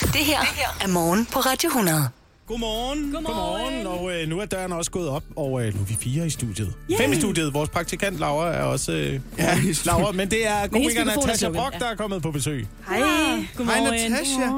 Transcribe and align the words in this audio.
Det 0.00 0.24
her 0.24 0.38
er 0.80 0.88
morgen 0.88 1.26
på 1.26 1.38
Radio 1.38 1.68
100. 1.68 2.08
Godmorgen. 2.48 3.12
Godmorgen, 3.12 3.86
og 3.86 4.12
øh, 4.12 4.28
nu 4.28 4.40
er 4.40 4.44
døren 4.44 4.72
også 4.72 4.90
gået 4.90 5.08
op, 5.08 5.22
og 5.36 5.66
øh, 5.66 5.74
nu 5.74 5.80
er 5.80 5.84
vi 5.84 5.96
fire 6.00 6.26
i 6.26 6.30
studiet. 6.30 6.72
Yeah. 6.90 7.00
Fem 7.00 7.12
i 7.12 7.16
studiet. 7.16 7.54
Vores 7.54 7.70
praktikant 7.70 8.18
Laura 8.18 8.52
er 8.52 8.62
også 8.62 8.92
øh, 8.92 9.20
Ja, 9.38 9.58
i 9.58 9.74
Laura, 9.84 10.12
men 10.12 10.30
det 10.30 10.46
er 10.46 10.66
komikeren 10.66 11.08
er 11.08 11.16
Natasha 11.16 11.48
Brock, 11.48 11.78
der 11.78 11.86
er 11.86 11.94
kommet 11.94 12.22
på 12.22 12.30
besøg. 12.30 12.66
Hej. 12.88 12.98
Hej 12.98 13.46
Godmorgen. 13.56 14.10
Natasha. 14.10 14.50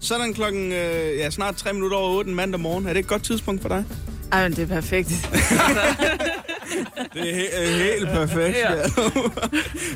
Sådan 0.00 0.34
klokken 0.34 0.72
øh, 0.72 1.18
ja, 1.18 1.30
snart 1.30 1.56
tre 1.56 1.72
minutter 1.72 1.96
over 1.96 2.18
8 2.18 2.30
mandag 2.30 2.60
morgen. 2.60 2.86
Er 2.86 2.92
det 2.92 3.00
et 3.00 3.06
godt 3.06 3.24
tidspunkt 3.24 3.62
for 3.62 3.68
dig? 3.68 3.84
Ej, 4.32 4.42
men 4.42 4.56
det 4.56 4.62
er 4.62 4.66
perfekt. 4.66 5.08
Det 7.14 7.30
er 7.30 7.34
he- 7.36 7.62
øh, 7.62 7.78
helt 7.78 8.08
perfekt. 8.08 8.56
Ja. 8.58 8.68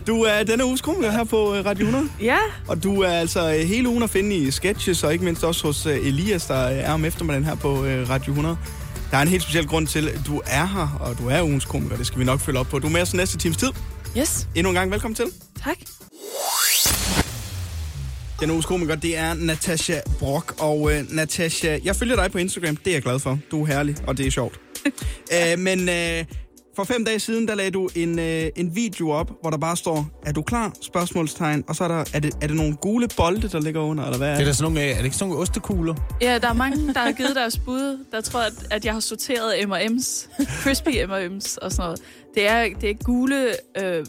du 0.07 0.23
er 0.23 0.43
denne 0.43 0.65
uges 0.65 0.81
komiker 0.81 1.11
her 1.11 1.25
på 1.25 1.55
øh, 1.55 1.65
Radio 1.67 1.85
100. 1.87 2.11
ja, 2.21 2.39
Og 2.69 2.83
du 2.83 3.01
er 3.03 3.09
altså 3.13 3.55
øh, 3.55 3.61
hele 3.61 3.89
ugen 3.89 4.03
at 4.03 4.11
finde 4.11 4.37
i 4.37 4.51
sketches, 4.51 5.05
og 5.05 5.13
ikke 5.13 5.25
mindst 5.25 5.45
også 5.45 5.67
hos 5.67 5.87
Elias, 5.87 6.47
der 6.47 6.55
er 6.55 6.93
om 6.93 7.05
eftermiddagen 7.05 7.45
her 7.45 7.55
på 7.55 7.75
Radio 8.11 8.31
100. 8.33 8.57
Der 9.11 9.17
er 9.17 9.23
en 9.23 9.29
helt 9.29 9.43
speciel 9.43 9.67
grund 9.67 9.87
til, 9.87 10.09
at 10.09 10.21
du 10.27 10.43
er 10.47 10.67
her, 10.67 10.97
og 11.01 11.19
du 11.19 11.29
er 11.29 11.43
ugens 11.43 11.65
komiker. 11.65 11.97
Det 11.97 12.07
skal 12.07 12.19
vi 12.19 12.25
nok 12.25 12.41
følge 12.41 12.59
op 12.59 12.67
på. 12.67 12.79
Du 12.79 12.87
er 12.87 12.91
med 12.91 13.03
os 13.03 13.15
næste 13.15 13.39
times 13.39 13.57
tid. 13.57 13.69
yes, 14.19 14.49
Endnu 14.55 14.71
en 14.71 14.75
gang 14.75 14.91
velkommen 14.91 15.15
til. 15.15 15.25
tak. 15.65 15.77
Den 18.41 18.51
uges 18.51 18.67
komiker, 18.67 18.95
det 18.95 19.19
er 19.19 19.35
Natasha 19.35 20.01
Brock. 20.19 20.55
Og 20.59 20.93
øh, 20.93 21.05
Natasha, 21.15 21.79
jeg 21.85 21.97
følger 21.97 22.17
dig 22.17 22.33
på 22.33 22.39
Instagram. 22.39 22.77
Det 22.77 22.87
er 22.91 22.95
jeg 22.95 23.03
glad 23.03 23.19
for. 23.19 23.39
Du 23.51 23.63
er 23.63 23.67
herlig, 23.67 23.97
og 24.07 24.19
det 24.19 24.27
er 24.27 24.31
sjovt. 24.31 24.61
øh, 25.35 25.59
men 25.59 25.89
øh, 25.89 26.25
for 26.77 26.85
fem 26.85 27.05
dage 27.05 27.19
siden, 27.19 27.49
der 27.49 27.55
lagde 27.55 27.71
du 27.71 27.89
en, 27.95 28.19
øh, 28.19 28.49
en 28.57 28.77
video 28.77 29.11
op, 29.11 29.31
hvor 29.41 29.51
der 29.51 29.59
bare 29.59 29.77
står, 29.77 30.07
er 30.27 30.33
du 30.33 30.43
klar? 30.43 30.73
Spørgsmålstegn. 30.81 31.65
Og 31.69 31.77
så 31.77 31.85
er, 31.85 31.89
der, 31.89 32.05
er, 32.15 32.21
det, 32.21 32.35
er 32.43 32.47
det 32.47 32.57
nogle 32.57 32.77
gule 32.77 33.09
bolde, 33.17 33.49
der 33.49 33.61
ligger 33.61 33.81
under, 33.81 34.05
eller 34.05 34.19
hvad 34.19 34.29
er 34.29 34.35
Det 34.35 34.41
er, 34.41 34.45
der 34.45 34.53
sådan 34.53 34.73
nogle, 34.73 34.89
øh, 34.89 34.91
er 34.91 34.97
det 34.97 35.05
ikke 35.05 35.17
sådan 35.17 35.29
nogle 35.29 35.43
ostekugler? 35.43 35.95
Ja, 36.23 36.39
der 36.39 36.49
er 36.49 36.53
mange, 36.53 36.95
der 36.95 37.01
har 37.01 37.13
givet 37.13 37.37
deres 37.37 37.59
bud. 37.59 38.05
Der 38.13 38.21
tror 38.21 38.41
jeg, 38.41 38.51
at, 38.61 38.73
at 38.73 38.85
jeg 38.85 38.93
har 38.93 39.01
sorteret 39.01 39.69
M&M's. 39.69 40.29
Crispy 40.63 40.89
M&M's 40.89 41.57
og 41.63 41.73
sådan 41.73 41.85
noget. 41.85 42.01
Det 42.35 42.49
er, 42.49 42.69
det 42.81 42.91
er 42.91 42.95
gule 42.95 43.53
øh, 43.83 44.07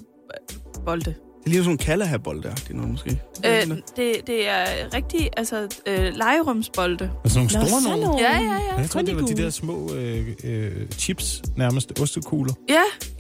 bolde. 0.86 1.16
Det 1.48 1.52
ligner 1.52 1.64
sådan 1.64 1.70
nogle 1.70 1.78
kaldehabold 1.78 2.44
der. 2.44 2.56
Det 2.56 2.70
er 2.70 2.74
noget 2.74 2.92
måske. 2.92 3.22
Øh, 3.46 3.68
det, 3.96 4.16
det 4.28 4.50
er 4.50 4.66
rigtig, 4.94 5.30
altså, 5.38 5.68
øh, 5.86 6.14
legerumsbolde. 6.16 7.12
Altså 7.24 7.40
nogle 7.40 7.54
Nå, 7.54 7.60
store 7.68 7.82
sådan 7.82 7.84
nogle? 8.00 8.06
nogle. 8.06 8.22
Ja, 8.24 8.38
ja, 8.40 8.54
ja. 8.76 8.82
Jeg 8.82 8.90
tror, 8.90 9.02
det 9.02 9.16
var 9.16 9.22
de 9.22 9.38
der 9.38 9.50
små 9.50 9.94
øh, 9.94 10.28
øh, 10.44 10.72
chips, 10.98 11.42
nærmest 11.56 12.00
ostekugler. 12.02 12.54
Ja, 12.70 12.74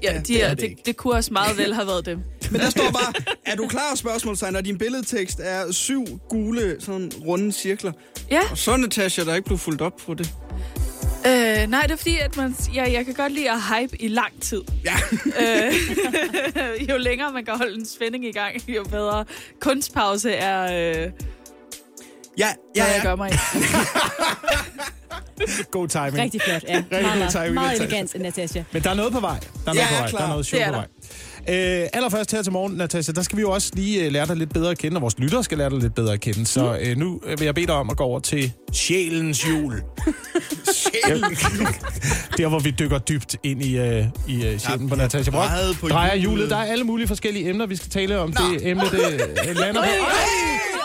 Ja, 0.03 0.13
ja, 0.13 0.17
de 0.19 0.23
det 0.23 0.43
er 0.43 0.47
er, 0.47 0.53
det 0.53 0.69
det, 0.69 0.85
det 0.85 0.97
kunne 0.97 1.13
også 1.13 1.33
meget 1.33 1.57
vel 1.57 1.73
have 1.73 1.87
været 1.87 2.05
dem. 2.05 2.19
Men 2.51 2.61
der 2.61 2.69
står 2.69 2.91
bare, 2.91 3.13
er 3.45 3.55
du 3.55 3.67
klar? 3.67 3.95
Spørgsmålstegn. 3.95 4.55
Og 4.55 4.65
din 4.65 4.77
billedtekst 4.77 5.39
er 5.43 5.71
syv 5.71 6.05
gule, 6.29 6.75
sådan 6.79 7.11
runde 7.25 7.51
cirkler. 7.51 7.91
Ja, 8.31 8.39
Og 8.51 8.57
så 8.57 8.77
Natasha, 8.77 9.23
der 9.23 9.35
ikke 9.35 9.45
blev 9.45 9.57
fuldt 9.57 9.81
op 9.81 9.93
på 10.05 10.13
det. 10.13 10.33
Øh, 11.27 11.67
nej, 11.69 11.81
det 11.81 11.91
er 11.91 11.95
fordi, 11.95 12.17
at 12.17 12.37
man, 12.37 12.55
ja, 12.73 12.91
jeg 12.91 13.05
kan 13.05 13.13
godt 13.13 13.31
lide 13.31 13.51
at 13.51 13.57
hype 13.61 14.01
i 14.01 14.07
lang 14.07 14.41
tid. 14.41 14.61
Ja. 14.85 14.93
Øh, 15.41 16.89
jo 16.89 16.97
længere 16.97 17.31
man 17.33 17.45
kan 17.45 17.57
holde 17.57 17.75
en 17.79 17.85
spænding 17.85 18.25
i 18.25 18.31
gang, 18.31 18.69
jo 18.69 18.83
bedre. 18.83 19.25
Kunstpause 19.61 20.31
er, 20.31 20.63
øh, 20.63 21.11
Ja, 22.37 22.47
ja, 22.75 22.83
ja, 22.85 22.93
jeg 22.93 23.01
gør 23.03 23.15
mig. 23.15 23.31
God 25.71 25.87
timing. 25.87 26.17
Rigtig 26.17 26.41
flot, 26.41 26.63
ja. 26.63 26.75
god 26.91 27.01
Meget, 27.01 27.31
timing, 27.31 27.53
meget 27.53 27.81
elegant, 27.81 28.19
Natasha. 28.19 28.63
Men 28.71 28.83
der 28.83 28.89
er 28.89 28.93
noget 28.93 29.13
på 29.13 29.19
vej. 29.19 29.39
Der 29.65 29.71
er 29.71 29.75
Ja, 29.75 29.81
noget 29.81 29.87
på 29.89 29.93
ja, 29.95 29.99
vej. 30.01 30.09
klar. 30.09 30.19
Der 30.19 30.25
er 30.25 30.29
noget 30.29 30.45
sjov 30.45 30.59
Det 30.59 30.67
er 30.67 30.71
på 30.71 30.77
vej. 30.77 30.87
Øh, 31.49 31.87
allerførst 31.93 32.31
her 32.31 32.41
til 32.41 32.51
morgen, 32.51 32.73
Natasha, 32.73 33.13
der 33.13 33.21
skal 33.21 33.37
vi 33.37 33.41
jo 33.41 33.51
også 33.51 33.71
lige 33.73 34.05
øh, 34.05 34.11
lære 34.11 34.27
dig 34.27 34.35
lidt 34.35 34.53
bedre 34.53 34.71
at 34.71 34.77
kende, 34.77 34.97
og 34.97 35.01
vores 35.01 35.19
lyttere 35.19 35.43
skal 35.43 35.57
lære 35.57 35.69
dig 35.69 35.79
lidt 35.79 35.95
bedre 35.95 36.13
at 36.13 36.19
kende. 36.19 36.45
Så 36.45 36.77
øh, 36.81 36.97
nu 36.97 37.21
øh, 37.25 37.39
vil 37.39 37.45
jeg 37.45 37.55
bede 37.55 37.67
dig 37.67 37.75
om 37.75 37.89
at 37.89 37.97
gå 37.97 38.03
over 38.03 38.19
til 38.19 38.53
sjælens 38.73 39.47
jul. 39.49 39.73
Der, 42.37 42.47
hvor 42.47 42.59
vi 42.59 42.71
dykker 42.71 42.97
dybt 42.97 43.35
ind 43.43 43.63
i, 43.63 43.77
øh, 43.77 44.05
i 44.27 44.45
øh, 44.45 44.59
sjælen 44.59 44.89
på 44.89 44.95
Natasha 44.95 45.31
Brock. 45.31 45.49
Drejer 45.91 46.15
hjulet. 46.15 46.21
hjulet. 46.21 46.49
Der 46.49 46.57
er 46.57 46.63
alle 46.63 46.83
mulige 46.83 47.07
forskellige 47.07 47.49
emner, 47.49 47.65
vi 47.65 47.75
skal 47.75 47.89
tale 47.89 48.19
om. 48.19 48.33
Det 48.33 48.69
emne, 48.69 48.83
det 48.83 49.21
øh, 49.49 49.55
lander 49.55 49.81
på. 49.81 49.87
Øj, 49.87 50.76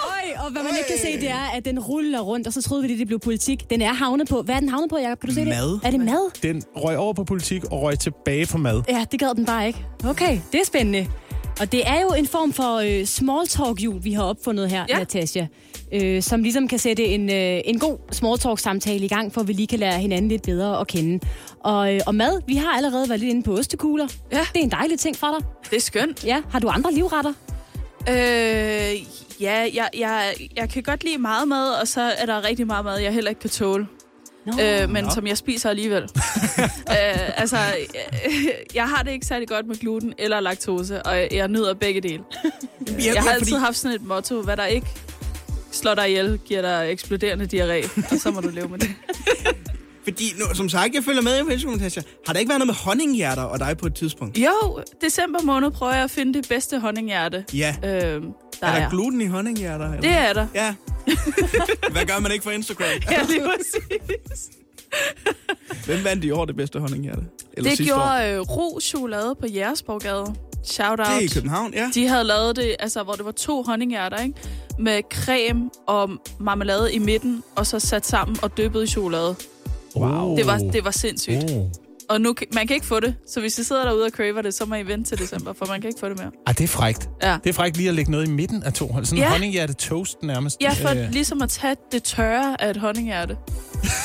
og 0.44 0.52
hvad 0.52 0.62
man 0.62 0.72
ikke 0.78 0.88
kan 0.88 0.98
se, 0.98 1.20
det 1.20 1.30
er, 1.30 1.56
at 1.56 1.64
den 1.64 1.80
ruller 1.80 2.20
rundt, 2.20 2.46
og 2.46 2.52
så 2.52 2.62
troede 2.62 2.82
vi, 2.82 2.88
det, 2.88 2.98
det 2.98 3.06
blev 3.06 3.18
politik. 3.18 3.70
Den 3.70 3.82
er 3.82 3.92
havnet 3.92 4.28
på. 4.28 4.42
Hvad 4.42 4.54
er 4.54 4.60
den 4.60 4.68
havnet 4.68 4.90
på, 4.90 4.98
Jacob? 4.98 5.20
Kan 5.20 5.28
du 5.28 5.34
se 5.34 5.40
det? 5.40 5.48
Mad. 5.48 5.80
Er 5.84 5.90
det 5.90 6.00
mad? 6.00 6.42
Den 6.42 6.62
røg 6.76 6.96
over 6.98 7.12
på 7.12 7.24
politik 7.24 7.64
og 7.64 7.82
røg 7.82 7.98
tilbage 7.98 8.46
på 8.46 8.58
mad. 8.58 8.82
Ja, 8.88 9.04
det 9.12 9.20
gad 9.20 9.34
den 9.34 9.44
bare 9.44 9.66
ikke. 9.66 9.86
Okay, 10.08 10.38
det 10.52 10.60
er 10.60 10.64
spændende. 10.64 11.06
Og 11.60 11.72
det 11.72 11.88
er 11.88 12.00
jo 12.00 12.08
en 12.08 12.26
form 12.26 12.52
for 12.52 12.76
øh, 12.76 13.06
small 13.06 13.46
talk 13.46 13.80
jul 13.80 14.04
vi 14.04 14.12
har 14.12 14.22
opfundet 14.22 14.70
her, 14.70 14.84
ja. 14.88 14.98
Natasha. 14.98 15.46
Øh, 15.92 16.22
som 16.22 16.42
ligesom 16.42 16.68
kan 16.68 16.78
sætte 16.78 17.04
en, 17.04 17.30
øh, 17.30 17.60
en 17.64 17.78
god 17.78 17.98
small 18.12 18.38
talk 18.38 18.58
samtale 18.58 19.04
i 19.04 19.08
gang, 19.08 19.34
for 19.34 19.40
at 19.40 19.48
vi 19.48 19.52
lige 19.52 19.66
kan 19.66 19.78
lære 19.78 19.98
hinanden 19.98 20.28
lidt 20.28 20.42
bedre 20.42 20.80
at 20.80 20.86
kende. 20.86 21.24
Og, 21.60 21.94
øh, 21.94 22.00
og 22.06 22.14
mad, 22.14 22.40
vi 22.46 22.56
har 22.56 22.76
allerede 22.76 23.08
været 23.08 23.20
lidt 23.20 23.30
inde 23.30 23.42
på 23.42 23.56
ostekugler. 23.58 24.08
Ja. 24.32 24.46
Det 24.52 24.60
er 24.60 24.64
en 24.64 24.70
dejlig 24.70 24.98
ting 24.98 25.16
for 25.16 25.26
dig. 25.38 25.46
Det 25.70 25.76
er 25.76 25.80
skønt. 25.80 26.24
Ja, 26.24 26.42
har 26.50 26.58
du 26.58 26.68
andre 26.68 26.92
livretter? 26.92 27.32
Øh, 28.08 28.96
ja, 29.42 29.68
jeg, 29.74 29.88
jeg, 29.98 30.34
jeg 30.56 30.68
kan 30.70 30.82
godt 30.82 31.04
lide 31.04 31.18
meget 31.18 31.48
mad, 31.48 31.70
og 31.80 31.88
så 31.88 32.00
er 32.00 32.26
der 32.26 32.44
rigtig 32.48 32.66
meget 32.66 32.84
mad, 32.84 32.98
jeg 32.98 33.12
heller 33.12 33.30
ikke 33.30 33.40
kan 33.40 33.50
tåle. 33.50 33.86
Nå. 34.46 34.52
Øh, 34.62 34.90
men 34.90 35.10
som 35.10 35.26
jeg 35.26 35.38
spiser 35.38 35.70
alligevel. 35.70 36.02
øh, 36.96 37.40
altså, 37.40 37.56
øh, 38.26 38.48
jeg 38.74 38.88
har 38.88 39.02
det 39.02 39.10
ikke 39.10 39.26
særlig 39.26 39.48
godt 39.48 39.66
med 39.66 39.76
gluten 39.76 40.12
eller 40.18 40.40
laktose, 40.40 41.02
og 41.02 41.16
jeg, 41.16 41.28
jeg 41.32 41.48
nyder 41.48 41.74
begge 41.74 42.00
dele. 42.00 42.22
Ja, 42.98 43.12
Jeg 43.14 43.22
har 43.22 43.30
altid 43.30 43.46
fordi, 43.52 43.60
haft 43.64 43.76
sådan 43.76 43.94
et 43.94 44.02
motto, 44.06 44.42
hvad 44.42 44.56
der 44.56 44.66
ikke 44.66 44.86
slår 45.72 45.94
dig 45.94 46.08
ihjel, 46.08 46.38
giver 46.44 46.62
dig 46.62 46.86
eksploderende 46.92 47.44
diarré, 47.44 48.00
og 48.14 48.20
så 48.20 48.30
må 48.30 48.40
du 48.40 48.48
leve 48.48 48.68
med 48.68 48.78
det. 48.78 48.90
fordi 50.04 50.24
nu, 50.38 50.54
som 50.54 50.68
sagt, 50.68 50.94
jeg 50.94 51.04
følger 51.04 51.22
med 51.22 51.38
i 51.38 51.66
Natasha. 51.66 52.00
Har 52.26 52.32
der 52.32 52.40
ikke 52.40 52.48
været 52.50 52.58
noget 52.58 52.66
med 52.66 52.74
honninghjerter 52.74 53.42
og 53.42 53.58
dig 53.58 53.76
på 53.78 53.86
et 53.86 53.94
tidspunkt? 53.94 54.38
Jo, 54.38 54.80
december 55.00 55.42
måned 55.42 55.70
prøver 55.70 55.92
jeg 55.94 56.04
at 56.04 56.10
finde 56.10 56.34
det 56.34 56.48
bedste 56.48 56.78
honninghjerte, 56.78 57.44
Ja. 57.54 57.74
øh, 57.84 58.22
der 58.62 58.68
Er 58.68 58.78
der 58.78 58.86
er. 58.86 58.90
gluten 58.90 59.20
i 59.20 59.26
honninghjerter? 59.26 59.84
Eller? 59.86 60.00
Det 60.00 60.10
er 60.10 60.32
der. 60.32 60.46
Ja. 60.54 60.74
Hvad 61.92 62.06
gør 62.06 62.20
man 62.20 62.32
ikke 62.32 62.42
for 62.42 62.50
Instagram? 62.50 62.86
Ja, 63.10 63.22
lige 63.28 63.40
præcis. 63.56 64.50
Hvem 65.86 66.04
vandt 66.04 66.24
i 66.24 66.30
år 66.30 66.44
det 66.44 66.56
bedste 66.56 66.80
honninghjerte? 66.80 67.22
Eller 67.56 67.70
Det 67.70 67.76
sidste 67.78 67.94
år? 67.94 67.98
gjorde 67.98 68.32
øh, 68.34 68.40
Ro 68.40 68.80
Chokolade 68.80 69.34
på 69.40 69.46
Jægersborgade. 69.46 70.34
Shout 70.64 70.98
Det 70.98 71.06
er 71.06 71.18
i 71.20 71.22
out. 71.22 71.30
København, 71.34 71.74
ja. 71.74 71.90
De 71.94 72.08
havde 72.08 72.24
lavet 72.24 72.56
det, 72.56 72.76
altså, 72.78 73.02
hvor 73.02 73.12
det 73.12 73.24
var 73.24 73.30
to 73.32 73.62
honninghjerter, 73.62 74.22
ikke? 74.22 74.34
Med 74.78 75.02
creme 75.12 75.70
og 75.86 76.10
marmelade 76.40 76.92
i 76.94 76.98
midten, 76.98 77.42
og 77.56 77.66
så 77.66 77.78
sat 77.80 78.06
sammen 78.06 78.36
og 78.42 78.56
dyppet 78.58 78.82
i 78.84 78.86
chokolade. 78.86 79.34
Wow. 79.96 80.36
Det 80.36 80.46
var, 80.46 80.58
det 80.58 80.84
var 80.84 80.90
sindssygt. 80.90 81.44
Oh. 81.50 81.66
Og 82.12 82.20
nu, 82.20 82.32
kan- 82.32 82.46
man 82.54 82.66
kan 82.66 82.74
ikke 82.74 82.86
få 82.86 83.00
det, 83.00 83.14
så 83.28 83.40
hvis 83.40 83.58
I 83.58 83.64
sidder 83.64 83.84
derude 83.84 84.04
og 84.04 84.10
craver 84.10 84.42
det, 84.42 84.54
så 84.54 84.64
må 84.66 84.74
I 84.74 84.82
vente 84.86 85.10
til 85.10 85.18
december, 85.18 85.52
for 85.52 85.66
man 85.66 85.80
kan 85.80 85.88
ikke 85.88 86.00
få 86.00 86.08
det 86.08 86.18
mere. 86.18 86.30
Ej, 86.46 86.52
det 86.52 86.64
er 86.64 86.68
frækt. 86.68 87.08
Ja, 87.22 87.36
Det 87.44 87.50
er 87.50 87.54
frækt 87.54 87.76
lige 87.76 87.88
at 87.88 87.94
lægge 87.94 88.10
noget 88.10 88.26
i 88.28 88.30
midten 88.30 88.62
af 88.62 88.72
to. 88.72 88.88
Sådan 88.88 89.06
en 89.12 89.16
Ja. 89.18 89.30
honninghjerte 89.30 89.72
toast 89.72 90.22
nærmest. 90.22 90.56
ja 90.60 90.70
for 90.70 90.88
Øh, 90.88 91.10
ligesom 91.12 91.42
at 91.42 91.48
tage 91.48 91.76
det 91.92 92.02
tørre 92.02 92.62
af 92.62 92.70
et 92.70 92.76
honninghjerte. 92.76 93.36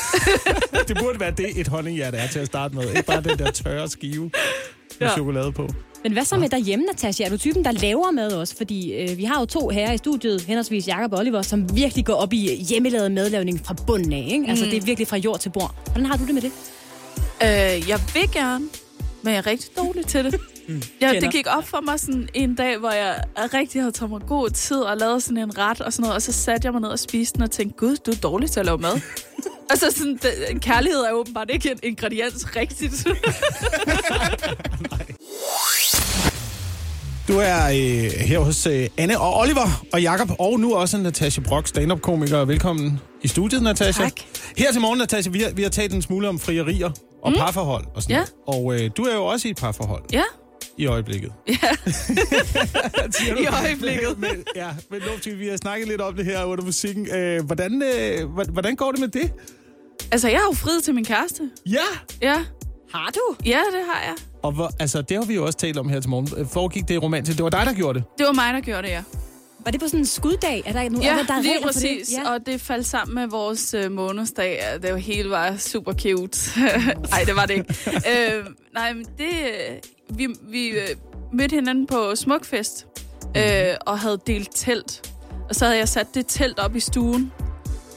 det 0.88 0.98
burde 1.00 1.20
være 1.20 1.32
det, 1.32 1.60
et 1.60 1.68
honninghjerte 1.68 2.18
er 2.18 2.28
til 2.28 2.40
at 2.40 2.46
starte 2.48 2.76
med. 2.76 2.90
Ikke 2.90 3.04
bare 3.04 3.22
den 3.22 3.40
der 3.40 3.52
tørre 3.52 3.90
skive 3.90 4.24
med 4.24 5.08
Ja. 5.08 5.14
chokolade 5.14 5.52
på. 5.52 5.68
Men 6.04 6.14
hvad 6.14 6.26
så 6.26 6.38
med 6.38 6.50
derhjemme, 6.50 6.86
Natasha? 6.86 7.24
Er 7.24 7.30
du 7.30 7.38
typen, 7.38 7.66
der 7.66 7.72
laver 7.72 8.12
mad 8.12 8.32
også? 8.34 8.58
Fordi 8.58 8.94
øh, 8.94 9.18
vi 9.18 9.24
har 9.24 9.40
jo 9.40 9.46
to 9.46 9.70
herrer 9.70 9.94
i 9.94 9.98
studiet, 9.98 10.42
henholdsvis 10.42 10.88
Jakob 10.88 11.14
og 11.14 11.20
Oliver, 11.20 11.42
som 11.42 11.76
virkelig 11.76 12.06
går 12.06 12.14
op 12.14 12.34
i 12.34 12.38
hjemmelavet 12.70 13.12
madlavning 13.12 13.62
fra 13.66 13.74
bunden 13.88 14.14
af. 14.14 14.28
Ikke? 14.32 14.46
Altså, 14.50 14.66
det 14.66 14.74
er 14.78 14.82
virkelig 14.82 15.08
fra 15.08 15.18
jord 15.18 15.40
til 15.40 15.50
bord. 15.50 15.76
Hvordan 15.86 16.06
har 16.06 16.18
du 16.18 16.26
det 16.26 16.34
med 16.34 16.42
det? 16.42 16.52
Øh, 17.44 17.90
jeg 17.90 18.00
vil 18.14 18.32
gerne, 18.32 18.66
men 19.22 19.34
jeg 19.34 19.38
er 19.38 19.48
rigtig 19.48 19.70
dårlig 19.78 20.06
til 20.06 20.26
det. 20.26 20.36
Ja, 21.02 21.08
Kender. 21.08 21.20
det 21.20 21.32
gik 21.32 21.46
op 21.58 21.68
for 21.68 21.82
mig 21.82 22.00
sådan 22.00 22.30
en 22.34 22.56
dag, 22.56 22.78
hvor 22.78 22.92
jeg 22.92 23.24
rigtig 23.38 23.82
havde 23.82 23.92
taget 23.92 24.12
mig 24.12 24.22
god 24.28 24.50
tid 24.50 24.78
og 24.78 24.98
lavet 24.98 25.24
sådan 25.24 25.38
en 25.38 25.58
ret 25.58 25.82
og 25.82 25.94
sådan 25.94 26.02
noget, 26.02 26.16
og 26.16 26.22
så 26.22 26.32
satte 26.32 26.66
jeg 26.66 26.72
mig 26.74 26.82
ned 26.82 26.90
og 26.90 27.00
spiste 27.00 27.36
den 27.36 27.44
og 27.44 27.52
tænkte, 27.52 27.78
gud, 27.78 27.96
du 27.96 28.12
er 28.12 28.16
dårlig 28.16 28.52
til 28.52 28.60
at 28.60 28.66
lave 28.66 28.78
mad. 28.78 29.02
altså 29.70 29.92
sådan, 29.98 30.20
det, 30.22 30.62
kærlighed 30.62 31.00
er 31.00 31.12
åbenbart 31.12 31.50
ikke 31.50 31.72
en 31.72 31.80
ingrediens 31.84 32.56
rigtigt. 32.56 33.08
Du 37.28 37.38
er 37.38 37.66
øh, 37.68 38.12
her 38.28 38.40
hos 38.40 38.66
øh, 38.68 38.88
Anne 38.98 39.20
og 39.20 39.40
Oliver 39.40 39.86
og 39.94 40.02
Jakob 40.02 40.32
og 40.40 40.60
nu 40.60 40.76
også 40.76 40.98
Natasha 40.98 41.42
Brock, 41.42 41.68
stand-up-komiker. 41.68 42.46
Velkommen 42.46 43.00
i 43.22 43.28
studiet, 43.28 43.64
Natasha. 43.64 44.04
Tak. 44.04 44.14
Her 44.58 44.72
til 44.72 44.82
morgen, 44.82 45.00
Natasha, 45.00 45.32
vi 45.32 45.40
har, 45.40 45.52
vi 45.52 45.62
har 45.64 45.70
talt 45.70 45.94
en 45.94 46.02
smule 46.02 46.30
om 46.30 46.40
frierier 46.40 46.92
og 47.28 47.32
mm. 47.34 47.38
parforhold 47.38 47.86
og 47.96 48.04
sådan 48.04 48.16
Ja. 48.16 48.24
Og 48.48 48.74
øh, 48.76 48.90
du 48.98 49.04
er 49.04 49.16
jo 49.16 49.26
også 49.26 49.48
i 49.48 49.52
et 49.52 49.58
parforhold 49.58 50.04
ja, 50.14 50.24
i 50.78 50.86
øjeblikket. 50.86 51.32
ja. 51.48 51.54
I 53.44 53.48
øjeblikket. 53.64 54.20
men, 54.20 54.30
ja, 54.56 54.70
men 54.92 55.02
nu, 55.02 55.36
vi 55.38 55.48
har 55.48 55.58
snakket 55.58 55.88
lidt 55.88 56.02
om 56.02 56.16
det 56.16 56.26
her 56.26 56.44
under 56.44 56.64
musikken. 56.66 57.16
Øh, 57.16 57.46
hvordan, 57.46 57.84
øh, 57.84 58.30
hvordan 58.30 58.76
går 58.76 58.92
det 58.92 59.00
med 59.00 59.08
det? 59.08 59.34
Altså, 60.12 60.30
jeg 60.30 60.40
har 60.40 60.46
jo 60.46 60.54
friet 60.54 60.84
til 60.84 60.96
min 60.96 61.06
kæreste. 61.06 61.50
Ja! 61.66 61.78
Ja, 62.22 62.36
Har 62.94 63.10
du? 63.16 63.36
ja 63.46 63.60
det 63.74 63.84
har 63.94 64.02
jeg. 64.06 64.16
Og 64.44 64.52
hvor, 64.52 64.72
altså, 64.80 65.02
det 65.02 65.18
har 65.18 65.26
vi 65.26 65.36
jo 65.36 65.46
også 65.46 65.58
talt 65.58 65.78
om 65.78 65.90
her 65.90 66.00
til 66.00 66.10
morgen. 66.10 66.48
Foregik 66.48 66.88
det 66.88 67.04
romantisk? 67.04 67.38
Det 67.38 67.44
var 67.44 67.50
dig, 67.50 67.66
der 67.66 67.74
gjorde 67.74 68.00
det. 68.00 68.08
Det 68.18 68.26
var 68.26 68.34
mig, 68.34 68.54
der 68.54 68.60
gjorde 68.62 68.82
det, 68.82 68.90
ja. 68.90 69.04
Var 69.68 69.72
det 69.72 69.80
på 69.80 69.88
sådan 69.88 70.00
en 70.00 70.06
skuddag? 70.06 70.64
Er 70.66 70.74
der, 70.74 70.90
nu, 70.90 71.02
Ja, 71.02 71.12
er 71.12 71.18
der, 71.18 71.24
der 71.24 71.34
er 71.34 71.42
lige 71.42 71.54
for 71.62 71.68
det? 71.68 71.76
præcis. 71.76 72.14
Ja. 72.14 72.34
Og 72.34 72.46
det 72.46 72.62
faldt 72.62 72.86
sammen 72.86 73.16
med 73.16 73.28
vores 73.28 73.74
øh, 73.74 73.92
månedsdag. 73.92 74.64
Det 74.82 74.92
var 74.92 74.98
helt 74.98 75.30
var 75.30 75.58
super 75.58 75.94
cute. 75.94 76.40
Nej, 77.12 77.24
det 77.26 77.36
var 77.36 77.46
det 77.46 77.54
ikke. 77.54 77.76
øh, 78.38 78.46
nej, 78.74 78.94
men 78.94 79.06
det... 79.18 79.28
Vi, 80.10 80.28
vi 80.42 80.68
øh, 80.68 80.88
mødte 81.34 81.56
hinanden 81.56 81.88
på 81.88 82.16
Smukfest 82.16 82.88
øh, 83.38 83.44
og 83.82 84.00
havde 84.00 84.20
delt 84.28 84.50
telt. 84.56 85.14
Og 85.50 85.56
så 85.56 85.66
havde 85.66 85.78
jeg 85.78 85.90
sat 85.90 86.08
det 86.14 86.26
telt 86.28 86.60
op 86.60 86.76
i 86.76 86.80
stuen 86.80 87.32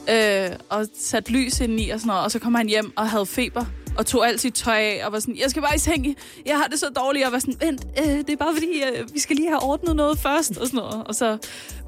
øh, 0.09 0.49
og 0.69 0.85
sat 0.99 1.29
lys 1.29 1.59
ind 1.59 1.79
i 1.79 1.89
og 1.89 1.99
sådan 1.99 2.07
noget. 2.07 2.23
Og 2.23 2.31
så 2.31 2.39
kom 2.39 2.55
han 2.55 2.67
hjem 2.67 2.93
og 2.97 3.09
havde 3.09 3.25
feber 3.25 3.65
og 3.97 4.05
tog 4.05 4.27
alt 4.27 4.41
sit 4.41 4.53
tøj 4.53 4.77
af 4.77 5.01
og 5.05 5.11
var 5.11 5.19
sådan, 5.19 5.37
jeg 5.37 5.49
skal 5.49 5.61
bare 5.61 5.75
i 5.75 5.79
seng, 5.79 6.15
jeg 6.45 6.57
har 6.57 6.67
det 6.67 6.79
så 6.79 6.85
dårligt. 6.95 7.25
Og 7.25 7.31
var 7.31 7.39
sådan, 7.39 7.55
vent, 7.61 7.85
øh, 7.99 8.05
det 8.17 8.29
er 8.29 8.35
bare 8.37 8.53
fordi, 8.55 8.83
øh, 8.83 9.13
vi 9.13 9.19
skal 9.19 9.35
lige 9.35 9.47
have 9.49 9.63
ordnet 9.63 9.95
noget 9.95 10.19
først 10.19 10.57
og 10.57 10.67
sådan 10.67 10.77
noget. 10.77 11.03
Og 11.05 11.15
så 11.15 11.37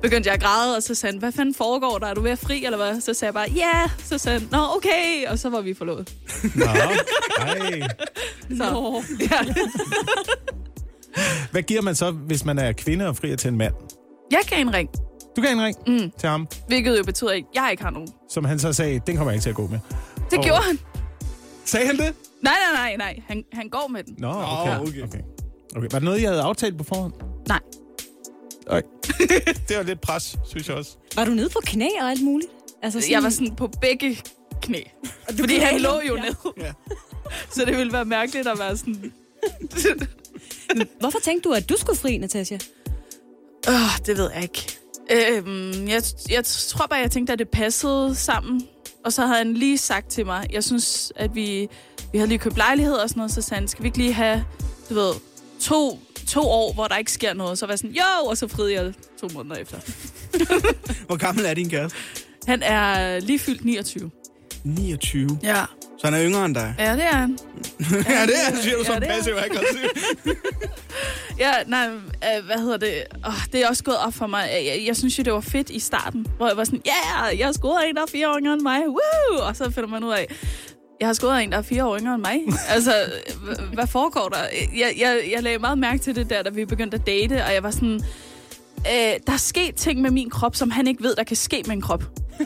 begyndte 0.01 0.27
jeg 0.27 0.33
at 0.33 0.41
græde, 0.41 0.75
og 0.75 0.83
så 0.83 0.95
sagde 0.95 1.13
han, 1.13 1.19
hvad 1.19 1.31
fanden 1.31 1.55
foregår 1.55 1.97
der? 1.97 2.07
Er 2.07 2.13
du 2.13 2.21
ved 2.21 2.31
at 2.31 2.39
fri, 2.39 2.65
eller 2.65 2.77
hvad? 2.77 3.01
Så 3.01 3.13
sagde 3.13 3.27
jeg 3.29 3.33
bare, 3.33 3.47
ja. 3.55 3.77
Yeah. 3.77 3.89
Så 4.03 4.17
sagde 4.17 4.39
han, 4.39 4.47
nå, 4.51 4.57
okay. 4.75 5.27
Og 5.27 5.39
så 5.39 5.49
var 5.49 5.61
vi 5.61 5.73
forlovet. 5.73 6.13
Nå, 6.55 6.65
ej. 6.65 6.97
Så, 8.57 9.03
ja. 9.31 9.53
Hvad 11.51 11.61
giver 11.61 11.81
man 11.81 11.95
så, 11.95 12.11
hvis 12.11 12.45
man 12.45 12.59
er 12.59 12.71
kvinde 12.71 13.07
og 13.07 13.15
frier 13.17 13.35
til 13.35 13.47
en 13.47 13.57
mand? 13.57 13.73
Jeg 14.31 14.39
gav 14.49 14.59
en 14.61 14.73
ring, 14.73 14.89
Du 15.35 15.41
gav 15.41 15.51
en 15.51 15.61
ring 15.61 15.77
mm. 15.87 16.11
til 16.19 16.29
ham, 16.29 16.47
hvilket 16.67 16.97
jo 16.97 17.03
betyder, 17.03 17.31
at 17.31 17.43
jeg 17.55 17.67
ikke 17.71 17.83
har 17.83 17.89
nogen. 17.89 18.09
som 18.29 18.45
han 18.45 18.59
så 18.59 18.73
sagde, 18.73 19.01
den 19.07 19.17
kommer 19.17 19.31
jeg 19.31 19.35
ikke 19.35 19.43
til 19.43 19.49
at 19.49 19.55
gå 19.55 19.67
med. 19.67 19.79
Det 20.31 20.37
Åh. 20.37 20.43
gjorde 20.43 20.61
han. 20.61 20.79
Sagde 21.65 21.87
han 21.87 21.97
det? 21.97 22.13
Nej, 22.41 22.53
nej, 22.73 22.73
nej, 22.73 22.97
nej. 22.97 23.21
Han, 23.27 23.43
han 23.53 23.69
går 23.69 23.87
med 23.87 24.03
den. 24.03 24.15
Nå, 24.17 24.27
okay. 24.27 24.79
okay. 24.79 25.03
okay. 25.03 25.19
okay. 25.75 25.87
Var 25.91 25.99
det 25.99 26.03
noget, 26.03 26.19
I 26.19 26.23
havde 26.23 26.41
aftalt 26.41 26.77
på 26.77 26.83
forhånd? 26.83 27.13
Nej. 27.47 27.59
Nej. 28.69 28.81
det 29.67 29.77
var 29.77 29.83
lidt 29.83 30.01
pres, 30.01 30.37
synes 30.47 30.69
jeg 30.69 30.77
også. 30.77 30.97
Var 31.15 31.25
du 31.25 31.31
nede 31.31 31.49
på 31.49 31.59
knæ 31.65 31.87
og 32.01 32.09
alt 32.09 32.23
muligt? 32.23 32.51
Altså 32.81 33.07
Jeg 33.09 33.23
var 33.23 33.29
sådan 33.29 33.55
på 33.55 33.67
begge 33.81 34.17
knæ. 34.61 34.81
Fordi 35.39 35.55
han 35.55 35.81
lå 35.81 36.01
jo 36.07 36.15
ned. 36.15 36.53
Ja. 36.57 36.71
Så 37.55 37.65
det 37.65 37.77
ville 37.77 37.93
være 37.93 38.05
mærkeligt 38.05 38.47
at 38.47 38.59
være 38.59 38.77
sådan... 38.77 39.13
Hvorfor 40.99 41.19
tænkte 41.19 41.49
du, 41.49 41.53
at 41.53 41.69
du 41.69 41.75
skulle 41.77 41.99
fri, 41.99 42.17
Natasha? 42.17 42.57
Åh, 43.67 43.73
oh, 43.73 44.05
det 44.05 44.17
ved 44.17 44.29
jeg 44.33 44.43
ikke. 44.43 44.79
Øhm, 45.11 45.87
jeg, 45.87 46.03
jeg 46.29 46.45
tror 46.45 46.87
bare, 46.87 46.99
jeg 46.99 47.11
tænkte, 47.11 47.33
at 47.33 47.39
det 47.39 47.49
passede 47.49 48.15
sammen. 48.15 48.67
Og 49.05 49.13
så 49.13 49.25
havde 49.25 49.37
han 49.37 49.53
lige 49.53 49.77
sagt 49.77 50.09
til 50.09 50.25
mig, 50.25 50.47
jeg 50.53 50.63
synes, 50.63 51.11
at 51.15 51.35
vi, 51.35 51.69
vi 52.11 52.17
havde 52.17 52.29
lige 52.29 52.39
købt 52.39 52.57
lejlighed 52.57 52.93
og 52.93 53.09
sådan 53.09 53.19
noget, 53.19 53.31
så 53.31 53.41
sagde 53.41 53.59
han, 53.59 53.67
skal 53.67 53.83
vi 53.83 53.87
ikke 53.87 53.97
lige 53.97 54.13
have, 54.13 54.45
du 54.89 54.93
ved, 54.93 55.13
to, 55.61 55.99
to 56.27 56.41
år, 56.41 56.73
hvor 56.73 56.87
der 56.87 56.97
ikke 56.97 57.11
sker 57.11 57.33
noget? 57.33 57.57
Så 57.57 57.65
var 57.65 57.71
jeg 57.73 57.79
sådan, 57.79 57.95
jo, 57.95 58.25
og 58.25 58.37
så 58.37 58.47
friede 58.47 58.73
jeg 58.73 58.93
to 59.21 59.27
måneder 59.33 59.55
efter. 59.55 59.77
Hvor 61.07 61.15
gammel 61.15 61.45
er 61.45 61.53
din 61.53 61.69
kæreste? 61.69 61.97
Han 62.47 62.63
er 62.63 63.19
lige 63.19 63.39
fyldt 63.39 63.65
29. 63.65 64.11
29. 64.63 65.39
Ja. 65.43 65.65
Så 65.99 66.07
han 66.07 66.13
er 66.13 66.25
yngre 66.25 66.45
end 66.45 66.55
dig. 66.55 66.75
Ja, 66.79 66.93
det 66.93 67.03
er 67.03 67.15
han. 67.15 67.37
ja, 67.91 68.25
det 68.25 68.35
er, 68.47 68.55
siger 68.61 68.75
du 68.75 68.83
Ja, 68.87 68.93
som 68.93 69.01
passiv 69.01 69.33
aggressiv. 69.33 69.89
Ja, 71.39 71.51
nej, 71.67 71.87
øh, 71.87 72.45
hvad 72.45 72.57
hedder 72.57 72.77
det? 72.77 73.03
Oh, 73.25 73.33
det 73.51 73.63
er 73.63 73.69
også 73.69 73.83
gået 73.83 73.97
op 73.97 74.13
for 74.13 74.27
mig. 74.27 74.49
Jeg, 74.51 74.83
jeg, 74.87 74.95
synes 74.97 75.19
jo, 75.19 75.23
det 75.23 75.33
var 75.33 75.41
fedt 75.41 75.69
i 75.69 75.79
starten, 75.79 76.27
hvor 76.37 76.47
jeg 76.47 76.57
var 76.57 76.63
sådan, 76.63 76.81
ja, 76.85 77.25
yeah, 77.25 77.39
jeg 77.39 77.47
har 77.47 77.53
scoret 77.53 77.89
en, 77.89 77.95
der 77.95 78.01
er 78.01 78.05
fire 78.11 78.29
år 78.29 78.39
yngre 78.39 78.53
end 78.53 78.61
mig. 78.61 78.79
Woo! 78.87 79.47
Og 79.47 79.55
så 79.55 79.71
finder 79.71 79.89
man 79.89 80.03
ud 80.03 80.11
af, 80.11 80.27
jeg 80.99 81.07
har 81.07 81.13
scoret 81.13 81.43
en, 81.43 81.51
der 81.51 81.57
er 81.57 81.61
fire 81.61 81.85
år 81.85 81.97
yngre 81.99 82.13
end 82.13 82.21
mig. 82.21 82.39
altså, 82.75 82.93
hvad 83.73 83.87
foregår 83.87 84.29
der? 84.29 84.37
Jeg, 84.77 84.93
jeg, 84.99 85.21
jeg 85.31 85.43
lagde 85.43 85.59
meget 85.59 85.77
mærke 85.77 85.99
til 85.99 86.15
det 86.15 86.29
der, 86.29 86.43
da 86.43 86.49
vi 86.49 86.65
begyndte 86.65 86.95
at 86.95 87.07
date, 87.07 87.43
og 87.45 87.53
jeg 87.53 87.63
var 87.63 87.71
sådan, 87.71 88.01
øh, 88.87 89.13
der 89.27 89.33
er 89.33 89.37
sket 89.37 89.75
ting 89.75 90.01
med 90.01 90.11
min 90.11 90.29
krop, 90.29 90.55
som 90.55 90.71
han 90.71 90.87
ikke 90.87 91.03
ved, 91.03 91.15
der 91.15 91.23
kan 91.23 91.37
ske 91.37 91.63
med 91.67 91.75
en 91.75 91.81
krop. 91.81 92.03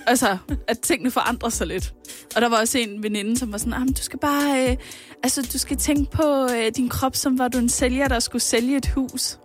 Altså, 0.07 0.37
at 0.67 0.79
tingene 0.79 1.11
forandrer 1.11 1.49
sig 1.49 1.67
lidt. 1.67 1.93
Og 2.35 2.41
der 2.41 2.49
var 2.49 2.57
også 2.59 2.77
en 2.77 3.03
veninde, 3.03 3.37
som 3.37 3.51
var 3.51 3.57
sådan, 3.57 3.73
ah, 3.73 3.87
du 3.87 4.01
skal 4.01 4.19
bare, 4.19 4.69
øh, 4.69 4.77
altså, 5.23 5.49
du 5.53 5.57
skal 5.57 5.77
tænke 5.77 6.11
på 6.11 6.47
øh, 6.55 6.71
din 6.75 6.89
krop, 6.89 7.15
som 7.15 7.39
var 7.39 7.47
du 7.47 7.57
en 7.57 7.69
sælger, 7.69 8.07
der 8.07 8.19
skulle 8.19 8.41
sælge 8.41 8.77
et 8.77 8.87
hus. 8.87 9.37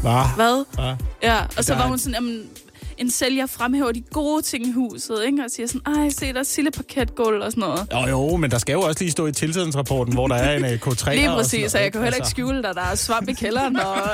Hva? 0.00 0.22
Hvad? 0.36 0.64
Hva? 0.74 0.96
Ja, 1.22 1.36
og 1.56 1.64
så 1.64 1.74
var 1.74 1.86
hun 1.88 1.98
sådan, 1.98 2.14
jamen, 2.14 2.42
en 2.98 3.10
sælger 3.10 3.46
fremhæver 3.46 3.92
de 3.92 4.00
gode 4.00 4.42
ting 4.42 4.66
i 4.66 4.72
huset, 4.72 5.24
ikke? 5.26 5.44
Og 5.44 5.50
siger 5.50 5.66
sådan, 5.66 5.96
ej, 5.96 6.08
se, 6.08 6.32
der 6.32 6.38
er 6.38 6.42
sildeparketgulv 6.42 7.42
og 7.42 7.52
sådan 7.52 7.60
noget. 7.60 7.86
Jo, 7.92 8.08
jo, 8.08 8.36
men 8.36 8.50
der 8.50 8.58
skal 8.58 8.72
jo 8.72 8.80
også 8.80 9.04
lige 9.04 9.10
stå 9.12 9.26
i 9.26 9.32
tilsynsrapporten, 9.32 10.14
hvor 10.14 10.28
der 10.28 10.34
er 10.34 10.56
en 10.56 10.64
uh, 10.64 10.70
K3. 10.70 11.14
Lige 11.14 11.28
præcis, 11.28 11.72
så 11.72 11.78
jeg 11.78 11.92
kan 11.92 12.02
heller 12.02 12.16
ikke 12.16 12.22
Altså, 12.22 12.30
skjule 12.30 12.62
dig, 12.62 12.74
der 12.74 12.82
er 12.82 12.94
svamp 12.94 13.28
i 13.28 13.32
kælderen. 13.32 13.76
Og... 13.76 13.96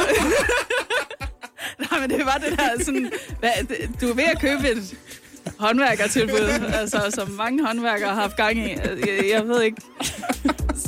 Nej, 1.90 2.00
men 2.00 2.10
det 2.10 2.26
var 2.26 2.42
det 2.48 2.58
der 2.58 2.84
sådan, 2.84 3.12
hvad, 3.40 3.50
det- 3.68 3.90
du 4.00 4.08
er 4.10 4.14
ved 4.14 4.24
at 4.24 4.40
købe 4.40 4.70
et 4.70 4.94
håndværkertilbud, 5.58 6.70
altså, 6.74 7.10
som 7.14 7.30
mange 7.30 7.66
håndværkere 7.66 8.08
har 8.14 8.20
haft 8.20 8.36
gang 8.36 8.58
i. 8.58 8.70
Jeg, 9.06 9.24
jeg 9.30 9.48
ved 9.48 9.62
ikke. 9.62 9.82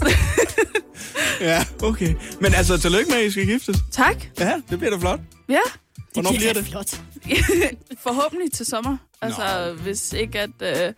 ja, 1.40 1.64
okay. 1.82 2.14
Men 2.40 2.54
altså, 2.54 2.78
tillykke 2.78 3.10
med, 3.10 3.18
at 3.18 3.24
I 3.26 3.30
skal 3.30 3.46
giftes. 3.46 3.76
Tak. 3.92 4.16
Ja, 4.40 4.54
det 4.70 4.78
bliver 4.78 4.90
da 4.96 5.00
flot. 5.00 5.20
Ja, 5.48 5.58
Hvornår 6.12 6.30
bliver 6.36 6.52
det? 6.52 6.64
Flot. 6.66 7.00
forhåbentlig 8.06 8.52
til 8.52 8.66
sommer. 8.66 8.96
Altså, 9.22 9.66
Nå. 9.66 9.72
hvis 9.72 10.12
ikke 10.12 10.40
at 10.40 10.50
uh, 10.60 10.92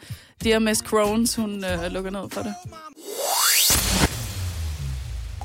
Dear 0.44 0.58
Miss 0.58 0.81
Crones, 0.81 1.34
hun 1.34 1.64
uh, 1.64 1.92
lukker 1.92 2.10
ned 2.10 2.31
for 2.32 2.42
det. 2.42 2.54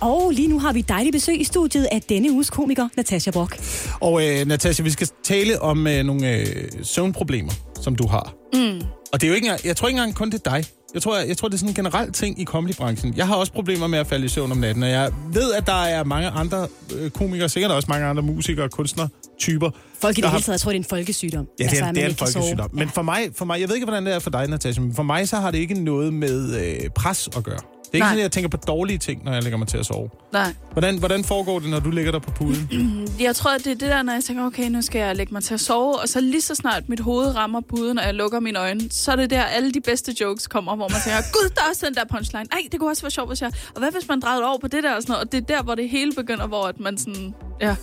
Og 0.03 0.31
lige 0.31 0.47
nu 0.47 0.59
har 0.59 0.73
vi 0.73 0.81
dejligt 0.81 1.13
besøg 1.13 1.41
i 1.41 1.43
studiet 1.43 1.87
af 1.91 2.01
denne 2.01 2.31
uges 2.31 2.49
komiker, 2.49 2.87
Natasha 2.97 3.31
Brock. 3.31 3.59
Og 4.01 4.27
øh, 4.27 4.45
Natasha, 4.47 4.83
vi 4.83 4.89
skal 4.89 5.07
tale 5.23 5.61
om 5.61 5.87
øh, 5.87 6.03
nogle 6.03 6.37
øh, 6.37 6.45
søvnproblemer, 6.83 7.51
som 7.81 7.95
du 7.95 8.07
har. 8.07 8.33
Mm. 8.53 8.81
Og 9.13 9.21
det 9.21 9.23
er 9.23 9.27
jo 9.27 9.33
ikke 9.35 9.45
engang, 9.45 9.65
jeg 9.65 9.75
tror 9.77 9.87
ikke 9.87 9.97
engang 9.97 10.15
kun 10.15 10.29
det 10.31 10.41
er 10.47 10.51
dig. 10.51 10.65
Jeg 10.93 11.01
tror, 11.01 11.17
jeg, 11.17 11.27
jeg 11.27 11.37
tror, 11.37 11.47
det 11.47 11.53
er 11.53 11.57
sådan 11.59 11.69
en 11.69 11.75
generel 11.75 12.11
ting 12.11 12.41
i 12.41 12.45
comedybranchen. 12.45 13.13
Jeg 13.17 13.27
har 13.27 13.35
også 13.35 13.51
problemer 13.51 13.87
med 13.87 13.99
at 13.99 14.07
falde 14.07 14.25
i 14.25 14.27
søvn 14.29 14.51
om 14.51 14.57
natten, 14.57 14.83
og 14.83 14.89
jeg 14.89 15.11
ved, 15.33 15.53
at 15.53 15.67
der 15.67 15.83
er 15.83 16.03
mange 16.03 16.29
andre 16.29 16.67
øh, 16.95 17.09
komikere, 17.11 17.49
sikkert 17.49 17.71
også 17.71 17.85
mange 17.89 18.05
andre 18.07 18.23
musikere, 18.23 18.69
kunstnere, 18.69 19.07
typer. 19.39 19.69
Folk 20.01 20.17
i 20.17 20.21
det 20.21 20.29
har- 20.29 20.37
hele 20.37 20.43
taget, 20.43 20.53
jeg 20.53 20.61
tror, 20.61 20.71
det 20.71 20.77
er 20.77 20.79
en 20.83 20.89
folkesygdom. 20.89 21.47
Ja, 21.59 21.63
det 21.63 21.69
Altså, 21.69 21.83
er, 21.83 21.89
at 21.89 21.95
det 21.95 22.03
er 22.03 22.07
en 22.09 22.15
folkesygdom. 22.15 22.69
Men 22.73 22.89
for 22.89 23.01
mig, 23.01 23.19
for 23.35 23.45
mig, 23.45 23.59
jeg 23.61 23.67
ved 23.69 23.75
ikke, 23.75 23.85
hvordan 23.85 24.05
det 24.05 24.13
er 24.15 24.19
for 24.19 24.29
dig, 24.29 24.47
Natasha, 24.47 24.81
men 24.81 24.95
for 24.95 25.03
mig 25.03 25.27
så 25.29 25.35
har 25.37 25.51
det 25.51 25.57
ikke 25.57 25.73
noget 25.83 26.13
med 26.13 26.59
øh, 26.65 26.89
pres 26.95 27.29
at 27.37 27.43
gøre. 27.43 27.59
Det 27.93 27.99
er 27.99 28.03
ikke 28.03 28.03
Nej. 28.05 28.09
sådan, 28.09 28.19
at 28.19 28.23
jeg 28.23 28.31
tænker 28.31 28.49
på 28.49 28.57
dårlige 28.57 28.97
ting, 28.97 29.23
når 29.25 29.33
jeg 29.33 29.43
lægger 29.43 29.57
mig 29.57 29.67
til 29.67 29.77
at 29.77 29.85
sove. 29.85 30.09
Nej. 30.31 30.53
Hvordan, 30.71 30.97
hvordan 30.97 31.23
foregår 31.23 31.59
det, 31.59 31.69
når 31.69 31.79
du 31.79 31.91
ligger 31.91 32.11
der 32.11 32.19
på 32.19 32.31
puden? 32.31 32.69
Jeg 33.19 33.35
tror, 33.35 33.51
det 33.57 33.67
er 33.67 33.75
det 33.75 33.79
der, 33.81 34.01
når 34.01 34.13
jeg 34.13 34.23
tænker, 34.23 34.45
okay, 34.45 34.69
nu 34.69 34.81
skal 34.81 34.99
jeg 34.99 35.15
lægge 35.15 35.33
mig 35.33 35.43
til 35.43 35.53
at 35.53 35.59
sove, 35.59 35.99
og 35.99 36.09
så 36.09 36.21
lige 36.21 36.41
så 36.41 36.55
snart 36.55 36.89
mit 36.89 36.99
hoved 36.99 37.35
rammer 37.35 37.61
puden, 37.69 37.99
og 37.99 38.05
jeg 38.05 38.13
lukker 38.13 38.39
mine 38.39 38.59
øjne, 38.59 38.81
så 38.91 39.11
er 39.11 39.15
det 39.15 39.29
der, 39.29 39.43
alle 39.43 39.71
de 39.71 39.81
bedste 39.81 40.15
jokes 40.21 40.47
kommer, 40.47 40.75
hvor 40.75 40.89
man 40.89 40.97
tænker, 41.05 41.19
gud, 41.33 41.49
der 41.55 41.61
er 41.61 41.69
også 41.69 41.85
den 41.85 41.95
der 41.95 42.05
punchline. 42.11 42.45
Ej, 42.51 42.59
det 42.71 42.79
kunne 42.79 42.89
også 42.91 43.01
være 43.01 43.11
sjovt, 43.11 43.29
hvis 43.29 43.41
jeg... 43.41 43.51
Og 43.75 43.79
hvad 43.79 43.91
hvis 43.91 44.07
man 44.07 44.19
drejede 44.19 44.43
over 44.45 44.57
på 44.59 44.67
det 44.67 44.83
der 44.83 44.95
og 44.95 45.01
sådan 45.01 45.11
noget? 45.11 45.25
Og 45.25 45.31
det 45.31 45.37
er 45.37 45.55
der, 45.55 45.63
hvor 45.63 45.75
det 45.75 45.89
hele 45.89 46.11
begynder, 46.17 46.47
hvor 46.47 46.63
at 46.67 46.79
man 46.79 46.97
sådan... 46.97 47.33
Ja. 47.61 47.75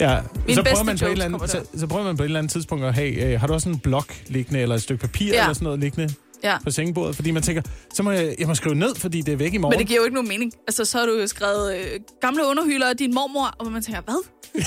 Ja, 0.00 0.18
så 0.54 0.62
prøver, 0.62 0.82
man 0.84 0.98
på 0.98 1.04
et 1.06 1.12
eller 1.12 1.24
andet, 1.24 1.50
så, 1.50 1.60
så 1.76 1.86
prøver 1.86 2.04
man 2.04 2.16
på 2.16 2.22
et 2.22 2.24
eller 2.24 2.38
andet 2.38 2.52
tidspunkt 2.52 2.84
at 2.84 2.94
have, 2.94 3.32
øh, 3.32 3.40
har 3.40 3.46
du 3.46 3.52
også 3.52 3.68
en 3.68 3.78
blok 3.78 4.14
liggende, 4.26 4.60
eller 4.60 4.74
et 4.74 4.82
stykke 4.82 5.00
papir, 5.00 5.32
Ja. 5.32 5.40
eller 5.42 5.54
sådan 5.54 5.64
noget 5.64 5.80
liggende 5.80 6.14
Ja. 6.44 6.56
på 6.64 6.70
sengebordet? 6.70 7.16
Fordi 7.16 7.30
man 7.30 7.42
tænker, 7.42 7.62
så 7.94 8.02
må 8.02 8.10
jeg, 8.10 8.34
jeg 8.38 8.46
må 8.48 8.54
skrive 8.54 8.74
ned, 8.74 8.94
fordi 8.94 9.20
det 9.20 9.32
er 9.32 9.36
væk 9.36 9.54
i 9.54 9.58
morgen. 9.58 9.72
Men 9.72 9.78
det 9.78 9.86
giver 9.88 10.00
jo 10.00 10.04
ikke 10.04 10.14
nogen 10.14 10.28
mening. 10.28 10.52
Altså, 10.68 10.84
så 10.84 10.98
har 10.98 11.06
du 11.06 11.12
jo 11.20 11.26
skrevet 11.26 11.76
øh, 11.76 12.00
gamle 12.20 12.46
underhylder 12.46 12.88
af 12.88 12.96
din 12.96 13.14
mormor, 13.14 13.54
og 13.58 13.72
man 13.72 13.82
tænker, 13.82 14.00
hvad? 14.00 14.24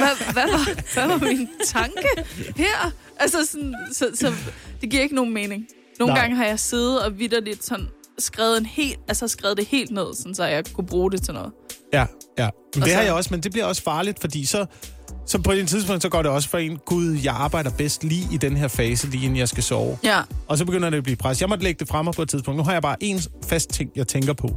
hvad, 0.00 0.32
hvad, 0.32 0.50
var, 0.50 0.94
hvad 0.94 1.06
var 1.08 1.18
min 1.26 1.48
tanke 1.66 2.08
her? 2.56 2.92
Altså, 3.16 3.46
sådan, 3.46 3.74
så, 3.92 4.10
så 4.14 4.32
det 4.80 4.90
giver 4.90 5.02
ikke 5.02 5.14
nogen 5.14 5.34
mening. 5.34 5.66
Nogle 5.98 6.14
Nej. 6.14 6.22
gange 6.22 6.36
har 6.36 6.44
jeg 6.44 6.58
siddet 6.60 7.02
og 7.02 7.18
vidderligt 7.18 7.64
sådan 7.64 7.86
skrevet, 8.18 8.58
en 8.58 8.66
helt, 8.66 8.98
altså 9.08 9.28
skrevet 9.28 9.56
det 9.56 9.66
helt 9.66 9.90
ned, 9.90 10.14
sådan, 10.14 10.34
så 10.34 10.44
jeg 10.44 10.64
kunne 10.72 10.86
bruge 10.86 11.10
det 11.10 11.22
til 11.22 11.34
noget. 11.34 11.52
Ja, 11.92 12.06
ja. 12.38 12.48
Men 12.74 12.82
Og 12.82 12.86
det 12.86 12.94
har 12.94 13.00
så- 13.00 13.04
jeg 13.04 13.12
også, 13.14 13.28
men 13.32 13.40
det 13.40 13.52
bliver 13.52 13.64
også 13.64 13.82
farligt, 13.82 14.20
fordi 14.20 14.44
så, 14.44 14.66
så 15.30 15.38
på 15.38 15.52
et 15.52 15.68
tidspunkt, 15.68 16.02
så 16.02 16.08
går 16.08 16.22
det 16.22 16.30
også 16.30 16.48
for 16.48 16.58
en, 16.58 16.78
gud, 16.86 17.18
jeg 17.24 17.34
arbejder 17.34 17.70
bedst 17.70 18.04
lige 18.04 18.28
i 18.32 18.36
den 18.36 18.56
her 18.56 18.68
fase, 18.68 19.06
lige 19.10 19.24
inden 19.24 19.38
jeg 19.38 19.48
skal 19.48 19.62
sove. 19.62 19.98
Ja. 20.04 20.20
Og 20.48 20.58
så 20.58 20.64
begynder 20.64 20.90
det 20.90 20.96
at 20.96 21.02
blive 21.02 21.16
pres. 21.16 21.40
Jeg 21.40 21.48
måtte 21.48 21.64
lægge 21.64 21.78
det 21.78 21.88
fremme 21.88 22.12
på 22.12 22.22
et 22.22 22.28
tidspunkt. 22.28 22.58
Nu 22.58 22.64
har 22.64 22.72
jeg 22.72 22.82
bare 22.82 22.96
en 23.00 23.20
fast 23.46 23.70
ting, 23.70 23.90
jeg 23.96 24.06
tænker 24.08 24.32
på. 24.32 24.56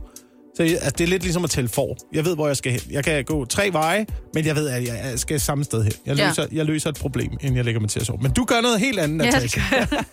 Så 0.57 0.63
altså, 0.63 0.89
det 0.97 1.03
er 1.03 1.07
lidt 1.07 1.23
ligesom 1.23 1.43
at 1.43 1.49
tælle 1.49 1.69
for. 1.69 1.97
Jeg 2.13 2.25
ved, 2.25 2.35
hvor 2.35 2.47
jeg 2.47 2.57
skal 2.57 2.71
hen. 2.71 2.81
Jeg 2.91 3.03
kan 3.03 3.23
gå 3.25 3.45
tre 3.45 3.69
veje, 3.73 4.05
men 4.33 4.45
jeg 4.45 4.55
ved, 4.55 4.69
at 4.69 4.87
jeg 4.87 5.13
skal 5.19 5.39
samme 5.39 5.63
sted 5.63 5.83
hen. 5.83 5.93
Jeg 6.05 6.15
Ja. 6.17 6.27
løser, 6.27 6.45
jeg 6.51 6.65
løser 6.65 6.89
et 6.89 6.95
problem, 6.95 7.31
inden 7.41 7.55
jeg 7.57 7.65
lægger 7.65 7.81
mig 7.81 7.89
til 7.89 7.99
at 7.99 8.05
sove. 8.05 8.19
Men 8.21 8.31
du 8.31 8.43
gør 8.45 8.61
noget 8.61 8.79
helt 8.79 8.99
andet, 8.99 9.25
Ja, 9.25 9.31
det 9.31 9.33
Natasha. 9.33 9.61
gør. 9.91 10.03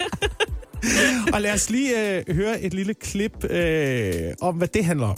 Og 1.34 1.40
lad 1.40 1.52
os 1.52 1.70
lige 1.70 2.16
øh, 2.16 2.34
høre 2.34 2.60
et 2.60 2.74
lille 2.74 2.94
klip 2.94 3.44
øh, 3.50 4.12
om, 4.40 4.54
hvad 4.54 4.68
det 4.68 4.84
handler 4.84 5.06
om. 5.06 5.16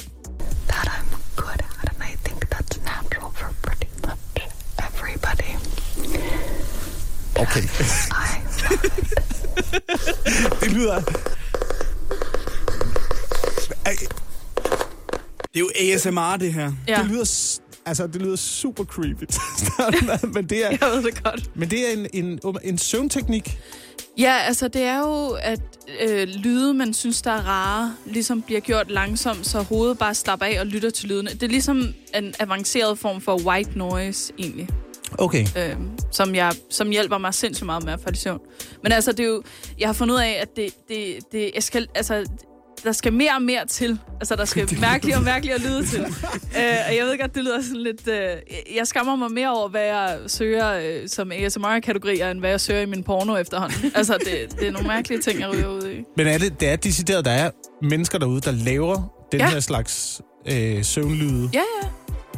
that 0.68 0.86
I'm 0.88 1.16
good 1.36 1.50
at, 1.58 1.90
and 1.90 2.02
I 2.12 2.16
think 2.24 2.44
that's 2.54 2.78
natural 2.84 3.32
for 3.34 3.54
pretty 3.62 3.86
much 4.06 4.48
everybody. 4.78 5.52
Okay. 7.42 7.62
Det 10.60 10.72
lyder... 10.72 11.00
Det 15.54 15.60
er 15.60 15.60
jo 15.60 15.70
ASMR, 15.94 16.36
det 16.36 16.52
her. 16.52 16.72
Ja. 16.88 16.96
Det 17.02 17.06
lyder... 17.10 17.58
Altså, 17.86 18.06
det 18.06 18.22
lyder 18.22 18.36
super 18.36 18.84
creepy. 18.84 19.24
men, 20.34 20.44
det 20.46 20.66
er, 20.66 20.70
Jeg 20.70 20.90
ved 20.90 21.02
det 21.02 21.22
godt. 21.22 21.50
men 21.56 21.70
det 21.70 21.88
er 21.88 21.92
en, 21.92 22.06
en, 22.12 22.40
en 22.64 22.78
søvnteknik. 22.78 23.58
Ja, 24.18 24.36
altså 24.46 24.68
det 24.68 24.82
er 24.82 24.98
jo, 24.98 25.36
at 25.42 25.60
øh, 26.02 26.28
lyde, 26.28 26.74
man 26.74 26.94
synes, 26.94 27.22
der 27.22 27.30
er 27.30 27.48
rare, 27.48 27.94
ligesom 28.06 28.42
bliver 28.42 28.60
gjort 28.60 28.90
langsomt, 28.90 29.46
så 29.46 29.62
hovedet 29.62 29.98
bare 29.98 30.14
slapper 30.14 30.46
af 30.46 30.60
og 30.60 30.66
lytter 30.66 30.90
til 30.90 31.08
lydene. 31.08 31.30
Det 31.30 31.42
er 31.42 31.48
ligesom 31.48 31.94
en 32.14 32.34
avanceret 32.38 32.98
form 32.98 33.20
for 33.20 33.40
white 33.46 33.78
noise, 33.78 34.32
egentlig, 34.38 34.68
Okay. 35.18 35.46
øh, 35.56 35.76
som, 36.10 36.34
jeg, 36.34 36.52
som 36.70 36.90
hjælper 36.90 37.18
mig 37.18 37.34
sindssygt 37.34 37.66
meget 37.66 37.84
med 37.84 37.92
at 37.92 38.00
falde 38.04 38.16
i 38.16 38.20
søvn. 38.20 38.40
Men 38.82 38.92
altså, 38.92 39.12
det 39.12 39.20
er 39.20 39.28
jo, 39.28 39.42
jeg 39.78 39.88
har 39.88 39.92
fundet 39.92 40.14
ud 40.14 40.20
af, 40.20 40.38
at 40.42 40.56
det, 40.56 40.70
det, 40.88 41.18
det 41.32 41.50
jeg 41.54 41.62
skal, 41.62 41.86
altså, 41.94 42.24
der 42.84 42.92
skal 42.92 43.12
mere 43.12 43.30
og 43.36 43.42
mere 43.42 43.66
til. 43.66 43.98
Altså, 44.20 44.36
der 44.36 44.44
skal 44.44 44.68
mærkeligt 44.80 45.16
og 45.16 45.22
mærkeligt 45.22 45.54
at 45.56 45.60
lyde 45.62 45.86
til. 45.86 46.00
øh, 46.00 46.74
og 46.88 46.96
jeg 46.96 47.04
ved 47.06 47.18
godt, 47.20 47.34
det 47.34 47.44
lyder 47.44 47.62
sådan 47.62 47.76
lidt... 47.82 48.08
Øh, 48.08 48.76
jeg 48.76 48.86
skammer 48.86 49.16
mig 49.16 49.32
mere 49.32 49.56
over, 49.58 49.68
hvad 49.68 49.82
jeg 49.84 50.18
søger 50.26 50.72
øh, 50.72 51.08
som 51.08 51.32
ASMR-kategorier, 51.32 52.30
end 52.30 52.40
hvad 52.40 52.50
jeg 52.50 52.60
søger 52.60 52.80
i 52.80 52.86
min 52.86 53.02
porno 53.02 53.36
efterhånden. 53.36 53.92
altså, 53.94 54.18
det, 54.24 54.58
det 54.60 54.68
er 54.68 54.72
nogle 54.72 54.88
mærkelige 54.88 55.20
ting, 55.22 55.40
jeg 55.40 55.50
ryger 55.54 55.68
ud 55.68 55.88
i. 55.90 56.02
Men 56.16 56.26
er 56.26 56.38
det, 56.38 56.60
det 56.60 56.68
er 56.68 56.76
decideret, 56.76 57.24
der 57.24 57.30
er 57.30 57.50
mennesker 57.82 58.18
derude, 58.18 58.40
der 58.40 58.50
laver 58.52 59.26
den 59.32 59.40
Ja. 59.40 59.48
her 59.50 59.60
slags 59.60 60.20
øh, 60.46 60.84
søvnlyde. 60.84 61.50
Ja, 61.54 61.58
ja. 61.82 61.88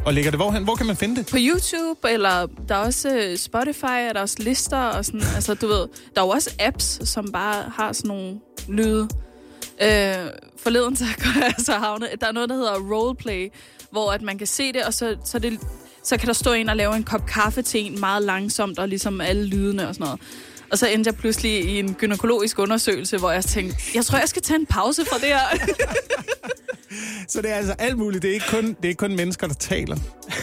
Og 0.05 0.13
ligger 0.13 0.31
det 0.31 0.39
hvorhen? 0.39 0.63
Hvor 0.63 0.75
kan 0.75 0.85
man 0.85 0.97
finde 0.97 1.15
det? 1.15 1.25
På 1.25 1.37
YouTube, 1.39 2.09
eller 2.09 2.47
der 2.67 2.75
er 2.75 2.79
også 2.79 3.15
øh, 3.15 3.37
Spotify, 3.37 3.83
og 3.83 4.13
der 4.13 4.15
er 4.15 4.21
også 4.21 4.35
lister, 4.39 4.77
og 4.77 5.05
sådan, 5.05 5.21
altså 5.35 5.53
du 5.53 5.67
ved, 5.67 5.87
der 6.15 6.21
er 6.21 6.25
jo 6.25 6.29
også 6.29 6.55
apps, 6.59 7.09
som 7.09 7.31
bare 7.31 7.71
har 7.75 7.93
sådan 7.93 8.07
nogle 8.07 8.39
lyde. 8.67 9.09
Øh, 9.81 10.29
forleden 10.57 10.95
så 10.95 11.05
går 11.23 11.41
jeg 11.41 11.53
så 11.57 11.73
havnet, 11.73 12.09
der 12.21 12.27
er 12.27 12.31
noget, 12.31 12.49
der 12.49 12.55
hedder 12.55 12.93
roleplay, 12.93 13.49
hvor 13.91 14.11
at 14.11 14.21
man 14.21 14.37
kan 14.37 14.47
se 14.47 14.73
det, 14.73 14.83
og 14.83 14.93
så, 14.93 15.15
så, 15.25 15.39
det, 15.39 15.59
så 16.03 16.17
kan 16.17 16.27
der 16.27 16.33
stå 16.33 16.53
en 16.53 16.69
og 16.69 16.75
lave 16.75 16.95
en 16.95 17.03
kop 17.03 17.25
kaffe 17.25 17.61
til 17.61 17.85
en 17.85 17.99
meget 17.99 18.23
langsomt, 18.23 18.79
og 18.79 18.87
ligesom 18.87 19.21
alle 19.21 19.45
lydene 19.45 19.87
og 19.87 19.95
sådan 19.95 20.05
noget. 20.05 20.21
Og 20.71 20.77
så 20.77 20.87
endte 20.87 21.07
jeg 21.07 21.15
pludselig 21.15 21.65
i 21.65 21.79
en 21.79 21.93
gynækologisk 21.93 22.59
undersøgelse, 22.59 23.17
hvor 23.17 23.31
jeg 23.31 23.45
tænkte, 23.45 23.77
jeg 23.95 24.05
tror, 24.05 24.17
jeg 24.17 24.29
skal 24.29 24.41
tage 24.41 24.59
en 24.59 24.65
pause 24.65 25.05
fra 25.05 25.17
det 25.17 25.27
her. 25.27 25.67
Så 27.27 27.41
det 27.41 27.51
er 27.51 27.55
altså 27.55 27.75
alt 27.79 27.97
muligt. 27.97 28.21
Det 28.21 28.29
er 28.29 28.33
ikke 28.33 28.45
kun, 28.49 28.67
det 28.67 28.83
er 28.83 28.87
ikke 28.87 28.99
kun 28.99 29.15
mennesker, 29.15 29.47
der 29.47 29.53
taler. 29.53 29.97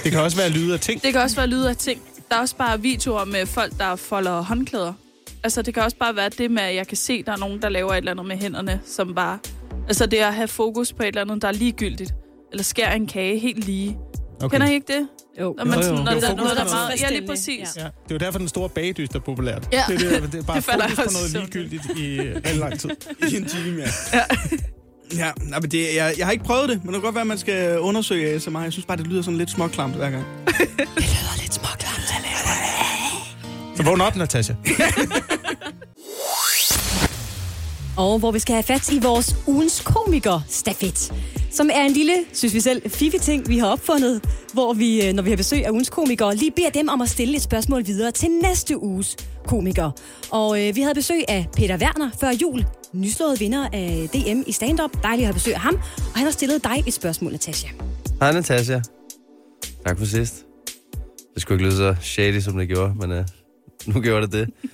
Det 0.05 0.13
kan 0.13 0.21
også 0.21 0.37
være 0.37 0.49
lyde 0.51 0.75
af 0.75 0.81
ting. 0.81 1.03
Det 1.03 1.13
kan 1.13 1.23
også 1.23 1.37
være 1.37 1.47
lyde 1.47 1.69
af 1.71 1.77
ting. 1.77 2.01
Der 2.31 2.37
er 2.37 2.41
også 2.41 2.57
bare 2.57 2.81
videoer 2.81 3.25
med 3.25 3.47
folk, 3.47 3.79
der 3.79 3.97
folder 3.97 4.41
håndklæder. 4.43 4.93
Altså, 5.45 5.63
det 5.63 5.75
kan 5.75 5.83
også 5.83 5.97
bare 5.97 6.17
være 6.17 6.29
det 6.29 6.51
med, 6.51 6.63
at 6.63 6.75
jeg 6.75 6.87
kan 6.87 6.97
se, 6.97 7.13
at 7.13 7.27
der 7.27 7.33
er 7.33 7.37
nogen, 7.37 7.63
der 7.63 7.69
laver 7.69 7.93
et 7.93 7.97
eller 7.97 8.11
andet 8.11 8.27
med 8.27 8.37
hænderne, 8.37 8.81
som 8.87 9.15
bare... 9.15 9.39
Altså, 9.89 10.07
det 10.07 10.21
er 10.21 10.27
at 10.27 10.35
have 10.35 10.49
fokus 10.49 10.93
på 10.93 11.03
et 11.03 11.07
eller 11.07 11.21
andet, 11.21 11.43
der 11.43 11.49
er 11.49 11.53
ligegyldigt. 11.53 12.15
Eller 12.53 12.65
skære 12.65 12.97
en 12.97 13.07
kage 13.07 13.39
helt 13.39 13.65
lige. 13.65 13.99
Okay. 14.43 14.55
Kender 14.55 14.67
I 14.71 14.75
ikke 14.75 14.93
det? 14.93 15.09
Jo. 15.41 15.55
Når, 15.59 15.65
man, 15.65 15.75
Jo, 15.75 15.81
jo. 15.81 15.83
sådan, 15.83 16.05
når 16.05 16.13
Jo, 16.13 16.21
der 16.21 16.29
er 16.31 16.35
noget, 16.35 16.57
der 16.57 16.65
er 16.65 16.69
meget... 16.69 17.01
Ja, 17.01 17.11
lige 17.11 17.27
præcis. 17.27 17.77
Ja. 17.77 17.83
Det 17.83 17.87
er 17.87 17.91
jo 18.11 18.17
derfor, 18.19 18.39
den 18.39 18.49
store 18.49 18.69
bagdyst 18.69 19.15
er 19.15 19.19
populært. 19.19 19.69
Ja. 19.73 19.83
Det, 19.89 20.03
er 20.03 20.21
det, 20.21 20.33
det 20.33 20.39
er 20.39 20.43
bare 20.43 20.57
Det 20.57 20.65
fokus 20.65 20.97
på 20.97 21.11
noget 21.13 21.31
ligegyldigt 21.33 21.99
i 21.99 22.21
rigtig 22.21 22.57
lang 22.57 22.81
tid. 22.81 22.91
I 23.31 23.37
en 23.37 23.45
time, 23.45 23.83
ja. 23.83 24.19
Ja, 24.19 24.23
nej, 25.15 25.33
men 25.61 25.71
det, 25.71 25.95
jeg, 25.97 26.15
jeg 26.19 26.27
har 26.27 26.33
ikke 26.33 26.45
prøvet 26.45 26.69
det, 26.69 26.85
men 26.85 26.87
det 26.87 26.95
kan 26.95 27.03
godt 27.03 27.15
være, 27.15 27.21
at 27.23 27.27
man 27.27 27.39
skal 27.39 27.79
undersøge 27.79 28.35
ASMR. 28.35 28.61
Jeg 28.61 28.73
synes 28.73 28.87
bare, 28.87 28.97
det 28.97 29.07
lyder 29.07 29.23
sådan 29.23 29.39
lidt 29.39 29.51
småklamt 29.51 29.95
hver 29.95 30.11
gang. 30.11 30.25
Så 33.77 33.83
vågn 33.83 34.01
op, 34.01 34.17
Natasha. 34.17 34.55
Og 37.97 38.19
hvor 38.19 38.31
vi 38.31 38.39
skal 38.39 38.55
have 38.55 38.63
fat 38.63 38.93
i 38.93 38.99
vores 38.99 39.37
ugens 39.47 39.81
komiker 39.81 40.41
stafet 40.49 41.13
som 41.53 41.71
er 41.73 41.83
en 41.83 41.93
lille, 41.93 42.13
synes 42.33 42.55
vi 42.55 42.61
selv, 42.61 42.91
fifi 42.91 43.19
ting, 43.19 43.49
vi 43.49 43.59
har 43.59 43.67
opfundet, 43.67 44.25
hvor 44.53 44.73
vi, 44.73 45.07
øh, 45.07 45.13
når 45.13 45.23
vi 45.23 45.31
har 45.31 45.37
besøg 45.37 45.67
af 45.67 45.71
ugens 45.71 45.91
komikere, 45.91 46.37
lige 46.37 46.51
beder 46.51 46.71
dem 46.71 46.89
om 46.89 47.01
at 47.01 47.09
stille 47.09 47.37
et 47.37 47.43
spørgsmål 47.43 47.87
videre 47.87 48.11
til 48.11 48.29
næste 48.43 48.83
uges 48.83 49.17
komiker. 49.47 49.91
Og 50.31 50.69
øh, 50.69 50.77
vi 50.77 50.81
havde 50.81 50.95
besøg 50.95 51.25
af 51.29 51.47
Peter 51.57 51.79
Werner 51.79 52.11
før 52.21 52.31
jul, 52.43 52.67
nyslået 52.93 53.41
vinder 53.41 53.69
af 53.73 54.09
DM 54.13 54.43
i 54.47 54.53
stand-up. 54.53 54.91
Dejligt 55.03 55.23
at 55.23 55.27
have 55.27 55.35
besøg 55.35 55.55
af 55.55 55.61
ham, 55.61 55.75
og 55.97 56.17
han 56.17 56.25
har 56.25 56.33
stillet 56.33 56.65
dig 56.65 56.85
et 56.87 56.95
spørgsmål, 56.95 57.33
Natasha. 57.33 57.69
Hej 58.21 58.33
Natasha. 58.33 58.81
Tak 59.87 59.99
for 59.99 60.05
sidst. 60.07 60.35
Det 61.35 61.43
skulle 61.43 61.57
ikke 61.57 61.65
lyde 61.65 61.77
så 61.77 61.97
shady, 62.03 62.41
som 62.41 62.57
det 62.57 62.69
gjorde, 62.69 62.95
men 63.01 63.13
øh, 63.13 63.25
nu 63.87 64.01
gjorde 64.01 64.27
det 64.27 64.33
det. 64.33 64.71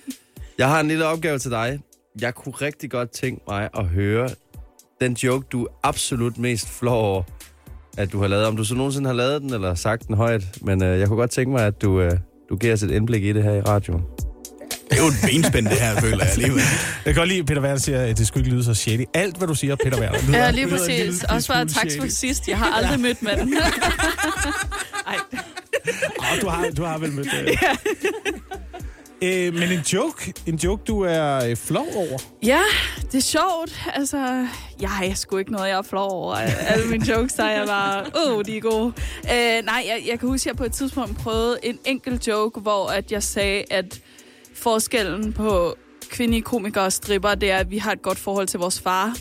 Jeg 0.59 0.69
har 0.69 0.81
en 0.81 0.89
lille 0.89 1.07
opgave 1.07 1.39
til 1.39 1.51
dig. 1.51 1.81
Jeg 2.21 2.35
kunne 2.35 2.55
rigtig 2.55 2.91
godt 2.91 3.11
tænke 3.11 3.43
mig 3.49 3.69
at 3.79 3.85
høre 3.87 4.29
den 5.01 5.13
joke, 5.13 5.47
du 5.53 5.65
er 5.65 5.69
absolut 5.83 6.39
mest 6.39 6.69
flov 6.69 7.05
over, 7.05 7.23
at 7.99 8.13
du 8.13 8.21
har 8.21 8.29
lavet. 8.29 8.47
Om 8.47 8.57
du 8.57 8.65
så 8.65 8.75
nogensinde 8.75 9.07
har 9.07 9.15
lavet 9.15 9.43
den, 9.43 9.55
eller 9.55 9.75
sagt 9.75 10.07
den 10.07 10.17
højt. 10.17 10.43
Men 10.63 10.83
uh, 10.83 10.89
jeg 10.89 11.09
kunne 11.09 11.17
godt 11.17 11.31
tænke 11.31 11.51
mig, 11.53 11.67
at 11.67 11.83
du, 11.83 12.05
uh, 12.07 12.11
du 12.49 12.57
giver 12.57 12.73
os 12.73 12.83
et 12.83 12.91
indblik 12.91 13.25
i 13.25 13.33
det 13.33 13.43
her 13.43 13.53
i 13.53 13.61
radioen. 13.61 14.03
Det 14.91 14.99
er 14.99 15.03
jo 15.03 15.09
et 15.09 15.15
benspænd, 15.33 15.67
det 15.69 15.81
her, 15.81 16.01
føler 16.01 16.19
jeg 16.25 16.33
alligevel. 16.33 16.61
Jeg 17.05 17.15
kan 17.15 17.15
godt 17.15 17.29
lide, 17.29 17.39
at 17.41 17.47
Peter 17.47 17.63
Werner 17.63 17.77
siger, 17.79 18.01
at 18.01 18.19
det 18.19 18.27
skulle 18.27 18.45
ikke 18.45 18.55
lyde 18.55 18.65
så 18.65 18.75
shady. 18.75 19.05
Alt, 19.15 19.37
hvad 19.37 19.49
du 19.49 19.55
siger, 19.55 19.77
Peter 19.77 20.01
Werner. 20.01 20.19
lyder- 20.27 20.39
Ja, 20.39 20.51
lige 20.51 20.67
lyder 20.67 20.77
præcis. 20.79 21.25
Også 21.25 21.53
bare 21.53 21.69
smule 21.69 21.81
tak 21.97 22.01
for 22.01 22.09
sidst. 22.09 22.49
Jeg 22.49 22.59
har 22.59 22.73
aldrig 22.73 23.01
mødt 23.01 23.23
manden. 23.23 23.55
Ej. 25.07 25.17
Åh, 26.19 26.41
du, 26.43 26.49
har, 26.49 26.71
du 26.77 26.83
har 26.85 26.99
vel 26.99 27.13
mødt 27.13 27.29
det. 27.47 27.59
Øh, 29.23 29.55
men 29.55 29.63
en 29.73 29.81
joke, 29.93 30.33
en 30.47 30.55
joke, 30.57 30.83
du 30.87 31.01
er 31.01 31.45
øh, 31.51 31.57
flov 31.57 31.87
over. 31.97 32.19
Ja, 32.43 32.61
det 33.13 33.15
er 33.15 33.21
sjovt. 33.23 33.83
Altså, 33.95 34.47
jeg 34.81 34.91
har 34.91 35.15
sgu 35.15 35.37
ikke 35.37 35.53
noget, 35.53 35.69
jeg 35.69 35.79
er 35.79 35.83
flov 35.83 36.11
over. 36.13 36.35
Alle 36.35 36.87
mine 36.89 37.07
jokes, 37.11 37.33
der 37.33 37.45
er 37.45 37.59
jeg 37.59 37.67
bare, 37.67 38.05
åh, 38.27 38.37
oh, 38.37 38.45
de 38.47 38.57
er 38.57 38.61
gode. 38.61 38.93
Øh, 39.25 39.65
nej, 39.65 39.85
jeg, 39.87 40.03
jeg 40.11 40.21
kan 40.21 40.29
huske, 40.29 40.43
at 40.43 40.47
jeg 40.47 40.57
på 40.57 40.65
et 40.65 40.73
tidspunkt 40.73 41.19
prøvede 41.19 41.59
en 41.63 41.79
enkelt 41.85 42.29
joke, 42.29 42.61
hvor 42.61 42.87
at 42.89 43.13
jeg 43.13 43.23
sagde, 43.23 43.65
at 43.71 44.01
forskellen 44.55 45.33
på 45.33 45.77
kvindelige 46.11 46.43
komikere 46.43 46.85
og 46.85 46.93
stripper, 46.93 47.35
det 47.35 47.51
er, 47.51 47.57
at 47.59 47.71
vi 47.71 47.79
har 47.79 47.93
et 47.93 48.03
godt 48.03 48.19
forhold 48.19 48.47
til 48.47 48.61
vores 48.61 48.81
far. 48.81 49.17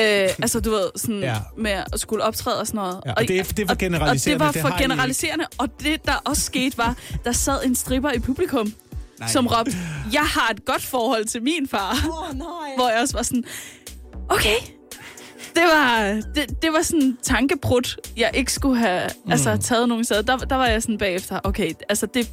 Øh, 0.00 0.06
altså, 0.42 0.60
du 0.60 0.70
ved, 0.70 0.90
sådan 0.96 1.20
Ja. 1.20 1.36
med 1.56 1.70
at 1.70 2.00
skulle 2.00 2.24
optræde 2.24 2.60
og 2.60 2.66
sådan 2.66 2.78
noget. 2.78 3.00
Ja, 3.06 3.12
og 3.12 3.28
det 3.28 3.38
er- 3.38 3.42
det 3.44 3.58
er 3.58 3.66
for 3.66 3.72
og- 3.74 3.78
generaliserende, 3.78 4.44
Og 4.44 4.54
det 4.54 4.54
det 4.54 4.62
var 4.64 4.68
for 4.70 4.76
ikke. 4.78 4.82
generaliserende. 4.88 5.44
Og 5.58 5.68
det, 5.82 6.04
der 6.06 6.12
også 6.24 6.42
skete, 6.42 6.78
var, 6.78 6.96
der 7.24 7.32
sad 7.32 7.64
en 7.64 7.74
stripper 7.74 8.10
i 8.10 8.18
publikum, 8.18 8.72
Nej. 9.20 9.28
som 9.28 9.46
råbte, 9.46 9.72
jeg 10.12 10.22
har 10.22 10.50
et 10.50 10.64
godt 10.64 10.82
forhold 10.82 11.24
til 11.24 11.42
min 11.42 11.68
far. 11.68 11.96
Oh, 12.10 12.38
nej. 12.38 12.46
Hvor 12.76 12.88
jeg 12.88 13.00
også 13.00 13.16
var 13.16 13.22
sådan, 13.22 13.44
okay, 14.28 14.56
det 15.54 15.62
var, 15.62 16.20
det, 16.34 16.62
det 16.62 16.72
var 16.72 16.82
sådan 16.82 17.02
en 17.02 17.18
tankebrud, 17.22 18.10
jeg 18.16 18.30
ikke 18.34 18.52
skulle 18.52 18.78
have 18.78 19.02
mm. 19.24 19.32
altså, 19.32 19.56
taget 19.56 19.88
nogen 19.88 20.04
steder. 20.04 20.22
Der, 20.22 20.36
der 20.36 20.56
var 20.56 20.66
jeg 20.66 20.82
sådan 20.82 20.98
bagefter, 20.98 21.40
okay, 21.44 21.72
altså 21.88 22.06
det, 22.06 22.30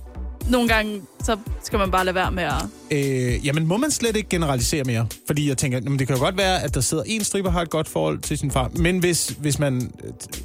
nogle 0.49 0.67
gange, 0.67 1.01
så 1.23 1.37
skal 1.63 1.79
man 1.79 1.91
bare 1.91 2.05
lade 2.05 2.15
være 2.15 2.31
med 2.31 2.43
at... 2.43 2.53
Øh, 2.91 3.45
jamen, 3.45 3.67
må 3.67 3.77
man 3.77 3.91
slet 3.91 4.15
ikke 4.15 4.29
generalisere 4.29 4.83
mere? 4.83 5.07
Fordi 5.27 5.49
jeg 5.49 5.57
tænker, 5.57 5.79
jamen, 5.83 5.99
det 5.99 6.07
kan 6.07 6.15
jo 6.15 6.21
godt 6.21 6.37
være, 6.37 6.63
at 6.63 6.73
der 6.75 6.81
sidder 6.81 7.03
en 7.05 7.23
stripper 7.23 7.51
har 7.51 7.61
et 7.61 7.69
godt 7.69 7.87
forhold 7.87 8.19
til 8.19 8.37
sin 8.37 8.51
far. 8.51 8.71
Men 8.75 8.99
hvis, 8.99 9.27
hvis 9.27 9.59
man 9.59 9.91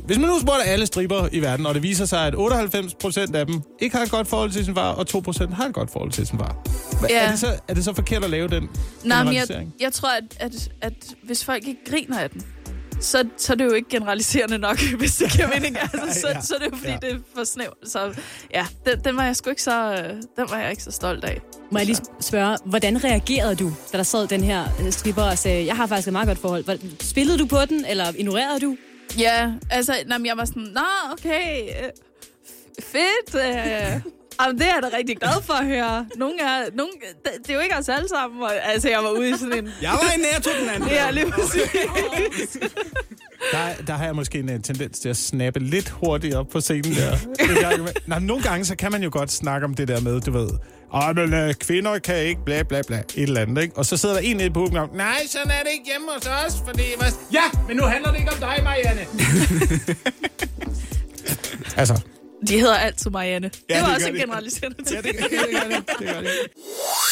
hvis 0.06 0.18
man 0.18 0.28
nu 0.28 0.40
spurgte 0.40 0.64
alle 0.64 0.86
stripper 0.86 1.28
i 1.32 1.40
verden, 1.40 1.66
og 1.66 1.74
det 1.74 1.82
viser 1.82 2.04
sig, 2.04 2.26
at 2.26 2.34
98% 2.34 3.34
af 3.36 3.46
dem 3.46 3.60
ikke 3.80 3.96
har 3.96 4.04
et 4.04 4.10
godt 4.10 4.28
forhold 4.28 4.50
til 4.50 4.64
sin 4.64 4.74
far, 4.74 4.92
og 4.92 5.06
2% 5.10 5.54
har 5.54 5.66
et 5.66 5.74
godt 5.74 5.90
forhold 5.90 6.10
til 6.12 6.26
sin 6.26 6.38
far. 6.38 6.56
Hva, 7.00 7.08
Ja. 7.10 7.24
er, 7.26 7.30
det 7.30 7.38
så, 7.40 7.46
er 7.68 7.74
det 7.74 7.84
så 7.84 7.92
forkert 7.94 8.24
at 8.24 8.30
lave 8.30 8.48
den 8.48 8.68
Nej, 9.04 9.24
men 9.24 9.34
jeg, 9.34 9.66
jeg 9.80 9.92
tror, 9.92 10.08
at, 10.08 10.24
at, 10.40 10.68
at 10.80 10.92
hvis 11.24 11.44
folk 11.44 11.66
ikke 11.68 11.80
griner 11.90 12.18
af 12.18 12.30
den, 12.30 12.42
så, 13.02 13.24
så 13.36 13.52
er 13.52 13.56
det 13.56 13.64
jo 13.64 13.72
ikke 13.72 13.88
generaliserende 13.88 14.58
nok, 14.58 14.78
hvis 14.98 15.16
det 15.16 15.32
giver 15.32 15.48
mening. 15.48 15.76
Altså, 15.92 16.20
så, 16.20 16.28
Ja. 16.28 16.40
så 16.40 16.54
er 16.54 16.58
det 16.58 16.66
jo, 16.72 16.76
fordi 16.76 16.90
Ja. 16.90 16.98
det 17.02 17.12
er 17.12 17.18
for 17.36 17.44
snævt. 17.44 17.88
Så 17.90 18.14
ja, 18.54 18.66
den, 18.86 19.00
den 19.04 19.16
var 19.16 19.24
jeg 19.24 19.36
sgu 19.36 19.50
ikke 19.50 19.62
så, 19.62 19.92
øh, 19.92 20.10
den 20.36 20.50
var 20.50 20.58
jeg 20.58 20.70
ikke 20.70 20.82
så 20.82 20.90
stolt 20.90 21.24
af. 21.24 21.40
Må 21.70 21.78
jeg 21.78 21.86
lige 21.86 21.98
spørge, 22.20 22.58
hvordan 22.64 23.04
reagerede 23.04 23.54
du, 23.56 23.72
da 23.92 23.96
der 23.96 24.04
sad 24.04 24.26
den 24.26 24.44
her 24.44 24.64
øh, 24.84 24.92
stripper 24.92 25.22
og 25.22 25.38
sagde, 25.38 25.66
jeg 25.66 25.76
har 25.76 25.86
faktisk 25.86 26.06
et 26.08 26.12
meget 26.12 26.28
godt 26.28 26.38
forhold. 26.38 27.00
Spillede 27.00 27.38
du 27.38 27.46
på 27.46 27.58
den, 27.68 27.84
eller 27.84 28.12
ignorerede 28.16 28.60
du? 28.60 28.76
Ja, 29.18 29.52
altså, 29.70 29.94
nej, 30.06 30.18
men 30.18 30.26
jeg 30.26 30.36
var 30.36 30.44
sådan, 30.44 30.62
nå, 30.62 30.80
okay, 31.12 31.62
øh, 31.62 31.90
fedt. 32.80 33.34
Øh. 33.34 34.00
Jamen, 34.40 34.58
det 34.58 34.66
er 34.66 34.74
jeg 34.74 34.82
da 34.82 34.96
rigtig 34.96 35.16
glad 35.16 35.42
for 35.42 35.52
at 35.52 35.66
høre. 35.66 36.06
Nogle 36.16 36.34
er, 36.40 36.64
nogle, 36.74 36.92
det, 37.24 37.32
det 37.42 37.50
er 37.50 37.54
jo 37.54 37.60
ikke 37.60 37.76
os 37.76 37.88
alle 37.88 38.08
sammen. 38.08 38.42
Og, 38.42 38.52
altså, 38.62 38.88
jeg 38.88 38.98
var 38.98 39.10
ude 39.10 39.30
i 39.30 39.32
sådan 39.32 39.58
en... 39.58 39.70
Jeg 39.82 39.90
var 39.90 40.38
i 40.38 40.42
til 40.42 40.52
den 40.60 40.68
anden. 40.68 40.88
Ja, 40.98 41.10
lige 41.10 41.30
præcis. 41.30 42.58
Der, 43.52 43.84
der 43.86 43.92
har 43.92 44.04
jeg 44.04 44.14
måske 44.14 44.38
en 44.38 44.48
uh, 44.48 44.60
tendens 44.60 44.98
til 44.98 45.08
at 45.08 45.16
snappe 45.16 45.60
lidt 45.60 45.88
hurtigt 45.88 46.34
op 46.34 46.48
på 46.48 46.60
scenen 46.60 46.94
der. 46.94 47.16
Men 48.06 48.22
nogle 48.22 48.42
gange, 48.42 48.64
så 48.64 48.76
kan 48.76 48.92
man 48.92 49.02
jo 49.02 49.10
godt 49.12 49.32
snakke 49.32 49.64
om 49.64 49.74
det 49.74 49.88
der 49.88 50.00
med, 50.00 50.20
du 50.20 50.32
ved, 50.32 50.50
Åh, 50.94 51.16
men 51.16 51.48
uh, 51.48 51.54
kvinder 51.54 51.98
kan 51.98 52.16
ikke, 52.16 52.44
bla 52.44 52.62
bla 52.62 52.82
bla, 52.86 52.98
et 52.98 53.22
eller 53.22 53.40
andet, 53.40 53.62
ikke? 53.62 53.76
Og 53.76 53.86
så 53.86 53.96
sidder 53.96 54.14
der 54.14 54.22
en 54.22 54.36
nede 54.36 54.50
på 54.50 54.60
publikum, 54.60 54.88
nej, 54.94 55.26
sådan 55.26 55.50
er 55.50 55.62
det 55.62 55.70
ikke 55.72 55.84
hjemme 55.86 56.08
hos 56.14 56.26
os, 56.26 56.62
fordi... 56.66 56.82
Hvad? 56.98 57.12
Ja, 57.32 57.42
men 57.68 57.76
nu 57.76 57.82
handler 57.82 58.10
det 58.10 58.18
ikke 58.18 58.32
om 58.32 58.38
dig, 58.38 58.60
Marianne. 58.64 59.00
altså, 61.80 62.02
De 62.48 62.58
hedder 62.60 62.74
altid 62.76 63.10
Marianne. 63.10 63.50
Ja, 63.70 63.74
det 63.74 63.82
var 63.82 63.88
det 63.88 63.96
også 63.96 64.08
en 64.08 64.14
de. 64.14 64.20
generaliserende 64.20 64.84
ting. 64.84 65.04
ja, 65.04 65.12
det, 65.12 65.20
gør 65.20 65.28
det, 65.28 65.84
det 65.98 66.08
gør 66.08 66.20
det. 66.20 66.30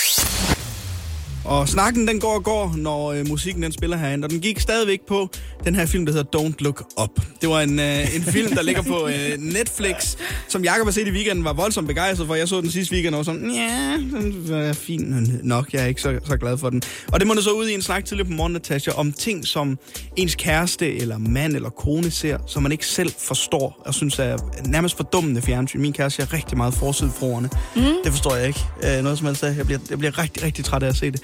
Og 1.45 1.69
snakken, 1.69 2.09
den 2.09 2.21
går 2.21 2.35
og 2.35 2.45
går, 2.45 2.75
når 2.77 3.13
øh, 3.13 3.29
musikken 3.29 3.63
den 3.63 3.73
spiller 3.73 3.97
herinde. 3.97 4.27
Og 4.27 4.31
den 4.31 4.41
gik 4.41 4.61
stadigvæk 4.61 5.01
på 5.09 5.31
den 5.65 5.75
her 5.75 5.87
film, 5.87 6.07
der 6.07 6.13
hedder 6.13 6.41
Don't 6.41 6.55
Look 6.59 6.85
Up. 7.03 7.25
Det 7.41 7.49
var 7.49 7.61
en, 7.61 7.81
øh, 7.81 8.17
en 8.17 8.23
film, 8.23 8.55
der 8.55 8.63
ligger 8.63 8.83
på 8.83 9.09
øh, 9.09 9.39
Netflix, 9.39 10.17
som 10.49 10.65
Jacob 10.65 10.87
har 10.87 10.93
set 10.93 11.09
i 11.09 11.11
weekenden, 11.11 11.45
var 11.45 11.53
voldsomt 11.53 11.89
begejstret 11.89 12.27
for. 12.27 12.35
Jeg 12.35 12.49
så 12.49 12.61
den 12.61 12.71
sidste 12.71 12.95
weekend 12.95 13.15
og 13.15 13.19
var 13.19 13.25
sådan, 13.25 13.51
ja, 13.51 13.97
den 13.97 14.53
er 14.53 14.73
fin 14.73 15.29
nok. 15.43 15.73
Jeg 15.73 15.83
er 15.83 15.87
ikke 15.87 16.03
så, 16.03 16.19
så 16.25 16.37
glad 16.37 16.59
for 16.59 16.71
den. 16.71 16.83
Og 17.13 17.21
det 17.21 17.29
må 17.29 17.35
så 17.35 17.51
ud 17.51 17.69
i 17.69 17.75
en 17.75 17.83
snak 17.83 18.05
tidligere 18.05 18.29
på 18.29 18.33
morgen, 18.33 18.53
Natasha, 18.53 18.93
om 18.93 19.13
ting, 19.13 19.47
som 19.47 19.79
ens 20.17 20.35
kæreste 20.35 20.97
eller 20.97 21.19
mand 21.19 21.57
eller 21.57 21.71
kone 21.71 22.11
ser, 22.11 22.39
som 22.47 22.63
man 22.63 22.73
ikke 22.73 22.87
selv 22.87 23.13
forstår 23.19 23.83
og 23.87 23.95
synes 23.95 24.19
er 24.19 24.37
nærmest 24.67 24.97
fordummende 24.97 25.43
fjernsyn. 25.43 25.81
Min 25.81 25.93
kæreste 25.93 26.23
ser 26.23 26.33
rigtig 26.33 26.57
meget 26.57 26.75
forsidefruerne. 26.75 27.51
Mm. 27.77 27.83
Det 28.05 28.13
forstår 28.13 28.37
jeg 28.37 28.47
ikke. 28.47 28.61
Øh, 28.85 29.03
noget 29.03 29.19
som 29.19 29.27
helst. 29.27 29.43
Jeg 29.43 29.67
bliver, 29.67 29.81
jeg 29.91 29.99
bliver 29.99 30.19
rigtig, 30.19 30.43
rigtig 30.43 30.65
træt 30.65 30.83
af 30.83 30.89
at 30.89 30.97
se 30.97 31.11
det. 31.11 31.23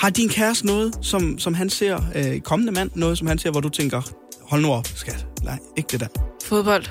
Har 0.00 0.10
din 0.10 0.28
kæreste 0.28 0.66
noget, 0.66 0.98
som, 1.02 1.38
som 1.38 1.54
han 1.54 1.70
ser, 1.70 2.00
øh, 2.14 2.40
kommende 2.40 2.72
mand, 2.72 2.90
noget 2.94 3.18
som 3.18 3.26
han 3.26 3.38
ser, 3.38 3.50
hvor 3.50 3.60
du 3.60 3.68
tænker, 3.68 4.02
hold 4.42 4.62
nu 4.62 4.72
op, 4.72 4.86
skat. 4.86 5.26
Nej, 5.42 5.58
ikke 5.76 5.88
det 5.88 6.00
der. 6.00 6.06
Fodbold. 6.44 6.84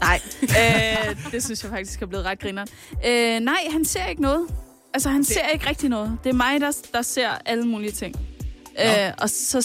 Nej, 0.00 0.20
øh, 0.42 1.32
det 1.32 1.44
synes 1.44 1.62
jeg 1.62 1.70
faktisk 1.70 2.02
er 2.02 2.06
blevet 2.06 2.26
ret 2.26 2.38
grineren. 2.38 2.68
Øh, 3.06 3.40
nej, 3.40 3.68
han 3.70 3.84
ser 3.84 4.06
ikke 4.06 4.22
noget. 4.22 4.46
Altså, 4.94 5.08
han 5.08 5.18
det... 5.20 5.26
ser 5.26 5.48
ikke 5.52 5.68
rigtig 5.68 5.88
noget. 5.88 6.18
Det 6.24 6.30
er 6.30 6.34
mig, 6.34 6.60
der, 6.60 6.72
der 6.94 7.02
ser 7.02 7.28
alle 7.46 7.64
mulige 7.64 7.92
ting. 7.92 8.16
Øh, 8.80 9.12
og 9.18 9.30
så, 9.30 9.58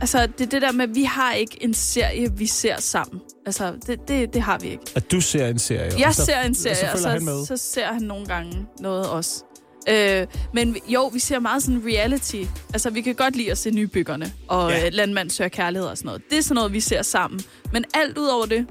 altså, 0.00 0.26
det 0.26 0.40
er 0.40 0.48
det 0.48 0.62
der 0.62 0.72
med, 0.72 0.88
at 0.88 0.94
vi 0.94 1.04
har 1.04 1.32
ikke 1.32 1.62
en 1.64 1.74
serie, 1.74 2.32
vi 2.32 2.46
ser 2.46 2.80
sammen. 2.80 3.20
Altså, 3.46 3.74
det, 3.86 4.08
det, 4.08 4.34
det 4.34 4.42
har 4.42 4.58
vi 4.58 4.68
ikke. 4.68 4.84
At 4.94 5.10
du 5.10 5.20
ser 5.20 5.46
en 5.46 5.58
serie? 5.58 5.92
Jeg 5.98 6.14
så, 6.14 6.24
ser 6.24 6.40
en 6.40 6.54
serie, 6.54 6.92
og 6.92 6.98
så, 6.98 7.44
så 7.48 7.56
ser 7.56 7.86
han 7.86 8.02
nogle 8.02 8.26
gange 8.26 8.66
noget 8.80 9.08
også. 9.08 9.44
Øh, 9.90 10.26
men 10.54 10.76
jo, 10.88 11.06
vi 11.06 11.18
ser 11.18 11.38
meget 11.38 11.62
sådan 11.62 11.82
reality. 11.86 12.42
Altså, 12.72 12.90
vi 12.90 13.00
kan 13.00 13.14
godt 13.14 13.36
lide 13.36 13.50
at 13.50 13.58
se 13.58 13.70
nybyggerne 13.70 14.32
og 14.48 14.70
ja. 14.70 14.86
øh, 14.86 14.92
landmand 14.92 15.30
søger 15.30 15.48
kærlighed 15.48 15.88
og 15.88 15.98
sådan 15.98 16.06
noget. 16.06 16.22
Det 16.30 16.38
er 16.38 16.42
sådan 16.42 16.54
noget, 16.54 16.72
vi 16.72 16.80
ser 16.80 17.02
sammen. 17.02 17.40
Men 17.72 17.84
alt 17.94 18.18
ud 18.18 18.26
over 18.26 18.46
det, 18.46 18.66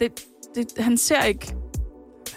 det, 0.00 0.12
det 0.54 0.66
han 0.78 0.98
ser 0.98 1.22
ikke... 1.22 1.54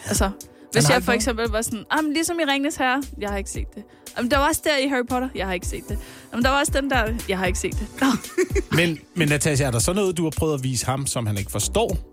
Altså, 0.05 0.29
hvis 0.71 0.89
jeg 0.89 1.03
for 1.03 1.11
eksempel 1.11 1.49
var 1.49 1.61
sådan, 1.61 1.85
ah, 1.89 2.03
men 2.03 2.13
ligesom 2.13 2.39
i 2.39 2.43
Ringnes 2.43 2.75
Herre, 2.75 3.03
jeg 3.17 3.29
har 3.29 3.37
ikke 3.37 3.49
set 3.49 3.67
det. 3.75 3.83
Jamen, 4.17 4.31
der 4.31 4.37
var 4.37 4.47
også 4.47 4.61
der 4.63 4.77
i 4.77 4.87
Harry 4.87 5.05
Potter, 5.09 5.29
jeg 5.35 5.47
har 5.47 5.53
ikke 5.53 5.67
set 5.67 5.83
det. 5.89 5.97
Jamen, 6.31 6.43
der 6.43 6.49
var 6.49 6.59
også 6.59 6.71
den 6.75 6.89
der, 6.89 7.13
jeg 7.29 7.37
har 7.37 7.45
ikke 7.45 7.59
set 7.59 7.73
det. 7.73 7.87
Men, 8.77 8.99
men 9.15 9.27
Natasha, 9.27 9.65
er 9.65 9.71
der 9.71 9.79
så 9.79 9.93
noget, 9.93 10.17
du 10.17 10.23
har 10.23 10.29
prøvet 10.37 10.53
at 10.53 10.63
vise 10.63 10.85
ham, 10.85 11.07
som 11.07 11.25
han 11.25 11.37
ikke 11.37 11.51
forstår? 11.51 12.10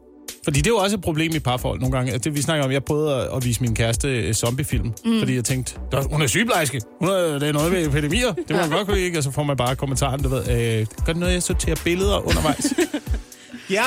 Fordi 0.49 0.61
det 0.61 0.67
er 0.67 0.71
jo 0.71 0.76
også 0.76 0.97
et 0.97 1.02
problem 1.02 1.35
i 1.35 1.38
parforhold 1.38 1.81
nogle 1.81 1.97
gange. 1.97 2.19
Det, 2.19 2.35
vi 2.35 2.43
snakker 2.43 2.64
om, 2.64 2.73
jeg 2.73 2.85
prøvede 2.85 3.14
at, 3.14 3.37
at 3.37 3.45
vise 3.45 3.62
min 3.62 3.75
kæreste 3.75 4.28
uh, 4.28 4.33
zombiefilm, 4.33 4.93
mm. 5.05 5.19
fordi 5.19 5.35
jeg 5.35 5.45
tænkte, 5.45 5.75
hun 6.11 6.23
er 6.23 6.26
sygeplejerske, 6.26 6.81
hun 7.00 7.09
er, 7.09 7.38
det 7.38 7.49
er 7.49 7.52
noget 7.52 7.73
ved 7.73 7.87
epidemier, 7.87 8.33
det 8.33 8.50
må 8.50 8.57
man 8.57 8.71
godt 8.71 8.87
kunne 8.87 9.00
ikke, 9.00 9.19
og 9.19 9.25
så 9.25 9.31
får 9.31 9.43
man 9.43 9.57
bare 9.57 9.76
kommentaren, 9.76 10.23
du 10.23 10.28
ved, 10.28 10.40
øh, 10.40 10.87
gør 11.07 11.12
det 11.12 11.17
noget, 11.17 11.35
jeg 11.35 11.43
sorterer 11.43 11.76
billeder 11.85 12.26
undervejs? 12.26 12.75
ja. 13.76 13.85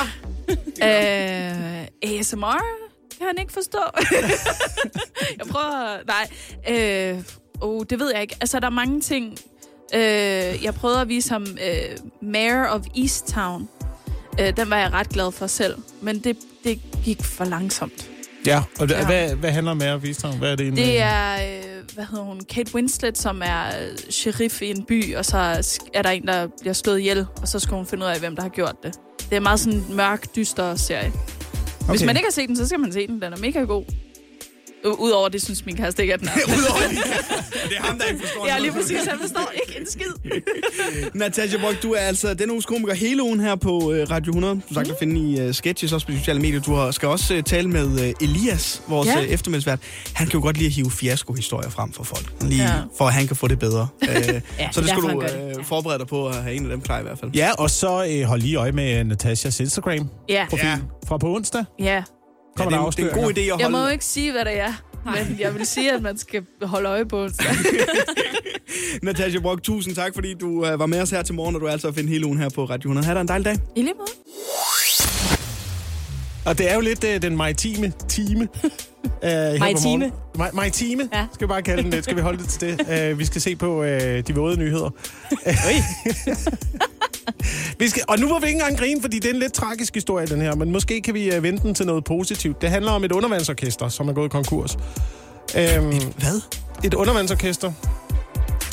Øh, 0.84 2.20
ASMR 2.20 2.63
kan 3.18 3.27
han 3.27 3.38
ikke 3.39 3.53
forstå. 3.53 3.84
jeg 5.39 5.48
prøver... 5.51 5.98
Nej. 6.08 6.30
Øh, 6.70 7.24
oh, 7.62 7.86
det 7.89 8.00
ved 8.00 8.12
jeg 8.13 8.22
ikke. 8.22 8.36
Altså, 8.41 8.60
der 8.60 8.65
er 8.65 8.72
mange 8.72 9.01
ting. 9.01 9.38
Øh, 9.94 10.63
jeg 10.63 10.74
prøvede 10.75 11.01
at 11.01 11.10
vise 11.10 11.30
ham 11.30 11.44
øh, 11.44 11.98
Mayor 12.22 12.65
of 12.65 12.82
Easttown. 12.98 13.70
Øh, 14.40 14.58
den 14.58 14.70
var 14.70 14.78
jeg 14.78 14.94
ret 14.94 15.10
glad 15.10 15.32
for 15.32 15.48
selv. 15.48 15.76
Men 16.02 16.20
det, 16.20 16.38
det 16.64 16.80
gik 17.04 17.24
for 17.24 17.46
langsomt. 17.46 18.10
Ja, 18.46 18.64
og 18.80 18.90
det, 18.90 18.96
ja. 18.96 19.06
Hvad, 19.06 19.36
hvad 19.36 19.52
handler 19.52 19.74
Mayor 19.74 19.96
of 19.96 20.04
Easttown? 20.04 20.38
Hvad 20.38 20.52
er 20.52 20.56
det 20.56 20.64
egentlig? 20.64 20.86
Det 20.86 21.02
er, 21.02 21.34
øh, 21.34 21.94
hvad 21.94 22.06
hedder 22.06 22.24
hun, 22.24 22.42
Kate 22.50 22.76
Winslet, 22.76 23.18
som 23.18 23.42
er 23.46 23.66
øh, 23.66 23.98
sheriff 24.10 24.62
i 24.62 24.70
en 24.70 24.86
by, 24.86 25.16
og 25.16 25.26
så 25.26 25.38
er 25.94 26.02
der 26.02 26.10
en, 26.10 26.28
der 26.28 26.48
bliver 26.62 26.74
slået 26.74 27.00
ihjel, 27.00 27.26
og 27.42 27.48
så 27.48 27.60
skal 27.60 27.76
hun 27.76 27.86
finde 27.86 28.06
ud 28.06 28.10
af, 28.10 28.20
hvem 28.20 28.36
der 28.36 28.42
har 28.42 28.50
gjort 28.50 28.76
det. 28.84 28.94
Det 29.30 29.36
er 29.36 29.40
meget 29.40 29.60
sådan 29.60 29.80
en 29.80 29.96
mørk, 29.96 30.36
dyster 30.36 30.76
serie. 30.76 31.12
Okay. 31.82 31.90
Hvis 31.90 32.04
man 32.04 32.16
ikke 32.16 32.28
har 32.28 32.32
set 32.32 32.48
den, 32.48 32.58
så 32.58 32.68
skal 32.68 32.80
man 32.80 32.94
se 32.94 33.08
den. 33.08 33.22
Den 33.22 33.34
er 33.34 33.38
mega 33.38 33.60
god. 33.60 33.84
Udover 34.86 35.30
det, 35.30 35.42
synes 35.42 35.66
min 35.66 35.78
kæreste 35.78 36.02
ikke, 36.02 36.14
at 36.14 36.20
den 36.20 36.28
er. 36.36 36.58
Udover 36.58 36.82
det. 36.90 36.98
Det 37.70 37.78
er 37.78 37.82
ham, 37.84 37.98
der 38.00 38.06
ikke 38.06 38.20
forstår 38.20 38.48
Ja, 38.48 38.60
lige 38.60 38.72
præcis. 38.72 38.98
Han 39.06 39.20
forstår 39.20 39.52
ikke 39.68 39.80
en 39.80 39.92
skid. 39.92 40.32
Natasha 41.14 41.58
Brock, 41.58 41.84
du 41.84 41.92
er 41.94 42.00
altså 42.00 42.34
den 42.34 42.52
uges 42.52 42.66
komiker 42.66 42.94
hele 42.94 43.24
ugen 43.24 43.40
her 43.40 43.56
på 43.56 43.92
øh, 43.92 44.10
Radio 44.10 44.32
100. 44.32 44.62
Du 44.70 44.74
sagt 44.74 44.88
mm. 44.88 44.91
at 44.91 45.00
finde 45.00 45.22
i 45.22 45.48
uh, 45.48 45.54
sketches, 45.56 45.94
også 45.94 46.08
på 46.08 46.13
sociale 46.13 46.39
medier. 46.41 46.62
Du 46.62 46.74
har, 46.74 46.91
skal 46.91 47.08
også 47.08 47.34
uh, 47.34 47.41
tale 47.41 47.70
med 47.70 47.86
uh, 47.86 48.28
Elias, 48.30 48.82
vores 48.88 49.08
ja. 49.08 49.20
uh, 49.20 49.26
eftermiddagsvært. 49.26 49.80
Han 50.13 50.28
kan 50.28 50.39
jo 50.39 50.44
godt 50.44 50.58
lide 50.58 50.67
at 50.67 50.74
hive 50.74 50.91
fiasko-historier 50.91 51.70
frem 51.70 51.94
for 51.94 52.04
folk. 52.04 52.34
Lige 52.41 52.63
ja. 52.63 52.74
for 52.98 53.06
at 53.06 53.13
han 53.13 53.28
kan 53.28 53.36
få 53.36 53.48
det 53.48 53.60
bedre. 53.60 53.88
uh, 54.02 54.08
ja, 54.60 54.72
så 54.72 54.82
det 54.82 54.89
skal 54.89 55.02
du 55.02 55.17
uh, 55.17 55.65
forberede 55.65 56.00
dig 56.00 56.08
på 56.08 56.28
at 56.28 56.36
have 56.36 56.56
en 56.56 56.63
af 56.63 56.70
dem 56.70 56.82
klar 56.82 57.00
i 57.00 57.04
hvert 57.04 57.20
fald. 57.20 57.32
Ja, 57.36 57.52
og 57.58 57.70
så 57.70 58.20
uh, 58.22 58.28
hold 58.28 58.41
lige 58.41 58.56
øje 58.56 58.72
med 58.72 59.04
Natashas 59.04 59.60
Instagram-profil 59.60 60.65
ja. 60.65 60.78
fra 61.08 61.17
på 61.17 61.36
onsdag. 61.36 61.65
Ja. 61.80 62.04
Kommer 62.58 62.78
ja, 62.78 62.80
det, 62.80 62.86
er, 62.86 62.90
det 62.90 63.00
er 63.00 63.16
en 63.16 63.24
god 63.24 63.34
idé 63.34 63.40
at 63.40 63.50
holde... 63.50 63.64
Jeg 63.64 63.72
må 63.72 63.84
jo 63.84 63.88
ikke 63.88 64.06
sige, 64.06 64.32
hvad 64.32 64.46
det 64.46 64.60
er. 64.60 64.74
Men 65.06 65.38
jeg 65.40 65.54
vil 65.56 65.66
sige, 65.66 65.92
at 65.92 66.02
man 66.02 66.18
skal 66.18 66.44
holde 66.62 66.90
øje 66.90 67.06
på 67.06 67.18
os. 67.18 67.32
Natasha 69.04 69.40
Brock, 69.40 69.64
tusind 69.64 69.96
tak, 69.96 70.14
fordi 70.14 70.34
du 70.34 70.48
uh, 70.48 70.80
var 70.80 70.86
med 70.86 71.02
os 71.02 71.10
her 71.10 71.24
til 71.24 71.36
morgen, 71.36 71.56
og 71.56 71.62
du 71.62 71.66
er 71.66 71.72
altså 71.72 71.88
at 71.88 71.96
finde 71.96 72.10
hele 72.10 72.26
ugen 72.26 72.38
her 72.38 72.50
på 72.50 72.66
Radio 72.66 72.90
100. 72.90 73.06
Ha' 73.08 73.14
dig 73.14 73.22
en 73.22 73.28
dejlig 73.28 73.46
dag. 73.46 73.58
I 73.76 73.82
lige 73.82 73.94
måde. 73.98 74.08
Og 76.46 76.58
det 76.58 76.72
er 76.72 76.76
jo 76.76 76.82
lidt 76.82 77.04
uh, 77.04 77.16
den 77.22 77.38
maritime 77.38 77.94
time. 78.10 78.48
Uh, 79.04 79.60
maritime. 79.60 80.12
Ma- 80.38 80.56
maritime, 80.56 81.10
ja. 81.14 81.26
skal 81.34 81.48
vi 81.48 81.50
bare 81.50 81.62
kalde 81.62 81.84
den 81.84 81.92
det. 81.92 82.04
Skal 82.04 82.16
vi 82.16 82.22
holde 82.22 82.44
det 82.44 82.48
til 82.48 82.62
det? 82.62 83.12
Uh, 83.12 83.20
vi 83.20 83.26
skal 83.26 83.42
se 83.42 83.56
på 83.56 83.82
uh, 83.82 83.88
de 83.88 84.36
våde 84.36 84.58
nyheder. 84.58 84.90
vi 87.80 87.89
skal, 87.89 88.04
og 88.08 88.20
nu 88.20 88.28
må 88.28 88.39
vi 88.39 88.46
ikke 88.46 88.60
engang 88.60 88.78
grine, 88.78 89.02
fordi 89.02 89.20
det 89.20 89.30
er 89.30 89.34
en 89.34 89.39
lidt 89.39 89.54
tragisk 89.54 89.96
historie, 89.96 90.28
den 90.28 90.41
her. 90.41 90.56
Men 90.56 90.72
måske 90.72 91.02
kan 91.02 91.13
vi 91.13 91.38
uh, 91.38 91.44
vente 91.44 91.63
den 91.63 91.76
til 91.76 91.86
noget 91.86 92.04
positivt. 92.04 92.62
Det 92.62 92.70
handler 92.70 92.91
om 92.91 93.04
et 93.04 93.12
undervandsorkester, 93.12 93.89
som 93.89 94.10
er 94.10 94.13
gået 94.13 94.32
konkurs. 94.32 94.76
Um, 94.76 95.89
et 95.89 96.13
hvad? 96.17 96.41
Et 96.84 96.94
undervandsorkester. 96.94 97.72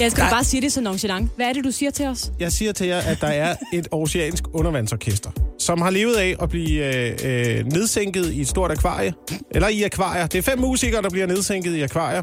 Jeg 0.00 0.10
skal 0.10 0.24
bare 0.30 0.44
sige 0.44 0.60
det 0.60 0.72
så 0.72 0.80
nonchalant. 0.80 1.30
Hvad 1.36 1.46
er 1.46 1.52
det, 1.52 1.64
du 1.64 1.70
siger 1.70 1.90
til 1.90 2.06
os? 2.06 2.32
Jeg 2.40 2.52
siger 2.52 2.72
til 2.72 2.86
jer, 2.86 2.98
at 2.98 3.20
der 3.20 3.26
er 3.26 3.56
et 3.72 3.88
oceansk 3.90 4.44
undervandsorkester, 4.52 5.30
som 5.58 5.80
har 5.80 5.90
levet 5.90 6.14
af 6.14 6.36
at 6.42 6.48
blive 6.48 6.96
øh, 6.96 7.16
øh, 7.24 7.66
nedsænket 7.66 8.32
i 8.32 8.40
et 8.40 8.48
stort 8.48 8.70
akvarie. 8.70 9.12
Eller 9.50 9.68
i 9.68 9.82
akvarier. 9.82 10.26
Det 10.26 10.38
er 10.38 10.42
fem 10.42 10.58
musikere, 10.58 11.02
der 11.02 11.10
bliver 11.10 11.26
nedsænket 11.26 11.74
i 11.74 11.82
akvarier. 11.82 12.22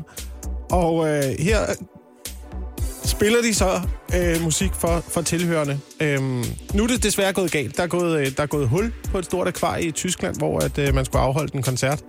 Og 0.71 1.08
øh, 1.08 1.24
her 1.39 1.60
spiller 3.06 3.41
de 3.41 3.54
så 3.54 3.82
øh, 4.15 4.41
musik 4.41 4.72
for, 4.74 5.04
for 5.08 5.22
tilhørende. 5.22 5.80
Øhm, 6.00 6.44
nu 6.74 6.84
er 6.84 6.88
det 6.88 7.04
desværre 7.04 7.34
gået 7.34 7.52
galt. 7.52 7.78
Der 7.78 7.84
er 7.84 7.88
gået, 7.88 8.20
øh, 8.20 8.38
der 8.38 8.44
er 8.44 8.48
gået 8.48 8.68
hul 8.68 8.94
på 9.12 9.20
et 9.20 9.26
stort 9.26 9.48
akvarie 9.48 9.86
i 9.86 9.91
Tyskland, 9.91 10.36
hvor 10.38 10.60
at, 10.60 10.78
øh, 10.78 10.96
man 10.96 11.06
skulle 11.06 11.22
afholde 11.22 11.56
en 11.56 11.63
koncert. 11.63 12.04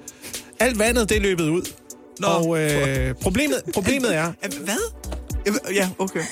Alt 0.60 0.78
vandet 0.78 1.08
det 1.08 1.16
er 1.16 1.20
løbet 1.20 1.48
ud. 1.48 1.62
Nå, 2.20 2.26
og 2.26 2.62
øh, 2.62 3.14
problemet, 3.14 3.62
problemet 3.74 4.16
er... 4.16 4.32
Hvad? 4.64 4.92
Ja, 5.74 5.88
okay. 5.98 6.22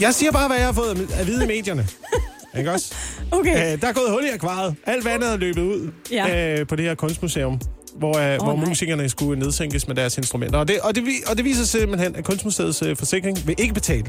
Jeg 0.00 0.14
siger 0.14 0.32
bare, 0.32 0.48
hvad 0.48 0.56
jeg 0.56 0.66
har 0.66 0.72
fået 0.72 1.08
at 1.14 1.26
vide 1.26 1.44
i 1.44 1.46
medierne. 1.46 1.86
Ikke 2.58 2.72
også? 2.72 2.94
Okay. 3.30 3.72
Øh, 3.72 3.80
der 3.80 3.88
er 3.88 3.92
gået 3.92 4.10
hul 4.10 4.24
i 4.24 4.28
akvariet. 4.28 4.74
Alt 4.86 5.04
vandet 5.04 5.32
er 5.32 5.36
løbet 5.36 5.62
ud 5.62 5.90
ja. 6.10 6.58
øh, 6.60 6.66
på 6.66 6.76
det 6.76 6.84
her 6.84 6.94
kunstmuseum, 6.94 7.60
hvor, 7.98 8.18
øh, 8.18 8.38
oh, 8.40 8.44
hvor 8.44 8.66
musikerne 8.68 9.08
skulle 9.08 9.40
nedsænkes 9.40 9.88
med 9.88 9.96
deres 9.96 10.18
instrumenter. 10.18 10.58
Og 10.58 10.68
det, 10.68 10.80
og 10.80 10.94
det, 10.94 11.04
og 11.26 11.36
det 11.36 11.44
viser 11.44 11.64
simpelthen, 11.64 12.16
at 12.16 12.24
kunstmuseets 12.24 12.82
øh, 12.82 12.96
forsikring 12.96 13.46
vil 13.46 13.54
ikke 13.58 13.74
betale. 13.74 14.04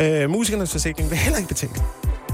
Øh, 0.00 0.30
musikernes 0.30 0.72
forsikring 0.72 1.10
vil 1.10 1.18
heller 1.18 1.38
ikke 1.38 1.48
betale. 1.48 1.72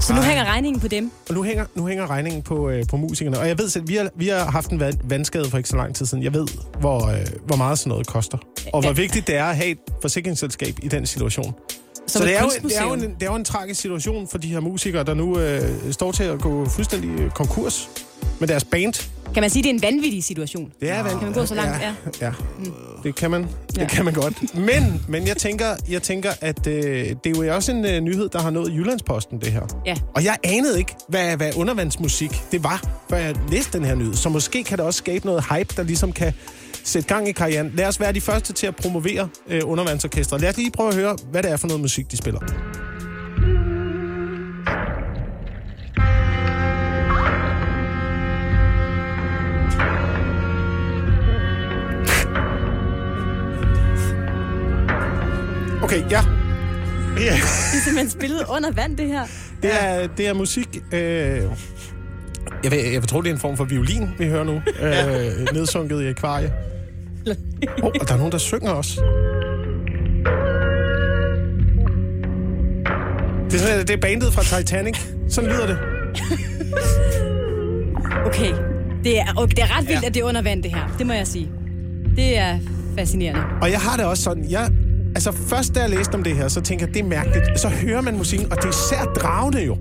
Så 0.01 0.13
nu 0.13 0.21
hænger 0.21 0.45
regningen 0.45 0.79
på 0.79 0.87
dem? 0.87 1.11
Og 1.29 1.35
nu 1.35 1.43
hænger, 1.43 1.65
nu 1.75 1.87
hænger 1.87 2.09
regningen 2.09 2.41
på, 2.41 2.69
øh, 2.69 2.87
på 2.87 2.97
musikerne. 2.97 3.39
Og 3.39 3.47
jeg 3.47 3.57
ved 3.57 3.69
selv, 3.69 3.87
vi 3.87 3.95
har, 3.95 4.09
vi 4.15 4.27
har 4.27 4.51
haft 4.51 4.69
en 4.69 4.81
vandskade 5.03 5.49
for 5.49 5.57
ikke 5.57 5.69
så 5.69 5.75
lang 5.75 5.95
tid 5.95 6.05
siden. 6.05 6.23
Jeg 6.23 6.33
ved, 6.33 6.47
hvor, 6.79 7.07
øh, 7.07 7.17
hvor 7.45 7.55
meget 7.55 7.79
sådan 7.79 7.89
noget 7.89 8.07
koster. 8.07 8.37
Og 8.73 8.81
hvor 8.81 8.93
vigtigt 8.93 9.27
det 9.27 9.35
er 9.35 9.45
at 9.45 9.55
have 9.55 9.69
et 9.69 9.77
forsikringsselskab 10.01 10.79
i 10.81 10.87
den 10.87 11.05
situation. 11.05 11.55
Som 12.07 12.21
så 12.21 12.27
det 12.27 12.37
er, 12.37 12.41
jo, 12.41 12.49
det, 12.63 12.77
er 12.77 12.83
jo 12.83 12.93
en, 12.93 13.01
det 13.01 13.23
er 13.23 13.25
jo 13.25 13.35
en 13.35 13.45
tragisk 13.45 13.81
situation 13.81 14.27
for 14.27 14.37
de 14.37 14.47
her 14.47 14.59
musikere, 14.59 15.03
der 15.03 15.13
nu 15.13 15.39
øh, 15.39 15.61
står 15.91 16.11
til 16.11 16.23
at 16.23 16.41
gå 16.41 16.69
fuldstændig 16.69 17.09
øh, 17.09 17.31
konkurs 17.31 17.89
med 18.39 18.47
deres 18.47 18.63
band. 18.63 19.09
Kan 19.33 19.41
man 19.41 19.49
sige, 19.49 19.63
det 19.63 19.69
er 19.69 19.73
en 19.73 19.81
vanvittig 19.81 20.23
situation? 20.23 20.71
Det 20.79 20.89
er 20.89 20.95
vanvittigt. 20.95 21.19
Kan 21.19 21.27
man 21.27 21.39
gå 21.39 21.45
så 21.45 21.55
langt? 21.55 21.81
Ja, 21.81 21.93
ja. 22.21 22.31
Mm. 22.59 22.71
det 23.03 23.15
kan 23.15 23.31
man. 23.31 23.43
Det 23.43 23.77
ja. 23.77 23.87
kan 23.87 24.05
man 24.05 24.13
godt. 24.13 24.55
Men, 24.55 25.05
men 25.07 25.27
jeg 25.27 25.37
tænker, 25.37 25.65
jeg 25.89 26.01
tænker 26.01 26.31
at 26.41 26.67
øh, 26.67 26.75
det 27.23 27.37
er 27.37 27.45
jo 27.45 27.55
også 27.55 27.71
en 27.71 27.85
øh, 27.85 27.99
nyhed, 28.01 28.29
der 28.29 28.41
har 28.41 28.49
nået 28.49 28.73
Jyllandsposten, 28.73 29.41
det 29.41 29.51
her. 29.51 29.81
Ja. 29.85 29.95
Og 30.15 30.23
jeg 30.23 30.37
anede 30.43 30.77
ikke, 30.77 30.95
hvad, 31.07 31.37
hvad 31.37 31.57
undervandsmusik 31.57 32.31
det 32.51 32.63
var, 32.63 33.03
før 33.09 33.17
jeg 33.17 33.35
læste 33.51 33.77
den 33.77 33.85
her 33.85 33.95
nyhed. 33.95 34.13
Så 34.13 34.29
måske 34.29 34.63
kan 34.63 34.77
det 34.77 34.85
også 34.85 34.97
skabe 34.97 35.25
noget 35.25 35.43
hype, 35.51 35.73
der 35.77 35.83
ligesom 35.83 36.11
kan 36.11 36.33
sætte 36.83 37.07
gang 37.07 37.29
i 37.29 37.31
karrieren. 37.31 37.71
Lad 37.75 37.87
os 37.87 37.99
være 37.99 38.13
de 38.13 38.21
første 38.21 38.53
til 38.53 38.67
at 38.67 38.75
promovere 38.75 39.27
øh, 39.47 39.61
undervandsorkestret. 39.65 40.41
Lad 40.41 40.49
os 40.49 40.57
lige 40.57 40.71
prøve 40.71 40.89
at 40.89 40.95
høre, 40.95 41.17
hvad 41.31 41.43
det 41.43 41.51
er 41.51 41.57
for 41.57 41.67
noget 41.67 41.81
musik, 41.81 42.11
de 42.11 42.17
spiller. 42.17 42.39
Okay, 55.83 56.01
ja. 56.11 56.21
Ja, 57.17 57.21
Det 57.21 57.77
er 57.77 57.81
simpelthen 57.83 58.09
spillet 58.09 58.43
under 58.49 58.71
vand, 58.71 58.97
det 58.97 59.07
her. 59.07 59.21
det 59.63 59.71
er, 59.83 60.07
det 60.07 60.27
er 60.27 60.33
musik... 60.33 60.67
Øh, 60.91 60.99
jeg, 62.63 62.71
vil, 62.71 62.79
jeg 62.79 63.01
vil 63.01 63.07
tro, 63.07 63.21
det 63.21 63.29
er 63.29 63.33
en 63.33 63.39
form 63.39 63.57
for 63.57 63.63
violin, 63.63 64.09
vi 64.17 64.25
hører 64.27 64.43
nu. 64.43 64.53
Øh, 64.53 65.53
nedsunket 65.53 66.01
i 66.01 66.07
akvarie. 66.07 66.53
Oh, 67.83 67.91
og 68.01 68.07
der 68.07 68.13
er 68.13 68.17
nogen, 68.17 68.31
der 68.31 68.37
synger 68.37 68.71
også. 68.71 69.01
Det 73.51 73.53
er, 73.53 73.63
sådan- 73.63 73.79
det 73.79 73.89
er 73.89 73.97
bandet 74.01 74.33
fra 74.33 74.57
Titanic. 74.59 74.97
Sådan 75.29 75.49
lyder 75.49 75.67
det. 75.67 75.77
Okay. 78.25 78.53
Det 79.03 79.19
er, 79.19 79.25
okay, 79.37 79.55
det 79.55 79.63
er 79.63 79.77
ret 79.77 79.87
vildt, 79.87 80.01
ja. 80.01 80.07
at 80.07 80.13
det 80.13 80.19
er 80.21 80.23
under 80.25 80.41
vand, 80.41 80.63
det 80.63 80.71
her. 80.75 80.95
Det 80.97 81.07
må 81.07 81.13
jeg 81.13 81.27
sige. 81.27 81.51
Det 82.15 82.37
er 82.37 82.59
fascinerende. 82.97 83.41
Og 83.61 83.71
jeg 83.71 83.79
har 83.79 83.97
det 83.97 84.05
også 84.05 84.23
sådan, 84.23 84.45
jeg, 84.49 84.71
altså 85.15 85.31
først 85.31 85.75
da 85.75 85.79
jeg 85.79 85.89
læste 85.89 86.15
om 86.15 86.23
det 86.23 86.35
her, 86.35 86.47
så 86.47 86.61
tænker 86.61 86.85
jeg, 86.85 86.93
det 86.93 86.99
er 86.99 87.07
mærkeligt. 87.07 87.59
Så 87.59 87.69
hører 87.69 88.01
man 88.01 88.17
musikken, 88.17 88.51
og 88.51 88.57
det 88.57 88.65
er 88.65 88.69
især 88.69 89.03
dragende 89.03 89.65
jo. 89.65 89.77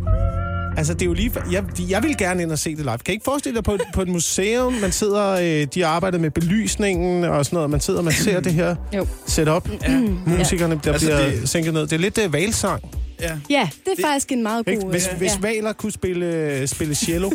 Altså, 0.76 0.94
det 0.94 1.02
er 1.02 1.06
jo 1.06 1.12
lige... 1.12 1.32
Jeg, 1.52 1.64
jeg 1.88 2.02
vil 2.02 2.16
gerne 2.18 2.42
ind 2.42 2.52
og 2.52 2.58
se 2.58 2.70
det 2.70 2.78
live. 2.78 2.98
Kan 2.98 3.08
I 3.08 3.12
ikke 3.12 3.24
forestille 3.24 3.56
dig 3.56 3.64
på, 3.64 3.74
et- 3.74 3.80
på 3.94 4.02
et 4.02 4.08
museum, 4.08 4.72
man 4.72 4.92
sidder... 4.92 5.26
Øh, 5.62 5.66
de 5.74 5.86
arbejder 5.86 6.18
med 6.18 6.30
belysningen 6.30 7.24
og 7.24 7.44
sådan 7.44 7.56
noget. 7.56 7.70
Man 7.70 7.80
sidder 7.80 7.98
og 8.00 8.04
man 8.04 8.14
ser 8.14 8.40
det 8.40 8.52
her 8.54 8.76
Jo. 8.96 9.06
setup. 9.26 9.68
Ja. 9.82 9.98
Musikerne, 10.26 10.80
der 10.84 10.92
Altså, 10.92 11.06
bliver 11.06 11.30
det- 11.30 11.48
sænket 11.48 11.72
ned. 11.74 11.82
Det 11.82 11.92
er 11.92 11.96
lidt 11.98 12.18
uh, 12.26 12.32
valsang. 12.32 12.82
Ja. 13.20 13.30
Ja, 13.50 13.68
det 13.84 13.98
er 13.98 14.06
faktisk 14.06 14.32
en 14.32 14.42
meget 14.42 14.66
god... 14.66 14.90
Hvis, 14.90 15.08
øh, 15.12 15.18
hvis 15.18 15.32
ja. 15.34 15.40
valer 15.40 15.72
kunne 15.72 15.92
spille, 15.92 16.66
spille 16.66 16.94
cello. 16.94 17.30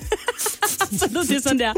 Så 1.00 1.10
lød 1.12 1.28
det 1.36 1.44
sådan 1.44 1.60
der. 1.60 1.74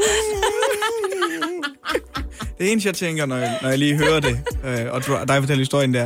Det 2.58 2.72
eneste, 2.72 2.86
jeg 2.86 2.94
tænker, 2.94 3.26
når 3.26 3.36
jeg, 3.36 3.58
når 3.62 3.68
jeg 3.68 3.78
lige 3.78 3.96
hører 3.96 4.20
det, 4.20 4.38
øh, 4.64 4.86
og 4.92 5.02
dig 5.28 5.36
fortæller 5.42 5.56
historien 5.58 5.94
der, 5.94 6.02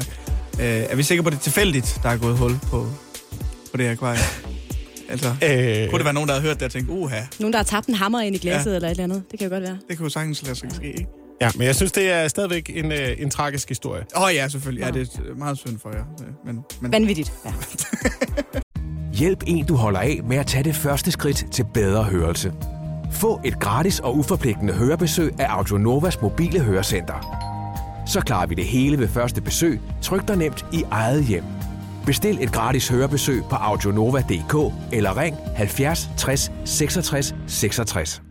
øh, 0.61 0.67
er 0.67 0.97
vi 0.97 1.03
sikre 1.03 1.23
på, 1.23 1.29
at 1.29 1.33
det 1.33 1.39
er 1.39 1.43
tilfældigt, 1.43 1.99
der 2.03 2.09
er 2.09 2.17
gået 2.17 2.39
hul 2.39 2.53
på, 2.71 2.87
på 3.71 3.77
det 3.77 3.85
her 3.85 3.93
akvarie? 3.93 4.19
Altså, 5.09 5.29
øh, 5.29 5.89
kunne 5.91 5.99
det 5.99 6.05
være 6.05 6.15
nogen, 6.15 6.29
der 6.29 6.35
har 6.35 6.43
hørt 6.43 6.55
det 6.57 6.63
og 6.63 6.71
tænkt, 6.71 6.91
uha, 6.91 7.21
Nogen, 7.41 7.53
der 7.53 7.59
har 7.59 7.65
tabt 7.65 7.87
en 7.87 7.95
hammer 7.95 8.21
ind 8.21 8.37
i 8.37 8.39
glasset 8.39 8.71
Ja. 8.71 8.77
eller 8.77 8.89
et 8.89 8.91
eller 8.91 9.05
andet. 9.05 9.23
Det 9.31 9.39
kan 9.39 9.49
jo 9.49 9.55
godt 9.55 9.63
være. 9.63 9.79
det 9.89 9.97
kunne 9.99 10.07
jo 10.07 10.11
sagtens 10.11 10.43
lade 10.43 10.55
sig 10.55 10.71
ske, 10.73 10.87
ikke? 10.87 11.07
ja, 11.41 11.51
men 11.55 11.67
jeg 11.67 11.75
synes, 11.77 11.93
det 11.93 12.11
er 12.11 12.29
stadigvæk 12.29 12.71
en, 12.75 12.93
øh, 12.93 13.09
en 13.19 13.31
tragisk 13.31 13.69
historie. 13.69 14.03
Åh 14.17 14.23
oh, 14.23 14.35
ja, 14.35 14.49
selvfølgelig. 14.49 14.85
Ja, 14.85 14.91
det 14.91 15.11
er 15.31 15.35
meget 15.39 15.59
synd 15.59 15.79
for 15.79 15.91
jer. 15.91 16.05
øh, 16.21 16.27
Men, 16.47 16.61
men 16.81 16.93
Vanvittigt. 16.93 17.33
Ja. 17.45 17.53
Hjælp 19.19 19.43
en, 19.47 19.67
du 19.67 19.75
holder 19.77 20.01
af 20.01 20.21
med 20.29 20.37
at 20.37 20.47
tage 20.47 20.65
det 20.65 20.75
første 20.77 21.11
skridt 21.11 21.47
til 21.53 21.65
bedre 21.75 22.03
hørelse. 22.05 22.53
Få 23.13 23.41
et 23.45 23.61
gratis 23.61 24.01
og 24.01 24.17
uforpligtende 24.17 24.73
hørebesøg 24.75 25.33
af 25.41 25.47
Audionovas 25.49 26.21
mobile 26.23 26.61
hørecenter. 26.61 27.41
Så 28.07 28.21
klarer 28.21 28.47
vi 28.47 28.55
det 28.55 28.65
hele 28.65 28.99
ved 28.99 29.09
første 29.09 29.41
besøg, 29.41 29.81
tryk 30.03 30.29
dig 30.29 30.37
nemt 30.37 30.65
i 30.73 30.83
eget 30.91 31.25
hjem. 31.25 31.45
Bestil 32.07 32.39
et 32.43 32.53
gratis 32.53 32.89
hørebesøg 32.89 33.43
på 33.51 33.57
audionova.dk 33.57 34.55
eller 34.93 35.17
ring 35.17 35.37
70 35.57 36.09
60 36.19 36.53
66 36.65 37.35
66. 37.47 38.23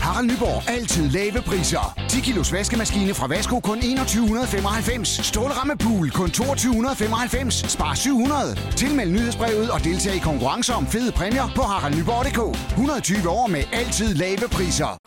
Harald 0.00 0.26
Nyborg. 0.26 0.70
Altid 0.70 1.10
lave 1.10 1.42
priser. 1.46 1.98
10 2.08 2.20
kilos 2.20 2.52
vaskemaskine 2.52 3.14
fra 3.14 3.26
Vasko 3.26 3.60
kun 3.60 3.80
2195. 3.80 5.08
Stålramme 5.08 5.76
pool 5.76 6.10
kun 6.10 6.30
2295. 6.30 7.54
Spar 7.54 7.94
700. 7.94 8.54
Tilmeld 8.76 9.10
nyhedsbrevet 9.10 9.70
og 9.70 9.84
deltag 9.84 10.14
i 10.16 10.18
konkurrencer 10.18 10.74
om 10.74 10.86
fede 10.86 11.12
præmier 11.12 11.48
på 11.56 11.62
haraldnyborg.dk. 11.62 12.58
120 12.70 13.28
år 13.28 13.46
med 13.46 13.62
altid 13.72 14.14
lave 14.14 14.48
priser. 14.52 14.98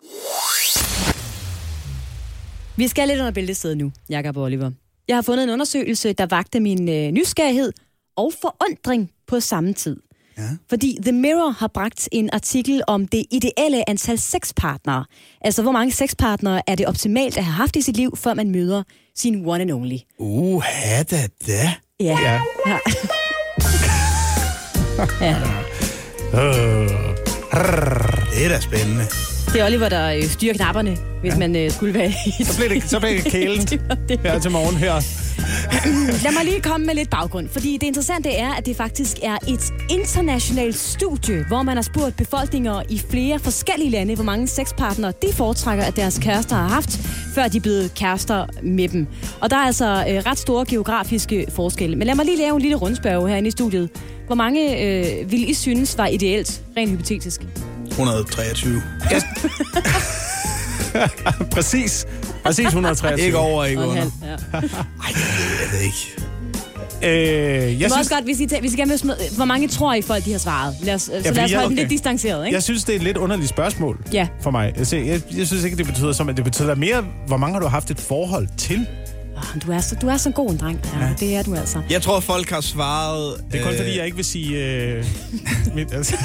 Vi 2.76 2.88
skal 2.88 3.08
lidt 3.08 3.18
under 3.18 3.32
bæltestedet 3.32 3.78
nu, 3.78 3.92
Jakob 4.10 4.36
Oliver. 4.36 4.70
Jeg 5.08 5.16
har 5.16 5.22
fundet 5.22 5.44
en 5.44 5.50
undersøgelse, 5.50 6.12
der 6.12 6.26
vagte 6.26 6.60
min 6.60 6.88
øh, 6.88 7.10
nysgerrighed 7.12 7.72
og 8.16 8.32
forundring 8.40 9.10
på 9.26 9.40
samme 9.40 9.72
tid. 9.72 9.96
Ja. 10.38 10.42
Fordi 10.68 10.98
The 11.02 11.12
Mirror 11.12 11.50
har 11.50 11.68
bragt 11.68 12.08
en 12.12 12.30
artikel 12.32 12.82
om 12.86 13.06
det 13.06 13.24
ideelle 13.30 13.90
antal 13.90 14.18
sexpartnere. 14.18 15.04
Altså, 15.40 15.62
hvor 15.62 15.72
mange 15.72 15.92
sexpartnere 15.92 16.62
er 16.66 16.74
det 16.74 16.86
optimalt 16.86 17.36
at 17.38 17.44
have 17.44 17.54
haft 17.54 17.76
i 17.76 17.82
sit 17.82 17.96
liv, 17.96 18.16
før 18.16 18.34
man 18.34 18.50
møder 18.50 18.82
sin 19.16 19.46
one 19.46 19.60
and 19.60 19.70
only. 19.70 19.96
uha 20.18 21.02
da 21.02 21.28
da. 21.46 21.74
Ja. 22.00 22.18
Ja. 22.20 22.40
ja. 22.66 22.78
ja. 25.26 25.36
Det 28.32 28.44
er 28.44 28.48
da 28.48 28.60
spændende. 28.60 29.31
Det 29.52 29.60
er 29.60 29.66
Oliver, 29.66 29.88
der 29.88 30.12
øh, 30.14 30.22
styrer 30.22 30.54
knapperne, 30.54 30.96
hvis 31.20 31.32
ja. 31.32 31.38
man 31.38 31.56
øh, 31.56 31.70
skulle 31.70 31.94
være 31.94 32.12
i 32.26 32.44
Så 32.44 32.56
blev 32.58 32.68
det, 32.68 32.90
så 32.90 33.00
blev 33.00 33.10
det 33.10 33.24
kælen 33.32 33.68
her 34.22 34.38
til 34.38 34.50
morgen 34.50 34.76
her. 34.76 34.92
Lad 36.24 36.32
mig 36.32 36.44
lige 36.44 36.60
komme 36.60 36.86
med 36.86 36.94
lidt 36.94 37.10
baggrund, 37.10 37.48
fordi 37.48 37.72
det 37.72 37.86
interessante 37.86 38.30
er, 38.30 38.52
at 38.52 38.66
det 38.66 38.76
faktisk 38.76 39.16
er 39.22 39.36
et 39.48 39.72
internationalt 39.90 40.76
studie, 40.76 41.44
hvor 41.48 41.62
man 41.62 41.76
har 41.76 41.82
spurgt 41.82 42.16
befolkninger 42.16 42.82
i 42.90 43.02
flere 43.10 43.38
forskellige 43.38 43.90
lande, 43.90 44.14
hvor 44.14 44.24
mange 44.24 44.46
sexpartnere 44.48 45.12
de 45.22 45.32
foretrækker, 45.32 45.84
at 45.84 45.96
deres 45.96 46.18
kærester 46.18 46.56
har 46.56 46.68
haft, 46.68 46.90
før 47.34 47.48
de 47.48 47.56
er 47.56 47.60
blevet 47.60 47.94
kærester 47.94 48.46
med 48.62 48.88
dem. 48.88 49.06
Og 49.40 49.50
der 49.50 49.56
er 49.56 49.66
altså 49.66 50.04
øh, 50.08 50.16
ret 50.16 50.38
store 50.38 50.64
geografiske 50.68 51.46
forskelle. 51.48 51.96
Men 51.96 52.06
lad 52.06 52.14
mig 52.14 52.24
lige 52.24 52.38
lave 52.38 52.54
en 52.54 52.62
lille 52.62 52.76
rundspørg 52.76 53.28
herinde 53.28 53.48
i 53.48 53.50
studiet. 53.50 53.90
Hvor 54.26 54.34
mange 54.34 54.82
øh, 54.82 55.30
vil 55.30 55.50
I 55.50 55.54
synes 55.54 55.98
var 55.98 56.06
ideelt, 56.06 56.62
rent 56.76 56.90
hypotetisk? 56.90 57.40
123. 57.92 58.82
Præcis. 61.50 62.06
Præcis 62.44 62.66
123. 62.66 63.20
Ikke 63.26 63.38
over, 63.38 63.64
ikke 63.64 63.82
under. 63.82 63.94
halv, 63.94 64.10
ja. 64.22 64.28
Ej, 64.58 64.62
jeg 65.62 65.72
ved 65.72 65.80
ikke. 65.80 66.14
Øh, 67.04 67.10
jeg 67.10 67.70
Jeg 67.70 67.72
må 67.72 67.78
synes, 67.78 67.92
også 67.98 68.14
godt, 68.14 68.24
hvis 68.24 68.40
I, 68.40 68.44
tæ- 68.46 68.60
hvis 68.60 68.72
I 68.72 68.76
gerne 68.76 68.90
vil 68.90 68.98
smide, 68.98 69.16
hvor 69.36 69.44
mange 69.44 69.68
tror 69.68 69.94
I 69.94 70.02
folk, 70.02 70.24
de 70.24 70.30
har 70.32 70.38
svaret? 70.38 70.74
Lad 70.82 70.94
os, 70.94 71.10
ja, 71.12 71.22
så 71.22 71.32
lad 71.34 71.44
os 71.44 71.50
jeg- 71.50 71.58
holde 71.58 71.68
den 71.70 71.78
okay. 71.78 71.82
lidt 71.82 71.90
distanceret, 71.90 72.46
ikke? 72.46 72.54
jeg 72.54 72.62
synes, 72.62 72.84
det 72.84 72.92
er 72.92 72.96
et 72.96 73.02
lidt 73.02 73.16
underligt 73.16 73.48
spørgsmål 73.48 73.98
Ja. 74.12 74.28
for 74.42 74.50
mig. 74.50 74.72
Altså, 74.76 74.96
jeg, 74.96 75.20
jeg 75.36 75.46
synes 75.46 75.64
ikke, 75.64 75.76
det 75.76 75.86
betyder 75.86 76.12
som, 76.12 76.28
at 76.28 76.36
det 76.36 76.44
betyder 76.44 76.74
mere, 76.74 77.04
hvor 77.26 77.36
mange 77.36 77.52
har 77.54 77.60
du 77.60 77.66
haft 77.66 77.90
et 77.90 78.00
forhold 78.00 78.48
til? 78.58 78.86
Oh, 79.42 79.62
du, 79.66 79.72
er 79.72 79.80
så, 79.80 79.94
du 79.94 80.08
er 80.08 80.16
så 80.16 80.30
god 80.30 80.50
en 80.50 80.56
dreng. 80.56 80.80
Ja, 80.94 81.06
ja. 81.06 81.12
Det 81.20 81.36
er 81.36 81.42
du 81.42 81.54
altså. 81.54 81.82
Jeg 81.90 82.02
tror, 82.02 82.20
folk 82.20 82.50
har 82.50 82.60
svaret... 82.60 83.44
Det 83.52 83.60
er 83.60 83.64
kun 83.64 83.76
fordi, 83.76 83.96
jeg 83.96 84.04
ikke 84.04 84.16
vil 84.16 84.24
sige... 84.24 84.58
Øh, 84.58 85.04
mit, 85.74 85.92
altså. 85.92 86.16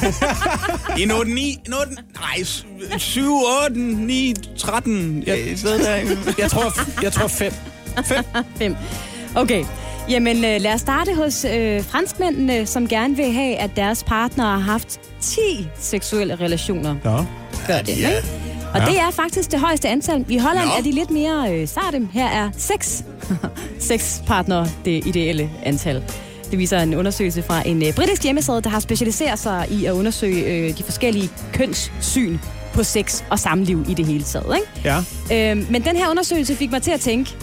I 1.00 1.12
8, 1.12 1.32
9, 1.32 1.58
8, 1.82 1.94
nej, 1.94 2.98
7, 2.98 3.36
8, 3.64 3.80
9, 3.80 4.34
13. 4.58 5.24
Ja, 5.28 5.36
i 5.36 5.56
stedet 5.56 5.80
der. 5.80 5.96
jeg, 6.44 6.52
tror, 6.52 7.02
jeg 7.04 7.14
tror 7.14 7.28
fem. 7.28 7.54
Fem. 8.06 8.24
Fem. 8.58 8.76
Okay. 9.36 9.66
Jamen, 10.10 10.38
øh, 10.46 10.62
lad 10.62 10.74
os 10.74 10.82
starte 10.82 11.16
hos 11.16 11.46
øh, 11.46 11.84
franskmændene, 11.84 12.66
som 12.66 12.88
gerne 12.88 13.16
vil 13.16 13.32
have, 13.32 13.56
at 13.56 13.70
deres 13.76 14.04
partner 14.04 14.44
har 14.44 14.58
haft 14.58 15.00
10 15.22 15.40
seksuelle 15.80 16.36
relationer. 16.36 16.96
Nå. 17.04 17.26
Gør 17.68 17.80
det, 17.80 17.90
ikke? 17.90 18.24
Og 18.74 18.80
Ja. 18.80 18.86
det 18.86 19.00
er 19.00 19.12
faktisk 19.12 19.52
det 19.52 19.60
højeste 19.60 19.90
antal. 19.90 20.26
I 20.30 20.38
Holland 20.38 20.66
Nå. 20.68 20.72
er 20.78 20.82
de 20.84 20.92
lidt 20.92 21.12
mere 21.12 21.54
øh, 21.56 21.68
sarte. 21.68 22.08
Her 22.14 22.28
er 22.28 22.50
seks. 22.58 23.04
seks 23.80 24.24
partnere 24.28 24.68
det 24.86 25.08
ideelle 25.08 25.50
antal. 25.64 26.04
Det 26.52 26.60
viser 26.60 26.80
en 26.80 26.96
undersøgelse 26.96 27.44
fra 27.44 27.68
en 27.68 27.86
øh, 27.88 27.94
britisk 27.96 28.24
hjemmeside, 28.24 28.62
der 28.62 28.70
har 28.70 28.80
specialiseret 28.80 29.40
sig 29.40 29.68
i 29.72 29.86
at 29.86 29.92
undersøge 29.92 30.46
øh, 30.46 30.78
de 30.78 30.84
forskellige 30.84 31.30
kønssyn 31.54 32.38
på 32.74 32.84
sex 32.84 33.24
og 33.30 33.40
samliv 33.40 33.86
i 33.90 33.94
det 33.94 34.06
hele 34.06 34.24
taget. 34.24 34.56
Ikke? 34.56 35.04
Ja. 35.32 35.52
Øhm, 35.52 35.66
men 35.70 35.84
den 35.84 35.96
her 35.96 36.10
undersøgelse 36.10 36.56
fik 36.56 36.72
mig 36.72 36.82
til 36.82 36.92
at 36.92 37.00
tænke 37.00 37.36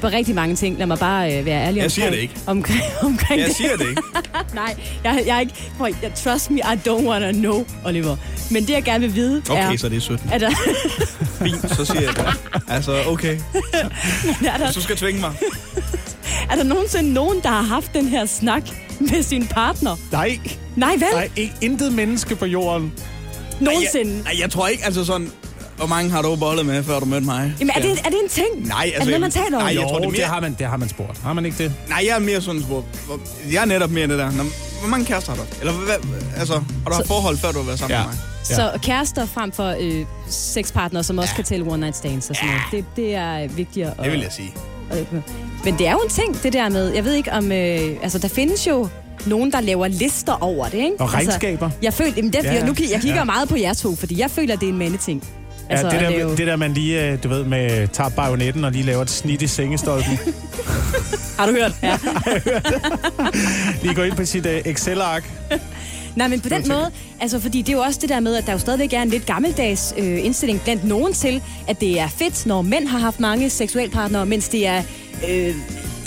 på 0.00 0.08
rigtig 0.08 0.34
mange 0.34 0.56
ting. 0.56 0.78
Lad 0.78 0.86
mig 0.86 0.98
bare 0.98 1.38
øh, 1.38 1.44
være 1.46 1.66
ærlig 1.66 1.80
Jeg 1.82 1.90
siger 1.90 2.06
omkring, 2.06 2.16
det 2.16 2.22
ikke. 2.22 2.34
Omkring, 2.46 2.80
omkring 3.10 3.40
Jeg 3.40 3.48
det. 3.48 3.56
siger 3.56 3.76
det 3.76 3.88
ikke. 3.88 4.02
Nej, 4.54 4.76
jeg, 5.04 5.22
jeg 5.26 5.36
er 5.36 5.40
ikke... 5.40 5.54
Prøv, 5.78 5.88
jeg, 6.02 6.14
trust 6.14 6.50
me, 6.50 6.58
I 6.58 6.88
don't 6.88 7.08
wanna 7.08 7.32
know, 7.32 7.64
Oliver. 7.84 8.16
Men 8.50 8.62
det, 8.66 8.70
jeg 8.70 8.82
gerne 8.82 9.00
vil 9.00 9.14
vide, 9.14 9.42
Okay, 9.50 9.72
er... 9.72 9.76
så 9.76 9.88
det 9.88 9.96
er 9.96 10.00
17. 10.00 10.30
Er 10.32 10.38
der, 10.38 10.50
Fint, 11.44 11.76
så 11.76 11.84
siger 11.84 12.00
jeg 12.00 12.16
det. 12.16 12.26
Altså, 12.68 13.02
okay. 13.06 13.38
er, 13.54 14.58
der, 14.58 14.64
Hvis 14.64 14.74
du 14.74 14.82
skal 14.82 14.96
tvinge 14.96 15.20
mig. 15.20 15.32
er 16.50 16.54
der 16.56 16.62
nogensinde 16.64 17.12
nogen, 17.12 17.40
der 17.42 17.48
har 17.48 17.62
haft 17.62 17.94
den 17.94 18.08
her 18.08 18.26
snak 18.26 18.62
med 19.00 19.22
sin 19.22 19.46
partner? 19.46 19.96
Nej. 20.12 20.38
Nej, 20.76 20.92
vel? 20.92 21.04
Nej, 21.14 21.28
ikke, 21.36 21.54
intet 21.60 21.92
menneske 21.92 22.36
på 22.36 22.46
jorden. 22.46 22.92
Nogensinde? 23.60 24.22
Nej, 24.22 24.36
jeg 24.40 24.50
tror 24.50 24.68
ikke, 24.68 24.84
altså 24.84 25.04
sådan... 25.04 25.30
Hvor 25.78 25.86
mange 25.86 26.10
har 26.10 26.22
du 26.22 26.36
bollet 26.36 26.66
med, 26.66 26.82
før 26.84 27.00
du 27.00 27.04
mødte 27.06 27.26
mig? 27.26 27.54
Jamen, 27.60 27.70
er 27.76 27.80
det, 27.80 27.90
er 27.90 28.10
det 28.10 28.18
en 28.22 28.28
ting? 28.28 28.46
Nej, 28.68 28.82
altså... 28.84 28.94
Er 28.96 28.98
det 28.98 29.06
noget, 29.06 29.20
man 29.20 29.30
taler 29.30 29.56
om? 29.56 29.62
Nej, 29.62 29.74
jeg 29.74 29.82
jo, 29.82 29.88
tror, 29.88 29.98
det 29.98 30.04
er 30.06 30.10
mere... 30.10 30.20
det, 30.20 30.24
har 30.26 30.40
man, 30.40 30.56
det 30.58 30.66
har 30.66 30.76
man 30.76 30.88
spurgt. 30.88 31.18
Har 31.18 31.32
man 31.32 31.44
ikke 31.46 31.58
det? 31.64 31.72
Nej, 31.88 32.04
jeg 32.08 32.14
er 32.16 32.18
mere 32.18 32.40
sådan 32.40 32.62
spurgt. 32.62 32.86
Hvor- 33.06 33.20
Jeg 33.52 33.60
er 33.62 33.64
netop 33.66 33.90
mere 33.90 34.06
det 34.06 34.18
der. 34.18 34.30
Nå, 34.30 34.42
Hvor 34.80 34.88
mange 34.88 35.06
kærester 35.06 35.32
har 35.32 35.38
du? 35.38 35.44
Eller 35.60 35.72
hvad, 35.72 35.94
altså, 36.36 36.52
har 36.54 36.88
du 36.90 36.94
haft 36.94 37.06
forhold, 37.06 37.36
før 37.38 37.52
du 37.52 37.58
har 37.58 37.64
været 37.66 37.78
sammen 37.78 37.96
Ja. 37.98 38.02
med 38.02 38.12
mig? 38.12 38.18
Så 38.44 38.78
kærester 38.82 39.26
frem 39.26 39.52
for 39.52 39.74
øh, 39.80 40.04
sexpartnere, 40.28 41.02
som 41.04 41.18
også 41.18 41.34
kan 41.34 41.44
tælle 41.44 41.66
one 41.70 41.80
night 41.80 41.96
stands 41.96 42.30
og 42.30 42.36
sådan 42.36 42.48
noget. 42.50 42.62
Det, 42.72 42.84
det 42.96 43.14
er 43.14 43.48
vigtigere. 43.48 43.92
Det 44.02 44.12
vil 44.12 44.20
jeg 44.20 44.32
sige. 44.32 44.54
at- 44.90 45.06
Men 45.64 45.78
det 45.78 45.86
er 45.86 45.92
jo 45.92 45.98
en 45.98 46.10
ting, 46.10 46.42
det 46.42 46.52
der 46.52 46.68
med... 46.68 46.92
Jeg 46.94 47.04
ved 47.04 47.14
ikke 47.14 47.32
om... 47.32 47.52
Øh, 47.52 47.80
altså, 48.02 48.18
der 48.18 48.28
findes 48.28 48.66
jo 48.66 48.88
nogen, 49.26 49.52
der 49.52 49.60
laver 49.60 49.88
lister 49.88 50.42
over 50.42 50.64
det, 50.68 50.74
ikke? 50.78 50.94
Og 51.00 51.14
regnskaber. 51.14 51.64
Altså, 51.66 51.78
jeg 51.82 51.94
føler, 51.94 52.12
jamen 52.16 52.32
det, 52.32 52.44
Ja, 52.44 52.52
ja, 52.52 52.58
ja. 52.58 52.64
nu, 52.66 52.66
jeg 52.68 52.76
kigger 53.00 53.08
Ja. 53.08 53.14
ja. 53.18 53.24
meget 53.24 53.48
på 53.48 53.56
jer 53.56 53.74
to, 53.74 53.96
fordi 53.96 54.20
jeg 54.20 54.30
føler, 54.30 54.54
at 54.54 54.60
det 54.60 54.68
er 54.68 54.72
en 54.72 54.78
mandeting. 54.78 55.24
Altså, 55.70 55.86
ja, 55.86 55.92
det, 55.92 56.00
der, 56.00 56.10
det 56.10 56.22
jo- 56.22 56.34
det 56.36 56.46
der, 56.46 56.56
man 56.56 56.72
lige, 56.74 57.06
øh, 57.12 57.22
du 57.22 57.28
ved, 57.28 57.44
med 57.44 57.88
tager 57.88 58.10
bajonetten 58.10 58.64
og 58.64 58.72
lige 58.72 58.84
laver 58.84 59.02
et 59.02 59.10
snit 59.10 59.42
i 59.42 59.46
sengestolpen. 59.46 60.18
Har 61.38 61.46
du 61.46 61.52
hørt? 61.52 61.72
Ja. 61.82 61.98
lige 63.82 63.94
gå 63.94 64.02
ind 64.02 64.16
på 64.16 64.24
sit 64.24 64.46
uh, 64.46 64.52
Excel-ark. 64.52 65.30
Nej, 66.16 66.28
men 66.28 66.40
på 66.40 66.48
den 66.48 66.64
måde, 66.68 66.90
altså 67.20 67.40
fordi 67.40 67.62
det 67.62 67.68
er 67.72 67.76
jo 67.76 67.82
også 67.82 67.98
det 68.02 68.08
der 68.08 68.20
med, 68.20 68.36
at 68.36 68.46
der 68.46 68.52
jo 68.52 68.58
stadigvæk 68.58 68.92
er 68.92 69.02
en 69.02 69.08
lidt 69.08 69.26
gammeldags 69.26 69.94
øh, 69.98 70.24
indstilling 70.24 70.60
blandt 70.60 70.84
nogen 70.84 71.12
til, 71.12 71.42
at 71.68 71.80
det 71.80 72.00
er 72.00 72.08
fedt, 72.08 72.46
når 72.46 72.62
mænd 72.62 72.86
har 72.88 72.98
haft 72.98 73.20
mange 73.20 73.50
seksualpartnere, 73.50 74.26
mens 74.26 74.48
det 74.48 74.66
er 74.66 74.82
øh, 75.28 75.54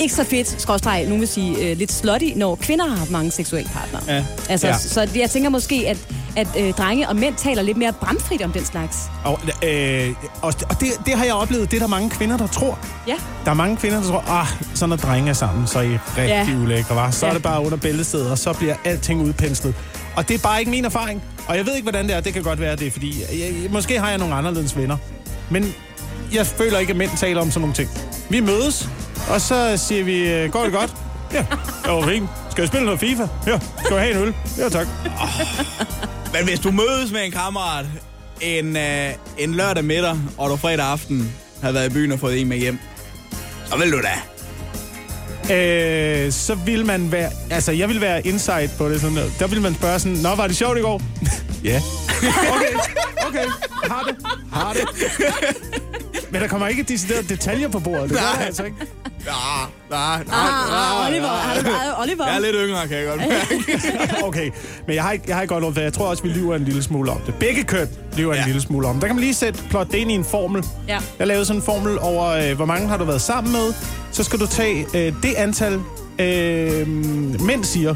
ikke 0.02 0.14
så 0.14 0.24
fedt, 0.24 0.62
skråstreg, 0.62 1.04
nogen 1.06 1.20
vil 1.20 1.28
sige 1.28 1.70
øh, 1.72 1.78
lidt 1.78 1.92
slutty, 1.92 2.30
når 2.36 2.56
kvinder 2.56 2.88
har 2.88 2.98
haft 2.98 3.12
mange 3.12 3.32
seksualpartnere. 3.32 4.02
Ja. 4.08 4.26
Altså, 4.50 4.68
Ja. 4.68 4.74
ja. 4.74 4.80
så 4.80 5.08
jeg 5.16 5.30
tænker 5.30 5.50
måske, 5.50 5.84
at, 5.88 5.98
at 6.36 6.48
øh, 6.60 6.74
drenge 6.74 7.10
og 7.10 7.16
mænd 7.16 7.36
taler 7.36 7.62
lidt 7.62 7.78
mere 7.78 7.94
bramfrit 7.94 8.42
om 8.42 8.52
den 8.52 8.66
slags. 8.66 8.98
Og, 9.26 9.40
øh, 9.64 10.10
og, 10.42 10.54
og 10.70 10.80
det, 10.80 10.88
det 11.06 11.14
har 11.14 11.26
jeg 11.26 11.34
oplevet, 11.34 11.72
det 11.72 11.78
er 11.78 11.82
der 11.82 11.88
mange 11.88 12.10
kvinder, 12.10 12.38
der 12.38 12.48
tror. 12.48 12.80
Ja. 13.08 13.16
Der 13.46 13.52
er 13.52 13.56
mange 13.56 13.78
kvinder, 13.78 14.02
der 14.02 14.08
tror, 14.08 14.24
ah, 14.30 14.48
så 14.76 14.86
når 14.86 14.96
drenge 14.96 15.30
er 15.30 15.34
sammen, 15.34 15.68
så 15.68 15.80
er 15.80 15.84
I 15.84 15.98
rigtig 16.18 16.54
ja. 16.54 16.62
Ulækre, 16.64 16.96
var. 16.96 17.12
Så 17.12 17.26
ja. 17.26 17.30
er 17.30 17.34
det 17.34 17.44
bare 17.44 17.66
under 17.66 17.78
bæltestedet, 17.78 18.32
og 18.32 18.38
så 18.38 18.54
bliver 18.54 18.76
alting 18.86 19.22
udpenslet. 19.22 19.76
Og 20.16 20.28
det 20.28 20.34
er 20.34 20.40
bare 20.40 20.60
ikke 20.60 20.72
min 20.72 20.86
erfaring. 20.86 21.24
Og 21.48 21.58
jeg 21.58 21.66
ved 21.66 21.76
ikke, 21.76 21.86
hvordan 21.86 22.08
det 22.08 22.16
er. 22.16 22.20
Det 22.22 22.34
kan 22.34 22.44
godt 22.44 22.60
være, 22.60 22.76
det 22.76 22.88
er, 22.88 22.92
fordi 22.92 23.24
jeg, 23.32 23.72
måske 23.72 24.00
har 24.00 24.10
jeg 24.10 24.18
nogle 24.18 24.34
anderledes 24.36 24.78
venner. 24.78 24.98
Men 25.50 25.74
jeg 26.34 26.48
føler 26.48 26.80
ikke, 26.80 26.92
at 26.92 26.98
mænd 26.98 27.12
taler 27.18 27.42
om 27.42 27.52
sådan 27.52 27.62
nogle 27.62 27.76
ting. 27.76 27.90
Vi 28.30 28.40
mødes, 28.40 28.90
og 29.30 29.42
så 29.42 29.78
siger 29.88 30.04
vi, 30.04 30.34
øh, 30.34 30.52
går 30.52 30.64
det 30.64 30.74
godt? 30.74 30.94
Ja, 31.34 31.46
det 31.84 31.92
var 31.92 32.08
fint. 32.08 32.30
Skal 32.52 32.62
jeg 32.62 32.68
spille 32.68 32.86
noget 32.86 33.00
FIFA? 33.00 33.28
Ja. 33.48 33.60
Skal 33.86 33.96
jeg 33.96 34.04
have 34.04 34.12
en 34.16 34.28
øl? 34.28 34.34
Ja, 34.58 34.70
tak. 34.70 34.88
Men 36.34 36.44
hvis 36.44 36.60
du 36.60 36.72
mødes 36.72 37.12
med 37.12 37.26
en 37.26 37.32
kammerat 37.32 37.86
en, 38.42 38.78
øh, 38.78 39.10
en 39.38 39.56
lørdag 39.56 39.84
middag, 39.86 40.18
og 40.38 40.50
du 40.50 40.56
fredag 40.56 40.86
aften 40.86 41.34
har 41.64 41.72
været 41.72 41.90
i 41.90 41.94
byen 41.94 42.12
og 42.12 42.20
fået 42.20 42.42
en 42.42 42.48
med 42.48 42.58
hjem, 42.58 42.80
så 43.66 43.78
vil 43.78 43.92
du 43.92 44.02
da. 44.02 44.14
Øh, 45.56 46.32
så 46.32 46.56
vil 46.56 46.86
man 46.86 47.12
være... 47.12 47.32
Altså, 47.50 47.72
jeg 47.72 47.90
vil 47.90 48.02
være 48.02 48.28
insight 48.28 48.72
på 48.78 48.90
det. 48.90 49.02
Sådan, 49.02 49.16
der. 49.18 49.26
der 49.40 49.48
vil 49.48 49.62
man 49.62 49.76
spørge 49.76 50.00
sådan, 50.00 50.18
Nå, 50.18 50.36
var 50.36 50.48
det 50.48 50.56
sjovt 50.58 50.78
i 50.78 50.82
går? 50.82 51.02
ja. 51.64 51.82
Okay, 52.56 52.74
okay. 53.28 53.46
Har 53.84 54.04
det. 54.04 54.16
Har 54.52 54.74
det. 54.74 54.82
Men 56.32 56.42
der 56.42 56.48
kommer 56.48 56.68
ikke 56.68 56.84
deciderede 56.84 57.28
detaljer 57.30 57.68
på 57.68 57.80
bordet. 57.80 58.10
Det 58.10 58.12
gør 58.12 58.18
der 58.26 58.36
Nej. 58.38 58.46
altså 58.46 58.64
ikke. 58.64 58.78
Ja, 59.26 59.32
nej, 59.90 60.24
nej, 60.24 60.36
Ah, 60.72 61.08
Oliver, 61.08 61.28
har 61.28 61.62
du 61.62 61.70
meget 61.70 61.94
Oliver? 62.00 62.26
Jeg 62.28 62.36
er 62.36 62.40
lidt 62.40 62.56
yngre, 62.60 62.88
kan 62.88 62.98
jeg 62.98 63.06
godt 63.08 63.20
mærke. 63.20 64.24
Okay, 64.28 64.52
men 64.88 64.96
jeg 64.96 65.04
har 65.04 65.12
ikke, 65.12 65.26
jeg 65.28 65.36
har 65.36 65.42
ikke 65.42 65.54
godt 65.54 65.64
råd, 65.64 65.74
for 65.74 65.82
jeg 65.82 65.94
tror 65.94 66.08
også, 66.08 66.24
vi 66.24 66.30
lyver 66.30 66.56
en 66.56 66.64
lille 66.64 66.84
smule 66.84 67.12
om 67.12 67.18
det. 67.26 67.36
Begge 67.36 67.64
køn 67.64 67.88
lyver 68.18 68.34
ja. 68.36 68.40
En 68.42 68.46
lille 68.46 68.62
smule 68.62 68.88
om. 68.88 69.00
Der 69.00 69.08
kan 69.08 69.16
man 69.16 69.24
lige 69.24 69.34
sætte, 69.34 69.60
plot 69.70 69.88
det 69.92 69.98
ind 69.98 70.12
i 70.12 70.16
en 70.16 70.26
formel. 70.26 70.64
Ja. 70.88 71.00
Jeg 71.20 71.28
lavede 71.28 71.46
sådan 71.46 71.60
en 71.60 71.66
formel 71.66 72.00
over, 72.00 72.26
øh, 72.28 72.56
hvor 72.56 72.66
mange 72.66 72.88
har 72.88 72.98
du 72.98 73.04
været 73.04 73.22
sammen 73.22 73.54
med. 73.54 73.74
Så 74.12 74.24
skal 74.24 74.40
du 74.40 74.48
tage 74.48 74.86
øh, 74.94 75.14
det 75.24 75.34
antal, 75.38 75.74
øh, 76.20 76.88
mænd 77.42 77.64
siger. 77.64 77.96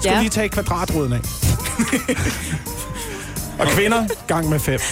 Skal 0.00 0.12
Ja. 0.12 0.18
lige 0.20 0.30
tage 0.30 0.48
kvadratroden 0.48 1.12
af. 1.12 1.20
Og 3.60 3.66
kvinder, 3.66 4.06
gang 4.26 4.48
med 4.48 4.60
fem. 4.60 4.80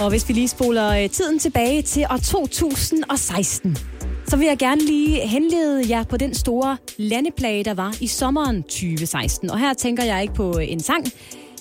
Og 0.00 0.10
hvis 0.10 0.28
vi 0.28 0.34
lige 0.34 0.48
spoler 0.48 1.02
øh, 1.02 1.10
tiden 1.10 1.38
tilbage 1.38 1.82
til 1.82 2.06
år 2.10 2.16
2016, 2.16 3.76
så 4.26 4.36
vil 4.36 4.46
jeg 4.46 4.58
gerne 4.58 4.80
lige 4.80 5.26
henlede 5.26 5.90
jer 5.90 6.04
på 6.04 6.16
den 6.16 6.34
store 6.34 6.76
landeplage, 6.96 7.64
der 7.64 7.74
var 7.74 7.94
i 8.00 8.06
sommeren 8.06 8.62
2016. 8.62 9.50
Og 9.50 9.58
her 9.58 9.74
tænker 9.74 10.04
jeg 10.04 10.22
ikke 10.22 10.34
på 10.34 10.58
øh, 10.58 10.72
en 10.72 10.80
sang. 10.80 11.04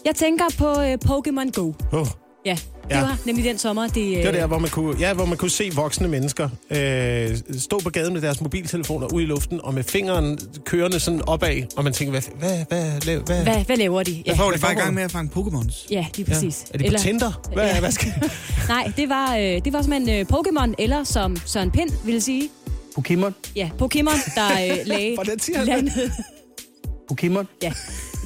Jeg 0.06 0.16
tænker 0.16 0.46
på 0.58 0.82
øh, 0.82 0.98
Pokémon 1.06 1.52
Go. 1.52 1.74
Oh. 1.94 2.08
Ja, 2.48 2.58
det 2.84 2.96
Ja. 2.96 3.00
var 3.02 3.18
nemlig 3.26 3.46
den 3.46 3.58
sommer. 3.58 3.88
Det, 3.88 4.02
øh, 4.12 4.18
Det 4.18 4.26
var 4.26 4.32
der, 4.32 4.48
hvor 4.48 4.58
man 4.60 4.70
kunne, 4.70 4.96
ja, 5.00 5.14
hvor 5.14 5.26
man 5.26 5.38
kunne 5.38 5.52
se 5.52 5.72
voksne 5.76 6.08
mennesker 6.08 6.50
øh, 6.72 7.38
stå 7.60 7.80
på 7.80 7.90
gaden 7.90 8.14
med 8.14 8.22
deres 8.22 8.42
mobiltelefoner 8.42 9.08
ude 9.14 9.24
i 9.24 9.28
luften, 9.28 9.60
og 9.64 9.74
med 9.74 9.84
fingeren 9.84 10.40
kørende 10.66 11.00
sådan 11.00 11.22
opad, 11.28 11.64
og 11.78 11.84
man 11.84 11.94
tænker, 11.94 12.12
hvad, 12.12 12.22
hvad, 12.40 12.66
hvad, 12.70 13.02
hvad, 13.04 13.20
hvad, 13.26 13.44
Hvad, 13.44 13.64
hvad 13.66 13.78
laver 13.78 14.04
de? 14.04 14.12
Ja, 14.12 14.22
Jeg 14.26 14.38
får 14.38 14.44
Hvad 14.44 14.54
det 14.54 14.62
bare 14.62 14.74
i 14.74 14.76
gang 14.76 14.94
med 14.94 15.04
at 15.04 15.12
fange 15.12 15.32
Pokémons. 15.36 15.88
ja 15.92 16.06
lige 16.16 16.26
præcis. 16.26 16.66
Er 16.74 16.78
det 16.78 16.92
på 16.92 16.98
Tinder? 16.98 17.50
Hvad, 17.54 17.66
Ja. 17.66 17.80
hvad 17.80 17.92
skal... 17.92 18.14
Nej, 18.70 18.92
det 18.98 19.10
var, 19.10 19.36
øh, 19.36 19.42
det 19.42 19.74
var 19.74 19.82
simpelthen 19.82 20.20
øh, 20.20 20.26
Pokémon, 20.34 20.74
eller 20.80 21.04
som 21.04 21.38
Søren 21.46 21.72
Pind 21.72 21.90
ville 22.06 22.22
sige, 22.22 22.50
Pokémon? 23.00 23.32
ja, 23.56 23.70
Pokémon, 23.82 24.36
der 24.36 24.52
øh, 24.72 24.78
lagde 24.92 25.14
Hvordan 25.16 25.40
siger 25.40 25.72
han. 25.72 25.90
Pokémon? 27.12 27.46
Ja, 27.64 27.72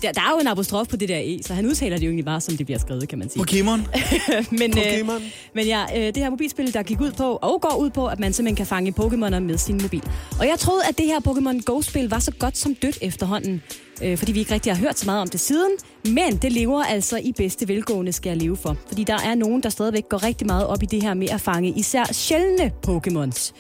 der, 0.02 0.12
der 0.12 0.22
er 0.22 0.32
jo 0.32 0.40
en 0.40 0.48
apostrof 0.48 0.88
på 0.88 0.96
det 0.96 1.10
der 1.10 1.20
E, 1.20 1.40
så 1.44 1.54
han 1.54 1.66
udtaler 1.66 1.98
det 1.98 2.06
jo 2.06 2.10
egentlig 2.10 2.26
bare, 2.26 2.42
som 2.42 2.58
det 2.58 2.66
bliver 2.66 2.80
skrevet, 2.80 3.10
kan 3.10 3.20
man 3.20 3.30
sige. 3.30 3.42
Pokémon? 3.42 3.80
men, 4.60 4.78
øh, 4.78 4.84
Pokémon. 4.84 5.22
men 5.56 5.66
ja, 5.66 5.86
øh, 5.96 6.06
det 6.06 6.18
her 6.18 6.30
mobilspil, 6.30 6.74
der 6.74 6.84
gik 6.84 7.02
ud 7.02 7.12
på, 7.12 7.40
og 7.42 7.62
går 7.62 7.76
ud 7.76 7.90
på, 7.90 8.08
at 8.08 8.20
man 8.20 8.34
simpelthen 8.34 8.56
kan 8.56 8.66
fange 8.66 8.94
Pokémoner 9.00 9.40
med 9.40 9.58
sin 9.58 9.80
mobil. 9.82 10.04
Og 10.40 10.48
jeg 10.48 10.60
troede, 10.60 10.82
at 10.90 10.98
det 10.98 11.06
her 11.06 11.20
Pokémon 11.20 11.62
Go-spil 11.62 12.10
var 12.10 12.20
så 12.20 12.32
godt 12.32 12.58
som 12.58 12.76
dødt 12.76 12.98
efterhånden, 13.02 13.62
øh, 14.02 14.18
fordi 14.18 14.32
vi 14.32 14.40
ikke 14.40 14.54
rigtig 14.54 14.74
har 14.74 14.80
hørt 14.80 15.00
så 15.00 15.06
meget 15.06 15.22
om 15.22 15.28
det 15.28 15.40
siden. 15.40 15.72
Men 16.06 16.38
det 16.38 16.52
lever 16.52 16.84
altså 16.84 17.18
i 17.18 17.32
bedste 17.32 17.68
velgående, 17.68 18.12
skal 18.12 18.30
jeg 18.30 18.38
leve 18.38 18.58
for. 18.58 18.78
Fordi 18.88 19.04
der 19.04 19.18
er 19.26 19.36
nogen, 19.36 19.64
der 19.64 19.70
stadigvæk 19.70 20.10
går 20.10 20.24
rigtig 20.24 20.48
meget 20.48 20.68
op 20.68 20.84
i 20.84 20.86
det 20.86 21.04
her 21.04 21.14
med 21.14 21.30
at 21.30 21.42
fange 21.42 21.70
især 21.70 22.04
sjældne 22.12 22.72
Pokémons. 22.88 23.54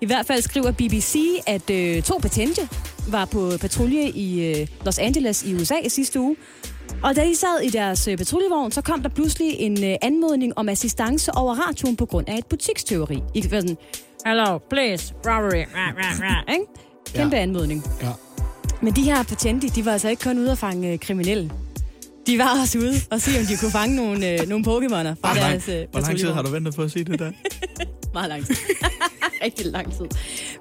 I 0.00 0.06
hvert 0.06 0.26
fald 0.26 0.42
skriver 0.42 0.72
BBC, 0.72 1.16
at 1.46 1.70
øh, 1.70 2.02
to 2.02 2.18
betjente 2.18 2.68
var 3.08 3.24
på 3.24 3.52
patrulje 3.60 4.08
i 4.08 4.44
øh, 4.44 4.66
Los 4.84 4.98
Angeles 4.98 5.42
i 5.42 5.54
USA 5.54 5.74
i 5.84 5.88
sidste 5.88 6.20
uge. 6.20 6.36
Og 7.02 7.16
da 7.16 7.24
de 7.24 7.36
sad 7.36 7.60
i 7.62 7.68
deres 7.68 8.08
øh, 8.08 8.18
patruljevogn, 8.18 8.72
så 8.72 8.80
kom 8.82 9.02
der 9.02 9.08
pludselig 9.08 9.54
en 9.58 9.84
øh, 9.84 9.96
anmodning 10.02 10.52
om 10.56 10.68
assistance 10.68 11.32
over 11.34 11.54
radioen 11.54 11.96
på 11.96 12.06
grund 12.06 12.28
af 12.28 12.38
et 12.38 12.46
butiksteori. 12.46 13.22
I 13.34 13.40
kan 13.40 13.50
sådan, 13.50 13.76
hello, 14.26 14.58
please, 14.70 15.14
robbery, 15.26 15.64
rah, 15.74 15.94
rah, 15.96 16.20
rah, 16.20 16.42
ikke? 16.54 16.64
Kæmpe 17.14 17.36
ja. 17.36 17.42
anmodning. 17.42 17.84
Ja. 18.02 18.08
Men 18.82 18.96
de 18.96 19.02
her 19.02 19.22
patente, 19.22 19.68
de 19.68 19.84
var 19.84 19.92
altså 19.92 20.08
ikke 20.08 20.22
kun 20.22 20.38
ude 20.38 20.50
at 20.50 20.58
fange 20.58 20.92
øh, 20.92 20.98
kriminelle. 20.98 21.50
De 22.26 22.38
var 22.38 22.60
også 22.62 22.78
ude 22.78 22.94
og 23.10 23.20
se, 23.20 23.30
om 23.40 23.46
de 23.46 23.56
kunne 23.56 23.70
fange 23.70 23.96
nogle, 23.96 24.30
øh, 24.30 24.48
nogle 24.48 24.64
Pokémoner 24.64 25.14
fra 25.20 25.32
Hvor 25.32 25.34
lang, 25.34 25.52
deres 25.52 25.68
øh, 25.68 25.86
hvor 25.90 26.00
lang 26.00 26.18
tid 26.18 26.28
har 26.28 26.42
du 26.42 26.50
ventet 26.50 26.74
på 26.74 26.82
at 26.82 26.90
sige 26.90 27.04
det 27.04 27.18
der? 27.18 27.30
Meget 28.18 28.28
lang 28.28 28.46
tid. 28.46 28.56
Rigtig 29.44 29.66
lang 29.66 29.92
tid. 29.92 30.06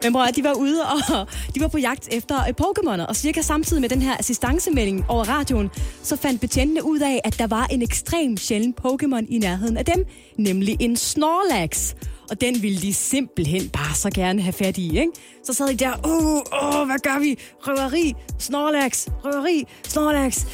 Men 0.04 0.14
bror, 0.14 0.26
de 0.26 0.44
var 0.44 0.54
ude, 0.54 0.82
og 0.86 1.28
de 1.56 1.62
var 1.62 1.68
på 1.68 1.78
jagt 1.78 2.08
efter 2.12 2.40
øh, 2.40 2.54
Pokémoner, 2.62 3.06
og 3.06 3.16
cirka 3.16 3.42
samtidig 3.42 3.82
med 3.82 3.90
den 3.90 4.02
her 4.02 4.18
assistancemelding 4.20 5.06
over 5.08 5.24
radioen, 5.24 5.70
så 6.04 6.16
fandt 6.16 6.42
betjentene 6.42 6.86
ud 6.86 7.00
af, 7.00 7.22
at 7.24 7.40
der 7.40 7.48
var 7.48 7.66
en 7.66 7.82
ekstrem 7.82 8.38
sjælden 8.38 8.74
Pokémon 8.86 9.26
i 9.30 9.38
nærheden 9.38 9.78
af 9.78 9.86
dem, 9.86 10.06
nemlig 10.38 10.78
en 10.80 10.98
Snorlax. 10.98 11.94
Og 12.30 12.42
den 12.42 12.62
ville 12.62 12.82
de 12.82 12.94
simpelthen 12.94 13.70
bare 13.70 13.96
så 13.96 14.10
gerne 14.16 14.42
have 14.42 14.54
fat 14.54 14.78
i, 14.78 15.00
ikke? 15.00 15.12
Så 15.44 15.54
sad 15.54 15.68
de 15.68 15.76
der, 15.76 15.94
åh, 16.06 16.80
åh, 16.80 16.86
hvad 16.86 17.00
gør 17.04 17.20
vi? 17.20 17.38
Røveri, 17.68 18.14
Snorlax, 18.40 19.08
røveri, 19.08 19.64
Snorlax. 19.88 20.46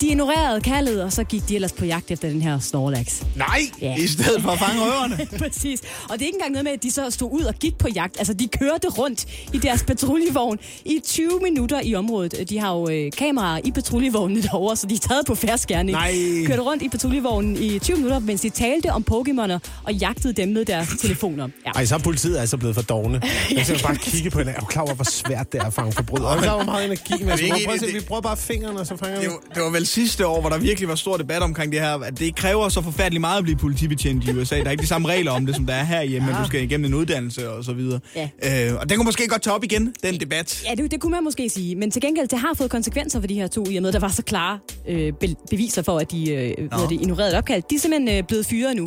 De 0.00 0.06
ignorerede 0.06 0.60
kaldet, 0.60 1.02
og 1.02 1.12
så 1.12 1.24
gik 1.24 1.48
de 1.48 1.54
ellers 1.54 1.72
på 1.72 1.84
jagt 1.84 2.10
efter 2.10 2.28
den 2.28 2.42
her 2.42 2.58
Snorlax. 2.58 3.22
Nej, 3.36 3.60
Ja. 3.82 3.96
i 3.96 4.06
stedet 4.06 4.42
for 4.42 4.50
at 4.50 4.58
fange 4.58 4.80
røverne. 4.84 5.26
Præcis. 5.38 5.80
Og 6.08 6.12
det 6.12 6.22
er 6.22 6.26
ikke 6.26 6.36
engang 6.36 6.52
noget 6.52 6.64
med, 6.64 6.72
at 6.72 6.82
de 6.82 6.90
så 6.90 7.10
stod 7.10 7.32
ud 7.32 7.42
og 7.42 7.54
gik 7.54 7.78
på 7.78 7.88
jagt. 7.94 8.18
Altså, 8.18 8.34
de 8.34 8.48
kørte 8.48 8.88
rundt 8.88 9.26
i 9.52 9.58
deres 9.58 9.82
patruljevogn 9.82 10.58
i 10.84 11.00
20 11.04 11.30
minutter 11.42 11.80
i 11.84 11.94
området. 11.94 12.48
De 12.50 12.58
har 12.58 12.74
jo 12.74 12.88
øh, 12.88 13.12
kameraer 13.18 13.60
i 13.64 13.70
patruljevognen 13.70 14.42
derovre, 14.42 14.76
så 14.76 14.86
de 14.86 14.94
er 14.94 14.98
taget 14.98 15.26
på 15.26 15.34
færdskærning. 15.34 15.90
Nej. 15.98 16.14
Kørte 16.46 16.62
rundt 16.62 16.82
i 16.82 16.88
patruljevognen 16.88 17.56
i 17.62 17.78
20 17.78 17.96
minutter, 17.96 18.18
mens 18.18 18.40
de 18.40 18.48
talte 18.50 18.92
om 18.92 19.04
Pokémoner 19.10 19.58
og 19.84 19.94
jagtede 19.94 20.32
dem 20.32 20.48
med 20.48 20.64
deres 20.64 20.88
telefoner. 21.00 21.48
Ja. 21.66 21.70
Ej, 21.70 21.84
så 21.84 21.94
er 21.94 21.98
politiet 21.98 22.38
altså 22.38 22.56
blevet 22.56 22.74
for 22.74 22.82
dogne. 22.82 23.22
Jeg 23.56 23.66
skal 23.66 23.80
bare 23.82 23.96
kigge 23.96 24.30
på 24.30 24.40
den. 24.40 24.48
Er 24.48 24.60
du 24.60 24.66
klar 24.66 24.82
over, 24.82 24.94
hvor 24.94 25.04
svært 25.04 25.52
det 25.52 25.60
er 25.60 25.64
at 25.64 25.74
fange 25.74 25.92
forbrydere? 25.92 26.26
Og 26.28 26.42
der 26.42 26.50
er 26.50 26.54
hvor 26.56 26.64
meget 26.64 26.84
energi 26.84 27.24
med. 27.24 27.36
Det 27.36 27.50
er 27.50 27.54
ikke 27.54 27.66
Prøv 27.66 27.74
at 27.74 27.80
se, 27.80 27.86
det- 27.86 27.94
vi 27.94 28.00
bruger 28.00 28.20
bare 28.20 28.36
fingeren, 28.36 28.76
og 28.76 28.86
så 28.86 28.96
fanger 28.96 29.16
vi. 29.18 29.24
Det 29.24 29.32
var, 29.32 29.54
det 29.54 29.62
var 29.62 29.70
vel 29.70 29.86
sidste 29.90 30.26
år, 30.26 30.40
hvor 30.40 30.50
der 30.50 30.58
virkelig 30.58 30.88
var 30.88 30.94
stor 30.94 31.16
debat 31.16 31.42
omkring 31.42 31.72
det 31.72 31.80
her, 31.80 31.94
at 31.94 32.18
det 32.18 32.36
kræver 32.36 32.68
så 32.68 32.82
forfærdeligt 32.82 33.20
meget 33.20 33.38
at 33.38 33.44
blive 33.44 33.56
politibetjent 33.56 34.24
i 34.24 34.32
USA. 34.32 34.56
Der 34.56 34.64
er 34.64 34.70
ikke 34.70 34.82
de 34.82 34.86
samme 34.86 35.08
regler 35.08 35.32
om 35.32 35.46
det, 35.46 35.54
som 35.54 35.66
der 35.66 35.74
er 35.74 35.84
herhjemme, 35.84 36.28
men 36.28 36.36
du 36.42 36.46
skal 36.46 36.62
igennem 36.62 36.84
en 36.84 36.94
uddannelse 36.94 37.50
og 37.50 37.64
så 37.64 37.72
videre. 37.72 38.00
Ja. 38.16 38.28
Øh, 38.70 38.80
og 38.80 38.88
den 38.88 38.96
kunne 38.96 39.04
måske 39.04 39.28
godt 39.28 39.42
tage 39.42 39.54
op 39.54 39.64
igen, 39.64 39.94
den 40.02 40.20
debat. 40.20 40.62
Ja, 40.68 40.74
det, 40.74 40.90
det 40.90 41.00
kunne 41.00 41.10
man 41.10 41.24
måske 41.24 41.48
sige. 41.48 41.76
Men 41.76 41.90
til 41.90 42.02
gengæld, 42.02 42.28
det 42.28 42.38
har 42.38 42.54
fået 42.54 42.70
konsekvenser 42.70 43.20
for 43.20 43.26
de 43.26 43.34
her 43.34 43.46
to, 43.46 43.64
i 43.70 43.76
og 43.76 43.82
med, 43.82 43.92
der 43.92 43.98
var 43.98 44.08
så 44.08 44.22
klare 44.22 44.58
øh, 44.88 45.12
be- 45.12 45.34
beviser 45.50 45.82
for, 45.82 45.98
at 45.98 46.10
de 46.10 46.30
øh, 46.30 46.56
det, 46.56 46.92
ignorerede 46.92 47.30
et 47.30 47.38
opkald. 47.38 47.62
De 47.70 47.74
er 47.74 47.78
simpelthen 47.78 48.18
øh, 48.18 48.24
blevet 48.24 48.46
fyret 48.46 48.76
nu. 48.76 48.86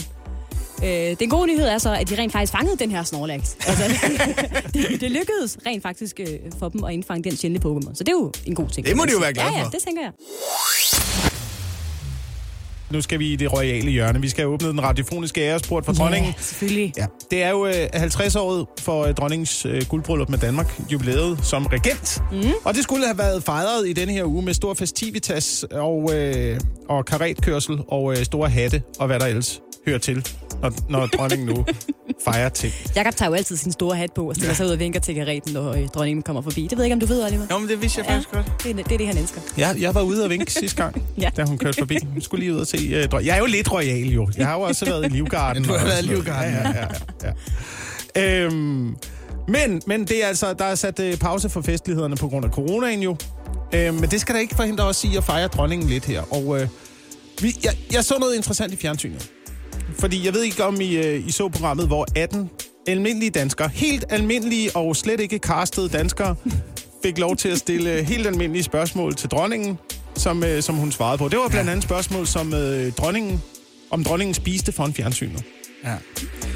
Øh, 0.84 1.16
den 1.20 1.30
gode 1.30 1.48
nyhed 1.48 1.66
er 1.66 1.78
så, 1.78 1.94
at 1.94 2.10
de 2.10 2.16
rent 2.18 2.32
faktisk 2.32 2.52
fangede 2.52 2.78
den 2.78 2.92
her 2.92 3.04
Snorlax. 3.04 3.56
Altså, 3.68 3.84
det, 4.74 5.02
det 5.02 5.12
lykkedes 5.12 5.58
rent 5.66 5.84
faktisk 5.84 6.20
øh, 6.20 6.28
for 6.60 6.70
dem 6.70 6.84
at 6.84 6.94
indfange 6.94 7.24
den 7.24 7.38
sjældne 7.38 7.60
Pokémon. 7.66 7.96
Så 7.96 8.04
det 8.04 8.08
er 8.08 8.12
jo 8.12 8.32
en 8.46 8.56
god 8.56 8.70
ting. 8.70 8.88
Det 8.88 8.98
må 8.98 9.06
de 9.06 9.12
jo 9.12 9.20
være 9.20 9.34
glade 9.34 9.48
ja, 9.50 9.54
for. 9.54 9.66
Ja, 9.66 9.70
det 9.72 9.84
tænker 9.88 10.02
jeg. 10.02 10.12
Nu 12.94 13.02
skal 13.02 13.20
vi 13.20 13.34
i 13.34 13.36
det 13.36 13.54
royale 13.54 13.92
hjørne. 13.92 14.22
Vi 14.22 14.30
skal 14.30 14.42
have 14.42 14.54
åbnet 14.54 14.72
den 14.72 14.84
radiofoniske 14.84 15.42
æresport 15.42 15.86
for 15.86 15.94
dronningen. 15.94 16.34
Ja, 16.38 16.42
selvfølgelig. 16.42 16.94
Ja, 16.98 17.06
det 17.32 17.44
er 17.44 17.50
jo 17.50 17.66
øh, 17.66 17.74
50-året 17.94 18.66
for 18.80 19.06
øh, 19.06 19.14
dronningens 19.14 19.66
øh, 19.66 19.82
guldbryllup 19.90 20.30
med 20.30 20.38
Danmark, 20.38 20.82
jubilæet 20.92 21.40
som 21.44 21.66
regent. 21.66 22.22
Mm. 22.32 22.52
Og 22.64 22.76
det 22.76 22.84
skulle 22.84 23.06
have 23.06 23.18
været 23.18 23.44
fejret 23.44 23.88
i 23.88 23.94
denne 23.94 24.14
her 24.14 24.26
uge 24.26 24.42
med 24.42 24.54
stor 24.54 24.74
festivitas 24.74 25.66
og, 25.72 26.10
øh, 26.16 26.60
og 26.90 27.06
karetkørsel 27.06 27.80
og 27.88 28.12
øh, 28.12 28.26
store 28.26 28.50
hatte 28.50 28.82
og 29.00 29.08
hvad 29.08 29.20
der 29.20 29.26
ellers 29.26 29.62
hører 29.88 29.98
til, 29.98 30.28
når, 30.62 30.72
når 30.90 31.06
dronningen 31.06 31.48
nu 31.48 31.66
fejrer 32.26 32.50
ting. 32.50 32.74
Jakob 32.96 33.16
tager 33.16 33.30
jo 33.30 33.36
altid 33.36 33.58
sin 33.58 33.72
store 33.72 33.96
hat 33.96 34.12
på 34.16 34.30
og 34.30 34.36
stiller 34.36 34.54
sig 34.56 34.66
ud 34.66 34.72
og 34.72 34.80
vinker 34.80 35.00
til 35.00 35.16
karetten, 35.16 35.54
når 35.54 35.72
øh, 35.74 35.88
dronningen 35.88 36.22
kommer 36.24 36.42
forbi. 36.42 36.62
Det 36.70 36.78
ved 36.78 36.84
jeg 36.84 36.86
ikke, 36.86 36.94
om 36.94 37.00
du 37.00 37.06
ved, 37.06 37.24
Oliver. 37.26 37.44
Nå, 37.50 37.60
men 37.60 37.70
det 37.70 37.82
vidste 37.82 38.00
jeg 38.00 38.06
faktisk 38.08 38.32
godt. 38.32 38.52
Det, 38.64 38.72
er- 38.72 38.84
det 38.84 38.92
er 38.92 38.98
det, 38.98 39.08
han 39.08 39.18
elsker. 39.18 39.42
Jeg, 39.58 39.76
jeg 39.80 39.96
var 39.96 40.02
ude 40.02 40.24
og 40.24 40.30
vinke 40.30 40.54
sidste 40.62 40.84
gang, 40.84 41.04
Ja. 41.18 41.22
ja. 41.22 41.30
da 41.38 41.44
hun 41.44 41.58
kørte 41.58 41.78
forbi. 41.80 41.98
Hun 42.14 42.22
skulle 42.22 42.40
lige 42.46 42.54
ud 42.54 42.60
og 42.60 42.68
se 42.68 42.78
øh, 42.78 42.92
dronningen. 42.94 43.28
Jeg 43.28 43.36
er 43.36 43.40
jo 43.40 43.46
lidt 43.46 43.72
royal 43.72 44.08
jo. 44.08 44.30
Jeg 44.38 44.48
har 44.48 44.54
jo 44.54 44.62
også 44.62 44.86
været 44.86 45.06
i 45.06 45.10
Livgarden. 45.10 45.64
Du 45.68 45.74
har 45.74 45.86
været 45.86 46.04
i. 46.04 46.08
Livgarden, 46.08 46.54
Ja, 46.54 46.70
ja, 46.70 46.86
ja. 47.24 47.32
ja. 48.16 48.44
Øhm, 48.44 48.96
men, 49.48 49.82
men 49.88 50.06
det 50.06 50.24
er 50.24 50.28
altså, 50.28 50.54
der 50.54 50.66
er 50.66 50.76
sat 50.76 51.00
øh, 51.00 51.18
pause 51.18 51.50
for 51.50 51.62
festlighederne 51.62 52.16
på 52.16 52.28
grund 52.28 52.46
af 52.46 52.52
coronaen 52.52 53.02
jo. 53.04 53.16
Øhm, 53.74 53.96
men 53.96 54.12
det 54.12 54.22
skal 54.22 54.36
da 54.36 54.40
ikke 54.40 54.56
forhindre 54.56 54.84
os 54.84 55.04
i 55.04 55.16
at 55.16 55.24
fejre 55.24 55.48
dronningen 55.48 55.90
lidt 55.90 56.06
her. 56.06 56.34
Og 56.34 56.62
øh, 56.62 56.68
vi, 57.42 57.56
jeg, 57.64 57.78
jeg 57.92 58.04
så 58.04 58.18
noget 58.20 58.36
interessant 58.36 58.74
i 58.74 58.76
fjernsynet. 58.76 59.32
Fordi 60.00 60.26
jeg 60.26 60.34
ved 60.34 60.44
ikke, 60.44 60.64
om 60.64 60.82
I, 60.82 60.96
øh, 60.96 61.28
I 61.28 61.32
så 61.32 61.50
programmet, 61.50 61.88
hvor 61.88 62.06
18 62.16 62.50
almindelige 62.88 63.30
danskere, 63.30 63.70
helt 63.74 64.06
almindelige 64.10 64.76
og 64.76 64.96
slet 64.96 65.20
ikke 65.20 65.38
castede 65.38 65.90
danskere, 65.90 66.36
fik 67.04 67.18
lov 67.18 67.36
til 67.36 67.50
at 67.50 67.58
stille 67.58 68.04
helt 68.04 68.28
almindelige 68.28 68.64
spørgsmål 68.64 69.16
til 69.16 69.30
dronningen, 69.30 69.78
som, 70.16 70.44
øh, 70.44 70.62
som 70.62 70.76
hun 70.76 70.92
svarede 70.92 71.18
på. 71.18 71.28
Det 71.28 71.40
var 71.40 71.48
blandt 71.48 71.70
andet 71.70 71.84
spørgsmål, 71.84 72.28
som 72.28 72.54
øh, 72.54 72.92
dronningen, 72.92 73.42
om 73.92 74.04
dronningen 74.04 74.34
spiste 74.34 74.72
foran 74.72 74.94
fjernsynet. 74.94 75.44
Ja. 75.84 75.94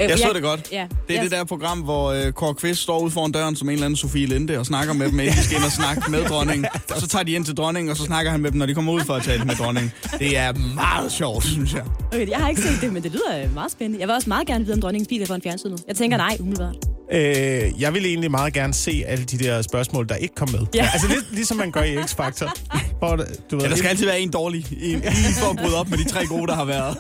Øh, 0.04 0.10
Jeg 0.10 0.18
så 0.20 0.32
det 0.34 0.42
godt. 0.42 0.68
Ja. 0.72 0.88
Det 1.08 1.14
er 1.14 1.18
ja. 1.18 1.24
det 1.24 1.32
der 1.32 1.44
program, 1.44 1.80
hvor 1.80 2.12
øh, 2.12 2.32
Kåre 2.32 2.54
Kvist 2.54 2.82
står 2.82 3.00
ude 3.00 3.12
foran 3.12 3.32
døren 3.32 3.56
som 3.56 3.70
en 3.70 3.74
eller 3.74 3.86
anden 3.86 3.98
Sofie 3.98 4.26
Linde 4.26 4.58
og 4.60 4.66
snakker 4.66 4.94
med 4.94 5.10
dem, 5.10 5.20
inden 5.20 5.36
de 5.36 5.44
skal 5.44 5.58
ind 5.58 5.66
og 5.66 5.72
snakke 5.72 6.12
med 6.12 6.26
dronningen. 6.26 6.66
Og 6.96 7.02
så 7.02 7.08
tager 7.08 7.24
de 7.24 7.32
ind 7.32 7.46
til 7.46 7.56
dronningen, 7.58 7.92
og 7.92 7.98
så 7.98 8.04
snakker 8.04 8.32
han 8.32 8.40
med 8.42 8.52
dem, 8.52 8.58
når 8.60 8.66
de 8.66 8.74
kommer 8.74 8.94
ud 8.94 9.02
for 9.02 9.14
at 9.14 9.24
tale 9.24 9.46
med 9.46 9.56
dronningen. 9.56 9.92
Det 10.20 10.38
er 10.38 10.54
meget 10.76 11.12
sjovt, 11.12 11.44
synes 11.46 11.74
jeg. 11.74 11.84
Okay, 12.14 12.30
jeg 12.30 12.38
har 12.38 12.50
ikke 12.50 12.62
set 12.62 12.82
det, 12.82 12.94
men 12.94 13.04
det 13.04 13.12
lyder 13.12 13.44
øh, 13.44 13.54
meget 13.54 13.72
spændende. 13.72 14.00
Jeg 14.00 14.08
vil 14.08 14.16
også 14.16 14.30
meget 14.30 14.48
gerne 14.48 14.64
vide, 14.66 14.74
om 14.74 14.82
dronningen 14.82 15.06
spiser 15.06 15.26
foran 15.26 15.42
fjernsynet. 15.42 15.82
Jeg 15.88 15.96
tænker 15.96 16.18
nej, 16.18 16.38
umiddelbart. 16.40 16.76
Øh, 17.12 17.82
jeg 17.82 17.94
ville 17.94 18.08
egentlig 18.08 18.32
meget 18.32 18.54
gerne 18.54 18.74
se 18.74 19.04
alle 19.08 19.26
de 19.26 19.38
der 19.38 19.62
spørgsmål, 19.62 20.10
der 20.10 20.16
ikke 20.16 20.36
kom 20.36 20.50
med. 20.52 20.60
Ja. 20.76 20.90
Altså 20.94 21.08
lidt 21.08 21.26
ligesom 21.32 21.58
man 21.58 21.72
gør 21.72 21.82
i 21.84 21.96
X-Factor. 21.98 22.54
Hvor, 23.00 23.16
der- 23.16 23.26
du 23.52 23.56
ved, 23.56 23.64
Ja, 23.66 23.70
der 23.70 23.76
skal 23.76 23.90
altid 23.90 24.06
være 24.06 24.20
en 24.20 24.32
dårlig, 24.32 24.66
en, 24.82 24.96
en 24.96 25.04
for 25.42 25.50
at 25.50 25.58
bryde 25.58 25.76
op 25.80 25.90
med 25.90 25.98
de 25.98 26.10
tre 26.10 26.26
gode, 26.26 26.48
der 26.48 26.56
har 26.56 26.66
været. 26.66 26.98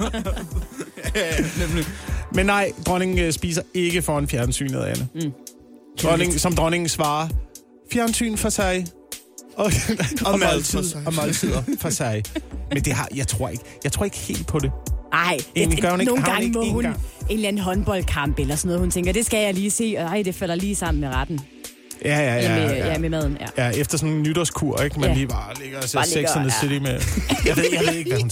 Nemlig. 1.61 1.85
Men 2.33 2.45
nej, 2.45 2.71
dronningen 2.85 3.19
øh, 3.19 3.31
spiser 3.31 3.61
ikke 3.73 4.01
foran 4.01 4.27
fjernsynet, 4.27 4.83
Anne. 4.83 5.07
Mm. 5.15 5.31
Dronning, 6.03 6.39
som 6.39 6.55
dronningen 6.55 6.89
svarer, 6.89 7.27
fjernsyn 7.91 8.37
for 8.37 8.49
sig. 8.49 8.85
Og, 9.55 9.71
og, 10.25 10.39
mad 10.39 10.53
måltid, 10.53 10.95
og 11.05 11.13
måltider 11.13 11.63
for 11.79 11.89
sig. 11.89 12.23
Men 12.71 12.83
det 12.83 12.93
har, 12.93 13.07
jeg 13.15 13.27
tror 13.27 13.49
ikke, 13.49 13.63
jeg 13.83 13.91
tror 13.91 14.05
ikke 14.05 14.17
helt 14.17 14.47
på 14.47 14.59
det. 14.59 14.71
Nej, 15.11 15.37
nogle 15.55 15.81
har 15.81 15.91
hun 16.09 16.23
gange 16.23 16.51
må 16.51 16.65
hun 16.71 16.83
gang? 16.83 16.95
en 17.29 17.35
eller 17.35 17.47
anden 17.47 17.61
håndboldkamp 17.61 18.39
eller 18.39 18.55
sådan 18.55 18.67
noget. 18.67 18.79
Hun 18.79 18.91
tænker, 18.91 19.11
det 19.11 19.25
skal 19.25 19.43
jeg 19.43 19.53
lige 19.53 19.71
se, 19.71 19.95
og 19.97 20.03
ej, 20.03 20.21
det 20.21 20.35
falder 20.35 20.55
lige 20.55 20.75
sammen 20.75 21.01
med 21.01 21.09
retten. 21.09 21.39
Ja, 22.05 22.19
ja, 22.19 22.35
Ja, 22.35 22.41
ja. 22.41 22.55
med, 22.67 22.75
ja, 22.75 22.91
ja, 22.91 22.97
med 22.97 23.09
maden, 23.09 23.37
ja. 23.57 23.65
ja 23.65 23.71
efter 23.71 23.97
sådan 23.97 24.13
en 24.15 24.21
nytårskur, 24.21 24.81
ikke? 24.81 24.99
Man 24.99 25.09
Ja. 25.09 25.15
lige 25.15 25.27
bare 25.27 25.53
ligger 25.63 25.77
og 25.77 25.83
ser 25.83 25.97
Bare 25.97 26.05
Sex 26.05 26.15
ligger, 26.15 26.31
and 26.31 26.49
the 26.49 26.53
ja. 26.61 26.67
City 26.67 26.83
med... 26.83 26.91
Jeg 27.45 27.57
ved, 27.57 27.63
jeg 27.71 27.81
ved 27.87 27.93
ikke, 27.97 28.11
hvad 28.11 28.19
hun 28.21 28.29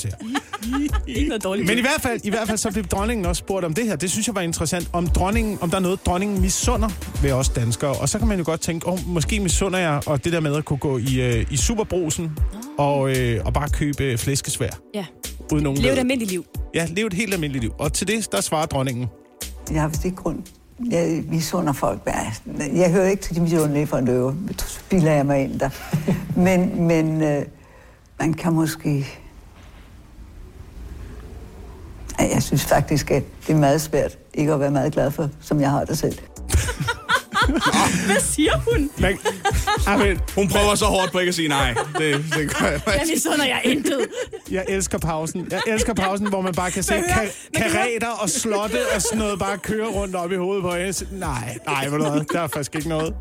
dårligt. 1.44 1.68
Men 1.68 1.78
i 1.78 1.82
hvert 1.82 2.02
fald, 2.02 2.20
i 2.24 2.30
hvert 2.30 2.48
fald 2.48 2.58
så 2.58 2.72
blev 2.72 2.84
dronningen 2.84 3.26
også 3.26 3.40
spurgt 3.40 3.66
om 3.66 3.74
det 3.74 3.86
her. 3.86 3.96
Det 3.96 4.12
synes 4.12 4.28
jeg 4.28 4.36
var 4.36 4.42
interessant. 4.42 4.90
Om, 4.94 5.08
dronningen, 5.08 5.58
om 5.62 5.70
der 5.70 5.78
er 5.78 5.82
noget, 5.82 6.06
dronningen 6.06 6.42
misunder 6.42 6.90
ved 7.22 7.32
os 7.32 7.50
danskere. 7.50 7.92
Og 7.92 8.10
så 8.10 8.20
kan 8.20 8.28
man 8.28 8.38
jo 8.38 8.44
godt 8.46 8.62
tænke, 8.62 8.88
oh, 8.88 9.00
måske 9.08 9.40
misunder 9.40 9.80
jeg, 9.80 10.02
og 10.06 10.24
det 10.24 10.34
der 10.34 10.40
med 10.40 10.56
at 10.56 10.66
kunne 10.66 10.80
gå 10.80 10.98
i, 10.98 11.22
øh, 11.22 11.46
i 11.52 11.58
superbrusen 11.58 12.38
og, 12.78 13.18
øh, 13.18 13.42
og 13.46 13.54
bare 13.54 13.70
købe 13.70 14.04
øh, 14.04 14.18
flæskesvær. 14.18 14.70
Ja. 14.94 15.06
Uden 15.52 15.64
nogen 15.64 15.80
Lev 15.80 15.92
et 15.94 15.98
almindeligt 16.00 16.32
liv. 16.32 16.46
Ja, 16.76 16.88
leve 16.90 17.08
et 17.08 17.14
helt 17.14 17.34
almindeligt 17.34 17.64
liv. 17.64 17.74
Og 17.80 17.94
til 17.94 18.08
det, 18.08 18.32
der 18.32 18.42
svarer 18.42 18.66
dronningen. 18.66 19.08
Jeg 19.72 19.82
har 19.82 19.88
vist 19.88 20.06
ikke 20.06 20.18
grund. 20.18 20.40
Jeg 20.80 21.24
misunder 21.30 21.74
folk. 21.74 22.02
Jeg, 22.06 22.34
jeg 22.74 22.92
hører 22.92 23.10
ikke 23.10 23.24
til 23.24 23.36
de 23.36 23.42
misundelige 23.42 23.88
for 23.88 23.98
en 23.98 24.06
løve. 24.06 24.36
Så 24.58 24.70
spiller 24.70 25.12
jeg 25.12 25.26
mig 25.26 25.44
ind 25.44 25.60
der. 25.60 25.70
Men, 26.36 26.84
men 26.84 27.22
øh, 27.22 27.46
man 28.20 28.34
kan 28.34 28.54
måske... 28.54 29.08
Jeg 32.20 32.44
synes 32.44 32.66
faktisk, 32.66 33.12
at 33.12 33.24
det 33.48 33.54
er 33.54 33.60
meget 33.60 33.82
svært 33.82 34.18
ikke 34.34 34.54
at 34.54 34.60
være 34.60 34.72
meget 34.72 34.94
glad 34.94 35.12
for, 35.12 35.30
som 35.42 35.62
jeg 35.62 35.72
har 35.72 35.86
det 35.86 35.98
selv. 35.98 36.18
Hvad 38.06 38.20
siger 38.22 38.58
hun? 38.72 38.90
Men, 38.98 39.18
amen, 39.88 40.20
Hun 40.36 40.48
prøver 40.48 40.76
så 40.76 40.86
hårdt 40.86 41.12
på 41.12 41.20
ikke 41.20 41.30
at 41.30 41.36
sige 41.36 41.48
nej. 41.48 41.74
Det, 41.98 42.26
det 42.38 42.56
gør 42.60 42.66
jeg 42.68 42.82
Jeg 42.86 43.02
misunder 43.14 43.46
jeg 43.46 43.62
intet. 43.64 44.08
jeg 44.52 44.66
elsker 44.70 44.98
pausen. 44.98 45.48
Jeg 45.52 45.62
elsker 45.68 45.94
pausen, 45.94 46.28
hvor 46.28 46.42
man 46.42 46.54
bare 46.54 46.72
kan 46.72 46.84
se 46.84 46.94
Men 46.94 47.04
hør, 47.14 47.22
ka- 47.26 47.50
kareter 47.62 48.08
og 48.10 48.30
slotte 48.30 48.78
og 48.96 49.02
sådan 49.02 49.18
noget 49.18 49.40
bare 49.40 49.58
køre 49.58 49.88
rundt 49.88 50.16
op 50.16 50.32
i 50.32 50.36
hovedet 50.36 50.64
på 50.64 50.72
hende. 50.72 51.20
Nej, 51.20 51.58
nej, 51.68 51.88
ved 51.90 51.98
du 52.00 52.10
hvad? 52.10 52.22
Der 52.34 52.40
er 52.42 52.48
faktisk 52.48 52.76
ikke 52.76 52.90
noget. 52.90 53.14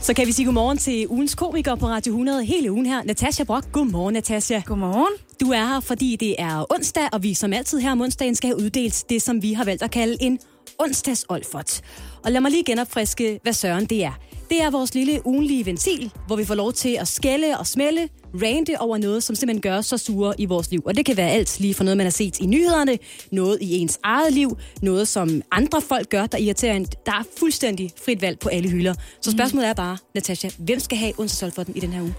Så 0.00 0.14
kan 0.14 0.26
vi 0.26 0.32
sige 0.32 0.46
godmorgen 0.46 0.78
til 0.78 1.08
ugens 1.08 1.34
komiker 1.34 1.74
på 1.74 1.86
Radio 1.86 2.12
100 2.12 2.44
hele 2.44 2.72
ugen 2.72 2.86
her. 2.86 3.02
Natasha 3.02 3.44
Brock. 3.44 3.72
Godmorgen, 3.72 4.12
Natasha. 4.12 4.60
Godmorgen. 4.66 5.12
Du 5.40 5.50
er 5.50 5.64
her, 5.66 5.80
fordi 5.80 6.16
det 6.20 6.34
er 6.38 6.72
onsdag, 6.74 7.08
og 7.12 7.22
vi 7.22 7.34
som 7.34 7.52
altid 7.52 7.78
her 7.78 7.92
om 7.92 8.00
onsdagen 8.00 8.34
skal 8.34 8.48
have 8.48 8.58
uddelt 8.58 9.04
det, 9.10 9.22
som 9.22 9.42
vi 9.42 9.52
har 9.52 9.64
valgt 9.64 9.82
at 9.82 9.90
kalde 9.90 10.16
en 10.20 10.38
onsdags 10.78 11.24
Olfert. 11.28 11.80
Og 12.24 12.32
lad 12.32 12.40
mig 12.40 12.50
lige 12.50 12.64
genopfriske, 12.64 13.40
hvad 13.42 13.52
søren 13.52 13.86
det 13.86 14.04
er. 14.04 14.12
Det 14.50 14.62
er 14.62 14.70
vores 14.70 14.94
lille 14.94 15.26
ugenlige 15.26 15.66
ventil, 15.66 16.12
hvor 16.26 16.36
vi 16.36 16.44
får 16.44 16.54
lov 16.54 16.72
til 16.72 16.96
at 17.00 17.08
skælde 17.08 17.58
og 17.58 17.66
smelle, 17.66 18.08
rante 18.34 18.80
over 18.80 18.98
noget, 18.98 19.22
som 19.22 19.36
simpelthen 19.36 19.62
gør 19.62 19.78
os 19.78 19.86
så 19.86 19.98
sure 19.98 20.34
i 20.38 20.44
vores 20.44 20.70
liv. 20.70 20.82
Og 20.86 20.96
det 20.96 21.06
kan 21.06 21.16
være 21.16 21.30
alt 21.30 21.60
lige 21.60 21.74
fra 21.74 21.84
noget, 21.84 21.96
man 21.96 22.06
har 22.06 22.10
set 22.10 22.38
i 22.40 22.46
nyhederne, 22.46 22.98
noget 23.32 23.58
i 23.60 23.78
ens 23.78 23.98
eget 24.02 24.32
liv, 24.32 24.58
noget 24.82 25.08
som 25.08 25.42
andre 25.52 25.80
folk 25.80 26.08
gør, 26.08 26.26
der 26.26 26.38
irriterer 26.38 26.74
en. 26.74 26.86
Der 27.06 27.12
er 27.12 27.22
fuldstændig 27.38 27.92
frit 28.04 28.22
valg 28.22 28.38
på 28.38 28.48
alle 28.48 28.70
hylder. 28.70 28.94
Så 29.20 29.30
spørgsmålet 29.30 29.68
er 29.68 29.74
bare, 29.74 29.98
Natasha, 30.14 30.48
hvem 30.58 30.80
skal 30.80 30.98
have 30.98 31.12
onsdagsolferten 31.18 31.76
i 31.76 31.80
den 31.80 31.92
her 31.92 32.02
uge? 32.02 32.14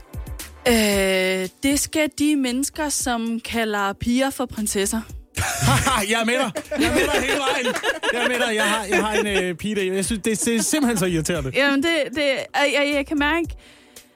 Øh, 0.68 1.50
det 1.64 1.80
skal 1.80 2.10
de 2.20 2.36
mennesker, 2.36 2.90
som 2.90 3.40
kalder 3.40 3.94
piger 3.94 4.30
for 4.30 4.46
prinsesser. 4.46 5.02
jeg 6.12 6.22
er 6.22 6.26
med 6.26 6.34
dig. 6.34 6.52
Jeg 6.80 6.88
er 6.88 6.94
med 6.94 7.02
dig 7.02 7.22
hele 7.22 7.40
vejen. 7.40 7.66
Jeg 8.14 8.24
er 8.24 8.30
med 8.30 8.48
dig. 8.48 8.56
Jeg 8.56 8.64
har, 8.64 8.86
jeg 8.86 9.06
har 9.06 9.14
en 9.14 9.28
øh, 9.28 9.56
pige, 9.56 9.76
der... 9.76 9.94
Jeg 9.94 10.06
synes, 10.06 10.22
det, 10.24 10.46
det 10.46 10.56
er 10.56 10.62
simpelthen 10.62 10.98
så 10.98 11.06
irriterende. 11.06 11.52
Jamen, 11.56 11.84
det, 11.84 11.92
det, 12.16 12.24
jeg, 12.56 12.92
jeg, 12.94 13.06
kan 13.08 13.20
mærke... 13.20 13.48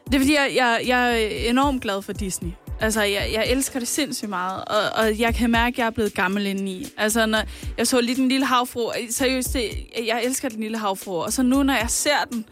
Det 0.05 0.15
er 0.15 0.19
fordi, 0.19 0.34
jeg, 0.34 0.51
jeg, 0.55 0.82
jeg 0.88 1.23
er 1.23 1.49
enormt 1.49 1.82
glad 1.82 2.01
for 2.01 2.13
Disney. 2.13 2.51
Altså, 2.82 3.01
jeg, 3.01 3.29
jeg 3.34 3.47
elsker 3.47 3.79
det 3.79 3.88
sindssygt 3.88 4.29
meget, 4.29 4.63
og, 4.65 5.03
og 5.03 5.19
jeg 5.19 5.36
kan 5.36 5.51
mærke, 5.51 5.73
at 5.73 5.77
jeg 5.77 5.86
er 5.86 5.91
blevet 5.91 6.13
gammel 6.13 6.45
indeni. 6.45 6.88
Altså, 6.97 7.25
når 7.25 7.41
jeg 7.77 7.88
så 7.88 8.01
lige 8.01 8.15
den 8.15 8.29
lille 8.29 8.45
havfru, 8.45 8.89
øh, 8.89 9.12
seriøst, 9.12 9.53
det, 9.53 9.69
jeg 10.08 10.21
elsker 10.23 10.49
den 10.49 10.60
lille 10.60 10.77
havfru, 10.77 11.12
og 11.23 11.34
så 11.34 11.43
nu, 11.43 11.63
når 11.63 11.73
jeg 11.73 11.89
ser 11.89 12.25
den, 12.32 12.45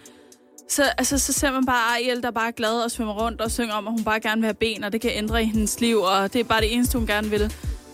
så, 0.70 0.84
altså, 0.98 1.18
så 1.18 1.34
ser 1.34 1.52
man 1.52 1.66
bare 1.66 1.96
Ariel, 1.96 2.24
der 2.24 2.32
bare 2.32 2.48
er 2.48 2.52
glad 2.52 2.84
og 2.84 2.92
svømmer 2.92 3.14
rundt 3.14 3.42
og 3.42 3.52
synger 3.52 3.74
om, 3.74 3.88
at 3.88 3.94
hun 3.94 4.04
bare 4.04 4.20
gerne 4.20 4.42
vil 4.42 4.48
have 4.48 4.54
ben, 4.54 4.84
og 4.84 4.92
det 4.92 5.02
kan 5.02 5.12
ændre 5.14 5.44
i 5.44 5.46
hendes 5.46 5.80
liv, 5.80 6.00
og 6.00 6.34
det 6.34 6.40
er 6.40 6.44
bare 6.44 6.62
det 6.62 6.74
eneste, 6.74 6.98
hun 6.98 7.08
gerne 7.08 7.30
vil. 7.30 7.54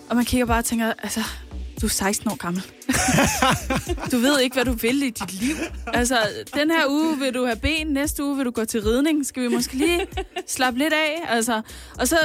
Og 0.09 0.15
man 0.15 0.25
kigger 0.25 0.45
bare 0.45 0.57
og 0.59 0.65
tænker, 0.65 0.93
altså, 1.03 1.23
du 1.81 1.85
er 1.85 1.89
16 1.89 2.29
år 2.31 2.35
gammel. 2.35 2.63
du 4.11 4.17
ved 4.17 4.39
ikke, 4.39 4.53
hvad 4.53 4.65
du 4.65 4.71
vil 4.71 5.03
i 5.03 5.09
dit 5.09 5.33
liv. 5.33 5.55
Altså, 5.93 6.17
den 6.53 6.71
her 6.71 6.85
uge 6.89 7.19
vil 7.19 7.33
du 7.33 7.45
have 7.45 7.55
ben, 7.55 7.87
næste 7.87 8.23
uge 8.23 8.35
vil 8.37 8.45
du 8.45 8.51
gå 8.51 8.65
til 8.65 8.81
ridning. 8.81 9.25
Skal 9.25 9.43
vi 9.43 9.47
måske 9.47 9.73
lige 9.73 10.07
slappe 10.47 10.79
lidt 10.79 10.93
af? 10.93 11.21
Altså, 11.27 11.61
og 11.99 12.07
så, 12.07 12.17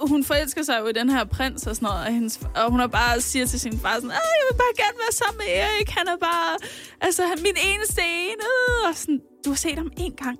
hun 0.00 0.24
forelsker 0.24 0.62
sig 0.62 0.78
jo 0.80 0.86
i 0.86 0.92
den 0.92 1.10
her 1.10 1.24
prins 1.24 1.66
og 1.66 1.76
sådan 1.76 1.86
noget, 1.86 2.06
og, 2.06 2.12
hendes, 2.12 2.40
og 2.54 2.70
hun 2.70 2.80
har 2.80 2.86
bare 2.86 3.20
siger 3.20 3.46
til 3.46 3.60
sin 3.60 3.80
far 3.80 3.94
sådan, 3.94 4.10
"Ej, 4.10 4.16
jeg 4.16 4.46
vil 4.50 4.56
bare 4.56 4.74
gerne 4.84 4.98
være 4.98 5.12
sammen 5.12 5.38
med 5.38 5.54
Erik. 5.62 5.88
Han 5.90 6.08
er 6.08 6.16
bare, 6.20 6.56
altså, 7.00 7.22
er 7.22 7.36
min 7.36 7.56
eneste 7.74 8.02
ene. 8.02 8.46
Og 8.88 8.96
sådan, 8.96 9.20
du 9.44 9.50
har 9.50 9.56
set 9.56 9.74
ham 9.78 9.90
en 9.96 10.12
gang. 10.12 10.38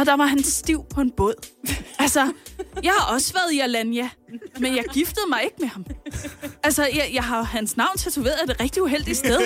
Og 0.00 0.06
der 0.06 0.16
var 0.16 0.26
han 0.26 0.42
stiv 0.42 0.84
på 0.94 1.00
en 1.00 1.10
båd. 1.10 1.34
Altså, 1.98 2.32
jeg 2.82 2.92
har 2.98 3.14
også 3.14 3.32
været 3.32 3.52
i 3.52 3.60
Alanya, 3.60 4.08
men 4.60 4.76
jeg 4.76 4.84
giftede 4.92 5.26
mig 5.28 5.44
ikke 5.44 5.56
med 5.58 5.68
ham. 5.68 5.86
Altså, 6.62 6.82
jeg, 6.82 7.10
jeg 7.12 7.24
har 7.24 7.42
hans 7.42 7.76
navn 7.76 7.98
tatoveret 7.98 8.34
af 8.34 8.44
et 8.44 8.60
rigtig 8.60 8.82
uheldigt 8.82 9.16
sted, 9.16 9.40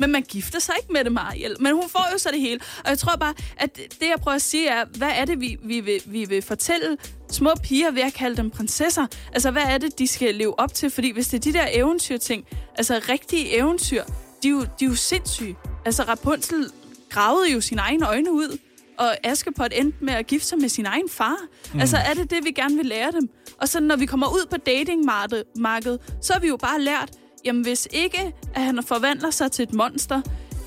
men 0.00 0.12
man 0.12 0.22
gifter 0.22 0.58
sig 0.58 0.74
ikke 0.78 0.92
med 0.92 1.04
det, 1.04 1.12
Mariel. 1.12 1.56
Men 1.60 1.74
hun 1.74 1.88
får 1.88 2.08
jo 2.12 2.18
så 2.18 2.28
det 2.32 2.40
hele. 2.40 2.60
Og 2.84 2.90
jeg 2.90 2.98
tror 2.98 3.16
bare, 3.16 3.34
at 3.56 3.76
det, 3.76 4.08
jeg 4.08 4.18
prøver 4.22 4.34
at 4.34 4.42
sige 4.42 4.68
er, 4.68 4.84
hvad 4.84 5.10
er 5.14 5.24
det, 5.24 5.40
vi, 5.40 5.56
vi, 5.62 5.80
vil, 5.80 6.00
vi 6.06 6.24
vil 6.24 6.42
fortælle 6.42 6.96
små 7.30 7.50
piger 7.62 7.90
ved 7.90 8.02
at 8.02 8.14
kalde 8.14 8.36
dem 8.36 8.50
prinsesser? 8.50 9.06
Altså, 9.32 9.50
hvad 9.50 9.62
er 9.62 9.78
det, 9.78 9.98
de 9.98 10.06
skal 10.06 10.34
leve 10.34 10.60
op 10.60 10.74
til? 10.74 10.90
Fordi 10.90 11.12
hvis 11.12 11.28
det 11.28 11.36
er 11.46 11.52
de 11.52 11.58
der 11.58 11.66
eventyrting, 11.72 12.44
altså 12.74 13.00
rigtige 13.08 13.56
eventyr, 13.56 14.04
de 14.42 14.48
er 14.48 14.52
jo, 14.52 14.60
de 14.60 14.84
er 14.84 14.88
jo 14.88 14.94
sindssyge. 14.94 15.56
Altså, 15.84 16.02
Rapunzel 16.02 16.70
gravede 17.10 17.52
jo 17.52 17.60
sine 17.60 17.80
egne 17.80 18.08
øjne 18.08 18.32
ud, 18.32 18.58
og 18.98 19.26
Askepot 19.26 19.72
endte 19.74 20.04
med 20.04 20.14
at 20.14 20.26
gifte 20.26 20.48
sig 20.48 20.58
med 20.58 20.68
sin 20.68 20.86
egen 20.86 21.08
far. 21.08 21.36
Mm. 21.74 21.80
Altså, 21.80 21.96
er 21.96 22.14
det 22.14 22.30
det, 22.30 22.44
vi 22.44 22.50
gerne 22.50 22.76
vil 22.76 22.86
lære 22.86 23.12
dem? 23.12 23.28
Og 23.60 23.68
så 23.68 23.80
når 23.80 23.96
vi 23.96 24.06
kommer 24.06 24.26
ud 24.26 24.46
på 24.50 24.56
datingmarkedet, 24.56 26.00
så 26.22 26.32
har 26.32 26.40
vi 26.40 26.48
jo 26.48 26.56
bare 26.56 26.80
lært, 26.80 27.10
jamen 27.44 27.62
hvis 27.62 27.88
ikke, 27.90 28.32
at 28.54 28.62
han 28.62 28.82
forvandler 28.82 29.30
sig 29.30 29.52
til 29.52 29.62
et 29.62 29.72
monster, 29.72 30.20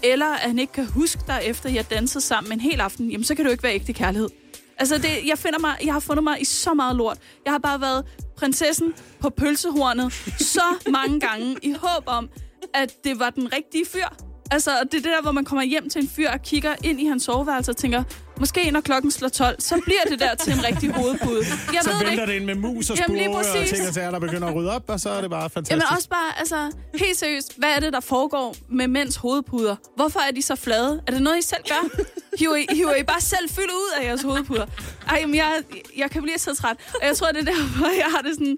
eller 0.04 0.26
at 0.26 0.40
han 0.40 0.60
ikke 0.60 0.74
kan 0.74 0.86
huske 0.86 1.22
dig, 1.28 1.42
efter 1.44 1.70
har 1.70 1.84
danset 1.84 2.24
sammen 2.24 2.54
en 2.54 2.60
hel 2.60 2.80
aften, 2.80 3.10
jamen 3.12 3.24
så 3.24 3.36
kan 3.36 3.46
jo 3.46 3.52
ikke 3.52 3.64
være 3.64 3.76
ægte 3.76 3.94
kærlighed. 3.94 4.30
Altså, 4.78 4.98
det, 4.98 5.10
jeg, 5.28 5.38
finder 5.38 5.60
mig, 5.60 5.76
jeg 5.84 5.94
har 5.94 6.00
fundet 6.00 6.24
mig 6.24 6.42
i 6.42 6.46
så 6.46 6.74
meget 6.74 6.96
lort. 6.96 7.18
Jeg 7.46 7.54
har 7.54 7.60
bare 7.60 7.82
været 7.82 8.06
prinsessen 8.38 8.94
på 9.20 9.30
pølsehornet 9.30 10.14
så 10.40 10.90
mange 10.92 11.20
gange, 11.20 11.56
i 11.62 11.72
håb 11.72 12.04
om, 12.06 12.30
at 12.74 13.04
det 13.04 13.20
var 13.20 13.30
den 13.30 13.54
rigtige 13.54 13.86
fyr. 13.86 14.29
Altså, 14.52 14.72
det 14.72 14.94
er 14.98 15.02
det 15.02 15.04
der, 15.04 15.22
hvor 15.22 15.32
man 15.32 15.46
kommer 15.46 15.64
hjem 15.64 15.90
til 15.90 16.02
en 16.02 16.10
fyr 16.10 16.30
og 16.30 16.42
kigger 16.42 16.76
ind 16.84 17.02
i 17.02 17.06
hans 17.06 17.24
soveværelse 17.24 17.72
og 17.72 17.78
tænker, 17.78 18.04
måske 18.40 18.72
når 18.72 18.82
klokken 18.82 19.12
slår 19.12 19.30
12, 19.30 19.62
så 19.62 19.82
bliver 19.86 20.02
det 20.10 20.20
der 20.20 20.36
til 20.36 20.54
en 20.54 20.64
rigtig 20.66 20.92
hovedpude. 20.92 21.40
Jeg 21.74 21.80
Så 21.84 21.90
ved 21.90 22.00
det 22.00 22.08
venter 22.08 22.22
ikke. 22.24 22.26
det 22.34 22.40
ind 22.40 22.46
med 22.46 22.56
mus 22.56 22.90
og 22.90 22.98
spore 22.98 23.38
og 23.38 23.68
ting 23.68 23.88
og 23.88 23.94
sager, 23.94 24.12
der 24.12 24.20
begynder 24.20 24.48
at 24.48 24.56
rydde 24.56 24.72
op, 24.72 24.84
og 24.88 25.00
så 25.00 25.10
er 25.10 25.22
det 25.22 25.30
bare 25.30 25.50
fantastisk. 25.50 25.72
Jamen 25.72 25.96
også 25.98 26.10
bare, 26.10 26.40
altså, 26.40 26.72
helt 26.96 27.18
seriøst, 27.18 27.58
hvad 27.58 27.70
er 27.76 27.80
det, 27.80 27.94
der 27.94 28.00
foregår 28.00 28.56
med 28.70 28.88
mænds 28.88 29.16
hovedpuder? 29.16 29.76
Hvorfor 29.96 30.20
er 30.20 30.32
de 30.32 30.42
så 30.42 30.56
flade? 30.56 31.02
Er 31.08 31.12
det 31.12 31.22
noget, 31.22 31.38
I 31.38 31.42
selv 31.42 31.64
gør? 31.70 32.04
Hiver 32.40 32.56
I, 32.56 32.66
hiver 32.72 32.96
I 32.96 33.04
bare 33.04 33.22
selv 33.22 33.50
fyldt 33.50 33.72
ud 33.72 33.90
af 34.02 34.06
jeres 34.06 34.22
hovedpuder? 34.22 34.66
Ej, 35.10 35.24
men 35.26 35.36
jeg, 35.36 35.64
jeg 35.98 36.12
kan 36.12 36.22
blive 36.22 36.38
så 36.38 36.56
træt. 36.56 36.78
Og 37.02 37.08
jeg 37.08 37.18
tror, 37.18 37.28
det 37.28 37.42
er 37.42 37.46
derfor, 37.46 37.86
jeg 38.04 38.08
har 38.16 38.22
det 38.22 38.34
sådan... 38.34 38.58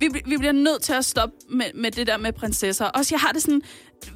Vi, 0.00 0.08
vi 0.26 0.36
bliver 0.36 0.52
nødt 0.52 0.82
til 0.82 0.92
at 0.92 1.04
stoppe 1.04 1.36
med, 1.50 1.66
med 1.74 1.90
det 1.90 2.06
der 2.06 2.16
med 2.16 2.32
prinsesser. 2.32 2.84
Også 2.84 3.14
jeg 3.14 3.20
har 3.20 3.32
det 3.32 3.42
sådan, 3.42 3.62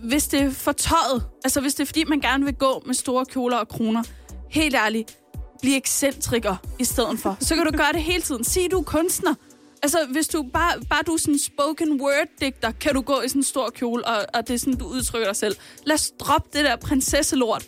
hvis 0.03 0.27
det 0.29 0.41
er 0.41 0.51
for 0.51 0.73
tøjet, 0.73 1.25
altså 1.45 1.61
hvis 1.61 1.75
det 1.75 1.83
er 1.83 1.87
fordi, 1.87 2.05
man 2.05 2.21
gerne 2.21 2.45
vil 2.45 2.55
gå 2.55 2.83
med 2.87 2.95
store 2.95 3.27
kjoler 3.27 3.57
og 3.57 3.69
kroner, 3.69 4.03
helt 4.51 4.75
ærligt, 4.75 5.19
bliv 5.61 5.77
ekscentriker 5.77 6.57
i 6.79 6.85
stedet 6.85 7.19
for. 7.19 7.37
Så 7.41 7.55
kan 7.55 7.67
du 7.67 7.77
gøre 7.77 7.93
det 7.93 8.03
hele 8.03 8.23
tiden. 8.23 8.45
Sig, 8.45 8.71
du 8.71 8.79
er 8.79 8.83
kunstner. 8.83 9.35
Altså, 9.83 9.99
hvis 10.13 10.29
du 10.29 10.43
bare, 10.43 10.81
bare 10.91 11.03
du 11.03 11.13
er 11.13 11.17
sådan 11.17 11.35
en 11.35 11.39
spoken 11.39 12.01
word-digter, 12.01 12.71
kan 12.71 12.95
du 12.95 13.01
gå 13.01 13.21
i 13.21 13.29
sådan 13.29 13.41
en 13.41 13.45
stor 13.45 13.71
kjole, 13.71 14.07
og, 14.07 14.27
og 14.35 14.49
det 14.49 14.55
er 14.55 14.59
sådan, 14.59 14.75
du 14.75 14.87
udtrykker 14.87 15.29
dig 15.29 15.37
selv. 15.37 15.57
Lad 15.85 15.95
os 15.95 16.13
droppe 16.21 16.49
det 16.53 16.65
der 16.65 16.77
prinsesselort. 16.77 17.67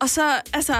Og 0.00 0.10
så, 0.10 0.40
altså, 0.52 0.74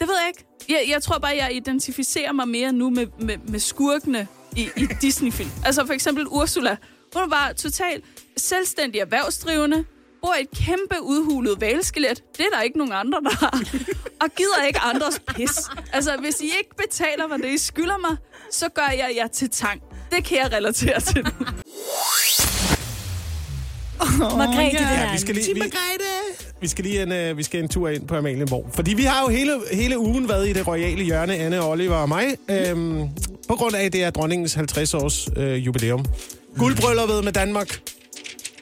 det 0.00 0.08
ved 0.08 0.14
jeg 0.20 0.28
ikke. 0.28 0.44
Jeg, 0.68 0.84
jeg 0.88 1.02
tror 1.02 1.18
bare, 1.18 1.36
jeg 1.36 1.54
identificerer 1.56 2.32
mig 2.32 2.48
mere 2.48 2.72
nu 2.72 2.90
med, 2.90 3.06
med, 3.20 3.36
med 3.48 3.60
skurkene 3.60 4.28
i, 4.56 4.68
i 4.76 4.86
Disney-film. 5.00 5.50
Altså 5.64 5.86
for 5.86 5.92
eksempel 5.92 6.26
Ursula. 6.28 6.76
Hun 7.14 7.30
bare 7.30 7.54
totalt 7.54 8.04
selvstændig 8.36 9.00
erhvervsdrivende, 9.00 9.84
bor 10.22 10.34
i 10.34 10.42
et 10.42 10.50
kæmpe 10.66 11.02
udhulet 11.02 11.60
valskelet. 11.60 12.22
Det 12.36 12.40
er 12.52 12.56
der 12.56 12.62
ikke 12.62 12.78
nogen 12.78 12.92
andre, 12.92 13.20
der 13.20 13.30
har. 13.30 13.60
Og 14.20 14.28
gider 14.36 14.64
ikke 14.66 14.78
andres 14.80 15.20
pis. 15.36 15.50
Altså, 15.92 16.16
hvis 16.20 16.40
I 16.40 16.44
ikke 16.44 16.70
betaler, 16.86 17.26
hvad 17.26 17.38
det 17.38 17.48
I 17.54 17.58
skylder 17.58 17.98
mig, 17.98 18.16
så 18.50 18.68
gør 18.74 18.88
jeg 18.92 19.12
jer 19.16 19.26
til 19.26 19.50
tang. 19.50 19.82
Det 20.10 20.24
kan 20.24 20.38
jeg 20.38 20.52
relatere 20.52 21.00
til 21.00 21.24
nu. 21.24 21.30
Margrethe, 24.18 24.82
Ja, 24.82 25.02
der. 25.06 25.12
vi 25.12 25.18
skal 25.18 25.34
lige, 25.34 25.54
vi, 25.54 25.62
vi 26.60 26.68
skal 26.68 26.84
lige 26.84 27.02
en, 27.02 27.30
uh, 27.30 27.38
vi 27.38 27.42
skal 27.42 27.60
en 27.62 27.68
tur 27.68 27.88
ind 27.88 28.08
på 28.08 28.16
Amalienborg. 28.16 28.70
Fordi 28.74 28.94
vi 28.94 29.02
har 29.02 29.22
jo 29.22 29.28
hele, 29.28 29.60
hele 29.72 29.98
ugen 29.98 30.28
været 30.28 30.48
i 30.48 30.52
det 30.52 30.66
royale 30.66 31.04
hjørne, 31.04 31.36
Anne, 31.36 31.62
Oliver 31.64 31.96
og 31.96 32.08
mig. 32.08 32.36
Øhm, 32.50 33.08
på 33.48 33.54
grund 33.54 33.76
af, 33.76 33.84
at 33.84 33.92
det 33.92 34.04
er 34.04 34.10
dronningens 34.10 34.56
50-års 34.56 35.28
øh, 35.36 35.66
jubilæum. 35.66 36.04
Guldbrylluppet 36.58 37.24
med 37.24 37.32
Danmark 37.32 37.78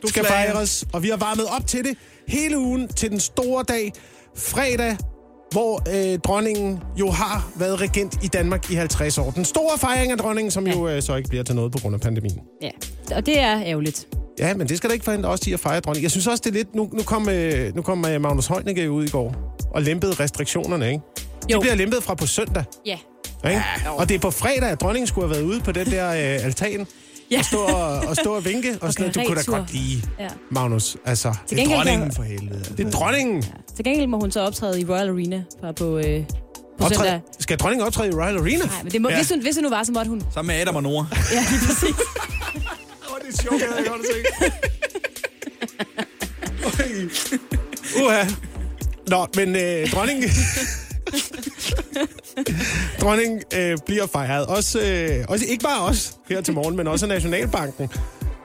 Du 0.02 0.08
skal 0.08 0.24
flager. 0.24 0.52
fejres, 0.52 0.84
og 0.92 1.02
vi 1.02 1.08
har 1.08 1.16
varmet 1.16 1.46
op 1.56 1.66
til 1.66 1.84
det 1.84 1.96
hele 2.28 2.58
ugen 2.58 2.88
til 2.88 3.10
den 3.10 3.20
store 3.20 3.64
dag, 3.68 3.92
fredag, 4.36 4.96
hvor 5.50 5.82
øh, 6.12 6.18
dronningen 6.18 6.80
jo 7.00 7.10
har 7.10 7.50
været 7.56 7.80
regent 7.80 8.18
i 8.24 8.26
Danmark 8.26 8.70
i 8.70 8.74
50 8.74 9.18
år. 9.18 9.30
Den 9.30 9.44
store 9.44 9.78
fejring 9.78 10.12
af 10.12 10.18
dronningen, 10.18 10.50
som 10.50 10.66
jo 10.66 10.88
øh, 10.88 11.02
så 11.02 11.16
ikke 11.16 11.28
bliver 11.28 11.44
til 11.44 11.54
noget 11.54 11.72
på 11.72 11.78
grund 11.78 11.94
af 11.94 12.00
pandemien. 12.00 12.38
Ja, 12.62 12.70
og 13.16 13.26
det 13.26 13.38
er 13.40 13.62
ærgerligt. 13.64 14.06
Ja, 14.38 14.54
men 14.54 14.68
det 14.68 14.76
skal 14.78 14.90
da 14.90 14.92
ikke 14.92 15.04
forhindre 15.04 15.28
os 15.30 15.46
i 15.46 15.52
at 15.52 15.60
fejre 15.60 15.80
dronning. 15.80 16.02
Jeg 16.02 16.10
synes 16.10 16.26
også, 16.26 16.42
det 16.44 16.50
er 16.50 16.54
lidt... 16.54 16.74
Nu, 16.74 16.88
nu 16.92 17.02
kom, 17.02 17.28
øh, 17.28 17.76
nu 17.76 17.82
kom 17.82 18.04
øh, 18.06 18.20
Magnus 18.20 18.46
Heunicke 18.46 18.90
ud 18.90 19.04
i 19.04 19.08
går 19.10 19.56
og 19.74 19.82
lempede 19.82 20.12
restriktionerne, 20.14 20.86
ikke? 20.92 21.00
De 21.48 21.52
Jo. 21.52 21.60
bliver 21.60 21.74
lempet 21.74 22.02
fra 22.02 22.14
på 22.14 22.26
søndag, 22.26 22.64
Ja. 22.86 22.98
ikke? 23.48 23.62
Og 23.86 24.08
det 24.08 24.14
er 24.14 24.18
på 24.18 24.30
fredag, 24.30 24.68
at 24.70 24.80
dronningen 24.80 25.06
skulle 25.06 25.26
have 25.28 25.34
været 25.36 25.44
ude 25.44 25.60
på 25.60 25.72
den 25.72 25.86
der 25.86 26.08
øh, 26.10 26.44
altan 26.44 26.86
Ja. 27.32 27.38
og, 27.38 27.44
stå 27.44 27.58
og, 27.58 27.98
og 28.08 28.16
stå 28.16 28.34
og 28.34 28.44
vinke. 28.44 28.78
Og 28.80 28.92
sådan, 28.92 29.02
noget. 29.02 29.14
du 29.14 29.22
kunne 29.34 29.42
da 29.42 29.58
godt 29.60 29.72
lide, 29.72 30.02
Ja. 30.18 30.28
Magnus. 30.50 30.96
Altså, 31.04 31.34
Til 31.46 31.56
gengæld, 31.58 31.76
Dronningen 31.78 32.02
kan, 32.08 32.12
for 32.16 32.22
helvede. 32.22 32.64
det 32.76 32.86
er 32.86 32.90
dronningen. 32.90 33.44
til 33.76 33.84
gengæld 33.84 34.06
må 34.06 34.20
hun 34.20 34.30
så 34.30 34.40
optræde 34.40 34.80
i 34.80 34.84
Royal 34.84 35.08
Arena 35.08 35.42
fra 35.60 35.72
på, 35.72 35.98
øh, 35.98 36.04
på 36.04 36.84
Optræde, 36.84 36.94
søndag. 36.94 37.20
skal 37.38 37.58
dronningen 37.58 37.86
optræde 37.86 38.08
i 38.08 38.12
Royal 38.12 38.36
Arena? 38.38 38.64
Nej, 38.64 38.82
men 38.82 38.92
det 38.92 39.02
må, 39.02 39.08
Ja. 39.08 39.14
ja. 39.14 39.20
hvis, 39.20 39.30
hun, 39.30 39.40
hvis 39.42 39.56
hun 39.56 39.64
nu 39.64 39.70
var, 39.70 39.82
så 39.84 39.92
måtte 39.92 40.08
hun. 40.08 40.22
Sammen 40.34 40.54
med 40.54 40.60
Adam 40.62 40.76
og 40.76 40.82
Nora. 40.82 41.06
Ja, 41.32 41.44
lige 41.50 41.60
præcis. 41.66 41.82
Åh, 43.10 43.18
det 43.26 43.38
er 43.38 43.42
sjovt, 43.42 43.60
jeg 43.62 43.68
havde 43.76 43.88
godt 43.88 44.00
se. 44.06 44.12
Uha. 48.04 48.24
Nå, 49.08 49.26
men 49.36 49.56
øh, 49.56 49.90
dronningen... 49.90 50.30
dronningen 53.00 53.40
øh, 53.56 53.78
bliver 53.86 54.06
fejret. 54.06 54.46
Også, 54.46 54.80
øh, 54.80 55.24
også, 55.28 55.44
ikke 55.48 55.64
bare 55.64 55.82
os 55.82 56.12
her 56.28 56.40
til 56.40 56.54
morgen, 56.54 56.76
men 56.76 56.86
også 56.86 57.06
Nationalbanken. 57.06 57.88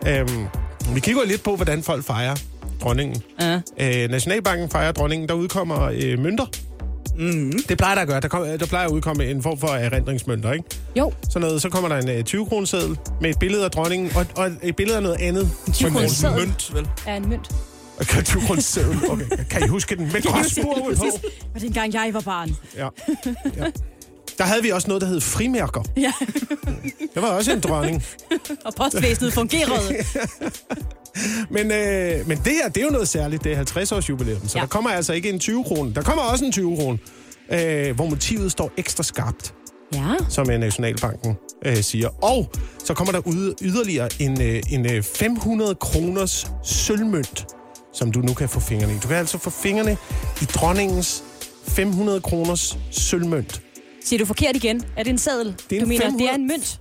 Øhm, 0.08 0.46
vi 0.94 1.00
kigger 1.00 1.26
lidt 1.26 1.44
på, 1.44 1.56
hvordan 1.56 1.84
folk 1.84 2.06
fejrer 2.06 2.36
dronningen. 2.82 3.22
Ja. 3.42 3.60
Øh, 3.80 4.10
Nationalbanken 4.10 4.70
fejrer 4.70 4.92
dronningen. 4.92 5.30
Der 5.30 5.36
udkommer 5.36 5.92
øh, 5.94 6.20
mønter. 6.20 6.46
Mm. 7.18 7.52
Det 7.70 7.78
plejer 7.78 7.96
der 7.96 8.02
at 8.02 8.08
gøre. 8.08 8.20
Der, 8.20 8.28
kom, 8.28 8.46
der 8.60 8.66
plejer 8.66 8.86
at 8.86 8.92
udkomme 8.92 9.26
en 9.26 9.44
form 9.44 9.60
for 9.60 9.68
erindringsmønter, 9.68 10.52
ikke? 10.52 10.66
Jo, 10.96 11.14
Sådan 11.30 11.42
noget, 11.48 11.62
så 11.62 11.70
kommer 11.70 11.90
der 11.90 11.98
en 11.98 12.10
øh, 12.10 12.24
20-kroneseddel 12.30 12.98
med 13.22 13.30
et 13.30 13.40
billede 13.40 13.66
af 13.66 13.72
dronningen, 13.72 14.12
og, 14.16 14.26
og 14.36 14.52
et 14.64 14.76
billede 14.76 14.98
af 14.98 15.04
noget 15.04 15.18
andet. 15.22 15.50
en 15.68 15.74
20 15.74 15.92
kroner 15.92 16.08
seddel 16.08 16.38
Mønt, 16.40 16.74
vel? 16.76 16.88
er 17.08 17.16
en 17.16 17.30
mønt. 17.30 17.52
Og 17.98 18.06
20-kroneseddel. 18.06 19.10
Okay, 19.12 19.26
kan 19.50 19.64
I 19.64 19.68
huske 19.68 19.95
den? 19.95 20.06
Med 20.14 20.22
græsspurve 20.22 20.95
på. 20.95 21.06
Og 21.56 21.62
det 21.62 21.64
engang 21.64 21.93
jeg 21.93 22.10
var 22.14 22.20
barn. 22.20 22.56
Ja. 22.76 22.88
ja. 23.58 23.66
Der 24.38 24.43
havde 24.43 24.64
vi 24.64 24.70
også 24.70 24.88
noget, 24.88 25.02
der 25.02 25.08
hed 25.08 25.22
frimærker. 25.22 25.84
Ja. 25.98 26.14
Det 27.14 27.22
var 27.22 27.28
også 27.28 27.52
en 27.54 27.60
dronning. 27.60 28.04
Og 28.66 28.74
postvæsenet 28.78 29.34
fungerede. 29.34 29.95
Men, 31.50 31.72
øh, 31.72 32.28
men 32.28 32.38
det 32.38 32.52
her, 32.54 32.70
det 32.70 32.82
er 32.82 32.86
jo 32.86 32.91
noget 32.91 33.08
særligt. 33.08 33.43
Det 33.43 33.52
er 33.52 33.56
50 33.56 33.91
års 33.91 34.10
jubilæum, 34.10 34.48
så 34.48 34.58
ja. 34.58 34.62
Der 34.62 34.68
kommer 34.68 34.89
altså 34.89 35.14
ikke 35.14 35.30
en 35.30 35.39
20 35.39 35.64
kroner. 35.64 35.93
Der 35.93 36.02
kommer 36.02 36.24
også 36.24 36.45
en 36.45 36.52
20 36.52 36.76
kroner, 36.78 36.98
øh, 37.52 37.95
hvor 37.95 38.06
motivet 38.06 38.52
står 38.52 38.72
ekstra 38.78 39.04
skarpt, 39.04 39.54
Ja. 39.93 40.00
som 40.30 40.50
øh, 40.52 40.60
Nationalbanken 40.60 41.36
øh, 41.66 41.78
siger. 41.78 42.10
Og 42.24 42.52
så 42.86 42.93
kommer 42.93 43.12
der 43.12 43.20
ud, 43.20 43.54
yderligere 43.62 44.10
en, 44.20 44.41
øh, 44.41 44.62
en 44.72 44.91
øh, 44.91 45.04
500 45.04 45.76
kroners 45.76 46.48
sølvmønt, 46.64 47.45
som 47.94 48.12
du 48.12 48.20
nu 48.20 48.34
kan 48.34 48.50
få 48.50 48.60
fingrene 48.60 48.94
i. 48.94 48.98
Du 49.04 49.08
kan 49.08 49.18
altså 49.18 49.38
få 49.38 49.50
fingrene 49.50 49.98
i 50.42 50.46
dronningens 50.46 51.24
500 51.68 52.22
kroners 52.22 52.78
sølvmønt. 52.92 53.62
Siger 54.06 54.20
du 54.20 54.26
forkert 54.26 54.56
igen? 54.56 54.84
Er 54.98 55.04
det 55.04 55.10
en 55.10 55.18
seddel? 55.18 55.48
er 55.48 55.76
en 55.76 55.80
du 55.80 55.88
mener, 55.88 56.02
500 56.02 56.24
det 56.24 56.32
er 56.32 56.36
en 56.36 56.48
mønt? 56.48 56.80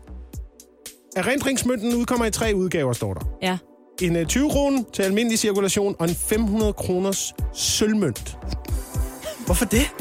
Erindringsmønten 1.17 1.95
udkommer 1.95 2.27
i 2.27 2.31
tre 2.31 2.53
udgaver, 2.55 2.93
står 2.93 3.15
der. 3.15 3.21
Ja. 3.43 3.59
En 4.03 4.17
øh, 4.17 4.27
20 4.27 4.51
kroner 4.51 4.83
til 4.93 5.03
almindelig 5.03 5.39
cirkulation, 5.39 5.97
og 5.99 6.09
en 6.09 6.15
500 6.15 6.73
kroners 6.73 7.35
sølvmønt. 7.55 8.39
Hvorfor 9.47 9.65
det? 9.65 9.83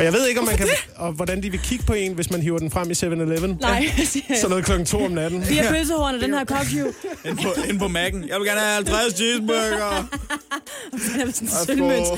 Og 0.00 0.04
jeg 0.04 0.12
ved 0.12 0.28
ikke, 0.28 0.40
om 0.40 0.46
man 0.46 0.56
kan, 0.56 0.68
og 0.96 1.12
hvordan 1.12 1.42
de 1.42 1.50
vil 1.50 1.60
kigge 1.60 1.84
på 1.84 1.92
en, 1.92 2.12
hvis 2.12 2.30
man 2.30 2.42
hiver 2.42 2.58
den 2.58 2.70
frem 2.70 2.90
i 2.90 2.94
7-Eleven. 2.94 3.58
Nej. 3.60 3.86
Så 4.40 4.48
noget 4.48 4.64
klokken 4.64 4.86
2 4.86 5.04
om 5.04 5.10
natten. 5.10 5.44
Fire 5.44 5.64
pølsehorn 5.68 6.14
og 6.14 6.20
den 6.20 6.34
her 6.34 6.44
cocktail. 6.44 6.86
Ind 7.26 7.36
på, 7.36 7.62
ind 7.68 7.78
på 7.78 7.84
Mac'en. 7.84 8.28
Jeg 8.28 8.38
vil 8.38 8.46
gerne 8.46 8.60
have 8.60 8.74
50 8.74 9.14
cheeseburger. 9.16 10.06
Det 10.92 11.00
er 11.00 11.32
sådan 11.32 11.48
en 11.48 11.66
sølvmønt 11.66 12.08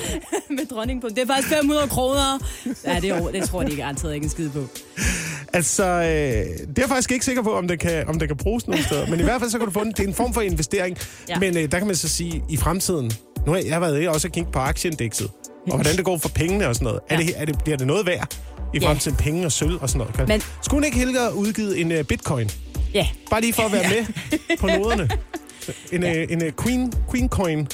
med 0.51 0.66
dronningen 0.66 1.01
på. 1.01 1.09
Det 1.09 1.18
er 1.18 1.26
faktisk 1.26 1.49
500 1.49 1.89
kroner. 1.89 2.39
Ja, 2.85 3.01
det, 3.01 3.11
er, 3.11 3.30
det 3.30 3.49
tror 3.49 3.62
jeg, 3.62 3.70
de 3.70 3.76
garanteret 3.76 4.14
ikke 4.14 4.24
en 4.24 4.30
skid 4.30 4.51
på. 4.51 4.66
Altså, 5.53 5.85
øh, 5.85 6.05
det 6.05 6.09
er 6.09 6.72
jeg 6.76 6.89
faktisk 6.89 7.12
ikke 7.12 7.24
sikker 7.24 7.43
på, 7.43 7.55
om 7.55 7.68
det 7.68 7.78
kan, 7.80 8.09
om 8.09 8.18
det 8.18 8.28
kan 8.28 8.37
bruges 8.37 8.66
nogen 8.66 8.85
steder. 8.85 9.07
Men 9.07 9.20
i 9.20 9.22
hvert 9.22 9.41
fald 9.41 9.51
så 9.51 9.59
kan 9.59 9.66
du 9.66 9.72
få 9.72 9.85
den. 9.85 9.93
Det 9.93 10.01
er 10.01 10.09
en 10.09 10.14
form 10.14 10.35
for 10.35 10.41
investering. 10.41 10.99
Ja. 11.28 11.39
Men 11.39 11.57
øh, 11.57 11.72
der 11.72 11.78
kan 11.78 11.87
man 11.87 11.97
så 11.97 12.09
sige, 12.09 12.43
i 12.49 12.57
fremtiden, 12.57 13.12
nu 13.47 13.53
har 13.53 13.59
jeg, 13.59 13.66
jeg 13.66 13.80
været 13.80 14.09
også 14.09 14.28
at 14.28 14.33
kigge 14.33 14.53
på 14.53 14.59
aktieindekset, 14.59 15.30
og 15.70 15.74
hvordan 15.74 15.96
det 15.96 16.04
går 16.04 16.18
for 16.18 16.28
pengene 16.28 16.68
og 16.68 16.74
sådan 16.74 16.84
noget. 16.86 17.00
Ja. 17.10 17.14
Er 17.14 17.20
Ja. 17.20 17.26
det, 17.26 17.34
er 17.36 17.44
det, 17.44 17.58
bliver 17.64 17.76
det 17.76 17.86
noget 17.86 18.06
værd 18.06 18.36
i 18.74 18.78
Ja. 18.78 18.86
fremtiden? 18.88 19.16
Penge 19.16 19.46
og 19.46 19.52
sølv 19.52 19.78
og 19.82 19.88
sådan 19.88 19.98
noget. 19.98 20.14
Kan- 20.14 20.28
Men- 20.28 20.42
Skulle 20.62 20.76
hun 20.78 20.84
ikke 20.84 20.98
hellere 20.98 21.22
have 21.22 21.34
udgivet 21.34 21.80
en 21.80 21.92
uh, 21.92 22.02
bitcoin? 22.02 22.50
Ja. 22.94 23.06
Bare 23.30 23.40
lige 23.40 23.52
for 23.52 23.62
at 23.62 23.72
være 23.72 23.84
med 23.90 24.06
på 24.58 24.66
noderne. 24.66 25.08
En, 25.92 26.02
ja. 26.02 26.12
en 26.30 26.42
uh, 26.42 26.48
queen, 26.64 26.92
queen 27.10 27.28
coin. 27.28 27.68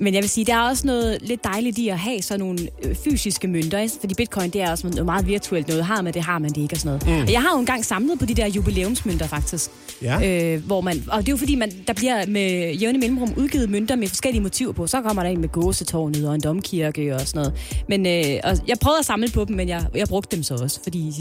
Men 0.00 0.14
jeg 0.14 0.22
vil 0.22 0.30
sige, 0.30 0.44
der 0.44 0.54
er 0.54 0.68
også 0.68 0.86
noget 0.86 1.18
lidt 1.22 1.44
dejligt 1.44 1.78
i 1.78 1.88
at 1.88 1.98
have 1.98 2.22
sådan 2.22 2.40
nogle 2.40 2.58
øh, 2.82 2.94
fysiske 3.04 3.48
mønter, 3.48 3.78
ikke? 3.78 3.94
fordi 4.00 4.14
bitcoin 4.14 4.50
det 4.50 4.62
er 4.62 4.70
også 4.70 4.86
noget 4.86 5.04
meget 5.06 5.26
virtuelt 5.26 5.68
noget. 5.68 5.84
Har 5.84 6.02
man 6.02 6.14
det, 6.14 6.22
har 6.22 6.38
man 6.38 6.50
det 6.50 6.62
ikke 6.62 6.74
og 6.74 6.80
sådan 6.80 7.00
noget. 7.06 7.26
Mm. 7.26 7.32
Jeg 7.32 7.42
har 7.42 7.50
jo 7.52 7.58
engang 7.58 7.84
samlet 7.84 8.18
på 8.18 8.26
de 8.26 8.34
der 8.34 8.46
jubilæumsmønter 8.46 9.26
faktisk. 9.26 9.70
Ja. 10.02 10.54
Øh, 10.54 10.64
hvor 10.64 10.80
man, 10.80 11.04
og 11.08 11.20
det 11.20 11.28
er 11.28 11.32
jo 11.32 11.36
fordi, 11.36 11.54
man, 11.54 11.72
der 11.86 11.92
bliver 11.92 12.26
med 12.26 12.74
jævne 12.74 12.98
mellemrum 12.98 13.34
udgivet 13.36 13.70
mønter 13.70 13.96
med 13.96 14.08
forskellige 14.08 14.42
motiver 14.42 14.72
på. 14.72 14.86
Så 14.86 15.02
kommer 15.02 15.22
der 15.22 15.30
en 15.30 15.40
med 15.40 15.48
gåsetårnet 15.48 16.28
og 16.28 16.34
en 16.34 16.40
domkirke 16.40 17.14
og 17.14 17.20
sådan 17.20 17.38
noget. 17.38 17.52
Men 17.88 18.06
øh, 18.06 18.40
og 18.44 18.58
jeg 18.68 18.76
prøvede 18.80 18.98
at 18.98 19.06
samle 19.06 19.28
på 19.28 19.44
dem, 19.44 19.56
men 19.56 19.68
jeg, 19.68 19.86
jeg 19.94 20.08
brugte 20.08 20.36
dem 20.36 20.42
så 20.42 20.54
også, 20.54 20.80
fordi, 20.82 21.12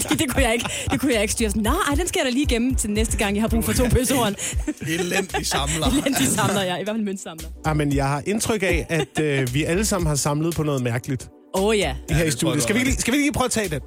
fordi 0.00 0.14
det, 0.22 0.30
kunne 0.32 0.42
jeg 0.42 0.52
ikke, 0.52 0.68
det 0.90 1.00
kunne 1.00 1.12
jeg 1.14 1.22
ikke 1.22 1.32
styre. 1.32 1.50
Sådan, 1.50 1.62
Nej, 1.62 1.74
ej, 1.88 1.94
den 1.94 2.06
skal 2.08 2.20
jeg 2.24 2.32
da 2.32 2.34
lige 2.34 2.46
gemme 2.46 2.74
til 2.74 2.90
næste 2.90 3.16
gang, 3.16 3.34
jeg 3.36 3.42
har 3.42 3.48
brug 3.48 3.64
for 3.64 3.72
to 3.72 3.84
pøsehorn. 3.88 4.34
Elendig 4.80 5.46
samler. 5.46 5.86
Elendig 6.06 6.28
samler 6.28 6.62
jeg, 6.62 6.80
i 6.80 6.84
hvert 6.84 6.94
fald 6.94 7.04
møntsamler. 7.04 7.48
Ah, 7.64 7.76
men 7.76 7.94
jeg 7.94 8.08
har 8.08 8.22
indtryk 8.26 8.62
af, 8.62 8.86
at 8.88 9.20
øh, 9.24 9.54
vi 9.54 9.64
alle 9.64 9.84
sammen 9.84 10.06
har 10.06 10.14
samlet 10.14 10.54
på 10.54 10.62
noget 10.62 10.82
mærkeligt 10.82 11.28
Åh 11.54 11.64
oh, 11.64 11.78
ja. 11.78 11.94
her 12.10 12.16
i 12.16 12.18
tror 12.18 12.24
jeg, 12.24 12.32
studiet. 12.32 12.62
Skal 12.62 12.74
vi, 12.74 12.80
lige, 12.80 12.96
skal 12.96 13.12
vi 13.14 13.18
lige 13.18 13.32
prøve 13.32 13.44
at 13.44 13.50
tage 13.50 13.68
den? 13.68 13.80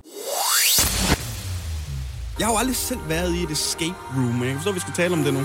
Jeg 2.39 2.47
har 2.47 2.53
jo 2.53 2.57
aldrig 2.59 2.75
selv 2.75 2.99
været 3.09 3.35
i 3.35 3.43
et 3.43 3.49
escape 3.51 3.93
room, 4.15 4.23
men 4.25 4.39
jeg 4.43 4.47
kan 4.47 4.55
forstå, 4.55 4.69
at 4.69 4.75
vi 4.75 4.79
skal 4.79 4.93
tale 4.95 5.13
om 5.13 5.23
det 5.23 5.33
nu. 5.33 5.39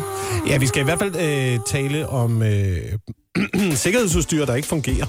Ja, 0.46 0.58
vi 0.58 0.66
skal 0.66 0.80
i 0.80 0.84
hvert 0.84 0.98
fald 0.98 1.16
øh, 1.16 1.58
tale 1.66 2.08
om 2.08 2.42
øh, 2.42 2.76
sikkerhedsudstyr, 3.74 4.44
der 4.44 4.54
ikke 4.54 4.68
fungerer. 4.68 5.06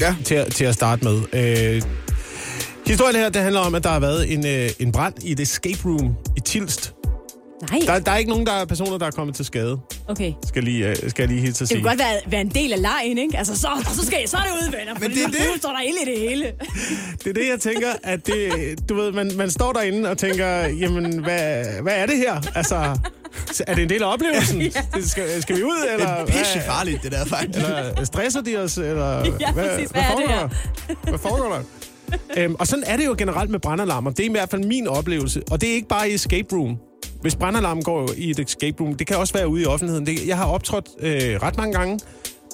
Ja. 0.00 0.16
Til, 0.24 0.34
at- 0.34 0.52
til 0.54 0.64
at 0.64 0.74
starte 0.74 1.04
med. 1.04 1.20
Øh, 1.32 1.82
historien 2.86 3.16
her, 3.16 3.28
det 3.28 3.42
handler 3.42 3.60
om, 3.60 3.74
at 3.74 3.84
der 3.84 3.90
har 3.90 4.00
været 4.00 4.32
en, 4.32 4.46
øh, 4.46 4.70
en 4.78 4.92
brand 4.92 5.14
i 5.22 5.32
et 5.32 5.40
escape 5.40 5.78
room 5.84 6.14
i 6.36 6.40
Tilst. 6.40 6.94
Nej, 7.70 7.80
Der, 7.86 7.98
der 7.98 8.12
er 8.12 8.16
ikke 8.16 8.30
nogen 8.30 8.46
der 8.46 8.52
er 8.52 8.64
personer, 8.64 8.98
der 8.98 9.06
er 9.06 9.10
kommet 9.10 9.36
til 9.36 9.44
skade, 9.44 9.78
okay. 10.08 10.32
skal, 10.46 10.64
lige, 10.64 10.88
øh, 10.88 10.96
skal 11.10 11.28
lige 11.28 11.40
helt 11.40 11.56
til 11.56 11.64
at 11.64 11.68
Det 11.68 11.74
sige. 11.74 11.82
kunne 11.82 11.90
godt 11.90 11.98
være, 11.98 12.20
være 12.26 12.40
en 12.40 12.48
del 12.48 12.72
af 12.72 12.82
lejen, 12.82 13.18
ikke? 13.18 13.38
Altså, 13.38 13.56
så, 13.58 13.68
så, 13.94 14.06
skal, 14.06 14.28
så 14.28 14.36
er 14.36 14.40
det 14.40 14.50
ude, 14.62 14.72
venner. 14.78 14.94
Men 15.00 15.10
det 15.10 15.22
er 15.22 15.26
det. 15.26 15.38
Nu 15.52 15.58
står 15.58 15.68
der 15.68 15.80
ild 15.80 16.08
i 16.08 16.12
det 16.20 16.28
hele. 16.30 16.44
Det 17.24 17.26
er 17.30 17.32
det, 17.34 17.48
jeg 17.50 17.60
tænker, 17.60 17.88
at 18.02 18.26
det, 18.26 18.48
du 18.88 18.94
ved, 18.94 19.12
man, 19.12 19.30
man 19.36 19.50
står 19.50 19.72
derinde 19.72 20.10
og 20.10 20.18
tænker, 20.18 20.46
jamen, 20.68 21.18
hvad, 21.18 21.64
hvad 21.82 21.92
er 21.96 22.06
det 22.06 22.16
her? 22.16 22.40
Altså, 22.54 22.98
er 23.66 23.74
det 23.74 23.82
en 23.82 23.88
del 23.90 24.02
af 24.02 24.12
oplevelsen? 24.12 24.60
Det 24.94 25.10
skal, 25.10 25.42
skal 25.42 25.56
vi 25.56 25.62
ud, 25.62 25.82
Det 25.84 25.92
eller? 25.92 26.06
er 26.08 26.26
pisse 26.26 26.60
farligt, 26.66 27.02
det 27.02 27.12
der 27.12 27.24
faktisk. 27.24 27.58
Eller 27.58 28.04
stresser 28.04 28.40
de 28.40 28.56
os? 28.56 28.76
Eller, 28.78 29.24
Ja, 29.40 29.52
præcis. 29.52 29.90
Hvad 29.90 30.02
er 30.02 30.06
det 30.06 30.12
foregår 30.16 30.28
her? 30.28 30.48
der? 31.04 31.10
Hvad 31.10 31.18
foregår 31.18 31.48
der? 31.54 31.62
øhm, 32.36 32.54
og 32.54 32.66
sådan 32.66 32.84
er 32.86 32.96
det 32.96 33.06
jo 33.06 33.14
generelt 33.18 33.50
med 33.50 33.60
brandalarmer. 33.60 34.10
Det 34.10 34.20
er 34.20 34.28
i 34.28 34.32
hvert 34.32 34.50
fald 34.50 34.64
min 34.64 34.88
oplevelse. 34.88 35.42
Og 35.50 35.60
det 35.60 35.68
er 35.70 35.74
ikke 35.74 35.88
bare 35.88 36.10
i 36.10 36.14
escape 36.14 36.56
room. 36.56 36.76
Hvis 37.22 37.34
brandalarmen 37.36 37.84
går 37.84 38.10
i 38.16 38.30
et 38.30 38.38
escape 38.38 38.82
room, 38.84 38.94
det 38.94 39.06
kan 39.06 39.16
også 39.16 39.32
være 39.34 39.48
ude 39.48 39.62
i 39.62 39.64
offentligheden. 39.66 40.06
Det, 40.06 40.26
jeg 40.26 40.36
har 40.36 40.44
optrådt 40.46 40.88
øh, 41.00 41.12
ret 41.42 41.56
mange 41.56 41.72
gange 41.72 42.00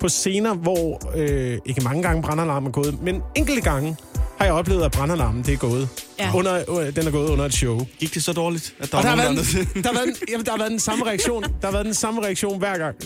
på 0.01 0.09
scener, 0.09 0.55
hvor 0.55 1.01
øh, 1.17 1.59
ikke 1.67 1.81
mange 1.85 2.03
gange 2.03 2.23
brandalarmen 2.23 2.67
er 2.69 2.73
gået, 2.73 3.03
men 3.03 3.23
enkelte 3.37 3.61
gange 3.61 3.97
har 4.39 4.45
jeg 4.45 4.55
oplevet, 4.55 4.83
at 4.85 4.93
brandalarmen 4.93 5.43
det 5.43 5.53
er 5.55 5.59
gået. 5.59 5.89
Ja. 6.19 6.31
Under, 6.35 6.81
øh, 6.81 6.97
den 6.97 7.07
er 7.07 7.11
gået 7.11 7.29
under 7.31 7.45
et 7.45 7.55
show. 7.55 7.81
Gik 7.99 8.15
det 8.15 8.25
så 8.25 8.33
dårligt, 8.33 8.75
at 8.81 8.91
der 8.93 8.97
Og 8.99 9.03
der 9.03 9.09
var 9.11 9.17
har, 9.17 9.23
nogen, 9.25 9.37
været, 9.37 9.67
der, 9.67 9.73
den, 9.75 9.83
der, 9.83 9.89
har 9.89 9.95
været, 9.95 10.07
den- 10.21 10.29
jamen, 10.29 10.45
der 10.47 10.51
har 10.51 10.59
været 10.59 10.71
den 10.71 10.81
samme 10.81 11.07
reaktion. 11.07 11.43
Der 11.43 11.49
har 11.65 11.73
været 11.73 11.87
den 11.87 11.95
samme 11.95 12.23
reaktion 12.25 12.59
hver 12.59 12.79
gang. 12.79 12.97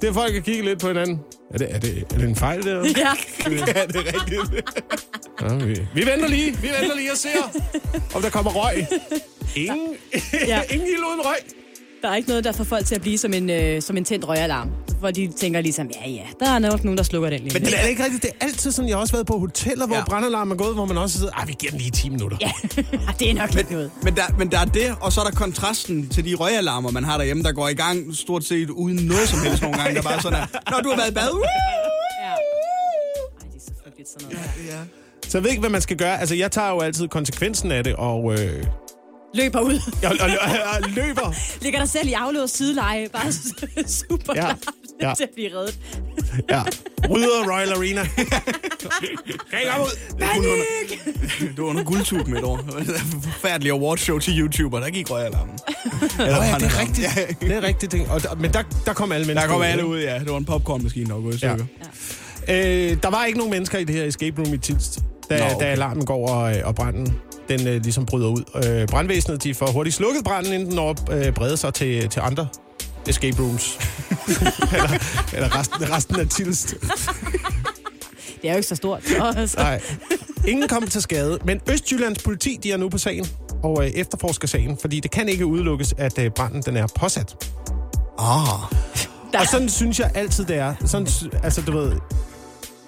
Det 0.00 0.08
er 0.08 0.12
folk, 0.12 0.34
der 0.34 0.40
kigger 0.40 0.64
lidt 0.64 0.80
på 0.80 0.88
hinanden. 0.88 1.20
Er 1.54 1.58
det, 1.58 1.74
er 1.74 1.78
det, 1.78 2.04
er 2.14 2.18
det 2.18 2.28
en 2.28 2.36
fejl, 2.36 2.62
der? 2.66 2.80
Ja. 2.96 3.12
ja, 3.50 3.86
det 3.86 3.96
er 3.96 4.20
rigtigt. 4.20 4.70
Ja, 5.40 5.54
vi, 5.54 5.86
vi 5.94 6.06
venter 6.06 6.28
lige. 6.28 6.56
Vi 6.62 6.68
venter 6.80 6.96
lige 6.96 7.12
og 7.12 7.16
ser, 7.16 7.42
om 8.14 8.22
der 8.22 8.30
kommer 8.30 8.50
røg. 8.50 8.86
Ingen, 9.56 9.88
ja. 10.14 10.18
Ja. 10.46 10.62
ingen 10.74 10.88
ild 10.88 10.98
uden 10.98 11.20
røg. 11.24 11.36
Der 12.02 12.08
er 12.08 12.16
ikke 12.16 12.28
noget, 12.28 12.44
der 12.44 12.52
får 12.52 12.64
folk 12.64 12.86
til 12.86 12.94
at 12.94 13.00
blive 13.00 13.18
som 13.18 13.32
en, 13.32 13.50
øh, 13.50 13.82
som 13.82 13.96
en 13.96 14.04
tændt 14.04 14.28
røgalarm. 14.28 14.70
Hvor 14.98 15.10
de 15.10 15.32
tænker 15.40 15.60
ligesom, 15.60 15.90
ja 16.04 16.10
ja, 16.10 16.22
der 16.40 16.50
er 16.50 16.58
nok 16.58 16.84
nogen, 16.84 16.98
der 16.98 17.04
slukker 17.04 17.30
den 17.30 17.40
lige. 17.40 17.52
Men 17.52 17.62
det 17.62 17.74
er 17.82 17.86
ikke 17.86 18.04
rigtigt. 18.04 18.22
Det 18.22 18.30
er 18.40 18.44
altid 18.46 18.72
sådan, 18.72 18.88
jeg 18.88 18.96
har 18.96 19.00
også 19.00 19.12
været 19.14 19.26
på 19.26 19.38
hoteller, 19.38 19.86
hvor 19.86 19.96
Ja. 19.96 20.04
brandalarmen 20.04 20.52
er 20.52 20.56
gået, 20.64 20.74
hvor 20.74 20.84
man 20.84 20.98
også 20.98 21.18
sidder, 21.18 21.32
ej, 21.32 21.44
vi 21.46 21.54
giver 21.58 21.70
den 21.70 21.80
lige 21.80 21.90
10 21.90 22.08
minutter. 22.08 22.36
Ja, 22.40 22.52
det 23.18 23.30
er 23.30 23.34
nok 23.34 23.54
lidt 23.54 23.70
noget. 23.70 23.90
Men 24.02 24.16
der, 24.16 24.22
men 24.38 24.50
der 24.50 24.58
er 24.58 24.64
det, 24.64 24.94
og 25.00 25.12
så 25.12 25.20
er 25.20 25.24
der 25.24 25.30
kontrasten 25.30 26.08
til 26.08 26.24
de 26.24 26.34
røgalarmer, 26.34 26.90
man 26.90 27.04
har 27.04 27.16
derhjemme, 27.18 27.42
der 27.42 27.52
går 27.52 27.68
i 27.68 27.74
gang 27.74 28.14
stort 28.16 28.44
set 28.44 28.70
uden 28.70 28.96
noget 28.96 29.28
som 29.28 29.38
helst 29.46 29.62
nogle 29.62 29.76
gange. 29.78 29.94
Der 29.94 30.02
bare 30.02 30.22
sådan 30.22 30.38
er, 30.42 30.46
når 30.70 30.80
du 30.80 30.88
har 30.90 30.96
været 30.96 31.10
i 31.10 31.14
bad. 31.14 31.28
Ja. 32.22 32.28
Ej, 32.28 32.36
det 33.52 33.56
er 33.56 33.60
så 33.66 33.72
frygteligt 33.84 34.08
sådan 34.08 34.28
noget. 34.28 34.50
Ja. 34.66 34.78
Så 35.28 35.38
jeg 35.38 35.42
ved 35.44 35.50
ikke, 35.50 35.60
hvad 35.60 35.70
man 35.70 35.80
skal 35.80 35.96
gøre. 35.96 36.20
Altså, 36.20 36.34
jeg 36.34 36.52
tager 36.52 36.68
jo 36.70 36.80
altid 36.80 37.08
konsekvensen 37.08 37.72
af 37.72 37.84
det, 37.84 37.94
og, 37.94 38.32
øh, 38.32 38.64
Løber 39.36 39.60
ud. 39.60 39.74
og, 40.04 40.10
og, 40.20 40.30
og, 40.40 40.50
og 40.82 40.90
løber. 40.90 41.34
Ligger 41.64 41.78
dig 41.80 41.88
selv 41.88 42.08
i 42.08 42.12
aflåst 42.12 42.56
sideleje. 42.56 43.08
Bare 43.12 43.32
super 43.86 44.32
Ja, 44.36 44.46
ja. 44.46 44.54
ja. 45.08 45.14
til 45.16 45.24
at 45.24 45.30
blive 45.34 45.50
reddet. 45.58 45.78
Ja. 46.50 46.62
Rydder 47.10 47.52
Royal 47.52 47.72
Arena. 47.72 48.02
kan 49.50 49.58
I 49.62 49.66
komme 49.70 49.84
ud? 49.86 51.54
Du 51.56 51.62
var 51.62 51.68
under 51.70 51.84
guldtuben 51.84 52.36
et 52.36 52.44
år. 52.44 52.56
Det 52.56 52.96
forfærdeligt 53.32 53.72
awardshow 53.72 54.18
til 54.18 54.38
YouTuber. 54.40 54.80
Der 54.80 54.90
gik 54.90 55.10
røgalarmen. 55.10 55.58
Nå, 56.18 56.24
ja, 56.24 56.54
det 56.58 56.66
er 56.66 56.80
rigtigt. 56.80 57.40
Det 57.40 57.52
er 57.52 57.62
rigtigt. 57.62 57.92
ting. 57.92 58.10
Og 58.10 58.22
der, 58.22 58.34
men 58.34 58.52
der, 58.52 58.62
der 58.86 58.92
kom 58.92 59.12
alle 59.12 59.26
mennesker 59.26 59.46
Der 59.46 59.52
kom 59.52 59.60
ud, 59.60 59.64
alle 59.66 59.82
ikke? 59.82 59.86
ud, 59.86 60.00
ja. 60.00 60.18
Det 60.18 60.30
var 60.30 60.36
en 60.36 60.44
popcornmaskine, 60.44 61.06
der 61.06 61.14
var 61.14 61.20
gået 61.20 61.34
i 61.34 61.38
stykker. 61.38 61.64
Øh, 62.48 62.96
der 63.02 63.10
var 63.10 63.24
ikke 63.24 63.38
nogen 63.38 63.50
mennesker 63.52 63.78
i 63.78 63.84
det 63.84 63.94
her 63.94 64.04
escape 64.04 64.42
room 64.42 64.54
i 64.54 64.58
Tilst, 64.58 64.98
da, 65.30 65.38
Nå, 65.38 65.44
okay. 65.44 65.66
da 65.66 65.70
alarmen 65.70 66.04
går 66.04 66.28
og, 66.28 66.56
øh, 66.56 66.66
og 66.66 66.74
branden 66.74 67.18
den 67.48 67.66
øh, 67.66 67.82
ligesom 67.82 68.06
bryder 68.06 68.28
ud. 68.28 68.42
Øh, 68.66 68.88
brandvæsenet 68.88 69.42
de 69.42 69.54
får 69.54 69.66
hurtigt 69.66 69.96
slukket 69.96 70.24
branden, 70.24 70.52
inden 70.52 70.66
den 70.66 70.76
når 70.76 70.96
øh, 71.10 71.32
breder 71.32 71.56
sig 71.56 71.74
til, 71.74 72.08
til 72.08 72.20
andre 72.20 72.48
escape 73.08 73.42
rooms. 73.42 73.78
eller 74.74 74.98
eller 75.34 75.58
resten, 75.58 75.92
resten 75.92 76.20
af 76.20 76.28
Tilst. 76.28 76.74
Det 78.42 78.50
er 78.50 78.52
jo 78.52 78.56
ikke 78.56 78.68
så 78.68 78.76
stort. 78.76 79.02
Så, 79.04 79.32
altså. 79.36 79.56
Nej. 79.56 79.80
Ingen 80.46 80.68
kom 80.68 80.86
til 80.86 81.02
skade, 81.02 81.38
men 81.44 81.60
Østjyllands 81.70 82.22
politi 82.22 82.58
de 82.62 82.72
er 82.72 82.76
nu 82.76 82.88
på 82.88 82.98
sagen 82.98 83.26
og 83.62 83.84
øh, 83.84 83.90
efterforsker 83.90 84.48
sagen, 84.48 84.78
fordi 84.80 85.00
det 85.00 85.10
kan 85.10 85.28
ikke 85.28 85.46
udelukkes, 85.46 85.94
at 85.98 86.18
øh, 86.18 86.30
branden 86.30 86.62
den 86.62 86.76
er 86.76 86.86
påsat. 87.00 87.36
Ah. 88.18 88.62
Og 89.34 89.46
sådan 89.50 89.68
synes 89.68 90.00
jeg 90.00 90.10
altid, 90.14 90.44
det 90.44 90.56
er. 90.56 90.74
Sådan, 90.84 91.06
altså, 91.42 91.62
du 91.62 91.72
ved... 91.72 91.92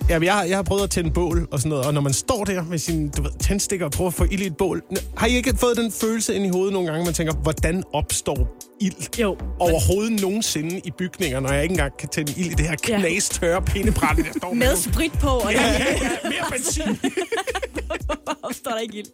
Ja, 0.09 0.18
jeg, 0.22 0.34
har, 0.34 0.44
jeg 0.44 0.56
har 0.56 0.62
prøvet 0.62 0.82
at 0.82 0.90
tænde 0.90 1.11
bål 1.11 1.48
og 1.50 1.59
sådan 1.59 1.68
noget, 1.70 1.86
og 1.86 1.94
når 1.94 2.00
man 2.00 2.12
står 2.12 2.44
der 2.44 2.62
med 2.62 2.78
sin 2.78 3.09
du 3.09 3.22
ved, 3.22 3.30
tændstikker 3.40 3.86
og 3.86 3.92
prøver 3.92 4.09
at 4.11 4.14
få 4.14 4.24
ild 4.24 4.40
i 4.42 4.46
et 4.46 4.56
bål, 4.56 4.82
har 5.16 5.26
I 5.26 5.36
ikke 5.36 5.56
fået 5.56 5.76
den 5.76 5.92
følelse 5.92 6.34
ind 6.34 6.46
i 6.46 6.48
hovedet 6.48 6.72
nogle 6.72 6.88
gange, 6.90 7.04
man 7.04 7.14
tænker, 7.14 7.34
hvordan 7.34 7.82
opstår 7.92 8.56
ild 8.80 9.18
Jo. 9.20 9.36
overhovedet 9.59 10.20
nogensinde 10.22 10.80
i 10.84 10.90
bygninger, 10.98 11.40
når 11.40 11.52
jeg 11.52 11.62
ikke 11.62 11.72
engang 11.72 11.92
kan 11.98 12.09
tænde 12.09 12.32
ild 12.36 12.46
i 12.50 12.54
det 12.54 12.61
her 12.68 12.74
Ja. 12.88 12.98
knastørre 12.98 13.62
pindebrand, 13.62 14.18
jeg 14.18 14.26
står 14.38 14.52
Med 14.54 14.76
sprit 14.76 15.12
på, 15.12 15.28
og 15.28 15.52
der 15.52 16.28
mere 16.28 16.50
benzin. 16.52 16.82
opstår 18.42 18.70
der 18.70 18.78
ikke 18.78 18.98
ild. 18.98 19.06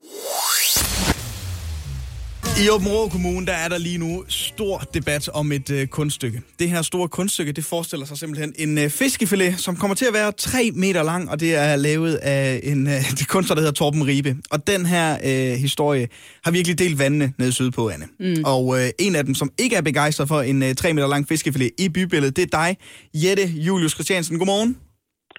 I 2.63 2.69
Åben 2.71 3.11
Kommune, 3.11 3.47
der 3.47 3.53
er 3.53 3.69
der 3.69 3.79
lige 3.79 3.99
nu 3.99 4.25
stor 4.29 4.79
debat 4.79 5.29
om 5.29 5.53
et 5.53 5.71
øh, 5.71 5.87
kunststykke. 5.87 6.43
Det 6.59 6.71
her 6.71 6.83
store 6.83 7.09
kunststykke, 7.09 7.53
det 7.53 7.65
forestiller 7.65 8.07
sig 8.07 8.17
simpelthen 8.19 8.55
en 8.59 8.79
øh, 8.79 8.91
fiskefilet, 8.91 9.59
som 9.59 9.77
kommer 9.77 9.95
til 9.95 10.05
at 10.05 10.15
være 10.15 10.33
3 10.33 10.71
meter 10.75 11.03
lang, 11.03 11.31
og 11.31 11.41
det 11.41 11.55
er 11.55 11.77
lavet 11.77 12.15
af 12.15 12.61
en 12.63 12.87
øh, 12.87 12.93
det 13.19 13.29
kunstner, 13.29 13.55
der 13.55 13.61
hedder 13.63 13.73
Torben 13.73 14.07
Ribe. 14.07 14.37
Og 14.51 14.67
den 14.67 14.87
her 14.87 15.15
øh, 15.25 15.59
historie 15.59 16.09
har 16.45 16.51
virkelig 16.51 16.79
delt 16.79 16.99
vandene 16.99 17.33
nede 17.39 17.53
sydpå, 17.53 17.89
Anne. 17.89 18.07
Mm. 18.21 18.45
Og 18.47 18.81
øh, 18.81 18.89
en 18.99 19.17
af 19.17 19.25
dem, 19.25 19.35
som 19.35 19.51
ikke 19.59 19.77
er 19.77 19.83
begejstret 19.83 20.29
for 20.29 20.41
en 20.41 20.63
øh, 20.63 20.75
3 20.75 20.93
meter 20.93 21.09
lang 21.09 21.29
fiskefilet 21.29 21.71
i 21.79 21.89
bybilledet, 21.89 22.37
det 22.37 22.43
er 22.43 22.59
dig, 22.59 22.77
Jette 23.15 23.47
Julius 23.47 23.93
Christiansen. 23.93 24.39
Godmorgen. 24.39 24.77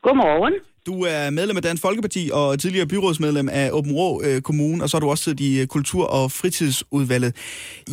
Godmorgen. 0.04 0.54
Du 0.90 0.96
er 1.16 1.22
medlem 1.40 1.58
af 1.60 1.64
Dansk 1.68 1.82
Folkeparti 1.88 2.24
og 2.40 2.48
tidligere 2.64 2.92
byrådsmedlem 2.94 3.48
af 3.62 3.68
Åben 3.78 3.94
Rå 4.00 4.10
øh, 4.28 4.38
Kommune, 4.50 4.80
og 4.84 4.88
så 4.88 4.94
har 4.96 5.04
du 5.04 5.10
også 5.14 5.24
siddet 5.24 5.42
i 5.50 5.52
øh, 5.62 5.66
Kultur- 5.76 6.12
og 6.18 6.26
Fritidsudvalget. 6.40 7.32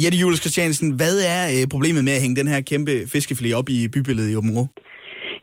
Jette 0.03 0.19
Julius 0.23 0.43
Christiansen, 0.45 0.89
hvad 1.01 1.17
er 1.35 1.43
øh, 1.55 1.63
problemet 1.75 2.03
med 2.05 2.15
at 2.17 2.23
hænge 2.25 2.39
den 2.41 2.49
her 2.53 2.61
kæmpe 2.71 2.95
fiskefilet 3.15 3.55
op 3.61 3.69
i 3.77 3.79
bybilledet 3.95 4.31
i 4.33 4.39
Åben 4.39 4.55
Rå? 4.57 4.63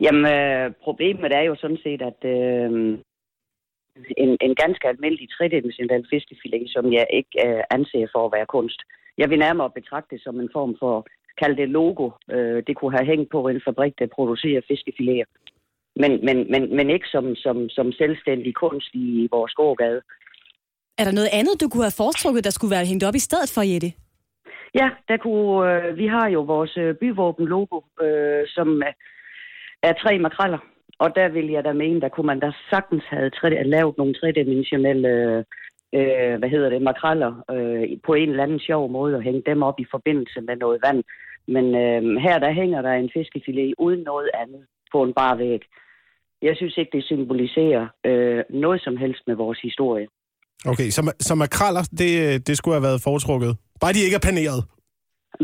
Jamen, 0.05 0.25
øh, 0.35 0.65
problemet 0.85 1.31
er 1.39 1.43
jo 1.49 1.55
sådan 1.63 1.81
set, 1.85 2.01
at 2.11 2.19
øh, 2.35 2.69
en, 4.23 4.31
en 4.45 4.53
ganske 4.63 4.85
almindelig 4.91 5.27
tredimensionel 5.35 6.03
fiskefilet, 6.13 6.67
som 6.75 6.85
jeg 6.97 7.05
ikke 7.19 7.35
øh, 7.45 7.61
anser 7.75 8.05
for 8.13 8.21
at 8.25 8.33
være 8.37 8.47
kunst. 8.55 8.79
Jeg 9.21 9.27
vil 9.29 9.39
nærmere 9.45 9.75
betragte 9.79 10.11
det 10.15 10.21
som 10.25 10.35
en 10.43 10.49
form 10.57 10.73
for, 10.81 10.95
kald 11.41 11.55
det 11.61 11.69
logo, 11.79 12.05
øh, 12.35 12.59
det 12.67 12.73
kunne 12.75 12.95
have 12.97 13.09
hængt 13.11 13.29
på 13.31 13.39
en 13.47 13.61
fabrik, 13.67 13.93
der 13.99 14.15
producerer 14.17 14.61
fiskefiléer. 14.71 15.27
Men, 16.01 16.11
men, 16.25 16.37
men, 16.51 16.75
men 16.75 16.89
ikke 16.89 17.07
som, 17.07 17.35
som, 17.35 17.69
som 17.69 17.91
selvstændig 17.91 18.55
kunst 18.55 18.89
i 18.93 19.27
vores 19.31 19.53
gågade. 19.53 20.01
Er 20.97 21.03
der 21.03 21.11
noget 21.11 21.29
andet, 21.39 21.61
du 21.61 21.69
kunne 21.69 21.83
have 21.83 22.01
foretrukket, 22.03 22.43
der 22.43 22.49
skulle 22.49 22.75
være 22.75 22.85
hængt 22.85 23.03
op 23.03 23.15
i 23.15 23.27
stedet 23.27 23.49
for, 23.55 23.61
Jette? 23.61 23.91
Ja, 24.79 24.89
der 25.07 25.17
kunne, 25.17 25.57
øh, 25.71 25.97
vi 25.97 26.07
har 26.07 26.27
jo 26.29 26.41
vores 26.41 26.77
øh, 26.77 26.95
byvåben-logo, 26.95 27.81
øh, 28.01 28.43
som 28.47 28.81
er, 28.81 28.93
er 29.83 29.93
tre 29.93 30.19
makreller. 30.19 30.61
Og 30.99 31.15
der 31.15 31.27
vil 31.29 31.47
jeg 31.49 31.63
da 31.63 31.73
mene, 31.73 32.01
der 32.01 32.09
kunne 32.09 32.27
man 32.27 32.39
da 32.39 32.51
sagtens 32.69 33.03
have 33.09 33.29
tre, 33.29 33.63
lavet 33.63 33.97
nogle 33.97 34.13
tredimensionelle 34.13 35.09
øh, 35.93 36.33
hvad 36.39 36.49
hedder 36.49 36.69
det, 36.69 36.81
makreller 36.81 37.31
øh, 37.51 37.97
på 38.05 38.13
en 38.13 38.29
eller 38.29 38.43
anden 38.43 38.59
sjov 38.59 38.89
måde 38.89 39.15
og 39.15 39.21
hænge 39.21 39.43
dem 39.45 39.63
op 39.63 39.79
i 39.79 39.85
forbindelse 39.91 40.41
med 40.41 40.55
noget 40.55 40.79
vand. 40.85 41.03
Men 41.47 41.65
øh, 41.75 42.21
her 42.21 42.39
der 42.39 42.51
hænger 42.51 42.81
der 42.81 42.93
en 42.93 43.09
fiskefilet 43.13 43.73
uden 43.77 43.99
noget 43.99 44.29
andet. 44.33 44.65
på 44.91 45.03
en 45.03 45.13
bar 45.13 45.35
væg. 45.35 45.61
Jeg 46.41 46.53
synes 46.55 46.77
ikke, 46.77 46.91
det 46.97 47.03
symboliserer 47.03 47.87
øh, 48.05 48.43
noget 48.49 48.81
som 48.81 48.97
helst 48.97 49.21
med 49.27 49.35
vores 49.35 49.59
historie. 49.61 50.07
Okay, 50.65 50.89
så, 50.89 51.13
så 51.19 51.35
makraller, 51.35 51.83
det, 51.97 52.47
det 52.47 52.57
skulle 52.57 52.75
have 52.75 52.83
været 52.83 53.01
foretrukket. 53.01 53.57
Bare 53.81 53.93
de 53.93 53.99
ikke 53.99 54.15
er 54.15 54.25
paneret. 54.29 54.63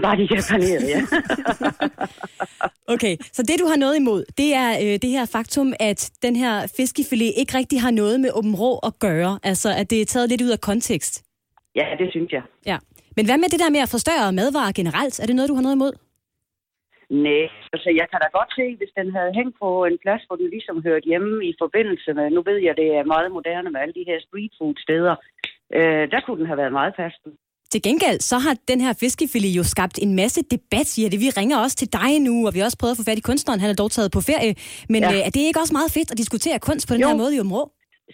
Bare 0.04 0.16
de 0.18 0.22
ikke 0.22 0.36
er 0.36 0.48
paneret, 0.52 0.84
ja. 0.94 1.02
Okay, 2.94 3.18
så 3.34 3.44
det 3.44 3.56
du 3.60 3.66
har 3.68 3.76
noget 3.76 3.96
imod, 3.96 4.26
det 4.38 4.54
er 4.54 4.70
øh, 4.84 5.00
det 5.02 5.10
her 5.10 5.26
faktum, 5.26 5.74
at 5.80 6.12
den 6.22 6.36
her 6.36 6.68
fiskefilet 6.78 7.34
ikke 7.38 7.58
rigtig 7.58 7.82
har 7.82 7.92
noget 7.92 8.20
med 8.20 8.30
åben 8.34 8.56
rå 8.56 8.78
at 8.78 9.00
gøre. 9.00 9.40
Altså, 9.44 9.70
at 9.78 9.90
det 9.90 10.02
er 10.02 10.06
taget 10.06 10.30
lidt 10.30 10.42
ud 10.42 10.50
af 10.50 10.62
kontekst. 10.62 11.24
ja, 11.76 11.86
det 12.00 12.08
synes 12.12 12.32
jeg. 12.32 12.42
Ja. 12.66 12.78
Men 13.16 13.26
hvad 13.26 13.38
med 13.38 13.50
det 13.50 13.60
der 13.60 13.70
med 13.70 13.80
at 13.80 13.90
forstørre 13.90 14.34
madvarer 14.34 14.72
generelt? 14.72 15.20
Er 15.20 15.26
det 15.26 15.36
noget, 15.36 15.50
du 15.50 15.56
har 15.56 15.62
noget 15.62 15.76
imod? 15.76 15.92
Nej, 17.10 17.44
altså 17.74 17.90
jeg 18.00 18.08
kan 18.12 18.20
da 18.24 18.28
godt 18.40 18.52
se, 18.60 18.66
hvis 18.80 18.92
den 19.00 19.08
havde 19.16 19.32
hængt 19.40 19.56
på 19.64 19.70
en 19.90 19.98
plads, 20.04 20.22
hvor 20.28 20.36
den 20.36 20.50
ligesom 20.56 20.78
hørte 20.88 21.06
hjemme 21.12 21.46
i 21.50 21.54
forbindelse 21.64 22.14
med, 22.14 22.26
nu 22.30 22.42
ved 22.50 22.58
jeg, 22.68 22.74
det 22.82 22.88
er 23.00 23.04
meget 23.14 23.32
moderne 23.38 23.70
med 23.72 23.80
alle 23.82 23.94
de 24.00 24.06
her 24.10 24.20
street 24.28 24.52
food 24.58 24.76
steder, 24.86 25.16
øh, 25.78 26.04
der 26.14 26.20
kunne 26.22 26.40
den 26.40 26.48
have 26.52 26.58
været 26.64 26.72
meget 26.82 26.94
passende. 27.02 27.32
Til 27.74 27.82
gengæld, 27.88 28.20
så 28.20 28.38
har 28.46 28.54
den 28.72 28.80
her 28.86 28.94
fiskefilet 29.04 29.52
jo 29.60 29.64
skabt 29.64 29.98
en 30.06 30.16
masse 30.22 30.42
debat, 30.56 30.88
siger 30.94 31.10
det. 31.10 31.20
Vi 31.26 31.30
ringer 31.40 31.58
også 31.64 31.76
til 31.82 31.90
dig 32.00 32.12
nu, 32.28 32.36
og 32.48 32.54
vi 32.54 32.60
har 32.60 32.66
også 32.66 32.78
prøvet 32.82 32.94
at 32.96 33.00
få 33.02 33.08
fat 33.10 33.18
i 33.24 33.28
kunstneren. 33.30 33.60
Han 33.64 33.70
er 33.70 33.74
dog 33.84 33.92
taget 33.92 34.12
på 34.18 34.22
ferie. 34.32 34.54
Men 34.94 35.02
Ja. 35.04 35.10
øh, 35.14 35.20
er 35.28 35.32
det 35.36 35.42
ikke 35.50 35.60
også 35.64 35.74
meget 35.80 35.92
fedt 35.98 36.12
at 36.12 36.18
diskutere 36.24 36.60
kunst 36.68 36.84
på 36.88 36.94
den 36.94 37.02
Jo. 37.02 37.08
her 37.08 37.16
måde 37.24 37.36
i 37.36 37.40
Områ? 37.46 37.64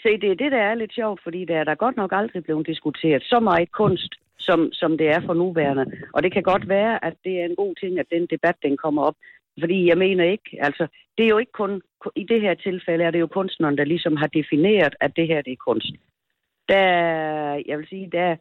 Se, 0.04 0.12
det 0.24 0.30
er 0.32 0.38
det, 0.44 0.52
der 0.56 0.62
er 0.70 0.76
lidt 0.76 0.94
sjovt, 1.00 1.20
fordi 1.26 1.46
der 1.46 1.58
er 1.62 1.64
der 1.70 1.76
godt 1.76 1.98
nok 2.02 2.12
aldrig 2.20 2.44
blevet 2.44 2.68
diskuteret 2.68 3.24
så 3.24 3.39
meget 3.39 3.72
kunst, 3.72 4.12
som, 4.42 4.60
som 4.74 4.98
det 4.98 5.08
er 5.10 5.22
for 5.26 5.34
nuværende. 5.34 5.86
Og 6.14 6.24
det 6.24 6.32
kan 6.34 6.44
godt 6.44 6.70
være, 6.70 7.06
at 7.06 7.14
det 7.24 7.42
er 7.42 7.46
en 7.46 7.56
god 7.56 7.76
ting, 7.76 8.00
at 8.00 8.12
den 8.12 8.26
debat, 8.26 8.56
den 8.64 8.78
kommer 8.78 9.02
op. 9.04 9.16
Fordi 9.60 9.88
jeg 9.89 9.98
mener 9.98 10.24
ikke, 10.24 10.58
altså, 10.60 10.88
det 11.18 11.24
er 11.26 11.30
jo 11.30 11.38
ikke 11.38 11.52
kun, 11.52 11.82
i 12.16 12.24
det 12.24 12.42
her 12.42 12.54
tilfælde 12.54 13.04
er 13.04 13.12
det 13.12 13.20
jo 13.20 13.28
kunstneren, 13.28 13.78
der 13.78 13.84
ligesom 13.84 14.16
har 14.16 14.28
defineret, 14.28 14.96
at 15.00 15.12
det 15.16 15.28
her, 15.28 15.42
det 15.42 15.54
er 15.54 15.66
kunst. 15.68 15.94
Der, 16.70 16.86
jeg 17.68 17.78
vil 17.78 17.88
sige, 17.88 18.10
der 18.12 18.36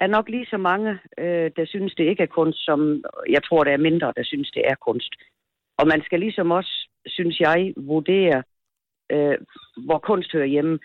er 0.00 0.06
nok 0.06 0.28
lige 0.28 0.46
så 0.46 0.56
mange, 0.56 0.98
øh, 1.18 1.50
der 1.56 1.66
synes, 1.66 1.94
det 1.94 2.04
ikke 2.04 2.22
er 2.22 2.36
kunst, 2.38 2.64
som 2.64 3.04
jeg 3.28 3.42
tror, 3.44 3.64
der 3.64 3.72
er 3.72 3.86
mindre, 3.88 4.12
der 4.16 4.24
synes, 4.24 4.50
det 4.50 4.62
er 4.64 4.74
kunst. 4.74 5.12
Og 5.78 5.86
man 5.86 6.02
skal 6.04 6.20
ligesom 6.20 6.50
også, 6.50 6.88
synes 7.06 7.40
jeg, 7.40 7.74
vurdere, 7.76 8.42
øh, 9.12 9.38
hvor 9.86 9.98
kunst 9.98 10.32
hører 10.32 10.46
hjemme. 10.54 10.78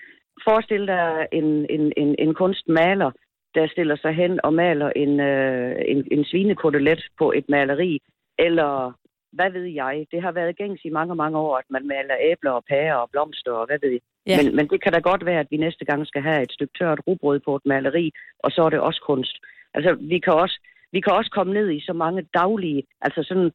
Forestil 0.44 0.88
dig 0.88 1.28
en, 1.32 1.66
en, 1.70 1.94
en, 1.98 2.16
en 2.20 2.34
kunstmaler, 2.34 3.12
der 3.56 3.68
stiller 3.68 3.98
sig 4.02 4.14
hen 4.14 4.40
og 4.44 4.54
maler 4.54 4.90
en, 4.96 5.20
øh, 5.20 5.76
en, 5.88 6.08
en 6.12 6.26
svinekotelet 6.26 7.02
på 7.18 7.32
et 7.32 7.46
maleri, 7.50 8.00
eller 8.40 8.94
hvad 9.34 9.52
ved 9.52 9.66
jeg. 9.66 10.06
Det 10.12 10.22
har 10.22 10.32
været 10.32 10.58
gængs 10.58 10.82
i 10.86 10.90
mange, 10.90 11.16
mange 11.16 11.38
år, 11.38 11.58
at 11.58 11.66
man 11.70 11.88
maler 11.88 12.16
æbler 12.32 12.52
og 12.52 12.64
pærer 12.70 12.96
og 12.96 13.10
blomster 13.12 13.52
og 13.52 13.66
hvad 13.66 13.80
ved 13.82 13.92
jeg. 13.92 14.02
Ja. 14.28 14.38
Men, 14.38 14.56
men 14.56 14.68
det 14.68 14.84
kan 14.84 14.94
da 14.94 15.00
godt 15.00 15.26
være, 15.26 15.40
at 15.40 15.52
vi 15.52 15.58
næste 15.58 15.86
gang 15.86 16.08
skal 16.08 16.22
have 16.22 16.42
et 16.44 16.52
stykke 16.52 16.74
tørt 16.80 17.00
rugbrød 17.08 17.40
på 17.40 17.56
et 17.56 17.66
maleri, 17.66 18.12
og 18.40 18.52
så 18.52 18.62
er 18.64 18.70
det 18.70 18.80
også 18.80 19.02
kunst. 19.06 19.36
Altså, 19.74 19.98
vi 20.02 20.20
kan 20.20 20.34
også, 20.34 20.58
vi 20.92 21.02
kan 21.02 21.14
også 21.14 21.32
komme 21.32 21.54
ned 21.54 21.72
i 21.72 21.80
så 21.80 21.94
mange 21.94 22.22
daglige, 22.34 22.84
altså 23.02 23.24
sådan 23.24 23.52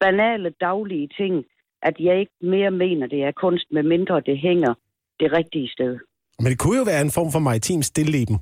banale 0.00 0.50
daglige 0.60 1.08
ting, 1.16 1.44
at 1.82 1.94
jeg 2.00 2.20
ikke 2.20 2.32
mere 2.40 2.70
mener, 2.70 3.06
det 3.06 3.22
er 3.24 3.32
kunst, 3.32 3.66
med 3.70 3.82
mindre 3.82 4.20
det 4.20 4.38
hænger 4.38 4.74
det 5.20 5.32
rigtige 5.32 5.68
sted. 5.68 5.98
Men 6.38 6.46
det 6.52 6.58
kunne 6.58 6.78
jo 6.78 6.84
være 6.84 7.00
en 7.00 7.10
form 7.10 7.30
for 7.32 7.38
maritim 7.38 7.82
stilleben. 7.82 8.38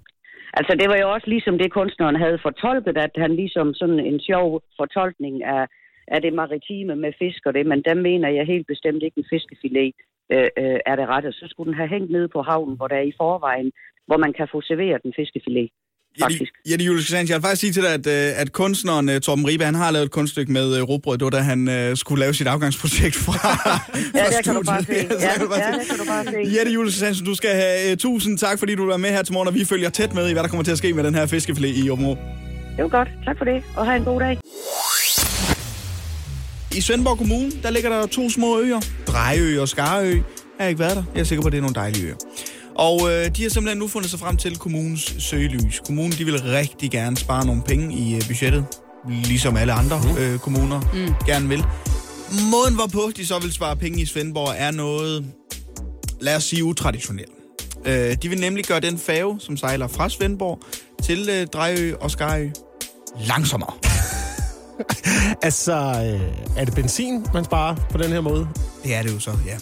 Altså, 0.52 0.76
det 0.80 0.88
var 0.88 0.96
jo 1.02 1.12
også 1.12 1.28
ligesom 1.30 1.58
det, 1.58 1.72
kunstneren 1.72 2.16
havde 2.16 2.38
fortolket, 2.42 2.98
at 2.98 3.10
han 3.16 3.36
ligesom 3.36 3.74
sådan 3.74 4.00
en 4.00 4.20
sjov 4.20 4.62
fortolkning 4.76 5.44
af, 5.44 5.66
af 6.08 6.22
det 6.22 6.32
maritime 6.32 6.96
med 6.96 7.12
fisk 7.18 7.46
og 7.46 7.54
det, 7.54 7.66
men 7.66 7.82
der 7.82 7.94
mener 7.94 8.28
jeg 8.28 8.46
helt 8.46 8.66
bestemt 8.66 9.02
ikke 9.02 9.18
en 9.18 9.30
fiskefilet 9.30 9.94
øh, 10.32 10.48
øh, 10.58 10.78
er 10.86 10.96
det 10.96 11.08
rette. 11.08 11.32
Så 11.32 11.46
skulle 11.48 11.68
den 11.68 11.76
have 11.80 11.88
hængt 11.88 12.10
nede 12.10 12.28
på 12.28 12.42
havnen, 12.42 12.76
hvor 12.76 12.88
der 12.88 12.96
er 12.96 13.08
i 13.12 13.16
forvejen, 13.16 13.72
hvor 14.06 14.16
man 14.16 14.32
kan 14.32 14.48
få 14.52 14.60
serveret 14.60 15.02
den 15.02 15.12
fiskefilet. 15.16 15.70
Faktisk. 16.20 16.52
Jette 16.70 16.84
Julius 16.84 17.04
Christiansen, 17.04 17.32
jeg 17.32 17.36
vil 17.36 17.42
faktisk 17.42 17.60
sige 17.60 17.72
til 17.72 17.82
dig, 17.82 17.92
at, 17.92 18.06
øh, 18.06 18.40
at 18.40 18.52
kunstneren 18.52 19.08
øh, 19.08 19.20
Torben 19.20 19.46
Ribe, 19.46 19.64
han 19.64 19.74
har 19.74 19.90
lavet 19.90 20.04
et 20.04 20.10
kunststykke 20.10 20.52
med 20.52 20.76
øh, 20.76 20.82
råbrød. 20.82 21.18
Det 21.18 21.24
var 21.24 21.30
da 21.30 21.38
han 21.38 21.68
øh, 21.68 21.96
skulle 21.96 22.20
lave 22.20 22.34
sit 22.34 22.46
afgangsprojekt 22.46 23.16
fra, 23.16 23.32
Ja, 24.14 24.24
fra 24.24 24.30
der 24.30 24.42
kan 24.44 24.54
du 24.54 24.62
bare 24.62 24.82
se. 24.84 24.92
Ja, 24.92 24.98
ja, 25.00 25.08
der 25.08 25.84
kan 25.90 25.98
du 25.98 26.04
bare 26.04 26.24
se. 26.24 26.56
Jette 26.58 26.72
Julius 26.72 27.02
du 27.26 27.34
skal 27.34 27.50
have 27.50 27.92
uh, 27.92 27.98
tusind 27.98 28.38
tak, 28.38 28.58
fordi 28.58 28.74
du 28.74 28.86
var 28.86 28.96
med 28.96 29.10
her 29.10 29.22
til 29.22 29.32
morgen, 29.32 29.48
og 29.48 29.54
vi 29.54 29.64
følger 29.64 29.90
tæt 29.90 30.14
med 30.14 30.28
i, 30.28 30.32
hvad 30.32 30.42
der 30.42 30.48
kommer 30.48 30.64
til 30.64 30.72
at 30.72 30.78
ske 30.78 30.92
med 30.92 31.04
den 31.04 31.14
her 31.14 31.26
fiskefilet 31.26 31.84
i 31.84 31.90
Områ. 31.90 32.16
Det 32.76 32.82
var 32.82 32.88
godt. 32.88 33.08
Tak 33.24 33.38
for 33.38 33.44
det, 33.44 33.62
og 33.76 33.86
have 33.86 33.96
en 33.96 34.04
god 34.04 34.20
dag. 34.20 34.38
I 36.76 36.80
Svendborg 36.80 37.18
Kommune, 37.18 37.50
der 37.62 37.70
ligger 37.70 37.90
der 37.90 38.06
to 38.06 38.30
små 38.30 38.60
øer. 38.60 38.80
Drejø 39.06 39.60
og 39.60 39.68
Skarø. 39.68 40.06
Jeg 40.08 40.64
har 40.64 40.68
ikke 40.68 40.78
været 40.80 40.96
der. 40.96 41.02
Jeg 41.14 41.20
er 41.20 41.24
sikker 41.24 41.42
på, 41.42 41.46
at 41.46 41.52
det 41.52 41.58
er 41.58 41.62
nogle 41.62 41.74
dejlige 41.74 42.06
øer. 42.06 42.14
Og 42.78 43.12
øh, 43.12 43.36
de 43.36 43.42
har 43.42 43.50
simpelthen 43.50 43.78
nu 43.78 43.88
fundet 43.88 44.10
sig 44.10 44.20
frem 44.20 44.36
til 44.36 44.58
kommunens 44.58 45.14
søgelys. 45.18 45.82
Kommunen 45.86 46.12
de 46.12 46.24
vil 46.24 46.42
rigtig 46.42 46.90
gerne 46.90 47.16
spare 47.16 47.46
nogle 47.46 47.62
penge 47.62 47.96
i 47.96 48.14
øh, 48.14 48.26
budgettet, 48.26 48.64
ligesom 49.08 49.56
alle 49.56 49.72
andre 49.72 50.00
øh, 50.18 50.38
kommuner 50.38 50.80
mm. 50.80 51.14
gerne 51.26 51.48
vil. 51.48 51.64
Måden, 52.50 52.74
hvorpå 52.74 53.10
de 53.16 53.26
så 53.26 53.38
vil 53.38 53.52
spare 53.52 53.76
penge 53.76 54.02
i 54.02 54.06
Svendborg, 54.06 54.54
er 54.56 54.70
noget, 54.70 55.26
lad 56.20 56.36
os 56.36 56.44
sige, 56.44 56.64
utraditionelt. 56.64 57.30
Øh, 57.84 58.16
de 58.22 58.28
vil 58.28 58.40
nemlig 58.40 58.64
gøre 58.64 58.80
den 58.80 58.98
færge, 58.98 59.40
som 59.40 59.56
sejler 59.56 59.86
fra 59.86 60.08
Svendborg 60.08 60.60
til 61.02 61.28
øh, 61.30 61.46
Drejø 61.46 61.94
og 62.00 62.10
Skarø, 62.10 62.48
langsommere. 63.20 63.72
Altså, 65.42 65.72
øh, 65.72 66.56
er 66.56 66.64
det 66.64 66.74
benzin, 66.74 67.26
man 67.34 67.44
sparer 67.44 67.76
på 67.90 67.98
den 67.98 68.12
her 68.12 68.20
måde? 68.20 68.48
Det 68.84 68.94
er 68.94 69.02
det 69.02 69.14
jo 69.14 69.18
så, 69.18 69.30
ja. 69.46 69.56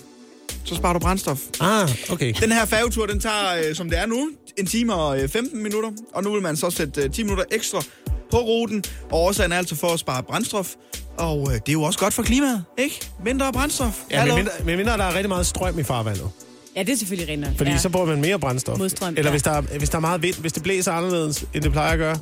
Så 0.64 0.74
sparer 0.74 0.92
du 0.92 0.98
brændstof. 0.98 1.40
Ah, 1.60 1.90
okay. 2.10 2.32
Den 2.40 2.52
her 2.52 2.64
færgetur, 2.64 3.06
den 3.06 3.20
tager, 3.20 3.68
øh, 3.68 3.74
som 3.74 3.90
det 3.90 3.98
er 3.98 4.06
nu, 4.06 4.28
en 4.58 4.66
time 4.66 4.94
og 4.94 5.20
øh, 5.22 5.28
15 5.28 5.62
minutter. 5.62 5.90
Og 6.14 6.22
nu 6.24 6.32
vil 6.32 6.42
man 6.42 6.56
så 6.56 6.70
sætte 6.70 7.02
øh, 7.02 7.10
10 7.10 7.22
minutter 7.22 7.44
ekstra 7.52 7.82
på 8.30 8.36
ruten. 8.40 8.84
Og 9.10 9.20
årsagen 9.20 9.52
er 9.52 9.56
altså 9.58 9.74
for 9.76 9.88
at 9.88 9.98
spare 10.00 10.22
brændstof. 10.22 10.74
Og 11.18 11.40
øh, 11.50 11.54
det 11.54 11.68
er 11.68 11.72
jo 11.72 11.82
også 11.82 11.98
godt 11.98 12.14
for 12.14 12.22
klimaet, 12.22 12.64
ikke? 12.78 13.00
Mindre 13.24 13.52
brændstof. 13.52 14.00
Ja, 14.10 14.18
Hallo? 14.18 14.34
med 14.34 14.42
mindre, 14.42 14.52
med 14.64 14.76
mindre 14.76 14.92
der 14.98 15.04
er 15.04 15.14
rigtig 15.14 15.28
meget 15.28 15.46
strøm 15.46 15.78
i 15.78 15.82
farvandet. 15.82 16.30
Ja, 16.76 16.82
det 16.82 16.92
er 16.92 16.96
selvfølgelig 16.96 17.46
rent. 17.46 17.56
Fordi 17.56 17.70
ja. 17.70 17.78
så 17.78 17.88
bruger 17.88 18.06
man 18.06 18.20
mere 18.20 18.38
brændstof. 18.38 18.78
Modstrøm, 18.78 19.08
Eller 19.16 19.24
ja. 19.24 19.30
hvis, 19.30 19.42
der, 19.42 19.50
er- 19.50 19.60
hvis 19.78 19.90
der 19.90 19.96
er 19.96 20.00
meget 20.00 20.22
vind, 20.22 20.34
hvis 20.36 20.52
det 20.52 20.62
blæser 20.62 20.92
anderledes, 20.92 21.44
end 21.54 21.62
det 21.62 21.72
plejer 21.72 21.92
at 21.92 21.98
gøre. 21.98 22.18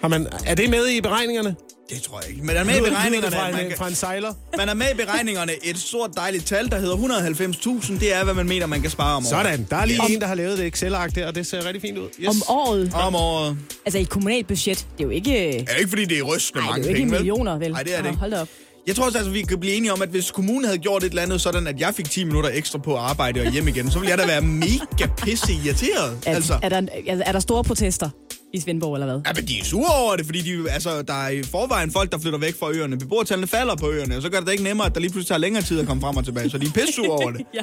Har 0.00 0.08
man, 0.08 0.26
er 0.46 0.54
det 0.54 0.70
med 0.70 0.88
i 0.88 1.00
beregningerne? 1.00 1.54
Det 1.90 2.02
tror 2.02 2.20
jeg 2.20 2.30
ikke. 2.30 2.42
Men 2.46 2.56
er 2.56 2.64
med 2.64 2.76
i 2.76 2.80
beregningerne, 2.80 3.26
det 3.26 3.34
fra, 3.34 3.46
at 3.48 3.54
man 3.54 3.62
en, 3.62 3.68
kan- 3.68 3.78
fra 3.78 3.88
en 3.88 3.94
sejler? 3.94 4.34
Man 4.56 4.68
er 4.68 4.74
med 4.74 4.86
i 4.92 4.96
beregningerne 4.96 5.52
et 5.64 5.78
stort 5.78 6.10
dejligt 6.16 6.46
tal, 6.46 6.70
der 6.70 6.78
hedder 6.78 6.96
190.000. 6.96 7.98
Det 8.00 8.14
er, 8.14 8.24
hvad 8.24 8.34
man 8.34 8.48
mener, 8.48 8.66
man 8.66 8.80
kan 8.82 8.90
spare 8.90 9.16
om 9.16 9.22
året. 9.22 9.26
Sådan, 9.30 9.66
der 9.70 9.76
er 9.76 9.84
lige 9.84 10.00
Om- 10.00 10.06
en, 10.12 10.20
der 10.20 10.26
har 10.26 10.34
lavet 10.34 10.58
det 10.58 10.66
Excel-ark 10.66 11.14
der, 11.14 11.26
og 11.26 11.34
det 11.34 11.46
ser 11.46 11.64
rigtig 11.66 11.82
fint 11.82 11.98
ud. 11.98 12.08
Yes. 12.20 12.28
Om 12.28 12.42
året. 12.48 12.92
Om 12.94 13.14
året. 13.14 13.56
Altså 13.84 13.98
i 13.98 14.02
et 14.02 14.08
kommunalt 14.08 14.46
budget. 14.48 14.78
Det 14.98 15.00
er 15.00 15.04
jo 15.04 15.10
ikke... 15.10 15.48
Er 15.48 15.64
det 15.64 15.78
ikke, 15.78 15.88
fordi 15.88 16.04
det 16.04 16.18
er 16.18 16.22
rystende 16.22 16.64
Nej, 16.66 16.66
det 16.66 16.70
mange 16.70 16.80
er 16.80 16.84
jo 16.84 16.88
ikke 16.88 16.98
penge, 17.00 17.10
vel? 17.12 17.20
millioner, 17.20 17.58
vel? 17.58 17.70
Nej, 17.72 17.82
det 17.82 17.94
er 17.98 18.02
det 18.02 18.06
ikke. 18.08 18.18
Hold 18.18 18.30
da 18.30 18.40
op. 18.40 18.48
Jeg 18.86 18.96
tror 18.96 19.04
også, 19.04 19.18
altså, 19.18 19.32
vi 19.32 19.42
kan 19.42 19.60
blive 19.60 19.74
enige 19.74 19.92
om, 19.92 20.02
at 20.02 20.08
hvis 20.08 20.30
kommunen 20.30 20.64
havde 20.64 20.78
gjort 20.78 21.02
et 21.02 21.08
eller 21.08 21.22
andet 21.22 21.40
sådan, 21.40 21.66
at 21.66 21.80
jeg 21.80 21.94
fik 21.96 22.10
10 22.10 22.24
minutter 22.24 22.50
ekstra 22.52 22.78
på 22.78 22.94
at 22.94 23.00
arbejde 23.00 23.40
og 23.40 23.52
hjem 23.52 23.68
igen, 23.68 23.90
så 23.90 23.98
ville 23.98 24.10
jeg 24.10 24.18
da 24.18 24.26
være 24.26 24.40
mega 24.42 25.06
pisse 25.16 25.52
irriteret. 25.64 26.18
Er, 26.26 26.34
Altså, 26.34 26.58
er, 26.62 26.68
der, 26.68 26.76
altså, 27.08 27.22
er 27.26 27.32
der 27.32 27.40
store 27.40 27.64
protester 27.64 28.10
i 28.54 28.60
Svendborg, 28.60 28.94
eller 28.94 29.06
hvad? 29.06 29.20
ja, 29.26 29.32
men 29.34 29.48
de 29.48 29.58
er 29.60 29.64
sure 29.64 29.94
over 29.94 30.16
det, 30.16 30.26
fordi 30.26 30.40
de, 30.40 30.70
altså, 30.70 31.02
der 31.02 31.14
er 31.14 31.28
i 31.28 31.42
forvejen 31.42 31.92
folk, 31.92 32.12
der 32.12 32.18
flytter 32.18 32.38
væk 32.38 32.58
fra 32.58 32.70
øerne. 32.70 32.98
Beboertallene 32.98 33.46
falder 33.46 33.76
på 33.76 33.90
øerne, 33.90 34.16
og 34.16 34.22
så 34.22 34.28
gør 34.28 34.38
det 34.38 34.46
da 34.46 34.52
ikke 34.52 34.64
nemmere, 34.64 34.86
at 34.86 34.94
der 34.94 35.00
lige 35.00 35.10
pludselig 35.10 35.28
tager 35.28 35.38
længere 35.38 35.62
tid 35.62 35.80
at 35.80 35.86
komme 35.86 36.00
frem 36.00 36.16
og 36.16 36.24
tilbage. 36.24 36.50
Så 36.50 36.58
de 36.58 36.66
er 36.66 36.70
pisse 36.70 37.02
over 37.10 37.30
det. 37.30 37.40
ja. 37.54 37.62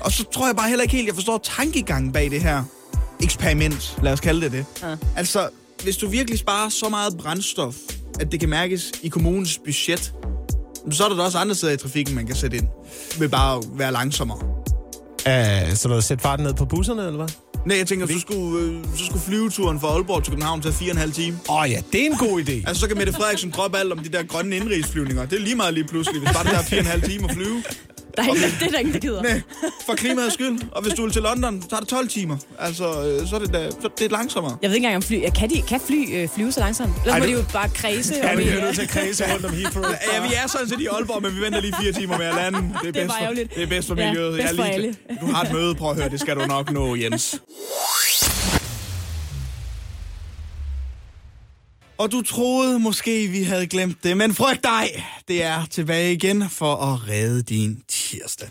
Og 0.00 0.12
så 0.12 0.24
tror 0.24 0.46
jeg 0.46 0.56
bare 0.56 0.68
heller 0.68 0.82
ikke 0.82 0.94
helt, 0.96 1.06
jeg 1.06 1.14
forstår 1.14 1.38
tankegangen 1.38 2.12
bag 2.12 2.30
det 2.30 2.42
her 2.42 2.64
eksperiment. 3.22 3.98
Lad 4.02 4.12
os 4.12 4.20
kalde 4.20 4.40
det 4.40 4.52
det. 4.52 4.64
Ja. 4.82 4.96
Altså, 5.16 5.48
hvis 5.82 5.96
du 5.96 6.08
virkelig 6.08 6.38
sparer 6.38 6.68
så 6.68 6.88
meget 6.88 7.16
brændstof, 7.18 7.76
at 8.20 8.32
det 8.32 8.40
kan 8.40 8.48
mærkes 8.48 8.92
i 9.02 9.08
kommunens 9.08 9.58
budget, 9.64 10.14
så 10.90 11.04
er 11.04 11.08
der 11.08 11.16
da 11.16 11.22
også 11.22 11.38
andre 11.38 11.54
steder 11.54 11.72
i 11.72 11.76
trafikken, 11.76 12.14
man 12.14 12.26
kan 12.26 12.36
sætte 12.36 12.56
ind. 12.56 12.66
Ved 13.18 13.28
bare 13.28 13.58
at 13.58 13.64
være 13.72 13.92
langsommere. 13.92 14.38
Uh, 15.26 15.74
så 15.74 15.88
noget 15.88 16.04
sætte 16.04 16.22
farten 16.22 16.46
ned 16.46 16.54
på 16.54 16.64
busserne, 16.64 17.06
eller 17.06 17.16
hvad? 17.16 17.28
Nej, 17.66 17.78
jeg 17.78 17.86
tænker, 17.86 18.06
så 18.06 18.20
skulle, 18.20 18.64
øh, 18.64 18.84
så 18.96 19.04
skulle 19.06 19.22
flyveturen 19.22 19.80
fra 19.80 19.88
Aalborg 19.88 20.24
til 20.24 20.32
København 20.32 20.62
tage 20.62 20.74
fire 20.74 20.90
og 20.90 20.94
en 20.94 20.98
halv 20.98 21.12
time. 21.12 21.38
Åh 21.48 21.56
oh, 21.60 21.70
ja, 21.70 21.80
det 21.92 22.00
er 22.02 22.06
en 22.06 22.16
god 22.16 22.40
idé. 22.40 22.52
Altså, 22.68 22.80
så 22.80 22.88
kan 22.88 22.96
Mette 22.96 23.12
Frederiksen 23.12 23.50
droppe 23.50 23.78
alt 23.78 23.92
om 23.92 23.98
de 23.98 24.08
der 24.08 24.22
grønne 24.22 24.56
indrigsflyvninger. 24.56 25.26
Det 25.26 25.36
er 25.38 25.40
lige 25.40 25.54
meget 25.56 25.74
lige 25.74 25.84
pludselig, 25.84 26.20
hvis 26.20 26.32
bare 26.32 26.44
det 26.44 26.52
der 26.52 26.62
fire 26.62 26.78
og 26.78 26.84
en 26.84 26.90
halv 26.90 27.02
time 27.02 27.24
at 27.24 27.34
flyve. 27.34 27.62
Der 28.16 28.22
er 28.22 28.26
ingen, 28.26 28.42
det 28.60 28.66
er 28.66 28.70
der 28.70 28.78
ingen, 28.78 28.94
der 28.94 29.00
gider. 29.00 29.22
Nej, 29.22 29.40
for 29.86 29.94
klimaets 29.94 30.34
skyld. 30.34 30.58
Og 30.72 30.82
hvis 30.82 30.94
du 30.94 31.02
vil 31.02 31.12
til 31.12 31.22
London, 31.22 31.62
så 31.62 31.68
tager 31.68 31.80
det 31.80 31.88
12 31.88 32.08
timer. 32.08 32.36
Altså, 32.58 32.84
øh, 32.84 33.28
så 33.28 33.34
er 33.36 33.38
det, 33.40 33.52
da, 33.52 33.70
så 33.70 33.88
det 33.98 34.04
er 34.04 34.10
langsommere. 34.10 34.56
Jeg 34.62 34.70
ved 34.70 34.74
ikke 34.76 34.84
engang, 34.86 34.96
om 34.96 35.02
fly... 35.02 35.20
Kan, 35.38 35.50
de, 35.50 35.62
kan 35.62 35.80
fly 35.86 36.14
øh, 36.16 36.28
flyve 36.34 36.52
så 36.52 36.60
langsomt? 36.60 36.90
Ellers 36.96 37.12
Ej, 37.12 37.18
må 37.18 37.24
det- 37.26 37.34
de 37.34 37.38
jo 37.40 37.44
bare 37.52 37.68
kredse. 37.68 38.14
Ja, 38.14 38.34
vi 38.36 38.48
er 38.48 38.60
nødt 38.60 38.74
til 38.74 38.82
at 38.82 38.88
kredse 38.88 39.24
rundt 39.32 39.44
om 39.44 39.52
Heathrow. 39.52 39.82
Ja, 40.12 40.22
vi 40.28 40.34
er 40.42 40.46
sådan 40.46 40.68
set 40.68 40.80
i 40.80 40.86
Aalborg, 40.86 41.22
men 41.22 41.36
vi 41.36 41.40
venter 41.40 41.60
lige 41.60 41.74
fire 41.80 41.92
timer 41.92 42.18
med 42.18 42.26
at 42.26 42.34
lande. 42.34 42.58
Det 42.82 42.88
er, 42.88 42.92
Det 42.92 43.02
er 43.02 43.06
bedst 43.06 43.16
for, 43.18 43.34
det 43.54 43.62
er 43.62 43.66
bedst 43.66 43.88
for 43.88 43.94
Ja, 44.00 44.06
miljøet. 44.08 44.32
bedst 44.36 44.44
Jeg 44.44 44.52
er 44.52 44.64
for 44.64 44.72
alle. 44.72 44.94
Du 45.20 45.26
har 45.26 45.42
et 45.44 45.52
møde, 45.52 45.74
prøv 45.74 45.90
at 45.90 45.96
høre. 45.96 46.08
Det 46.08 46.20
skal 46.20 46.36
du 46.36 46.46
nok 46.46 46.72
nå, 46.72 46.94
Jens. 46.96 47.40
Og 51.98 52.12
du 52.12 52.22
troede 52.22 52.78
måske, 52.78 53.26
vi 53.26 53.42
havde 53.42 53.66
glemt 53.66 54.04
det, 54.04 54.16
men 54.16 54.34
frygt 54.34 54.64
dig, 54.64 55.06
det 55.28 55.42
er 55.42 55.66
tilbage 55.70 56.12
igen 56.12 56.50
for 56.50 56.74
at 56.74 57.08
redde 57.08 57.42
din 57.42 57.82
tirsdag. 57.88 58.48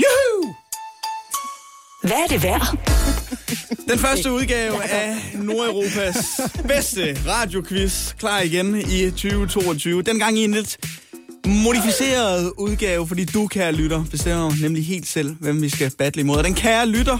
Juhu! 0.00 0.54
Hvad 2.02 2.12
er 2.12 2.26
det 2.26 2.42
værd? 2.42 2.78
Den 3.88 3.98
første 3.98 4.32
udgave 4.32 4.82
af 4.82 5.16
Nordeuropas 5.34 6.40
bedste 6.68 7.18
radioquiz 7.26 8.14
klar 8.14 8.40
igen 8.40 8.76
i 8.76 9.10
2022. 9.10 10.02
Dengang 10.02 10.38
i 10.38 10.44
en 10.44 10.52
lidt 10.52 10.78
modificeret 11.46 12.52
udgave, 12.58 13.08
fordi 13.08 13.24
du, 13.24 13.46
kære 13.46 13.72
lytter, 13.72 14.04
bestemmer 14.10 14.52
nemlig 14.62 14.86
helt 14.86 15.06
selv, 15.06 15.36
hvem 15.40 15.62
vi 15.62 15.68
skal 15.68 15.90
battle 15.98 16.20
imod. 16.20 16.36
Og 16.36 16.44
den 16.44 16.54
kære 16.54 16.86
lytter, 16.86 17.18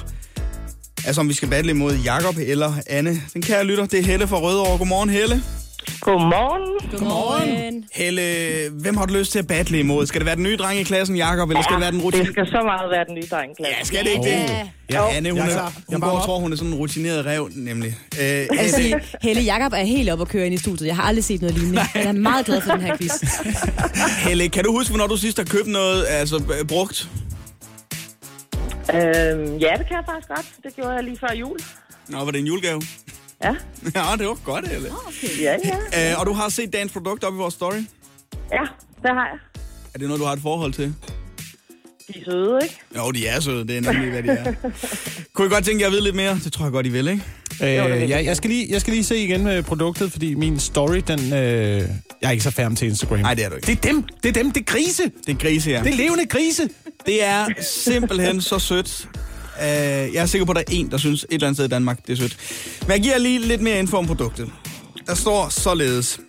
altså 1.07 1.20
om 1.20 1.28
vi 1.28 1.34
skal 1.34 1.48
battle 1.48 1.70
imod 1.70 1.94
Jakob 1.96 2.36
eller 2.46 2.72
Anne. 2.86 3.20
Den 3.34 3.42
kære 3.42 3.64
lytter, 3.64 3.86
det 3.86 3.98
er 3.98 4.05
Helle 4.05 4.26
fra 4.28 4.36
Rødovre. 4.40 4.78
Godmorgen, 4.78 5.11
Helle. 5.11 5.42
Godmorgen. 6.00 6.90
Godmorgen. 6.90 7.84
Helle, 7.94 8.22
hvem 8.70 8.96
har 8.96 9.07
du 9.07 9.14
lyst 9.14 9.32
til 9.32 9.38
at 9.38 9.46
battle 9.46 9.78
imod? 9.78 10.07
Skal 10.07 10.20
det 10.20 10.26
være 10.26 10.34
den 10.36 10.42
nye 10.42 10.57
dreng 10.57 10.80
i 10.80 10.82
klassen, 10.82 11.16
Jakob, 11.16 11.48
eller 11.50 11.62
skal 11.62 11.74
det 11.74 11.80
være 11.80 11.90
den 11.90 11.98
det 11.98 12.05
rutin... 12.05 12.26
skal 12.26 12.46
så 12.46 12.61
meget 12.64 12.90
være 12.90 13.05
den 13.05 13.14
nye 13.14 13.26
dreng 13.30 13.50
i 13.50 13.55
klassen. 13.57 13.76
Ja, 13.78 13.84
skal 13.84 14.05
det 14.05 14.11
ikke 14.11 14.24
det? 14.24 14.61
Ja, 14.90 15.16
Anne, 15.16 15.30
hun, 15.30 15.38
Jeg 15.38 15.50
er 15.52 15.62
hun 15.62 15.72
Jeg 15.90 16.00
går 16.00 16.09
op. 16.11 16.22
tror, 16.24 16.38
hun 16.38 16.52
er 16.52 16.57
sådan 16.57 16.72
en 16.72 16.78
rutineret 16.78 17.26
rev, 17.26 17.50
nemlig. 17.55 17.96
Øh, 18.20 18.26
Jeg 18.26 18.46
vil 18.50 18.59
Helle, 18.59 18.72
sige, 18.74 19.00
Helle 19.22 19.42
Jakob 19.42 19.72
er 19.72 19.84
helt 19.84 20.11
oppe 20.11 20.22
at 20.22 20.28
køre 20.28 20.46
ind 20.46 20.55
i 20.55 20.59
studiet. 20.59 20.86
Jeg 20.86 20.96
har 20.96 21.02
aldrig 21.02 21.24
set 21.24 21.40
noget 21.40 21.57
lignende. 21.59 21.82
Jeg 21.94 22.05
er 22.05 22.12
meget 22.12 22.46
glad 22.46 22.61
for 22.61 22.72
den 22.72 22.80
her 22.80 22.96
quiz. 22.96 23.12
Helle, 24.26 24.48
kan 24.48 24.64
du 24.64 24.72
huske, 24.72 24.90
hvornår 24.90 25.07
du 25.07 25.16
sidst 25.16 25.36
har 25.38 25.44
købt 25.44 25.66
noget 25.66 26.05
altså, 26.09 26.42
brugt? 26.68 27.09
Øhm, 28.95 29.57
ja, 29.57 29.72
det 29.78 29.86
kan 29.88 29.97
jeg 29.97 30.05
faktisk 30.07 30.28
godt. 30.28 30.47
Det 30.64 30.74
gjorde 30.76 30.90
jeg 30.90 31.05
lige 31.05 31.18
før 31.18 31.32
jul. 31.34 31.59
Nå, 32.09 32.24
var 32.24 32.30
det 32.30 32.40
en 32.40 32.47
julegave? 32.47 32.82
Ja. 33.45 33.55
Ja, 33.95 34.05
det 34.18 34.26
var 34.28 34.45
godt, 34.45 34.68
Helle. 34.68 34.88
Ja, 35.40 35.57
ja. 35.64 36.12
Øh, 36.12 36.20
og 36.20 36.26
du 36.26 36.32
har 36.32 36.49
set 36.49 36.72
dagens 36.72 36.92
produkt 36.92 37.24
op 37.24 37.34
i 37.34 37.36
vores 37.36 37.55
story. 37.55 37.80
Ja, 38.53 38.62
det 39.03 39.11
har 39.11 39.26
jeg. 39.26 39.38
Er 39.95 39.99
det 39.99 40.09
noget, 40.09 40.20
du 40.20 40.24
har 40.26 40.32
et 40.32 40.40
forhold 40.42 40.72
til? 40.72 40.95
De 42.09 42.20
er 42.20 42.24
søde, 42.24 42.59
ikke? 42.62 42.80
Jo, 42.96 43.11
de 43.11 43.26
er 43.26 43.40
søde. 43.40 43.66
Det 43.68 43.76
er 43.76 43.80
nemlig, 43.92 44.11
hvad 44.11 44.22
de 44.22 44.28
er. 44.28 44.52
Kunne 45.32 45.46
I 45.46 45.50
godt 45.50 45.64
tænke 45.64 45.80
jer 45.80 45.86
at 45.86 45.92
vide 45.92 46.02
lidt 46.05 46.14
mere? 46.14 46.40
Det 46.44 46.52
tror 46.52 46.64
jeg 46.64 46.72
godt, 46.72 46.86
I 46.86 46.88
vil, 46.88 47.09
ikke? 47.09 47.22
Øh, 47.62 48.11
ja, 48.11 48.24
jeg, 48.24 48.36
skal 48.36 48.50
lige, 48.50 48.66
jeg 48.70 48.80
skal 48.80 48.92
lige 48.92 49.05
se 49.05 49.18
igen 49.18 49.44
med 49.44 49.62
produktet, 49.62 50.12
fordi 50.12 50.34
min 50.34 50.61
story, 50.61 51.02
den... 51.09 51.32
Øh, 51.32 51.32
jeg 51.32 51.88
er 52.22 52.30
ikke 52.30 52.44
så 52.44 52.50
færdig 52.50 52.78
til 52.78 52.88
Instagram. 52.88 53.18
Nej, 53.18 53.34
det 53.34 53.44
er 53.44 53.48
du 53.48 53.55
ikke. 53.55 53.66
Det 53.66 53.78
er 53.78 53.92
dem, 53.92 54.05
det 54.22 54.28
er 54.28 54.42
dem, 54.42 54.50
det 54.50 54.61
er 54.61 54.64
grise. 54.64 55.02
Det 55.26 55.32
er 55.34 55.38
grise, 55.38 55.70
ja. 55.70 55.82
Det 55.84 55.92
er 55.92 55.96
levende 55.96 56.26
grise. 56.26 56.68
Det 57.07 57.24
er 57.24 57.46
simpelthen 57.61 58.40
så 58.40 58.59
sødt. 58.59 59.09
Uh, 59.57 59.64
jeg 59.64 60.14
er 60.14 60.26
sikker 60.26 60.44
på, 60.44 60.52
at 60.52 60.57
der 60.57 60.62
er 60.62 60.76
en, 60.76 60.90
der 60.90 60.96
synes 60.96 61.22
et 61.24 61.34
eller 61.34 61.46
andet 61.46 61.57
sted 61.57 61.64
i 61.64 61.68
Danmark, 61.68 62.07
det 62.07 62.12
er 62.12 62.16
sødt. 62.16 62.36
Men 62.82 62.90
jeg 62.90 63.02
giver 63.02 63.18
lige 63.18 63.38
lidt 63.38 63.61
mere 63.61 63.78
info 63.78 63.96
om 63.96 64.07
produktet. 64.07 64.50
Der 65.07 65.14
står 65.14 65.48
således. 65.48 66.20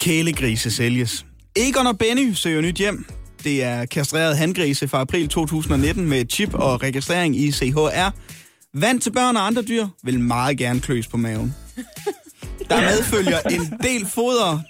Kælegrise 0.00 0.70
sælges. 0.70 1.24
Egon 1.56 1.86
og 1.86 1.98
Benny 1.98 2.32
søger 2.32 2.60
nyt 2.60 2.76
hjem. 2.76 3.06
Det 3.46 3.62
er 3.62 3.84
kastreret 3.84 4.36
handgrise 4.36 4.88
fra 4.88 5.00
april 5.00 5.28
2019 5.28 6.06
med 6.06 6.24
chip 6.30 6.54
og 6.54 6.82
registrering 6.82 7.36
i 7.36 7.52
CHR. 7.52 8.10
Vand 8.74 9.00
til 9.00 9.10
børn 9.10 9.36
og 9.36 9.46
andre 9.46 9.62
dyr 9.62 9.86
vil 10.02 10.20
meget 10.20 10.58
gerne 10.58 10.80
kløs 10.80 11.06
på 11.06 11.16
maven. 11.16 11.54
Der 12.70 12.80
medfølger 12.80 13.40
en 13.40 13.72
del 13.82 14.06
foder. 14.06 14.60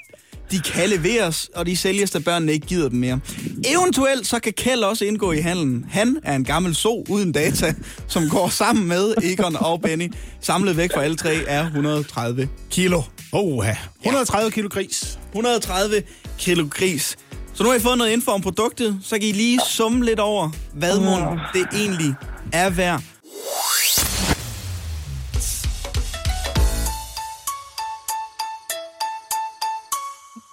De 0.51 0.61
kan 0.61 0.89
leveres, 0.89 1.51
og 1.55 1.67
de 1.67 1.77
sælges, 1.77 2.11
da 2.11 2.19
børnene 2.19 2.53
ikke 2.53 2.67
gider 2.67 2.89
dem 2.89 2.99
mere. 2.99 3.21
Eventuelt 3.65 4.27
så 4.27 4.41
kan 4.41 4.53
Kjeld 4.53 4.83
også 4.83 5.05
indgå 5.05 5.33
i 5.33 5.39
handelen. 5.41 5.85
Han 5.89 6.19
er 6.23 6.35
en 6.37 6.45
gammel 6.45 6.75
so 6.75 7.05
uden 7.09 7.33
data, 7.33 7.75
som 8.09 8.29
går 8.29 8.49
sammen 8.49 8.89
med 8.89 9.15
Egon 9.23 9.57
og 9.57 9.81
Benny. 9.83 10.13
Samlet 10.41 10.77
vægt 10.77 10.93
for 10.93 11.01
alle 11.01 11.17
tre 11.17 11.35
er 11.35 11.65
130 11.65 12.49
kilo. 12.71 13.03
Oha. 13.33 13.75
130 14.03 14.51
kilo 14.51 14.69
gris. 14.69 15.19
130 15.33 16.03
kilo 16.39 16.67
gris. 16.71 17.17
Så 17.57 17.63
nu 17.63 17.69
har 17.69 17.77
I 17.77 17.81
fået 17.81 17.99
noget 17.99 18.13
info 18.13 18.31
om 18.31 18.43
produktet, 18.43 18.99
så 19.03 19.19
kan 19.19 19.29
I 19.29 19.33
lige 19.33 19.61
summe 19.69 20.05
lidt 20.05 20.21
over, 20.21 20.51
hvad 20.75 21.01
mon 21.01 21.39
det 21.53 21.67
egentlig 21.73 22.15
er 22.53 22.71
værd. 22.71 23.03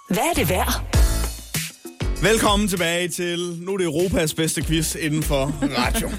Hvad 0.08 0.24
er 0.30 0.34
det 0.34 0.48
værd? 0.48 0.93
Velkommen 2.24 2.68
tilbage 2.68 3.08
til, 3.08 3.58
nu 3.60 3.72
er 3.72 3.76
det 3.76 3.84
Europas 3.84 4.34
bedste 4.34 4.62
quiz 4.62 4.96
inden 5.00 5.22
for 5.22 5.54
radio. 5.78 6.10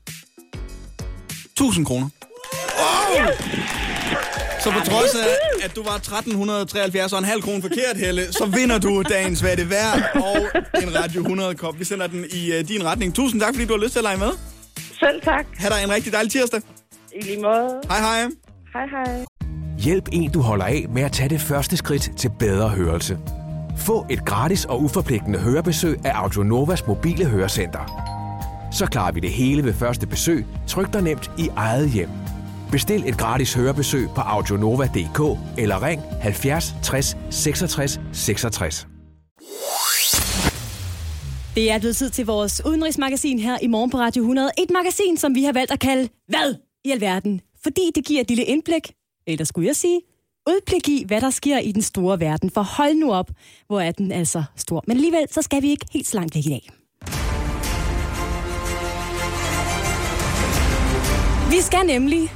1000 1.51 1.85
kroner. 1.85 2.09
Wow! 2.79 3.27
Så 4.63 4.71
på 4.71 4.79
trods 4.79 5.15
af, 5.15 5.27
at 5.63 5.75
du 5.75 5.83
var 5.83 5.95
1373 5.95 7.13
og 7.13 7.19
en 7.19 7.25
halv 7.25 7.41
krone 7.41 7.61
forkert, 7.61 7.97
Helle, 7.97 8.33
så 8.33 8.45
vinder 8.45 8.79
du 8.79 9.03
dagens 9.09 9.39
Hvad 9.39 9.51
er 9.51 9.55
det 9.55 9.69
værd 9.69 10.15
og 10.15 10.37
en 10.83 10.95
Radio 10.95 11.23
100-kop. 11.23 11.79
Vi 11.79 11.85
sender 11.85 12.07
den 12.07 12.25
i 12.33 12.51
uh, 12.51 12.67
din 12.67 12.85
retning. 12.85 13.15
Tusind 13.15 13.41
tak, 13.41 13.53
fordi 13.53 13.65
du 13.65 13.73
har 13.73 13.83
lyst 13.83 13.91
til 13.91 13.99
at 13.99 14.03
lege 14.03 14.17
med. 14.17 14.31
Selv 14.99 15.21
tak. 15.21 15.45
Ha' 15.57 15.69
dig 15.69 15.83
en 15.83 15.91
rigtig 15.91 16.13
dejlig 16.13 16.31
tirsdag. 16.31 16.61
I 17.15 17.23
lige 17.23 17.41
måde. 17.41 17.81
Hej 17.89 17.99
hej. 17.99 18.50
Hej, 18.73 18.87
hej. 18.87 19.25
Hjælp 19.79 20.09
en, 20.11 20.31
du 20.31 20.41
holder 20.41 20.65
af 20.65 20.85
med 20.89 21.01
at 21.01 21.11
tage 21.11 21.29
det 21.29 21.41
første 21.41 21.77
skridt 21.77 22.11
til 22.17 22.31
bedre 22.39 22.69
hørelse. 22.69 23.17
Få 23.77 24.05
et 24.09 24.25
gratis 24.25 24.65
og 24.65 24.81
uforpligtende 24.81 25.39
hørebesøg 25.39 26.05
af 26.05 26.11
Audionovas 26.13 26.87
mobile 26.87 27.25
hørecenter. 27.25 28.11
Så 28.71 28.85
klarer 28.85 29.11
vi 29.11 29.19
det 29.19 29.29
hele 29.29 29.63
ved 29.63 29.73
første 29.73 30.07
besøg, 30.07 30.45
tryk 30.67 30.93
dig 30.93 31.01
nemt 31.01 31.31
i 31.37 31.49
eget 31.55 31.89
hjem. 31.89 32.09
Bestil 32.71 33.09
et 33.09 33.17
gratis 33.17 33.53
hørebesøg 33.53 34.07
på 34.15 34.21
audionova.dk 34.21 35.39
eller 35.57 35.83
ring 35.83 36.01
70 36.21 36.75
60 36.83 37.17
66 37.29 37.99
66. 38.13 38.87
Det 41.55 41.71
er 41.71 41.79
blevet 41.79 41.95
tid 41.95 42.09
til 42.09 42.25
vores 42.25 42.61
udenrigsmagasin 42.65 43.39
her 43.39 43.57
i 43.61 43.67
morgen 43.67 43.89
på 43.89 43.97
Radio 43.97 44.21
100. 44.21 44.51
Et 44.57 44.69
magasin, 44.71 45.17
som 45.17 45.35
vi 45.35 45.43
har 45.43 45.53
valgt 45.53 45.71
at 45.71 45.79
kalde 45.79 46.09
Hvad 46.27 46.55
i 46.85 46.91
alverden? 46.91 47.41
Fordi 47.63 47.91
det 47.95 48.05
giver 48.05 48.21
et 48.21 48.27
lille 48.27 48.43
indblik, 48.43 48.91
eller 49.27 49.45
skulle 49.45 49.67
jeg 49.67 49.75
sige, 49.75 50.01
udblik 50.49 50.87
i, 50.89 51.03
hvad 51.07 51.21
der 51.21 51.29
sker 51.29 51.59
i 51.59 51.71
den 51.71 51.81
store 51.81 52.19
verden. 52.19 52.49
For 52.51 52.61
hold 52.61 52.93
nu 52.95 53.13
op, 53.13 53.31
hvor 53.67 53.81
er 53.81 53.91
den 53.91 54.11
altså 54.11 54.43
stor. 54.55 54.83
Men 54.87 54.97
alligevel, 54.97 55.27
så 55.31 55.41
skal 55.41 55.61
vi 55.61 55.69
ikke 55.69 55.85
helt 55.91 56.07
så 56.07 56.17
langt 56.17 56.35
væk 56.35 56.45
i 56.45 56.49
dag. 56.49 56.69
Vi 61.51 61.61
skal 61.61 61.85
nemlig, 61.85 62.33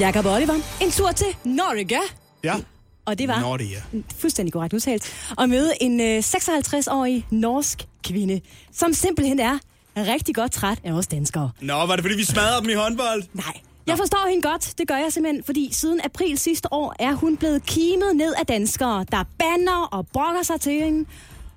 Jakob 0.00 0.24
og 0.26 0.32
Oliver, 0.32 0.54
en 0.82 0.90
tur 0.90 1.12
til 1.12 1.26
Norge. 1.44 2.00
Ja. 2.44 2.54
Og 3.04 3.18
det 3.18 3.28
var 3.28 3.40
Norge. 3.40 4.02
fuldstændig 4.18 4.52
korrekt 4.52 4.74
udtalt, 4.74 5.32
at 5.38 5.48
møde 5.48 5.72
en 5.80 6.00
øh, 6.00 6.18
56-årig 6.18 7.26
norsk 7.30 7.86
kvinde, 8.04 8.40
som 8.72 8.92
simpelthen 8.92 9.40
er 9.40 9.58
rigtig 9.96 10.34
godt 10.34 10.52
træt 10.52 10.78
af 10.84 10.92
os 10.92 11.06
danskere. 11.06 11.50
Nå, 11.60 11.72
var 11.72 11.96
det 11.96 12.04
fordi, 12.04 12.16
vi 12.16 12.24
smadrede 12.24 12.60
dem 12.62 12.70
i 12.70 12.74
håndbold? 12.74 13.22
Nej. 13.32 13.60
Jeg 13.88 13.98
forstår 13.98 14.28
hende 14.28 14.42
godt, 14.42 14.74
det 14.78 14.88
gør 14.88 14.94
jeg 14.94 15.12
simpelthen, 15.12 15.44
fordi 15.44 15.68
siden 15.72 16.00
april 16.04 16.38
sidste 16.38 16.72
år 16.72 16.94
er 16.98 17.12
hun 17.12 17.36
blevet 17.36 17.66
kimet 17.66 18.16
ned 18.16 18.34
af 18.38 18.46
danskere, 18.46 19.04
der 19.12 19.24
banner 19.38 19.88
og 19.92 20.06
brokker 20.12 20.42
sig 20.42 20.60
til 20.60 20.72
hende. 20.72 21.08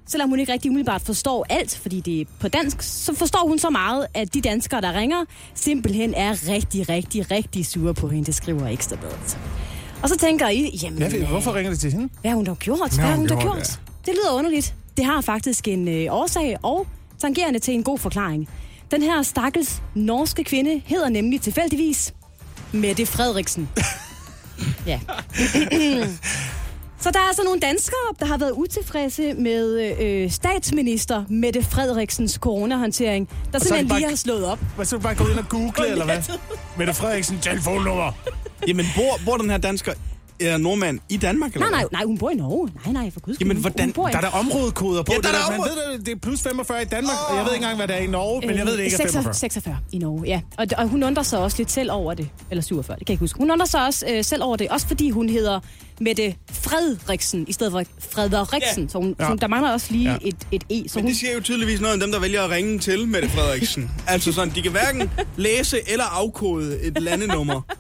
Selvom 0.05 0.29
hun 0.29 0.39
ikke 0.39 0.53
rigtig 0.53 0.71
umiddelbart 0.71 1.01
forstår 1.01 1.45
alt, 1.49 1.79
fordi 1.81 1.99
det 1.99 2.21
er 2.21 2.25
på 2.39 2.47
dansk, 2.47 2.81
så 2.81 3.15
forstår 3.15 3.47
hun 3.47 3.59
så 3.59 3.69
meget, 3.69 4.07
at 4.13 4.33
de 4.33 4.41
danskere, 4.41 4.81
der 4.81 4.93
ringer, 4.93 5.25
simpelthen 5.53 6.13
er 6.13 6.49
rigtig, 6.49 6.89
rigtig, 6.89 7.31
rigtig 7.31 7.65
sure 7.65 7.93
på 7.93 8.07
hende. 8.07 8.25
Det 8.25 8.35
skriver 8.35 8.67
Ekstrabladet. 8.67 9.37
Og 10.03 10.09
så 10.09 10.17
tænker 10.17 10.49
I, 10.49 10.79
jamen... 10.83 10.97
Hvad, 10.97 11.11
hvorfor 11.11 11.55
ringer 11.55 11.71
det 11.71 11.79
til 11.79 11.91
hende? 11.91 12.09
Hvad 12.21 12.31
har 12.31 12.35
hun 12.35 12.45
dog 12.45 12.57
gjort? 12.59 12.95
Hvad 12.95 13.05
har 13.05 13.15
hun 13.15 13.27
dog 13.27 13.41
gjort, 13.41 13.53
gjort? 13.53 13.79
Det 14.05 14.13
lyder 14.13 14.37
underligt. 14.37 14.75
Det 14.97 15.05
har 15.05 15.21
faktisk 15.21 15.67
en 15.67 15.87
øh, 15.87 16.05
årsag 16.09 16.57
og 16.63 16.87
tangerende 17.19 17.59
til 17.59 17.73
en 17.73 17.83
god 17.83 17.97
forklaring. 17.97 18.49
Den 18.91 19.01
her 19.01 19.21
stakkels 19.21 19.81
norske 19.95 20.43
kvinde 20.43 20.81
hedder 20.85 21.09
nemlig 21.09 21.41
tilfældigvis 21.41 22.13
Mette 22.71 23.05
Frederiksen. 23.05 23.69
ja. 24.87 24.99
Så 26.99 27.11
der 27.11 27.19
er 27.19 27.27
altså 27.27 27.43
nogle 27.45 27.59
danskere, 27.59 27.97
der 28.19 28.25
har 28.25 28.37
været 28.37 28.51
utilfredse 28.51 29.33
med 29.33 29.97
øh, 30.01 30.31
statsminister 30.31 31.23
Mette 31.29 31.63
Frederiksens 31.63 32.33
coronahåndtering, 32.33 33.29
der 33.29 33.35
Og 33.35 33.55
er 33.55 33.59
simpelthen 33.59 33.87
bare- 33.89 33.99
lige 33.99 34.09
har 34.09 34.15
slået 34.15 34.45
op. 34.45 34.59
Hvad 34.75 34.85
så 34.85 34.95
er 34.95 34.99
du 34.99 35.03
bare 35.03 35.15
gået 35.15 35.29
ind 35.31 35.39
og 35.39 35.49
google, 35.49 35.87
eller 35.91 36.05
hvad? 36.05 36.21
Mette 36.77 36.93
Frederiksen, 36.93 37.39
telefonnummer. 37.41 38.11
Jamen, 38.67 38.85
bor, 38.95 39.19
bor 39.25 39.37
den 39.37 39.49
her 39.49 39.57
dansker, 39.57 39.93
eller 40.41 40.57
nordmand, 40.57 40.99
i 41.09 41.17
Danmark? 41.17 41.53
Eller 41.53 41.69
Nej, 41.69 41.79
nej, 41.81 41.87
nej, 41.91 42.03
hun 42.05 42.17
bor 42.17 42.29
i 42.29 42.35
Norge. 42.35 42.69
Nej, 42.85 42.93
nej, 42.93 43.11
for 43.11 43.19
guds 43.19 43.35
skyld. 43.37 43.47
Jamen, 43.47 43.61
hvordan- 43.61 43.85
hun 43.85 43.93
bor 43.93 44.07
i- 44.07 44.11
Der 44.11 44.17
er 44.17 44.21
der 44.21 44.29
områdekoder 44.29 45.03
på. 45.03 45.11
Ja, 45.13 45.17
der 45.17 45.27
er 45.27 45.31
det, 45.31 45.41
der 45.45 45.51
man 45.51 45.59
område- 45.59 45.71
ved, 45.91 45.97
det, 45.97 46.05
det 46.05 46.11
er 46.15 46.19
plus 46.19 46.41
45 46.41 46.81
i 46.81 46.85
Danmark, 46.85 47.15
og 47.29 47.35
jeg 47.37 47.45
ved 47.45 47.51
ikke 47.53 47.63
engang, 47.63 47.77
hvad 47.77 47.87
det 47.87 47.95
er 47.95 47.99
i 47.99 48.07
Norge, 48.07 48.47
men 48.47 48.57
jeg 48.57 48.65
ved, 48.65 48.77
det 48.77 48.83
ikke 48.83 48.95
er 49.03 49.07
45. 49.07 49.33
46 49.33 49.77
i 49.91 49.97
Norge, 49.97 50.23
ja. 50.25 50.41
Og, 50.57 50.65
og 50.77 50.87
hun 50.87 51.03
undrer 51.03 51.23
sig 51.23 51.39
også 51.39 51.57
lidt 51.57 51.71
selv 51.71 51.91
over 51.91 52.13
det. 52.13 52.29
Eller 52.49 52.61
47, 52.61 52.95
det 52.99 53.05
kan 53.05 53.11
jeg 53.11 53.13
ikke 53.13 53.23
huske. 53.23 53.37
Hun 53.39 53.51
undrer 53.51 53.65
sig 53.67 53.85
også 53.85 54.05
øh, 54.09 54.23
selv 54.23 54.43
over 54.43 54.55
det, 54.55 54.69
også 54.69 54.87
fordi 54.87 55.09
hun 55.09 55.29
hedder 55.29 55.59
Mette 56.01 56.35
Frederiksen, 56.51 57.45
i 57.47 57.53
stedet 57.53 57.71
for 57.71 57.83
Frederiksen. 58.11 58.83
Ja. 58.83 58.89
Så, 58.89 58.97
hun, 58.97 59.15
Ja. 59.19 59.25
så 59.27 59.35
der 59.35 59.47
mangler 59.47 59.71
også 59.71 59.87
lige 59.91 60.09
Ja. 60.11 60.17
et, 60.21 60.35
et 60.51 60.63
E. 60.69 60.89
Så 60.89 60.95
Men 60.95 61.03
hun, 61.03 61.09
det 61.11 61.19
siger 61.19 61.33
jo 61.33 61.39
tydeligvis 61.41 61.81
noget 61.81 61.93
om 61.93 61.99
dem, 61.99 62.11
der 62.11 62.19
vælger 62.19 62.41
at 62.43 62.49
ringe 62.49 62.79
til 62.79 63.07
Mette 63.07 63.29
Frederiksen. 63.29 63.91
altså 64.07 64.31
sådan, 64.33 64.53
de 64.55 64.61
kan 64.61 64.71
hverken 64.71 65.09
læse 65.37 65.77
eller 65.91 66.03
afkode 66.03 66.79
et 66.81 67.01
landenummer. 67.01 67.61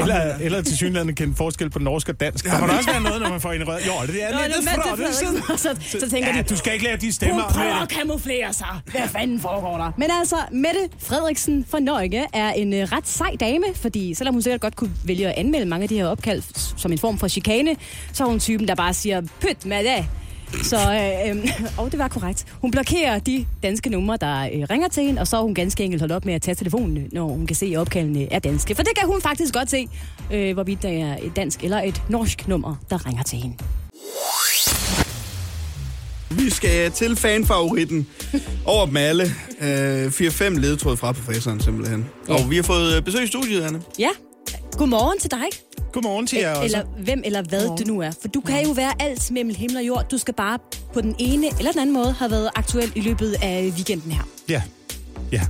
Eller, 0.00 0.34
eller 0.40 0.62
til 0.62 0.76
synligheden 0.76 1.14
kende 1.14 1.34
forskel 1.36 1.70
på 1.70 1.78
norsk 1.78 2.08
og 2.08 2.20
dansk. 2.20 2.44
Der 2.44 2.60
må 2.60 2.66
der 2.66 2.76
også 2.76 2.90
være 2.90 3.00
noget, 3.02 3.20
når 3.22 3.28
man 3.28 3.40
får 3.40 3.52
en 3.52 3.68
rød. 3.68 3.80
Jo, 3.86 3.92
det 4.06 4.22
er 4.24 4.32
Nå, 4.32 4.38
det 4.38 4.44
er 4.44 4.60
Mette 4.60 4.70
Frederiksen. 4.74 5.42
Frederiksen. 5.42 5.76
Så, 5.90 6.00
så 6.00 6.10
tænker 6.10 6.36
ja, 6.36 6.42
de, 6.42 6.48
du 6.48 6.56
skal 6.56 6.72
ikke 6.72 6.84
lære 6.84 6.96
de 6.96 7.12
stemmer. 7.12 7.42
Hun 7.42 7.52
prøver 7.52 7.74
at 7.82 7.88
kamuflere 7.88 8.52
sig. 8.52 8.66
Hvad 8.90 9.08
fanden 9.08 9.40
foregår 9.40 9.76
der? 9.76 9.92
Men 9.98 10.08
altså, 10.20 10.36
Mette 10.52 10.80
Frederiksen 10.98 11.66
fra 11.70 11.80
Norge 11.80 12.26
er 12.32 12.52
en 12.52 12.72
øh, 12.72 12.92
ret 12.92 13.08
sej 13.08 13.36
dame, 13.40 13.64
fordi 13.74 14.14
selvom 14.14 14.34
hun 14.34 14.42
sikkert 14.42 14.60
godt 14.60 14.76
kunne 14.76 14.92
vælge 15.04 15.28
at 15.28 15.34
anmelde 15.38 15.66
mange 15.66 15.82
af 15.82 15.88
de 15.88 15.96
her 15.96 16.06
opkald 16.06 16.42
som 16.76 16.92
en 16.92 16.98
form 17.00 17.18
for 17.18 17.28
chikane, 17.28 17.76
så 18.12 18.24
er 18.24 18.28
hun 18.28 18.40
typen, 18.40 18.68
der 18.68 18.74
bare 18.74 18.94
siger, 18.94 19.20
pyt 19.40 19.66
med 19.66 19.84
det. 19.84 20.06
Så, 20.62 20.76
øh, 20.76 21.36
øh, 21.36 21.50
og 21.78 21.92
det 21.92 21.98
var 21.98 22.08
korrekt. 22.08 22.46
Hun 22.60 22.70
blokerer 22.70 23.18
de 23.18 23.46
danske 23.62 23.90
numre, 23.90 24.16
der 24.20 24.40
øh, 24.40 24.66
ringer 24.70 24.88
til 24.88 25.02
hende, 25.02 25.20
og 25.20 25.26
så 25.26 25.36
er 25.36 25.42
hun 25.42 25.54
ganske 25.54 25.84
enkelt 25.84 26.02
holdt 26.02 26.12
op 26.12 26.24
med 26.24 26.34
at 26.34 26.42
tage 26.42 26.54
telefonen, 26.54 27.08
når 27.12 27.24
hun 27.24 27.46
kan 27.46 27.56
se, 27.56 27.66
at 27.66 27.76
opkaldene 27.78 28.32
er 28.32 28.38
danske. 28.38 28.74
For 28.74 28.82
det 28.82 28.96
kan 28.98 29.08
hun 29.08 29.22
faktisk 29.22 29.54
godt 29.54 29.70
se, 29.70 29.88
øh, 30.32 30.54
hvorvidt 30.54 30.82
der 30.82 30.88
er 30.88 31.16
et 31.22 31.36
dansk 31.36 31.64
eller 31.64 31.80
et 31.80 32.02
norsk 32.08 32.48
nummer, 32.48 32.76
der 32.90 33.06
ringer 33.06 33.22
til 33.22 33.38
hende. 33.38 33.56
Vi 36.30 36.50
skal 36.50 36.90
til 36.90 37.16
fanfavoritten 37.16 38.06
over 38.64 38.86
dem 38.86 38.96
alle. 38.96 39.24
Øh, 39.60 40.06
4-5 40.06 40.58
ledetråd 40.58 40.96
fra 40.96 41.12
professoren 41.12 41.60
simpelthen. 41.60 42.06
Og 42.28 42.50
vi 42.50 42.56
har 42.56 42.62
fået 42.62 42.96
øh, 42.96 43.02
besøg 43.02 43.24
i 43.24 43.26
studiet, 43.26 43.62
Anne. 43.62 43.82
Ja, 43.98 44.08
godmorgen 44.78 45.18
til 45.18 45.30
dig. 45.30 45.46
Godmorgen 45.92 46.26
til 46.26 46.38
jer 46.38 46.50
også. 46.50 46.64
Eller 46.64 46.84
hvem 47.04 47.22
eller 47.24 47.42
hvad 47.42 47.66
du 47.66 47.84
nu 47.86 48.00
er. 48.00 48.10
For 48.20 48.28
du 48.28 48.40
kan 48.40 48.66
jo 48.66 48.72
være 48.72 48.92
alt 49.02 49.30
mellem 49.30 49.54
himmel 49.54 49.76
og 49.76 49.86
jord. 49.86 50.08
Du 50.10 50.18
skal 50.18 50.34
bare 50.34 50.58
på 50.92 51.00
den 51.00 51.16
ene 51.18 51.46
eller 51.58 51.72
den 51.72 51.80
anden 51.80 51.94
måde 51.94 52.12
have 52.12 52.30
været 52.30 52.50
aktuel 52.54 52.92
i 52.94 53.00
løbet 53.00 53.36
af 53.42 53.72
weekenden 53.76 54.12
her. 54.12 54.22
Ja. 54.48 54.62
Ja. 55.32 55.42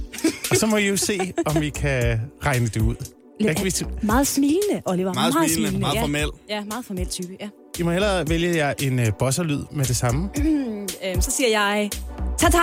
Og 0.50 0.56
så 0.56 0.66
må 0.66 0.76
I 0.76 0.88
jo 0.88 0.96
se, 0.96 1.32
om 1.46 1.62
I 1.62 1.68
kan 1.68 2.20
regne 2.42 2.66
det 2.66 2.80
ud. 2.80 2.94
Jeg 3.40 3.56
kan, 3.56 3.64
vi, 3.64 3.72
Meget 4.02 4.26
smilende, 4.26 4.82
Oliver. 4.84 5.14
Meget 5.14 5.34
smilende, 5.50 5.78
meget 5.78 5.94
ja. 5.94 6.02
formel. 6.02 6.28
Ja, 6.48 6.64
meget 6.64 6.84
formel 6.84 7.06
type, 7.06 7.36
ja. 7.40 7.48
I 7.78 7.82
må 7.82 7.90
hellere 7.90 8.28
vælge 8.28 8.56
jer 8.56 8.74
en 8.82 8.98
uh, 8.98 9.04
bosserlyd 9.18 9.64
med 9.72 9.84
det 9.84 9.96
samme. 9.96 10.30
øhm, 11.04 11.20
så 11.20 11.30
siger 11.30 11.48
jeg... 11.48 11.90
Ta-ta! 12.38 12.58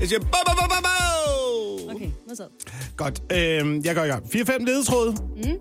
Jeg 0.00 0.08
siger... 0.08 0.20
Bo, 0.20 0.26
bo, 0.26 0.52
bo, 0.60 0.68
bo, 0.68 0.74
bo! 0.82 1.94
Okay, 1.94 2.10
modtaget. 2.28 2.50
Godt. 2.96 3.22
Øh, 3.32 3.86
jeg 3.86 3.94
går 3.94 4.02
i 4.04 4.06
gang. 4.06 4.24
4-5 4.24 4.64
ledetråde. 4.64 5.16
Mm. 5.36 5.58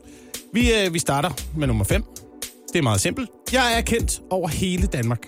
Vi, 0.53 0.73
øh, 0.73 0.93
vi 0.93 0.99
starter 0.99 1.29
med 1.57 1.67
nummer 1.67 1.83
5. 1.83 2.03
Det 2.73 2.79
er 2.79 2.83
meget 2.83 3.01
simpelt. 3.01 3.29
Jeg 3.53 3.77
er 3.77 3.81
kendt 3.81 4.21
over 4.29 4.47
hele 4.47 4.87
Danmark. 4.87 5.27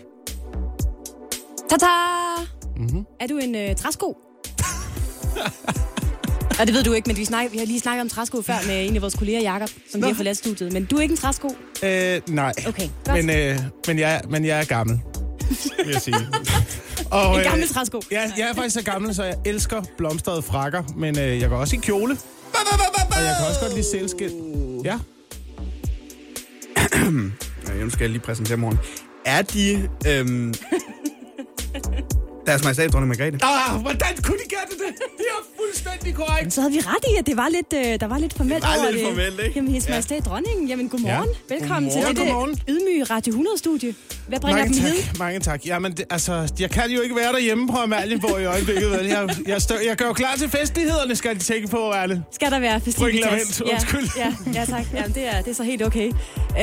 Ta-ta! 1.70 1.88
Mm-hmm. 2.78 3.06
Er 3.20 3.28
du 3.28 3.38
en 3.38 3.56
øh, 3.56 3.76
træsko? 3.76 4.18
Og 6.60 6.68
det 6.68 6.76
ved 6.76 6.84
du 6.84 6.94
ikke, 6.94 7.08
men 7.08 7.18
vi, 7.18 7.26
snak, 7.26 7.52
vi 7.52 7.58
har 7.58 7.66
lige 7.66 7.80
snakket 7.80 8.02
om 8.02 8.10
træsko 8.10 8.42
før 8.42 8.68
med 8.68 8.88
en 8.88 8.96
af 8.96 9.02
vores 9.02 9.16
kolleger, 9.16 9.42
Jakob, 9.42 9.70
som 9.92 10.02
lige 10.02 10.10
har 10.10 10.16
forladt 10.16 10.38
studiet. 10.38 10.74
Men 10.74 10.86
du 10.86 10.96
er 10.98 11.02
ikke 11.02 11.12
en 11.12 11.18
træsko? 11.18 11.56
Øh, 11.84 12.22
nej. 12.28 12.54
Okay, 12.68 12.88
godt. 13.06 13.26
Men, 13.26 13.30
øh, 13.38 13.60
men, 13.88 14.00
jeg, 14.00 14.22
men 14.30 14.46
jeg 14.46 14.60
er 14.60 14.64
gammel, 14.66 15.00
vil 15.86 15.94
jeg 15.94 16.02
sige. 16.02 16.16
Og, 17.12 17.38
En 17.38 17.44
gammel 17.44 17.68
træsko. 17.68 18.02
Jeg, 18.12 18.32
jeg 18.38 18.50
er 18.50 18.54
faktisk 18.54 18.74
så 18.74 18.82
gammel, 18.92 19.16
så 19.16 19.24
jeg 19.24 19.36
elsker 19.46 19.84
blomstrede 19.98 20.42
frakker, 20.42 20.84
men 20.98 21.20
øh, 21.20 21.40
jeg 21.40 21.50
går 21.50 21.58
også 21.58 21.76
i 21.76 21.80
kjole. 21.84 22.18
Og 23.16 23.24
jeg 23.24 23.36
kan 23.40 23.48
også 23.48 23.60
godt 23.62 23.74
lide 23.74 23.86
sælskind. 23.92 24.32
Ja. 24.86 25.00
Ja, 27.68 27.84
nu 27.84 27.90
skal 27.90 28.04
jeg 28.04 28.10
lige 28.10 28.22
præsentere 28.22 28.58
morgen. 28.58 28.80
Er 29.26 29.42
de... 29.42 29.90
Øhm, 30.08 30.54
deres 32.48 32.64
majestæt, 32.64 32.94
dronning 32.94 33.08
Margrethe? 33.08 33.40
Ah, 33.44 33.82
hvordan 33.82 34.18
kunne 34.24 34.38
de 34.38 34.44
gætte 34.50 34.74
det? 34.86 34.96
Det 35.18 35.26
er 35.30 35.53
fuldstændig 35.66 36.16
korrekt. 36.16 36.44
Men 36.46 36.52
så 36.52 36.62
havde 36.62 36.74
vi 36.74 36.80
ret 36.80 37.04
i, 37.14 37.18
at 37.20 37.26
det 37.26 37.38
var 37.38 37.50
lidt, 37.50 37.74
øh, 37.76 38.00
der 38.00 38.08
var 38.08 38.18
lidt 38.18 38.34
formelt 38.38 38.62
Det 38.64 38.70
var 38.70 38.92
lidt 38.92 39.04
formelt, 39.06 39.40
ikke? 39.40 39.52
Jamen, 39.56 39.72
hendes 39.72 39.88
Ja. 39.88 39.92
majestæt 39.94 40.26
dronningen. 40.26 40.68
Jamen, 40.68 40.90
godmorgen. 40.90 41.30
Ja. 41.50 41.56
Velkommen 41.56 41.92
Godmorgen. 41.92 42.16
til 42.16 42.26
Godmorgen. 42.26 42.50
dette 42.52 42.72
ydmyge 42.72 43.04
Radio 43.04 43.34
100-studie. 43.34 43.96
Hvad 44.28 44.40
bringer 44.40 44.62
Mange 44.62 44.74
dem 44.76 44.84
tak, 44.84 44.94
hid? 44.94 45.20
mange 45.20 45.40
tak. 45.40 45.66
Jamen, 45.66 45.92
det, 45.92 46.06
altså, 46.10 46.54
jeg 46.60 46.70
kan 46.70 46.92
jo 46.92 47.02
ikke 47.02 47.16
være 47.16 47.32
derhjemme 47.34 47.68
på 47.68 47.78
Amalienborg 47.78 48.42
i 48.42 48.46
øjeblikket. 48.46 48.92
Vel? 48.92 49.06
Jeg, 49.06 49.30
jeg, 49.48 49.62
stør, 49.62 49.76
jeg 49.88 49.96
gør 49.96 50.06
jo 50.06 50.14
klar 50.14 50.36
til 50.36 50.50
festlighederne, 50.50 51.16
skal 51.16 51.36
de 51.36 51.40
tænke 51.40 51.68
på, 51.68 51.78
Erle. 51.78 52.24
Skal 52.32 52.52
der 52.52 52.60
være 52.60 52.82
festivitas? 52.82 53.62
Ja, 53.66 53.80
ja, 54.18 54.34
ja 54.54 54.66
tak. 54.66 54.86
Jamen, 54.94 55.14
det, 55.16 55.28
er, 55.36 55.42
det 55.42 55.52
er 55.52 55.56
så 55.56 55.64
helt 55.64 55.84
okay. 55.84 56.12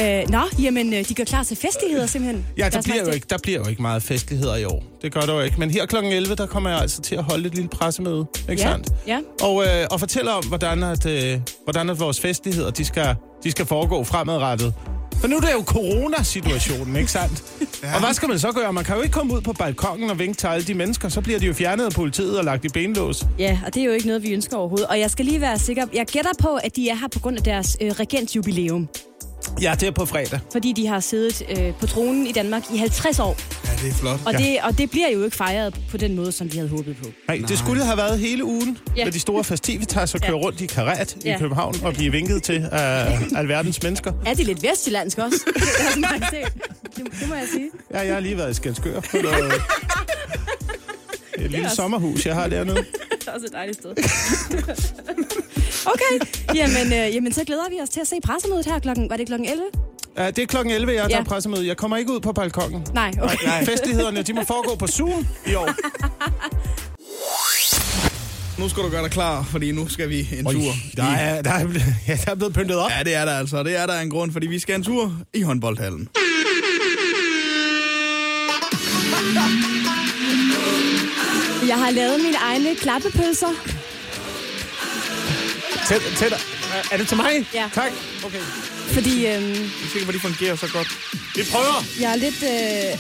Øh, 0.01 0.29
nå, 0.31 0.41
jamen, 0.63 0.95
øh, 0.95 1.09
de 1.09 1.15
gør 1.15 1.25
klar 1.25 1.43
til 1.43 1.57
festligheder 1.57 2.07
simpelthen. 2.07 2.47
Ja, 2.59 2.65
der 2.65 2.71
Deres 2.71 2.85
bliver, 2.85 3.05
jo 3.05 3.11
ikke, 3.11 3.27
der 3.31 3.39
bliver 3.43 3.59
jo 3.59 3.69
ikke 3.69 3.83
meget 3.83 4.03
festligheder 4.03 4.57
i 4.57 4.65
år. 4.65 4.83
Det 5.03 5.13
gør 5.13 5.21
der 5.21 5.35
jo 5.35 5.41
ikke. 5.41 5.57
Men 5.61 5.71
her 5.71 5.87
kl. 5.87 5.97
11, 5.97 6.35
der 6.35 6.47
kommer 6.47 6.71
jeg 6.71 6.79
altså 6.81 7.03
til 7.03 7.15
at 7.15 7.25
holde 7.25 7.47
et 7.47 7.55
lille 7.55 7.69
pressemøde. 7.69 8.27
Ikke 8.51 8.63
Ja, 8.63 8.69
sandt? 8.71 8.90
Ja. 9.07 9.21
Og, 9.43 9.65
øh, 9.65 9.87
og 9.91 10.01
fortælle 10.01 10.33
om, 10.33 10.47
hvordan, 10.47 10.83
at, 10.83 11.07
øh, 11.07 11.41
hvordan 11.65 11.91
at 11.91 12.01
vores 12.01 12.21
festligheder, 12.21 12.71
de 12.71 12.85
skal, 12.85 13.15
de 13.45 13.51
skal 13.51 13.67
foregå 13.67 14.05
fremadrettet. 14.05 14.75
For 15.21 15.29
nu 15.29 15.37
er 15.37 15.41
det 15.41 15.53
jo 15.53 15.63
coronasituationen, 15.67 16.97
ikke 16.97 17.11
sandt? 17.11 17.45
ja. 17.83 17.95
Og 17.95 18.01
hvad 18.01 18.15
skal 18.15 18.29
man 18.29 18.39
så 18.39 18.53
gøre? 18.53 18.73
Man 18.73 18.85
kan 18.85 18.97
jo 18.97 19.03
ikke 19.03 19.13
komme 19.13 19.35
ud 19.35 19.41
på 19.41 19.53
balkongen 19.53 20.11
og 20.11 20.19
vinke 20.19 20.37
til 20.37 20.47
alle 20.47 20.67
de 20.67 20.75
mennesker. 20.75 21.09
Så 21.09 21.21
bliver 21.21 21.39
de 21.39 21.47
jo 21.47 21.53
fjernet 21.53 21.85
af 21.85 21.93
politiet 21.93 22.39
og 22.39 22.45
lagt 22.45 22.65
i 22.65 22.69
benlås. 22.69 23.27
Ja, 23.39 23.61
og 23.67 23.75
det 23.75 23.81
er 23.81 23.85
jo 23.85 23.93
ikke 23.93 24.07
noget, 24.07 24.23
vi 24.23 24.33
ønsker 24.33 24.57
overhovedet. 24.57 24.87
Og 24.87 25.01
jeg 25.01 25.11
skal 25.11 25.25
lige 25.25 25.41
være 25.41 25.59
sikker. 25.59 25.87
Jeg 25.95 26.07
gætter 26.07 26.31
på, 26.39 26.57
at 26.65 26.77
de 26.77 26.89
er 26.89 26.95
her 26.95 27.09
på 27.09 27.19
grund 27.19 27.37
af 27.37 27.43
deres 27.43 27.77
øh, 27.81 27.91
regentjubilæum. 27.91 28.89
Ja, 29.63 29.75
det 29.81 29.87
er 29.87 29.91
på 29.91 30.07
fredag. 30.07 30.41
Fordi 30.53 30.73
de 30.73 30.87
har 30.87 31.01
siddet 31.01 31.43
øh, 31.59 31.75
på 31.81 31.87
tronen 31.87 32.27
i 32.27 32.33
Danmark 32.33 32.63
i 32.75 32.77
50 32.77 33.19
år. 33.19 33.37
Ja, 33.67 33.71
det 33.83 33.91
er 33.91 33.95
flot. 33.95 34.21
Og, 34.27 34.33
Ja. 34.33 34.39
det, 34.39 34.59
og 34.63 34.79
det 34.79 34.91
bliver 34.91 35.09
jo 35.11 35.25
ikke 35.25 35.37
fejret 35.37 35.81
på 35.91 35.97
den 35.97 36.17
måde, 36.17 36.33
som 36.33 36.53
vi 36.53 36.57
havde 36.57 36.69
håbet 36.71 36.97
på. 37.03 37.09
Nej, 37.29 37.41
det 37.49 37.59
skulle 37.59 37.85
have 37.85 37.97
været 37.97 38.19
hele 38.19 38.45
ugen 38.45 38.79
Ja. 38.97 39.05
med 39.05 39.13
de 39.13 39.21
store 39.21 39.45
festivitas 39.45 40.15
og 40.15 40.21
køre 40.21 40.37
Ja. 40.37 40.43
rundt 40.45 40.61
i 40.61 40.67
karat 40.67 41.17
Ja. 41.25 41.35
i 41.37 41.39
København 41.39 41.75
og 41.83 41.93
blive 41.95 42.13
vinket 42.13 42.43
til 42.43 42.69
af 42.73 43.19
alverdens 43.41 43.83
mennesker. 43.83 44.13
Er 44.27 44.35
de 44.35 44.43
lidt 44.45 44.63
vestjyllandsk 44.63 45.19
også? 45.19 45.37
Det, 46.97 47.07
det 47.21 47.29
må 47.29 47.35
jeg 47.35 47.47
sige. 47.53 47.71
Ja, 47.95 48.01
jeg 48.01 48.15
har 48.15 48.21
lige 48.21 48.37
været 48.37 48.51
i 48.51 48.55
Skælskør 48.55 49.01
på 49.01 49.17
noget, 49.23 49.53
et 51.39 51.51
lille 51.51 51.67
også- 51.67 51.77
sommerhus, 51.77 52.27
jeg 52.27 52.35
har 52.35 52.49
dernede. 52.49 52.77
Det 52.77 53.29
er 53.29 53.33
også 53.33 53.47
et 53.47 53.53
dejligt 53.53 53.79
sted. 53.79 53.95
Okay, 55.87 56.27
jamen, 56.55 56.87
øh, 56.93 57.15
jamen 57.15 57.33
så 57.33 57.45
glæder 57.45 57.69
vi 57.71 57.77
os 57.83 57.89
til 57.89 58.01
at 58.01 58.07
se 58.07 58.17
pressemødet 58.25 58.67
her 58.67 58.79
klokken, 58.79 59.11
var 59.11 59.17
det 59.17 59.27
klokken 59.27 59.49
11? 59.49 59.65
Ja, 60.17 60.31
det 60.31 60.39
er 60.43 60.47
klokken 60.47 60.75
11, 60.75 60.93
jeg 60.93 60.99
tager 61.03 61.09
Ja. 61.11 61.17
ja. 61.17 61.23
pressemøde. 61.25 61.67
Jeg 61.67 61.77
kommer 61.77 61.97
ikke 61.97 62.13
ud 62.13 62.21
på 62.21 62.33
balkongen. 62.33 62.87
Nej, 62.95 63.11
okay. 63.23 63.47
Nej. 63.47 63.65
Festlighederne, 63.65 64.23
de 64.23 64.33
må 64.33 64.45
foregå 64.45 64.75
på 64.75 64.87
Zoom 64.87 65.27
i 65.47 65.55
år. 65.55 65.69
Nu 68.61 68.69
skal 68.69 68.83
du 68.83 68.89
gøre 68.89 69.03
dig 69.03 69.11
klar, 69.11 69.43
fordi 69.51 69.73
nu 69.73 69.89
skal 69.89 70.09
vi 70.09 70.29
en 70.39 70.47
Oj, 70.47 70.53
tur. 70.53 70.73
der 70.97 71.03
er, 71.05 71.43
der, 71.43 71.51
er, 71.51 71.59
ja, 72.09 72.19
der 72.25 72.31
er 72.31 72.35
blevet 72.35 72.55
pyntet 72.55 72.77
op. 72.77 72.91
Ja, 72.99 73.03
det 73.05 73.15
er 73.15 73.25
der 73.25 73.33
altså. 73.33 73.63
Det 73.63 73.77
er 73.77 73.87
der 73.87 74.01
en 74.01 74.11
grund, 74.11 74.33
fordi 74.33 74.47
vi 74.47 74.59
skal 74.59 74.75
en 74.75 74.83
tur 74.83 75.13
i 75.35 75.43
håndboldhallen. 75.43 76.09
Jeg 81.69 81.79
har 81.79 81.91
lavet 81.91 82.21
mine 82.25 82.37
egne 82.37 82.75
klappepølser. 82.77 83.80
Tæt, 85.89 86.03
tæt. 86.17 86.33
Er 86.93 86.97
det 86.97 87.09
til 87.09 87.17
mig? 87.17 87.47
Ja. 87.55 87.69
Tak. 87.75 87.93
Okay. 88.25 88.41
Fordi 88.93 89.27
øhm, 89.27 89.43
Jeg 89.51 89.61
er 89.85 89.89
sikker 89.93 90.07
på, 90.07 90.13
de 90.13 90.21
fungerer 90.21 90.57
så 90.57 90.69
godt. 90.73 90.89
Vi 91.37 91.43
prøver. 91.53 91.85
jeg 92.01 92.13
er 92.13 92.17
lidt... 92.17 92.43
Øh... 92.43 92.99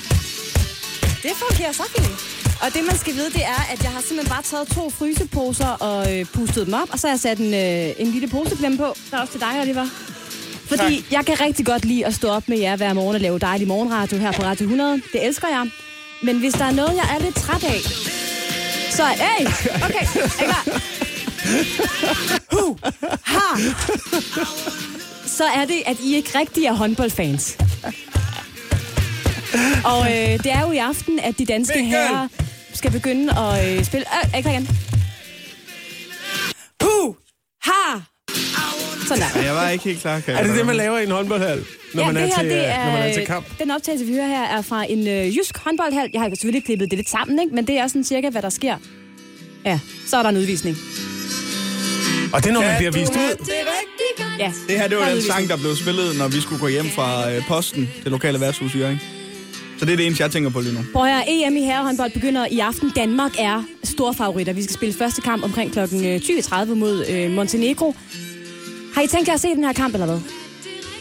Det 1.22 1.30
fungerer 1.36 1.72
så 1.72 1.82
fint. 1.96 2.40
Og 2.62 2.74
det, 2.74 2.84
man 2.84 2.98
skal 2.98 3.14
vide, 3.14 3.30
det 3.30 3.42
er, 3.44 3.62
at 3.72 3.82
jeg 3.82 3.90
har 3.90 4.00
simpelthen 4.00 4.28
bare 4.28 4.42
taget 4.42 4.68
to 4.68 4.90
fryseposer 4.90 5.66
og 5.68 6.18
øh, 6.18 6.26
pustet 6.26 6.66
dem 6.66 6.74
op, 6.74 6.88
og 6.92 6.98
så 6.98 7.06
har 7.06 7.14
jeg 7.14 7.20
sat 7.20 7.38
en, 7.38 7.54
øh, 7.54 7.94
en 7.98 8.10
lille 8.12 8.28
poseklemme 8.28 8.78
på. 8.78 8.96
Der 9.10 9.16
er 9.16 9.20
også 9.20 9.32
til 9.32 9.40
dig, 9.40 9.60
Oliver. 9.60 9.86
Fordi 10.68 10.96
tak. 11.00 11.12
jeg 11.12 11.26
kan 11.26 11.40
rigtig 11.40 11.66
godt 11.66 11.84
lide 11.84 12.06
at 12.06 12.14
stå 12.14 12.28
op 12.28 12.48
med 12.48 12.58
jer 12.58 12.76
hver 12.76 12.92
morgen 12.92 13.14
og 13.14 13.20
lave 13.20 13.38
dejlig 13.38 13.68
morgenradio 13.68 14.18
her 14.18 14.32
på 14.32 14.42
Radio 14.42 14.64
100. 14.64 15.02
Det 15.12 15.26
elsker 15.26 15.48
jeg. 15.48 15.70
Men 16.22 16.38
hvis 16.38 16.52
der 16.52 16.64
er 16.64 16.70
noget, 16.72 16.96
jeg 16.96 17.16
er 17.16 17.22
lidt 17.24 17.34
træt 17.34 17.64
af, 17.64 17.80
så... 18.90 19.04
Hey! 19.06 19.46
Okay, 19.84 20.06
er 20.22 20.42
I 20.42 20.44
klar? 20.44 20.80
Hu! 22.52 22.78
Ha! 23.22 23.60
Så 25.26 25.44
er 25.44 25.64
det, 25.64 25.82
at 25.86 25.96
I 26.00 26.14
ikke 26.14 26.38
rigtig 26.38 26.64
er 26.64 26.72
håndboldfans. 26.72 27.58
Og 29.84 30.06
øh, 30.06 30.38
det 30.38 30.52
er 30.52 30.60
jo 30.60 30.72
i 30.72 30.76
aften, 30.76 31.18
at 31.18 31.38
de 31.38 31.44
danske 31.44 31.78
Mikkel! 31.78 31.98
herrer 31.98 32.28
skal 32.74 32.90
begynde 32.90 33.38
at 33.38 33.78
øh, 33.78 33.84
spille... 33.84 34.06
Øh, 34.24 34.34
er 34.34 34.38
I 34.38 34.42
klar 34.42 34.52
igen? 34.52 34.68
Hu! 36.82 37.16
Ha! 37.62 38.00
Sådan 39.08 39.22
der. 39.34 39.42
Jeg 39.42 39.54
var 39.54 39.68
ikke 39.68 39.84
helt 39.84 40.00
klar, 40.00 40.20
kan 40.20 40.34
Er 40.34 40.42
det 40.42 40.56
det, 40.56 40.66
man 40.66 40.76
laver 40.76 40.98
i 40.98 41.04
en 41.04 41.10
håndboldhal, 41.10 41.64
når, 41.94 42.02
ja, 42.02 42.06
man, 42.06 42.16
er 42.16 42.20
det 42.20 42.34
her, 42.36 42.42
til, 42.42 42.50
det 42.50 42.58
øh, 42.58 42.84
når 42.84 42.92
man 42.92 43.02
er 43.02 43.12
til 43.12 43.22
er, 43.22 43.26
kamp? 43.26 43.58
den 43.58 43.70
optagelse, 43.70 44.06
vi 44.06 44.12
hører 44.12 44.26
her, 44.26 44.42
er 44.42 44.62
fra 44.62 44.84
en 44.88 45.08
øh, 45.08 45.36
jysk 45.36 45.58
håndboldhal. 45.58 46.10
Jeg 46.12 46.20
har 46.20 46.28
selvfølgelig 46.28 46.64
klippet 46.64 46.90
det 46.90 46.98
lidt 46.98 47.08
sammen, 47.08 47.38
ikke? 47.38 47.54
men 47.54 47.66
det 47.66 47.78
er 47.78 47.86
sådan 47.86 48.04
cirka, 48.04 48.30
hvad 48.30 48.42
der 48.42 48.50
sker. 48.50 48.76
Ja, 49.64 49.78
så 50.06 50.16
er 50.16 50.22
der 50.22 50.28
en 50.28 50.36
udvisning. 50.36 50.76
Og 52.32 52.42
det 52.42 52.48
er, 52.48 52.52
når 52.52 52.60
man 52.60 52.76
bliver 52.78 52.90
vist 52.92 53.12
ud. 53.12 53.46
Ja, 54.38 54.52
Det 54.68 54.78
her, 54.78 54.88
det 54.88 54.98
var 54.98 55.08
den 55.08 55.22
sang, 55.22 55.48
der 55.48 55.56
blev 55.56 55.76
spillet, 55.76 56.16
når 56.18 56.28
vi 56.28 56.40
skulle 56.40 56.60
gå 56.60 56.68
hjem 56.68 56.86
fra 56.90 57.30
øh, 57.32 57.46
posten, 57.48 57.90
det 58.04 58.10
lokale 58.12 58.40
værtshus 58.40 58.74
i 58.74 58.78
Jørgen. 58.78 59.00
Så 59.78 59.84
det 59.86 59.92
er 59.92 59.96
det 59.96 60.06
eneste, 60.06 60.22
jeg 60.24 60.30
tænker 60.30 60.50
på 60.50 60.60
lige 60.60 60.74
nu. 60.74 60.80
Prøv 60.92 61.04
at 61.06 61.12
høre, 61.12 61.24
EM 61.28 61.56
i 61.56 61.60
herrehåndbold 61.64 62.10
begynder 62.12 62.46
i 62.50 62.58
aften. 62.58 62.92
Danmark 62.96 63.32
er 63.38 63.62
store 63.84 64.14
favoritter. 64.14 64.52
Vi 64.52 64.62
skal 64.62 64.74
spille 64.74 64.94
første 64.94 65.20
kamp 65.22 65.44
omkring 65.44 65.72
kl. 65.72 65.78
20.30 65.78 66.64
mod 66.74 67.04
øh, 67.08 67.30
Montenegro. 67.30 67.94
Har 68.94 69.02
I 69.02 69.06
tænkt 69.06 69.28
jer 69.28 69.34
at 69.34 69.40
se 69.40 69.48
den 69.48 69.64
her 69.64 69.72
kamp, 69.72 69.94
eller 69.94 70.06
hvad? 70.06 70.18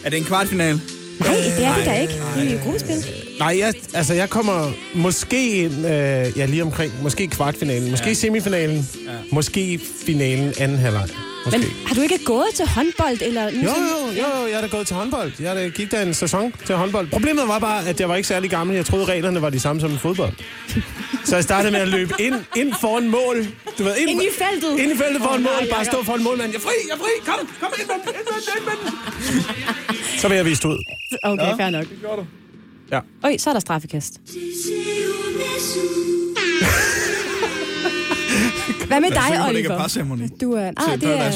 Er 0.04 0.10
det 0.10 0.18
en 0.20 0.26
kvartfinal? 0.26 0.82
Nej, 1.20 1.30
det 1.58 1.66
er 1.66 1.76
det 1.76 1.86
da 1.86 2.02
ikke. 2.02 2.14
Det 2.36 2.48
er 2.48 2.54
jo 2.54 2.60
gruppespil. 2.64 3.29
Nej, 3.40 3.56
jeg, 3.60 3.74
altså 3.94 4.14
jeg 4.14 4.30
kommer 4.30 4.72
måske 4.96 5.58
ind, 5.58 5.74
øh, 5.86 6.38
ja 6.38 6.46
lige 6.46 6.64
omkring, 6.64 6.94
måske 7.04 7.28
kvartfinalen, 7.28 7.92
måske 7.92 8.08
ja. 8.08 8.14
semifinalen, 8.14 8.90
ja. 9.06 9.12
måske 9.32 9.80
finalen 10.06 10.54
anden 10.60 10.78
halvleg. 10.78 11.08
Måske. 11.46 11.60
Men 11.60 11.68
har 11.86 11.96
du 11.96 12.02
ikke 12.02 12.20
gået 12.26 12.48
til 12.54 12.68
håndbold? 12.68 13.22
Eller 13.22 13.44
Jo, 13.44 13.50
jo, 13.60 14.18
jo, 14.18 14.48
jeg 14.48 14.58
er 14.58 14.62
da 14.62 14.68
gået 14.68 14.88
til 14.88 14.96
håndbold. 14.96 15.32
Jeg 15.40 15.50
er 15.50 15.54
da, 15.54 15.68
gik 15.68 15.92
da 15.92 16.02
en 16.02 16.14
sæson 16.14 16.54
til 16.66 16.76
håndbold. 16.76 17.08
Problemet 17.10 17.48
var 17.48 17.60
bare, 17.60 17.88
at 17.88 18.00
jeg 18.00 18.10
var 18.10 18.16
ikke 18.16 18.28
særlig 18.28 18.50
gammel. 18.50 18.76
Jeg 18.76 18.86
troede, 18.86 19.06
reglerne 19.06 19.42
var 19.42 19.50
de 19.50 19.60
samme 19.60 19.82
som 19.82 19.94
i 19.94 19.98
fodbold. 19.98 20.34
Så 21.26 21.36
jeg 21.36 21.44
startede 21.44 21.72
med 21.72 21.80
at 21.80 21.88
løbe 21.88 22.14
ind, 22.20 22.36
ind 22.56 22.74
foran 22.82 23.10
mål. 23.10 23.48
Du 23.78 23.84
ved, 23.84 23.96
ind, 23.98 24.10
Ind 24.10 24.22
i 24.22 24.26
feltet? 24.44 24.80
Ind 24.84 24.92
i 24.92 24.98
feltet 24.98 25.22
foran 25.22 25.40
Åh, 25.40 25.44
nej, 25.44 25.54
mål. 25.62 25.70
Bare 25.72 25.86
stå 25.86 26.04
foran 26.04 26.24
målmanden. 26.24 26.54
Jeg 26.54 26.60
er 26.60 26.64
fri, 26.64 26.74
jeg 26.90 26.94
er 26.94 26.98
fri. 26.98 27.12
Kom, 27.26 27.48
kom 27.62 27.72
ind, 27.80 27.88
mand. 27.88 28.02
Ind, 28.08 28.16
ind, 28.18 28.28
ind, 28.72 30.00
ind. 30.00 30.20
Så 30.20 30.28
vil 30.28 30.36
jeg 30.36 30.46
vise 30.46 30.68
ud. 30.68 30.78
Okay, 31.24 31.44
ja. 31.44 31.54
fair 31.54 31.70
nok. 31.70 31.90
Det 31.90 31.98
gjorde 32.02 32.22
du. 32.22 32.26
Ja. 32.92 33.00
Øj, 33.24 33.38
så 33.38 33.50
er 33.50 33.54
der 33.54 33.60
straffekast. 33.60 34.20
Hvad 38.88 39.02
med 39.02 39.10
dig, 39.10 39.24
det 39.32 39.38
er 39.38 39.50
Oliver? 39.50 39.78
parceremoni. 39.78 40.28
Du 40.42 40.52
er, 40.54 40.72
ah, 40.78 41.02
det, 41.02 41.10
er, 41.10 41.24
ja, 41.24 41.30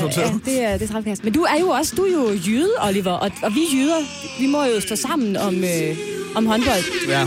det 0.45 0.63
er 0.63 0.73
det 0.73 0.81
er 0.81 0.87
straffekast. 0.87 1.23
Men 1.23 1.33
du 1.33 1.41
er 1.41 1.59
jo 1.59 1.67
også 1.67 1.95
du 1.95 2.03
er 2.03 2.11
jo 2.11 2.39
jyde, 2.47 2.71
Oliver, 2.81 3.11
og, 3.11 3.31
og 3.43 3.55
vi 3.55 3.61
jyder, 3.73 3.99
vi 4.39 4.47
må 4.47 4.63
jo 4.63 4.79
stå 4.79 4.95
sammen 4.95 5.37
om, 5.37 5.55
øh, 5.55 5.97
om 6.35 6.45
håndbold. 6.45 7.07
Ja. 7.07 7.25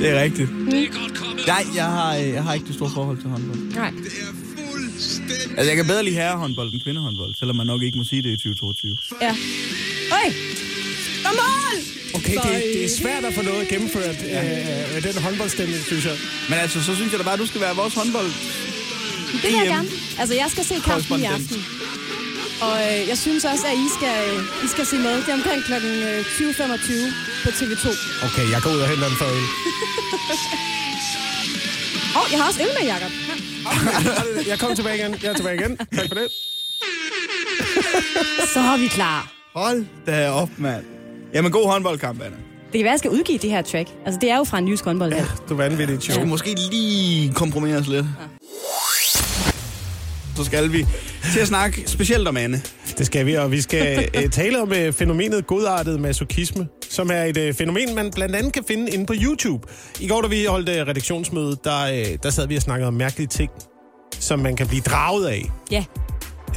Det 0.00 0.10
er 0.10 0.22
rigtigt. 0.22 0.50
Nej, 1.46 1.64
jeg 1.74 1.84
har, 1.84 2.16
øh, 2.16 2.28
jeg 2.28 2.42
har 2.44 2.54
ikke 2.54 2.66
det 2.66 2.74
store 2.74 2.90
forhold 2.94 3.18
til 3.18 3.28
håndbold. 3.28 3.58
Nej. 3.74 3.92
Altså, 5.56 5.70
jeg 5.70 5.76
kan 5.76 5.86
bedre 5.86 6.04
lide 6.04 6.14
herrehåndbold 6.14 6.72
end 6.72 6.80
kvindehåndbold, 6.80 7.34
selvom 7.34 7.56
man 7.56 7.66
nok 7.66 7.82
ikke 7.82 7.98
må 7.98 8.04
sige 8.04 8.22
det 8.22 8.28
i 8.30 8.36
2022. 8.36 8.96
Ja. 9.22 9.34
Øj! 10.12 10.32
Mål! 11.40 11.76
Okay, 12.18 12.36
det, 12.44 12.62
det 12.74 12.84
er 12.84 12.88
svært 13.02 13.24
at 13.24 13.34
få 13.34 13.42
noget 13.42 13.68
gennemført 13.68 14.16
ja. 14.22 14.42
øh, 14.96 15.02
den 15.02 15.22
håndboldstemning, 15.22 15.84
synes 15.84 16.04
jeg. 16.04 16.16
Men 16.48 16.58
altså, 16.58 16.84
så 16.84 16.94
synes 16.94 17.10
jeg 17.12 17.18
da 17.18 17.24
bare, 17.24 17.38
at 17.38 17.40
du 17.40 17.46
skal 17.46 17.60
være 17.60 17.76
vores 17.76 17.94
håndbold. 17.94 18.30
Det 19.32 19.42
vil 19.42 19.52
jeg 19.52 19.66
EM. 19.66 19.72
gerne. 19.74 19.88
Altså, 20.20 20.34
jeg 20.34 20.48
skal 20.50 20.64
se 20.64 20.74
kampen 20.84 21.20
i 21.20 21.24
aften. 21.24 21.58
Og 22.66 22.74
øh, 22.86 23.08
jeg 23.10 23.18
synes 23.18 23.44
også, 23.44 23.64
at 23.72 23.76
I 23.86 23.88
skal, 23.96 24.16
øh, 24.30 24.64
I 24.64 24.68
skal 24.74 24.86
se 24.86 24.96
med. 25.06 25.14
Det 25.24 25.28
er 25.28 25.38
omkring 25.40 25.60
kl. 25.68 25.72
20.25 25.72 25.78
på 27.44 27.48
TV2. 27.58 27.86
Okay, 28.26 28.46
jeg 28.54 28.60
går 28.62 28.70
ud 28.70 28.80
og 28.84 28.88
henter 28.88 29.06
en 29.06 29.16
fadøl. 29.22 29.44
Åh, 32.16 32.22
oh, 32.22 32.26
jeg 32.32 32.38
har 32.40 32.46
også 32.48 32.62
øl 32.62 32.68
med, 32.78 32.86
Jacob. 32.92 33.12
Jeg 34.50 34.58
kommer 34.58 34.76
tilbage 34.76 34.96
igen. 34.98 35.16
Jeg 35.22 35.30
er 35.30 35.34
tilbage 35.34 35.56
igen. 35.60 35.76
Tak 35.76 36.08
for 36.08 36.14
det. 36.14 36.28
Så 38.52 38.60
er 38.60 38.76
vi 38.76 38.88
klar. 38.88 39.32
Hold 39.54 39.86
da 40.06 40.30
op, 40.30 40.48
mand. 40.58 40.93
Jamen, 41.34 41.52
god 41.52 41.66
håndboldkamp, 41.66 42.20
Anna. 42.22 42.36
Det 42.72 42.78
kan 42.78 42.84
være, 42.84 42.88
at 42.88 42.92
jeg 42.92 42.98
skal 42.98 43.10
udgive 43.10 43.38
det 43.38 43.50
her 43.50 43.62
track. 43.62 43.88
Altså, 44.06 44.18
det 44.20 44.30
er 44.30 44.36
jo 44.36 44.44
fra 44.44 44.58
en 44.58 44.68
jysk 44.68 44.84
håndbold. 44.84 45.12
Ja. 45.12 45.24
Du 45.48 45.54
er 45.54 45.58
vanvittig 45.58 45.96
Vi 45.96 46.02
skulle 46.12 46.28
måske 46.28 46.54
lige 46.70 47.32
kompromittere 47.32 47.82
lidt. 47.82 48.06
Så 50.36 50.44
skal 50.44 50.72
vi 50.72 50.86
til 51.32 51.40
at 51.40 51.48
snakke 51.48 51.82
specielt 51.86 52.28
om 52.28 52.36
Anne. 52.36 52.62
Det 52.98 53.06
skal 53.06 53.26
vi, 53.26 53.34
og 53.34 53.50
vi 53.50 53.60
skal 53.60 54.08
øh, 54.16 54.30
tale 54.30 54.62
om 54.62 54.72
øh, 54.72 54.92
fænomenet 54.92 55.46
godartet 55.46 56.00
masochisme, 56.00 56.68
som 56.90 57.10
er 57.10 57.22
et 57.22 57.36
øh, 57.36 57.54
fænomen, 57.54 57.94
man 57.94 58.10
blandt 58.10 58.36
andet 58.36 58.52
kan 58.52 58.64
finde 58.68 58.90
inde 58.90 59.06
på 59.06 59.14
YouTube. 59.16 59.68
I 60.00 60.08
går, 60.08 60.20
da 60.20 60.28
vi 60.28 60.44
holdt 60.44 60.68
øh, 60.68 60.86
redaktionsmøde, 60.86 61.56
der, 61.64 61.84
øh, 61.84 62.18
der 62.22 62.30
sad 62.30 62.48
vi 62.48 62.56
og 62.56 62.62
snakkede 62.62 62.88
om 62.88 62.94
mærkelige 62.94 63.26
ting, 63.26 63.50
som 64.20 64.38
man 64.38 64.56
kan 64.56 64.66
blive 64.66 64.82
draget 64.82 65.26
af. 65.26 65.50
Ja. 65.70 65.84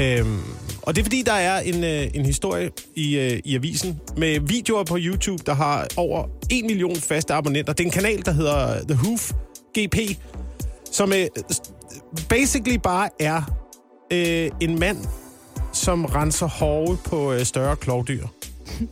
Øhm, 0.01 0.41
og 0.87 0.95
det 0.95 1.01
er 1.01 1.05
fordi, 1.05 1.21
der 1.21 1.33
er 1.33 1.59
en, 1.59 1.83
øh, 1.83 2.07
en 2.13 2.25
historie 2.25 2.71
i, 2.95 3.17
øh, 3.17 3.39
i 3.45 3.55
avisen 3.55 3.99
med 4.17 4.39
videoer 4.39 4.83
på 4.83 4.97
YouTube, 4.99 5.43
der 5.45 5.53
har 5.53 5.87
over 5.97 6.23
1 6.51 6.65
million 6.65 6.95
faste 6.95 7.33
abonnenter. 7.33 7.73
Det 7.73 7.83
er 7.83 7.87
en 7.87 7.91
kanal, 7.91 8.25
der 8.25 8.31
hedder 8.31 8.83
The 8.87 8.95
Hoof 8.95 9.31
GP, 9.77 9.95
som 10.91 11.13
øh, 11.13 11.27
basically 12.29 12.77
bare 12.77 13.09
er 13.19 13.41
øh, 14.13 14.51
en 14.61 14.79
mand, 14.79 14.97
som 15.73 16.05
renser 16.05 16.47
hove 16.47 16.97
på 17.05 17.33
øh, 17.33 17.45
større 17.45 17.75
klovdyr. 17.75 18.27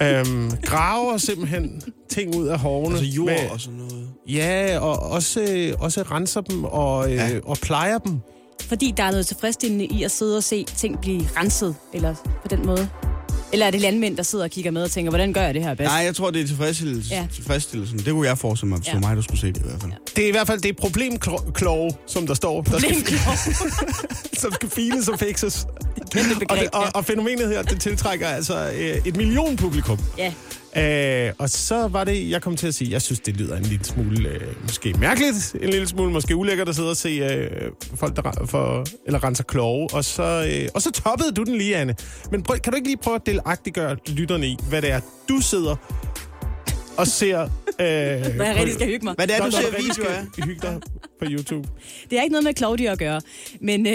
Ja. 0.00 0.20
Øhm, 0.20 0.50
graver 0.62 1.16
simpelthen 1.16 1.82
ting 2.08 2.36
ud 2.36 2.46
af 2.46 2.58
hovene. 2.58 2.98
Altså 2.98 3.04
jord 3.04 3.26
med- 3.26 3.50
og 3.50 3.60
sådan 3.60 3.78
noget. 3.78 4.08
Ja, 4.28 4.78
og 4.78 4.98
også, 4.98 5.40
øh, 5.40 5.74
også 5.78 6.02
renser 6.02 6.40
dem 6.40 6.64
og, 6.64 7.10
øh, 7.10 7.16
ja. 7.16 7.30
og 7.44 7.56
plejer 7.62 7.98
dem. 7.98 8.20
Fordi 8.70 8.94
der 8.96 9.02
er 9.02 9.10
noget 9.10 9.26
tilfredsstillende 9.26 9.84
i 9.86 10.02
at 10.02 10.10
sidde 10.10 10.36
og 10.36 10.42
se 10.44 10.64
ting 10.76 11.00
blive 11.00 11.28
renset, 11.36 11.74
eller 11.92 12.14
på 12.42 12.48
den 12.50 12.66
måde. 12.66 12.88
Eller 13.52 13.66
er 13.66 13.70
det 13.70 13.80
landmænd, 13.80 14.16
der 14.16 14.22
sidder 14.22 14.44
og 14.44 14.50
kigger 14.50 14.70
med 14.70 14.82
og 14.82 14.90
tænker, 14.90 15.10
hvordan 15.10 15.32
gør 15.32 15.40
jeg 15.42 15.54
det 15.54 15.62
her 15.64 15.74
bedst? 15.74 15.88
Nej, 15.90 16.02
jeg 16.04 16.14
tror, 16.16 16.30
det 16.30 16.42
er 16.42 16.46
tilfredsstillelsen. 16.46 17.12
Ja. 17.12 17.20
Ja. 17.20 17.26
tilfredsstillelsen. 17.34 17.98
Det 17.98 18.12
kunne 18.12 18.28
jeg 18.28 18.38
forestille 18.38 18.68
mig, 18.68 18.78
hvis 18.78 18.86
Ja. 18.88 18.92
ja. 18.92 18.96
det 18.98 19.02
var 19.02 19.08
mig, 19.08 19.16
der 19.16 19.22
skulle 19.22 19.40
se 19.40 19.46
det 19.46 19.56
i 19.56 19.62
hvert 19.64 19.80
fald. 19.80 19.92
Det 20.16 20.24
er 20.24 20.28
i 20.28 20.30
hvert 20.30 20.46
fald 20.46 20.60
det 20.60 20.68
er 20.68 20.72
problemkloge, 20.80 21.92
som 22.06 22.26
der 22.26 22.34
står. 22.34 22.62
Der 22.62 22.78
skal, 22.78 22.96
som 24.42 24.52
skal 24.52 24.70
fines 24.70 25.08
og 25.08 25.18
fikses. 25.18 25.66
Og, 26.48 26.56
det, 26.58 26.68
og, 26.72 26.84
og 26.94 27.04
fænomenet 27.04 27.48
her, 27.48 27.62
det 27.62 27.80
tiltrækker 27.80 28.28
altså 28.28 28.70
øh, 28.74 28.96
et 29.06 29.16
million 29.16 29.56
publikum. 29.56 29.98
Ja. 30.18 30.32
Øh, 30.76 31.32
og 31.38 31.50
så 31.50 31.88
var 31.88 32.04
det, 32.04 32.30
jeg 32.30 32.42
kom 32.42 32.56
til 32.56 32.66
at 32.66 32.74
sige, 32.74 32.90
jeg 32.90 33.02
synes, 33.02 33.20
det 33.20 33.36
lyder 33.36 33.56
en 33.56 33.62
lille 33.62 33.84
smule, 33.84 34.28
øh, 34.28 34.62
måske 34.62 34.94
mærkeligt, 34.98 35.56
en 35.60 35.68
lille 35.68 35.88
smule, 35.88 36.12
måske 36.12 36.36
ulækkert 36.36 36.68
at 36.68 36.74
sidde 36.74 36.90
og 36.90 36.96
se 36.96 37.08
øh, 37.08 37.70
folk, 37.94 38.16
der 38.16 38.46
for, 38.46 38.84
eller 39.06 39.24
renser 39.24 39.44
kloge. 39.44 39.88
Og 39.92 40.04
så, 40.04 40.48
øh, 40.52 40.68
og 40.74 40.82
så 40.82 40.90
toppede 40.90 41.32
du 41.32 41.42
den 41.42 41.56
lige, 41.58 41.76
Anne. 41.76 41.94
Men 42.30 42.42
prøv, 42.42 42.58
kan 42.58 42.72
du 42.72 42.76
ikke 42.76 42.88
lige 42.88 42.98
prøve 43.02 43.14
at 43.14 43.26
delagtiggøre 43.26 43.96
lytterne 44.08 44.46
i, 44.46 44.56
hvad 44.68 44.82
det 44.82 44.90
er, 44.90 45.00
du 45.28 45.40
sidder 45.40 45.76
og 46.96 47.06
ser 47.06 47.48
Øh, 47.80 48.36
Når 48.36 48.44
jeg 48.44 48.56
rigtig 48.56 48.74
skal 48.74 48.86
hygge 48.86 49.04
mig. 49.04 49.14
Hvad 49.14 49.26
det 49.26 49.36
er, 49.36 49.40
du 49.40 49.46
videoer 49.46 50.08
af? 50.08 50.24
skal 50.32 50.44
Hygge 50.44 50.60
dig 50.62 50.80
på 51.20 51.24
YouTube. 51.30 51.68
Det 52.10 52.18
er 52.18 52.22
ikke 52.22 52.32
noget 52.32 52.44
med 52.44 52.52
Claudia 52.56 52.92
at 52.92 52.98
gøre, 52.98 53.20
men 53.60 53.86
øh, 53.86 53.92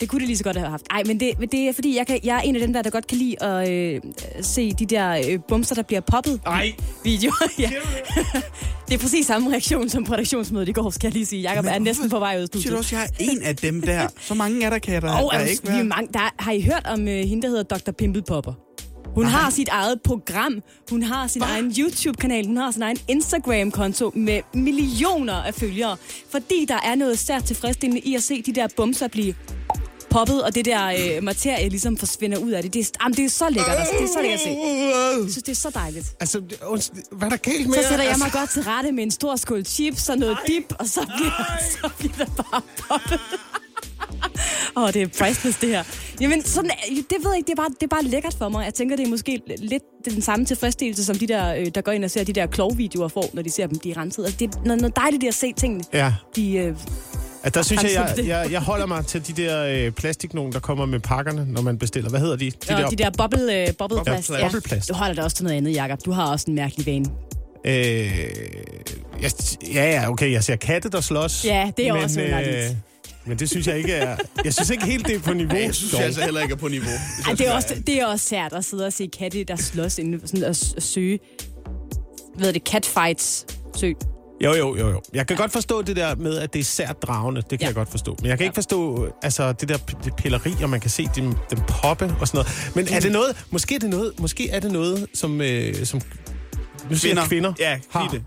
det 0.00 0.08
kunne 0.08 0.20
det 0.20 0.26
lige 0.28 0.36
så 0.36 0.44
godt 0.44 0.56
have 0.56 0.70
haft. 0.70 0.84
Ej, 0.90 1.02
men 1.06 1.20
det, 1.20 1.30
det 1.52 1.60
er 1.68 1.72
fordi, 1.72 1.96
jeg, 1.96 2.06
kan, 2.06 2.20
jeg 2.24 2.36
er 2.36 2.40
en 2.40 2.54
af 2.54 2.60
dem 2.60 2.72
der, 2.72 2.82
der 2.82 2.90
godt 2.90 3.06
kan 3.06 3.18
lide 3.18 3.42
at 3.42 3.70
øh, 3.70 4.00
se 4.42 4.72
de 4.72 4.86
der 4.86 5.10
øh, 5.28 5.38
bumser, 5.48 5.74
der 5.74 5.82
bliver 5.82 6.00
poppet. 6.00 6.40
Ej. 6.46 6.72
Videoer, 7.04 7.48
ja. 7.58 7.70
det 8.88 8.94
er 8.94 8.98
præcis 8.98 9.26
samme 9.26 9.50
reaktion 9.50 9.88
som 9.88 10.04
på 10.04 10.12
redaktionsmødet 10.12 10.68
i 10.68 10.72
går, 10.72 10.90
skal 10.90 11.06
jeg 11.08 11.12
lige 11.12 11.26
sige. 11.26 11.42
Jakob 11.42 11.64
er 11.68 11.78
næsten 11.78 12.10
på 12.10 12.18
vej 12.18 12.36
ud 12.36 12.42
af 12.42 12.48
Siger 12.52 12.60
studiet. 12.60 12.72
du 12.72 12.76
også, 12.78 12.96
jeg 12.96 13.04
er 13.04 13.08
en 13.32 13.42
af 13.42 13.56
dem 13.56 13.82
der? 13.82 14.08
Så 14.20 14.34
mange 14.34 14.64
er 14.64 14.70
der, 14.70 14.78
kan 14.78 14.94
jeg 14.94 15.02
da, 15.02 15.08
Og 15.08 15.30
der 15.32 15.38
er, 15.38 15.44
ikke 15.46 15.62
vi 15.62 15.72
være. 15.72 15.84
mange, 15.84 16.08
der, 16.12 16.34
har 16.38 16.52
I 16.52 16.60
hørt 16.62 16.86
om 16.94 17.08
øh, 17.08 17.14
hende, 17.24 17.42
der 17.42 17.48
hedder 17.48 17.62
Dr. 17.62 17.90
Pimple 17.92 18.22
Popper? 18.22 18.52
Hun 19.14 19.24
Nej. 19.24 19.32
har 19.32 19.50
sit 19.50 19.68
eget 19.68 20.02
program, 20.02 20.62
hun 20.90 21.02
har 21.02 21.26
sin 21.26 21.42
Hva? 21.42 21.50
egen 21.50 21.74
YouTube-kanal, 21.78 22.46
hun 22.46 22.56
har 22.56 22.70
sin 22.70 22.82
egen 22.82 22.98
Instagram-konto 23.08 24.12
med 24.14 24.40
millioner 24.54 25.34
af 25.34 25.54
følgere. 25.54 25.96
Fordi 26.30 26.64
der 26.68 26.78
er 26.84 26.94
noget 26.94 27.18
særligt 27.18 27.46
tilfredsstillende 27.46 28.00
i 28.00 28.14
at 28.14 28.22
se 28.22 28.42
de 28.42 28.52
der 28.52 28.68
bumser 28.76 29.08
blive 29.08 29.34
poppet, 30.10 30.42
og 30.44 30.54
det 30.54 30.64
der 30.64 30.86
øh, 30.86 31.22
materie 31.22 31.68
ligesom 31.68 31.96
forsvinder 31.96 32.38
ud 32.38 32.50
af 32.50 32.62
det. 32.62 32.74
Det 32.74 32.80
er, 32.86 32.90
jamen, 33.02 33.16
det 33.16 33.24
er 33.24 33.28
så 33.28 33.48
lækkert, 33.50 33.76
altså. 33.78 33.94
det 33.98 34.04
er 34.04 34.12
så 34.12 34.22
lækkert 34.22 34.40
at 34.40 34.46
se. 34.46 34.50
Jeg 35.22 35.30
synes, 35.30 35.42
det 35.42 35.48
er 35.48 35.54
så 35.54 35.70
dejligt. 35.74 36.16
Altså, 36.20 36.40
hvad 37.12 37.28
er 37.28 37.30
der 37.30 37.36
galt 37.36 37.66
med 37.66 37.74
Så 37.74 37.82
sætter 37.82 38.04
jeg 38.04 38.12
altså, 38.12 38.24
mig 38.24 38.32
godt 38.32 38.50
til 38.50 38.62
rette 38.62 38.92
med 38.92 39.02
en 39.04 39.10
stor 39.10 39.36
skål 39.36 39.64
chips 39.64 40.08
og 40.08 40.18
noget 40.18 40.38
dip, 40.46 40.74
og 40.78 40.86
så 40.86 41.00
bliver, 41.16 41.58
så 41.82 41.90
bliver 41.98 42.14
der 42.16 42.42
bare 42.42 42.62
poppet. 42.88 43.20
Åh, 44.76 44.82
oh, 44.82 44.92
det 44.92 45.02
er 45.02 45.06
priceless, 45.06 45.58
det 45.58 45.68
her. 45.68 45.84
Jamen, 46.20 46.44
sådan, 46.44 46.70
er- 46.70 46.74
det 47.10 47.16
ved 47.24 47.30
jeg 47.30 47.36
ikke, 47.36 47.46
det 47.46 47.52
er, 47.52 47.56
bare, 47.56 47.68
det 47.80 47.82
er 47.82 47.86
bare 47.88 48.02
lækkert 48.02 48.34
for 48.38 48.48
mig. 48.48 48.64
Jeg 48.64 48.74
tænker, 48.74 48.96
det 48.96 49.06
er 49.06 49.10
måske 49.10 49.40
lidt 49.58 49.82
den 50.04 50.22
samme 50.22 50.44
tilfredsstillelse, 50.44 51.04
som 51.04 51.16
de 51.18 51.26
der, 51.26 51.54
øh, 51.54 51.66
der 51.74 51.80
går 51.80 51.92
ind 51.92 52.04
og 52.04 52.10
ser 52.10 52.24
de 52.24 52.32
der 52.32 52.46
klovvideoer 52.46 53.08
får, 53.08 53.30
når 53.32 53.42
de 53.42 53.50
ser 53.50 53.66
dem 53.66 53.78
blive 53.78 53.96
renset. 53.96 54.24
Altså, 54.24 54.36
det 54.38 54.54
er 54.54 54.60
noget, 54.64 54.80
noget 54.80 54.96
dejligt 54.96 55.24
at 55.24 55.34
se 55.34 55.52
tingene. 55.56 55.84
Ja. 55.92 56.14
De, 56.36 56.52
øh, 56.56 56.76
At 57.42 57.54
der 57.54 57.62
synes 57.62 57.82
jeg, 57.82 57.90
jeg, 57.94 58.12
det. 58.16 58.26
jeg, 58.28 58.48
jeg 58.50 58.60
holder 58.60 58.86
mig 58.86 59.06
til 59.06 59.26
de 59.26 59.42
der 59.42 59.64
øh, 59.86 59.92
plastiknogen, 59.92 60.52
der 60.52 60.60
kommer 60.60 60.86
med 60.86 61.00
pakkerne, 61.00 61.46
når 61.52 61.62
man 61.62 61.78
bestiller. 61.78 62.10
Hvad 62.10 62.20
hedder 62.20 62.36
de? 62.36 62.44
de, 62.50 62.52
der, 62.68 62.88
de 62.88 62.96
der 62.96 63.10
bubble, 63.18 63.62
øh, 63.68 63.74
bobleplast. 63.78 64.30
Ja, 64.30 64.44
bobleplast. 64.44 64.88
Du 64.88 64.94
holder 64.94 65.14
dig 65.14 65.24
også 65.24 65.36
til 65.36 65.44
noget 65.44 65.56
andet, 65.56 65.74
Jacob. 65.76 65.98
Du 66.04 66.10
har 66.12 66.30
også 66.30 66.44
en 66.48 66.54
mærkelig 66.54 66.86
vane. 66.86 67.06
Øh, 67.64 67.72
jeg, 69.22 69.30
ja, 69.74 69.90
ja, 69.90 70.10
okay, 70.10 70.32
jeg 70.32 70.44
ser 70.44 70.56
katte, 70.56 70.88
der 70.88 71.00
slås. 71.00 71.44
Ja, 71.44 71.70
det 71.76 71.88
er 71.88 71.92
men, 71.92 72.02
også 72.02 72.20
underligt. 72.20 72.76
Men 73.26 73.38
det 73.38 73.50
synes 73.50 73.66
jeg 73.66 73.78
ikke 73.78 73.92
er... 73.92 74.16
Jeg 74.44 74.54
synes 74.54 74.70
ikke 74.70 74.84
helt, 74.84 75.06
det 75.06 75.14
er 75.16 75.20
på 75.20 75.32
niveau. 75.32 75.56
Jeg 75.56 75.74
synes 75.74 75.92
dog. 75.92 76.02
altså 76.02 76.20
heller 76.20 76.40
ikke 76.40 76.52
er 76.52 76.56
på 76.56 76.68
niveau. 76.68 76.90
Ej, 77.26 77.34
det, 77.34 77.48
er 77.48 77.52
også, 77.52 77.82
det 77.86 78.00
er 78.00 78.06
også 78.06 78.28
sært 78.28 78.52
at 78.52 78.64
sidde 78.64 78.86
og 78.86 78.92
se 78.92 79.10
katte, 79.18 79.44
der 79.44 79.56
slås 79.56 79.98
inde, 79.98 80.20
sådan 80.24 80.44
at, 80.44 80.74
at 80.76 80.82
søge, 80.82 81.18
hvad 82.36 82.52
det, 82.52 82.62
catfights 82.62 83.46
søg. 83.76 83.96
Jo, 84.44 84.54
jo, 84.54 84.76
jo, 84.76 84.88
jo. 84.88 85.02
Jeg 85.14 85.26
kan 85.26 85.36
godt 85.36 85.52
forstå 85.52 85.82
det 85.82 85.96
der 85.96 86.14
med, 86.14 86.38
at 86.38 86.52
det 86.52 86.60
er 86.60 86.64
sært 86.64 87.02
dragende. 87.02 87.40
Det 87.40 87.48
kan 87.50 87.60
ja. 87.60 87.66
jeg 87.66 87.74
godt 87.74 87.90
forstå. 87.90 88.16
Men 88.20 88.28
jeg 88.28 88.38
kan 88.38 88.44
ikke 88.44 88.54
forstå 88.54 89.08
altså, 89.22 89.52
det 89.52 89.68
der 89.68 89.76
det 90.04 90.16
pilleri, 90.16 90.52
og 90.62 90.70
man 90.70 90.80
kan 90.80 90.90
se 90.90 91.08
dem, 91.16 91.32
dem 91.50 91.58
poppe 91.68 92.14
og 92.20 92.28
sådan 92.28 92.38
noget. 92.38 92.72
Men 92.74 92.88
er 92.94 93.00
det 93.00 93.12
noget... 93.12 93.46
Måske 93.50 93.74
er 93.74 93.78
det 93.78 93.90
noget, 93.90 94.12
måske 94.20 94.50
er 94.50 94.60
det 94.60 94.72
noget 94.72 95.06
som, 95.14 95.40
øh, 95.40 95.84
som 95.86 96.00
nu 96.90 96.96
siger 96.96 97.14
jeg 97.14 97.28
Kvinder. 97.28 97.52
kvinder 97.52 97.52
Ja, 97.58 97.78
har. 97.90 98.08
det. 98.08 98.22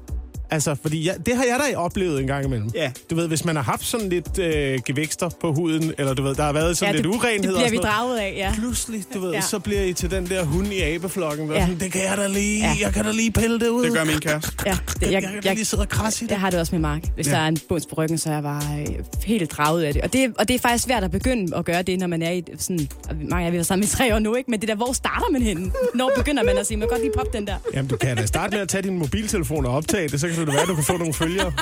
Altså, 0.51 0.75
fordi 0.81 1.07
jeg, 1.07 1.15
det 1.25 1.35
har 1.35 1.43
jeg 1.43 1.59
da 1.71 1.77
oplevet 1.77 2.21
en 2.21 2.27
gang 2.27 2.45
imellem. 2.45 2.69
Ja. 2.75 2.91
Du 3.09 3.15
ved, 3.15 3.27
hvis 3.27 3.45
man 3.45 3.55
har 3.55 3.63
haft 3.63 3.85
sådan 3.85 4.09
lidt 4.09 4.39
øh, 4.39 4.79
gevækster 4.85 5.29
på 5.41 5.53
huden, 5.53 5.93
eller 5.97 6.13
du 6.13 6.23
ved, 6.23 6.35
der 6.35 6.43
har 6.43 6.53
været 6.53 6.77
sådan 6.77 6.93
Ja, 6.95 7.01
lidt 7.01 7.07
det, 7.11 7.15
urenhed 7.15 7.53
det 7.53 7.57
bliver 7.57 7.69
vi 7.69 7.77
draget 7.77 8.17
af, 8.19 8.33
ja. 8.37 8.51
Pludselig, 8.55 9.03
du 9.13 9.19
ved, 9.19 9.31
Ja. 9.31 9.41
så 9.41 9.59
bliver 9.59 9.81
I 9.83 9.93
til 9.93 10.11
den 10.11 10.25
der 10.29 10.43
hund 10.43 10.67
i 10.67 10.81
abeflokken, 10.81 11.49
der 11.49 11.55
Ja. 11.55 11.61
sådan, 11.61 11.79
det 11.79 11.91
kan 11.91 12.01
jeg 12.03 12.17
da 12.17 12.27
lige, 12.27 12.59
Ja. 12.59 12.75
jeg 12.81 12.93
kan 12.93 13.05
da 13.05 13.11
lige 13.11 13.31
pille 13.31 13.59
det 13.59 13.67
ud. 13.67 13.83
Det 13.85 13.93
gør 13.93 14.03
min 14.03 14.19
kæreste. 14.19 14.51
Ja, 14.65 14.77
det, 14.93 15.01
Jeg, 15.01 15.11
jeg, 15.11 15.23
jeg, 15.33 15.43
kan 15.43 15.55
lige 15.55 15.65
sidde 15.65 15.81
og 15.83 15.89
krasse 15.89 16.23
i 16.23 16.27
det. 16.27 16.31
jeg 16.31 16.39
har 16.39 16.49
det 16.49 16.59
også 16.59 16.75
med 16.75 16.79
Mark. 16.81 17.01
Hvis 17.15 17.27
Ja. 17.27 17.31
der 17.31 17.37
er 17.37 17.47
en 17.47 17.57
bunds 17.69 17.85
på 17.85 17.95
ryggen, 17.95 18.17
så 18.17 18.29
er 18.29 18.33
jeg 18.33 18.43
bare 18.43 18.61
øh, 18.79 18.95
helt 19.25 19.51
draget 19.51 19.83
af 19.83 19.93
det. 19.93 20.01
Og, 20.01 20.13
det. 20.13 20.33
og 20.39 20.47
det 20.47 20.53
er 20.55 20.59
faktisk 20.59 20.83
svært 20.83 21.03
at 21.03 21.11
begynde 21.11 21.57
at 21.57 21.65
gøre 21.65 21.81
det, 21.81 21.99
når 21.99 22.07
man 22.07 22.21
er 22.21 22.31
i 22.31 22.43
sådan... 22.57 22.87
og 23.09 23.15
Mange 23.29 23.45
af 23.47 23.53
vi 23.53 23.57
er 23.57 23.63
sammen 23.63 23.83
i 23.83 23.87
tre 23.87 24.15
år 24.15 24.19
nu, 24.19 24.35
ikke? 24.35 24.51
Men 24.51 24.59
det 24.61 24.69
der, 24.69 24.75
hvor 24.75 24.93
starter 24.93 25.25
man 25.31 25.41
henne? 25.41 25.71
Når 25.95 26.11
begynder 26.17 26.43
man 26.43 26.57
at 26.57 26.67
sige, 26.67 26.77
man 26.77 26.87
kan 26.87 26.89
godt 26.89 27.01
lige 27.01 27.13
poppe 27.17 27.37
den 27.37 27.47
der. 27.47 27.55
Jamen, 27.73 27.89
du 27.89 27.97
kan 27.97 28.17
da 28.17 28.25
starte 28.25 28.51
med 28.51 28.61
at 28.61 28.69
tage 28.69 28.81
din 28.81 28.97
mobiltelefon 28.97 29.65
og 29.65 29.75
optage 29.75 30.07
det, 30.09 30.21
så 30.21 30.27
kan 30.27 30.42
det 30.45 30.53
være, 30.53 30.61
at 30.61 30.67
du 30.67 30.75
kan 30.75 30.83
få 30.83 30.97
nogle 30.97 31.13
følgere. 31.13 31.53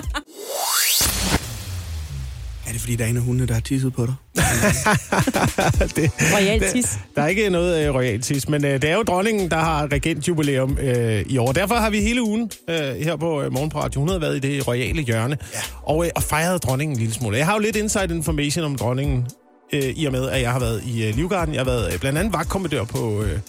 Er 2.68 2.72
det 2.72 2.82
fordi, 2.82 2.96
der 2.96 3.06
er 3.06 3.10
en 3.10 3.18
af 3.18 3.24
hundene, 3.24 3.48
der 3.48 3.54
har 3.54 3.62
tisset 3.62 3.94
på 3.94 4.06
dig? 4.06 4.16
det, 5.96 6.12
Royal 6.36 6.72
tis. 6.74 7.00
Der 7.16 7.22
er 7.22 7.28
ikke 7.28 7.50
noget 7.50 7.88
øh, 7.88 7.96
royal 7.96 8.22
tis, 8.22 8.50
men 8.50 8.66
øh, 8.66 8.82
det 8.82 8.90
er 8.90 8.96
jo 8.96 9.04
dronningen, 9.04 9.52
der 9.52 9.58
har 9.58 9.92
regentjubilæum 9.92 10.78
øh, 10.82 11.26
i 11.28 11.38
år. 11.38 11.52
Derfor 11.52 11.76
har 11.76 11.90
vi 11.90 12.02
hele 12.02 12.24
ugen 12.24 12.52
øh, 12.70 12.76
her 12.78 13.16
på 13.16 13.44
Morgen 13.52 13.70
på 13.70 13.80
Radio 13.80 14.00
100 14.00 14.22
været 14.22 14.36
i 14.36 14.40
det 14.40 14.68
royale 14.68 15.02
hjørne 15.02 15.38
ja. 15.54 15.60
og, 15.84 16.06
øh, 16.06 16.12
og 16.16 16.24
fejret 16.24 16.64
dronningen 16.64 16.96
en 16.96 17.00
lille 17.00 17.14
smule. 17.14 17.38
Jeg 17.38 17.46
har 17.46 17.54
jo 17.54 17.60
lidt 17.60 17.76
inside 17.76 18.16
information 18.16 18.66
om 18.66 18.76
dronningen, 18.76 19.26
øh, 19.74 19.84
i 19.84 20.06
og 20.06 20.12
med, 20.12 20.30
at 20.30 20.42
jeg 20.42 20.52
har 20.52 20.60
været 20.60 20.84
i 20.86 21.08
øh, 21.08 21.16
Livgarden. 21.16 21.54
Jeg 21.54 21.60
har 21.60 21.66
været 21.66 21.94
øh, 21.94 22.00
blandt 22.00 22.20
andet 22.20 22.34
vagtkommandør 22.34 22.84
på, 22.84 23.24
øh, 23.24 23.40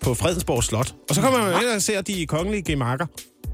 på 0.00 0.14
Fredensborg 0.14 0.64
Slot. 0.64 0.94
Og 1.08 1.14
så 1.14 1.20
kommer 1.20 1.42
man 1.42 1.62
ind 1.62 1.70
og 1.76 1.82
ser 1.82 2.00
de 2.00 2.26
kongelige 2.26 2.62
gemakker. 2.62 3.06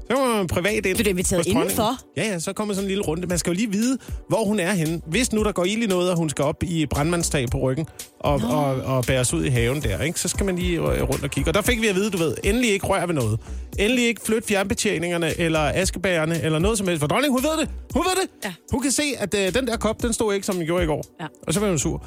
Så 0.09 0.15
kommer 0.15 0.37
man 0.37 0.47
privat 0.47 0.73
ind. 0.73 0.81
Bliver 0.81 1.03
du 1.03 1.09
inviteret 1.09 1.45
indenfor? 1.47 1.99
Ja, 2.17 2.23
ja, 2.27 2.39
så 2.39 2.53
kommer 2.53 2.73
sådan 2.73 2.85
en 2.85 2.87
lille 2.87 3.03
runde. 3.03 3.27
Man 3.27 3.37
skal 3.37 3.51
jo 3.51 3.55
lige 3.55 3.71
vide, 3.71 3.97
hvor 4.29 4.45
hun 4.45 4.59
er 4.59 4.71
henne. 4.71 5.01
Hvis 5.07 5.33
nu 5.33 5.43
der 5.43 5.51
går 5.51 5.65
ild 5.65 5.83
i 5.83 5.87
noget, 5.87 6.11
og 6.11 6.17
hun 6.17 6.29
skal 6.29 6.45
op 6.45 6.63
i 6.63 6.85
brandmandstag 6.85 7.47
på 7.51 7.57
ryggen 7.57 7.87
og, 8.19 8.41
og, 8.49 8.65
og 8.75 9.03
bæres 9.05 9.33
ud 9.33 9.43
i 9.43 9.49
haven 9.49 9.81
der, 9.81 10.01
ikke? 10.01 10.19
så 10.19 10.27
skal 10.27 10.45
man 10.45 10.55
lige 10.55 10.77
øh, 10.77 11.03
rundt 11.09 11.23
og 11.23 11.29
kigge. 11.31 11.49
Og 11.49 11.53
der 11.53 11.61
fik 11.61 11.81
vi 11.81 11.87
at 11.87 11.95
vide, 11.95 12.11
du 12.11 12.17
ved, 12.17 12.35
endelig 12.43 12.71
ikke 12.71 12.87
rør 12.87 13.05
ved 13.05 13.15
noget. 13.15 13.39
Endelig 13.79 14.05
ikke 14.05 14.21
flyt 14.25 14.45
fjernbetjeningerne 14.45 15.39
eller 15.39 15.59
askebærerne 15.59 16.41
eller 16.41 16.59
noget 16.59 16.77
som 16.77 16.87
helst. 16.87 16.99
For 16.99 17.07
dronningen, 17.07 17.39
hun 17.41 17.43
ved 17.43 17.59
det. 17.61 17.69
Hun 17.93 18.03
ved 18.05 18.21
det. 18.21 18.29
Ja. 18.45 18.53
Hun 18.71 18.81
kan 18.81 18.91
se, 18.91 19.03
at 19.19 19.33
øh, 19.33 19.53
den 19.53 19.67
der 19.67 19.77
kop, 19.77 20.01
den 20.01 20.13
stod 20.13 20.33
ikke, 20.33 20.45
som 20.45 20.55
den 20.55 20.65
gjorde 20.65 20.83
i 20.83 20.87
går. 20.87 21.05
Ja. 21.21 21.25
Og 21.47 21.53
så 21.53 21.59
var 21.59 21.67
hun 21.67 21.79
sur. 21.79 22.05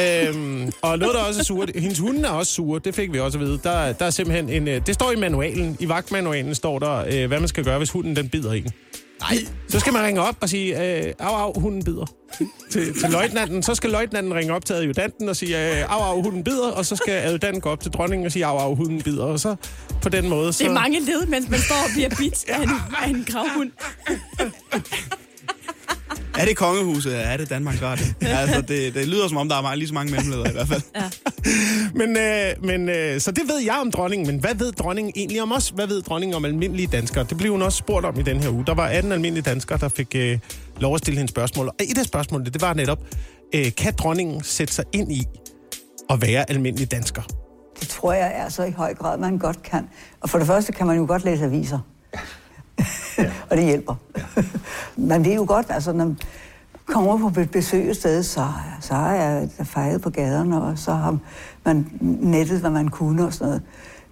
Øhm, 0.00 0.72
og 0.82 0.98
noget, 0.98 1.14
der 1.14 1.20
også 1.20 1.40
er 1.40 1.44
surt. 1.44 1.70
Hendes 1.76 1.98
hunde 1.98 2.22
er 2.28 2.28
også 2.32 2.52
sure. 2.52 2.80
Det 2.84 2.94
fik 2.94 3.12
vi 3.12 3.20
også 3.20 3.38
at 3.38 3.44
vide. 3.44 3.60
Der, 3.64 3.92
der 3.92 4.04
er 4.04 4.10
simpelthen 4.10 4.48
en... 4.48 4.68
øh, 4.68 4.80
Det 4.86 4.94
står 4.94 5.10
i 5.12 5.16
manualen. 5.16 5.76
I 5.80 5.88
vagtmanualen 5.88 6.54
står 6.54 6.78
der, 6.78 7.04
øh, 7.10 7.26
hvad 7.28 7.38
man 7.40 7.48
skal 7.48 7.64
gøre, 7.64 7.78
hvis 7.78 7.90
hunden 7.90 8.16
den 8.16 8.28
bider 8.28 8.52
en. 8.52 8.70
Nej. 9.20 9.38
Så 9.68 9.80
skal 9.80 9.92
man 9.92 10.02
ringe 10.02 10.20
op 10.22 10.36
og 10.40 10.48
sige, 10.48 10.96
øh, 11.06 11.12
au, 11.18 11.34
au, 11.34 11.60
hunden 11.60 11.84
bider. 11.84 12.06
til, 12.70 13.00
til 13.00 13.10
løjtnanten. 13.10 13.62
Så 13.62 13.74
skal 13.74 13.90
løjtnanten 13.90 14.34
ringe 14.34 14.54
op 14.54 14.64
til 14.64 14.74
adjutanten 14.74 15.28
og 15.28 15.36
sige, 15.36 15.80
øh, 15.80 15.94
au, 15.94 16.00
au, 16.00 16.22
hunden 16.22 16.44
bider. 16.44 16.70
Og 16.70 16.86
så 16.86 16.96
skal 16.96 17.12
adjutanten 17.12 17.60
gå 17.60 17.68
op 17.70 17.80
til 17.82 17.90
dronningen 17.92 18.26
og 18.26 18.32
sige, 18.32 18.46
au, 18.46 18.56
au, 18.58 18.74
hunden 18.74 19.02
bider. 19.02 19.24
Og 19.24 19.40
så 19.40 19.56
på 20.02 20.08
den 20.08 20.28
måde... 20.28 20.52
Så... 20.52 20.64
Det 20.64 20.70
er 20.70 20.74
mange 20.74 21.00
led, 21.00 21.26
mens 21.26 21.50
man 21.50 21.60
står 21.60 21.74
og 21.74 21.90
bliver 21.94 22.08
bidt 22.18 22.44
af 22.48 22.62
en, 22.62 22.70
af 23.02 23.08
en 23.08 23.24
gravhund. 23.30 23.70
Er 26.38 26.44
det 26.44 26.56
kongehuset? 26.56 27.26
Er 27.26 27.36
det 27.36 27.50
Danmark 27.50 27.82
Radio? 27.82 28.06
altså, 28.20 28.60
det, 28.60 28.94
det 28.94 29.08
lyder 29.08 29.28
som 29.28 29.36
om, 29.36 29.48
der 29.48 29.56
er 29.56 29.62
meget, 29.62 29.78
lige 29.78 29.88
så 29.88 29.94
mange 29.94 30.12
mellemledere 30.12 30.48
i 30.48 30.52
hvert 30.52 30.68
fald. 30.68 30.82
Men, 31.94 32.16
øh, 32.16 32.64
men 32.64 32.88
øh, 32.88 33.20
så 33.20 33.30
det 33.30 33.42
ved 33.48 33.58
jeg 33.64 33.78
om 33.80 33.90
dronningen, 33.90 34.26
men 34.26 34.40
hvad 34.40 34.54
ved 34.54 34.72
dronningen 34.72 35.12
egentlig 35.16 35.42
om 35.42 35.52
os? 35.52 35.68
Hvad 35.68 35.86
ved 35.86 36.02
dronningen 36.02 36.36
om 36.36 36.44
almindelige 36.44 36.86
danskere? 36.86 37.24
Det 37.24 37.36
blev 37.36 37.52
hun 37.52 37.62
også 37.62 37.78
spurgt 37.78 38.06
om 38.06 38.20
i 38.20 38.22
den 38.22 38.40
her 38.40 38.50
uge. 38.50 38.64
Der 38.66 38.74
var 38.74 38.86
18 38.86 39.12
almindelige 39.12 39.50
danskere, 39.50 39.78
der 39.78 39.88
fik 39.88 40.14
øh, 40.16 40.38
lov 40.80 40.94
at 40.94 41.00
stille 41.00 41.18
hende 41.18 41.30
spørgsmål. 41.30 41.68
Og 41.68 41.74
et 41.80 41.98
af 41.98 42.04
spørgsmålene, 42.04 42.50
det 42.50 42.62
var 42.62 42.74
netop, 42.74 42.98
øh, 43.54 43.74
kan 43.76 43.94
dronningen 43.98 44.42
sætte 44.42 44.74
sig 44.74 44.84
ind 44.92 45.12
i 45.12 45.22
at 46.10 46.22
være 46.22 46.50
almindelig 46.50 46.90
dansker? 46.90 47.22
Det 47.80 47.88
tror 47.88 48.12
jeg 48.12 48.32
er 48.34 48.48
så 48.48 48.64
i 48.64 48.70
høj 48.70 48.94
grad, 48.94 49.18
man 49.18 49.38
godt 49.38 49.62
kan. 49.62 49.88
Og 50.20 50.30
for 50.30 50.38
det 50.38 50.46
første 50.46 50.72
kan 50.72 50.86
man 50.86 50.96
jo 50.96 51.04
godt 51.08 51.24
læse 51.24 51.44
aviser. 51.44 51.78
og 53.50 53.56
det 53.56 53.64
hjælper. 53.64 53.94
man 54.96 55.24
ved 55.24 55.34
jo 55.34 55.44
godt, 55.48 55.66
altså 55.68 55.92
når 55.92 56.04
man 56.04 56.18
kommer 56.86 57.30
på 57.30 57.40
et 57.40 57.50
besøg 57.50 57.90
et 57.90 57.96
sted, 57.96 58.22
så, 58.22 58.46
så 58.80 58.94
er 58.94 59.46
der 59.58 59.64
fejret 59.64 60.00
på 60.00 60.10
gaderne, 60.10 60.62
og 60.62 60.78
så 60.78 60.92
har 60.92 61.18
man 61.64 61.86
nettet, 62.00 62.60
hvad 62.60 62.70
man 62.70 62.88
kunne 62.88 63.26
og 63.26 63.32
sådan 63.32 63.46
noget. 63.46 63.62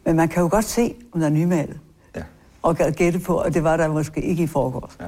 Men 0.05 0.17
man 0.17 0.29
kan 0.29 0.43
jo 0.43 0.49
godt 0.51 0.65
se, 0.65 0.95
om 1.13 1.21
der 1.21 1.27
er 1.27 1.31
nymalet. 1.31 1.79
Ja. 2.17 2.23
Og 2.63 2.77
gætte 2.77 3.19
på, 3.19 3.35
og 3.35 3.55
det 3.55 3.65
var 3.65 3.77
der 3.77 3.89
måske 3.89 4.21
ikke 4.21 4.43
i 4.43 4.47
forgårs. 4.47 4.97
Ja. 5.01 5.07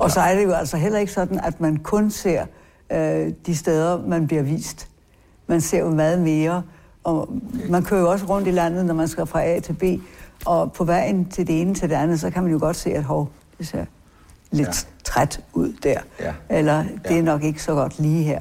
Og 0.00 0.10
så 0.10 0.20
er 0.20 0.34
det 0.34 0.44
jo 0.44 0.52
altså 0.52 0.76
heller 0.76 0.98
ikke 0.98 1.12
sådan, 1.12 1.40
at 1.40 1.60
man 1.60 1.76
kun 1.76 2.10
ser 2.10 2.46
øh, 2.92 3.32
de 3.46 3.56
steder, 3.56 4.06
man 4.06 4.26
bliver 4.26 4.42
vist. 4.42 4.88
Man 5.46 5.60
ser 5.60 5.78
jo 5.78 5.90
meget 5.90 6.20
mere, 6.20 6.62
og 7.04 7.28
man 7.68 7.82
kører 7.82 8.00
jo 8.00 8.10
også 8.10 8.26
rundt 8.26 8.48
i 8.48 8.50
landet, 8.50 8.86
når 8.86 8.94
man 8.94 9.08
skal 9.08 9.26
fra 9.26 9.44
A 9.44 9.60
til 9.60 9.72
B, 9.72 9.82
og 10.46 10.72
på 10.72 10.84
vejen 10.84 11.24
til 11.30 11.46
det 11.46 11.60
ene 11.60 11.74
til 11.74 11.88
det 11.90 11.94
andet, 11.94 12.20
så 12.20 12.30
kan 12.30 12.42
man 12.42 12.52
jo 12.52 12.58
godt 12.58 12.76
se, 12.76 12.90
at 12.90 13.04
hov, 13.04 13.30
det 13.58 13.68
ser 13.68 13.84
lidt 14.52 14.68
ja. 14.68 14.72
træt 15.04 15.40
ud 15.52 15.72
der. 15.82 16.00
Ja. 16.20 16.32
Eller 16.58 16.84
det 17.08 17.18
er 17.18 17.22
nok 17.22 17.44
ikke 17.44 17.62
så 17.62 17.74
godt 17.74 17.98
lige 18.00 18.24
her. 18.24 18.40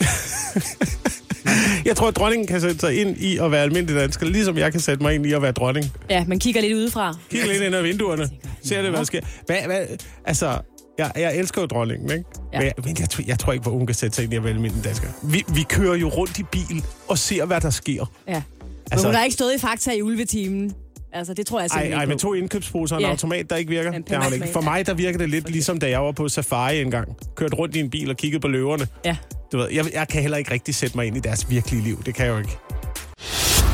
Jeg 1.84 1.96
tror, 1.96 2.08
at 2.08 2.16
dronningen 2.16 2.46
kan 2.46 2.60
sætte 2.60 2.78
sig 2.78 3.00
ind 3.00 3.16
i 3.18 3.38
at 3.38 3.50
være 3.50 3.62
almindelig 3.62 3.96
dansker, 4.00 4.26
ligesom 4.26 4.58
jeg 4.58 4.72
kan 4.72 4.80
sætte 4.80 5.02
mig 5.02 5.14
ind 5.14 5.26
i 5.26 5.32
at 5.32 5.42
være 5.42 5.52
dronning. 5.52 5.86
Ja, 6.10 6.24
man 6.28 6.38
kigger 6.38 6.60
lidt 6.60 6.72
udefra. 6.74 7.14
Kig 7.30 7.46
lidt 7.46 7.62
ind 7.62 7.74
ad 7.74 7.82
vinduerne. 7.82 8.28
Ser 8.64 8.82
det, 8.82 8.90
hvad 8.90 8.98
der 8.98 9.04
sker. 9.04 9.20
Hvad, 9.46 9.56
hvad, 9.66 9.86
altså, 10.24 10.58
jeg, 10.98 11.12
jeg 11.16 11.36
elsker 11.36 11.60
jo 11.60 11.66
dronningen, 11.66 12.10
ikke? 12.10 12.24
Ja. 12.52 12.58
Men, 12.58 12.66
jeg, 12.66 12.72
men 12.84 12.96
jeg, 13.00 13.10
tror- 13.10 13.24
jeg 13.26 13.38
tror 13.38 13.52
ikke, 13.52 13.62
hvor 13.62 13.72
hun 13.72 13.86
kan 13.86 13.94
sætte 13.94 14.16
sig 14.16 14.24
ind 14.24 14.32
i 14.32 14.36
at 14.36 14.44
være 14.44 14.52
almindelig 14.52 14.84
dansker. 14.84 15.08
Vi, 15.22 15.44
vi 15.54 15.62
kører 15.62 15.94
jo 15.96 16.08
rundt 16.08 16.38
i 16.38 16.42
bil 16.42 16.84
og 17.08 17.18
ser, 17.18 17.44
hvad 17.44 17.60
der 17.60 17.70
sker. 17.70 17.92
Ja. 18.28 18.32
Altså, 18.32 18.44
Altså- 18.92 19.06
hun 19.06 19.14
har 19.14 19.24
ikke 19.24 19.34
stået 19.34 19.54
i 19.54 19.58
fakta 19.58 19.90
i 19.92 20.02
ulvetimen. 20.02 20.72
Altså, 21.12 21.34
det 21.34 21.46
tror 21.46 21.60
jeg 21.60 21.64
Ej, 21.64 21.68
simpelthen 21.68 21.98
ej, 21.98 22.02
ikke 22.02 22.08
med 22.12 22.18
to 22.18 22.34
indkøbsposer 22.34 22.96
og 22.96 23.02
en 23.02 23.06
Ja. 23.06 23.10
automat, 23.10 23.50
der 23.50 23.56
ikke 23.56 23.70
virker. 23.70 23.92
En 23.92 24.02
Det 24.02 24.16
har 24.16 24.30
ikke. 24.30 24.48
For 24.52 24.60
mig, 24.60 24.86
der 24.86 24.94
virker 24.94 25.18
det 25.18 25.30
lidt 25.30 25.50
ligesom, 25.50 25.78
da 25.78 25.90
jeg 25.90 26.02
var 26.02 26.12
på 26.12 26.28
safari 26.28 26.80
engang. 26.80 27.16
Kørte 27.36 27.54
rundt 27.56 27.76
i 27.76 27.80
en 27.80 27.90
bil 27.90 28.10
og 28.10 28.16
kiggede 28.16 28.40
på 28.40 28.48
løverne. 28.48 28.86
Ja. 29.04 29.16
Du 29.52 29.56
ved, 29.56 29.68
jeg, 29.72 29.84
jeg 29.94 30.08
kan 30.08 30.22
heller 30.22 30.36
ikke 30.38 30.50
rigtig 30.50 30.74
sætte 30.74 30.96
mig 30.96 31.06
ind 31.06 31.16
i 31.16 31.20
deres 31.20 31.50
virkelige 31.50 31.82
liv. 31.84 32.02
Det 32.06 32.14
kan 32.14 32.26
jeg 32.26 32.32
jo 32.32 32.38
ikke. 32.38 32.56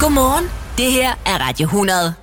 Godmorgen. 0.01 0.45
Det 0.79 0.93
her 0.93 1.11
er 1.27 1.49
Radio 1.49 1.65
100. 1.65 2.15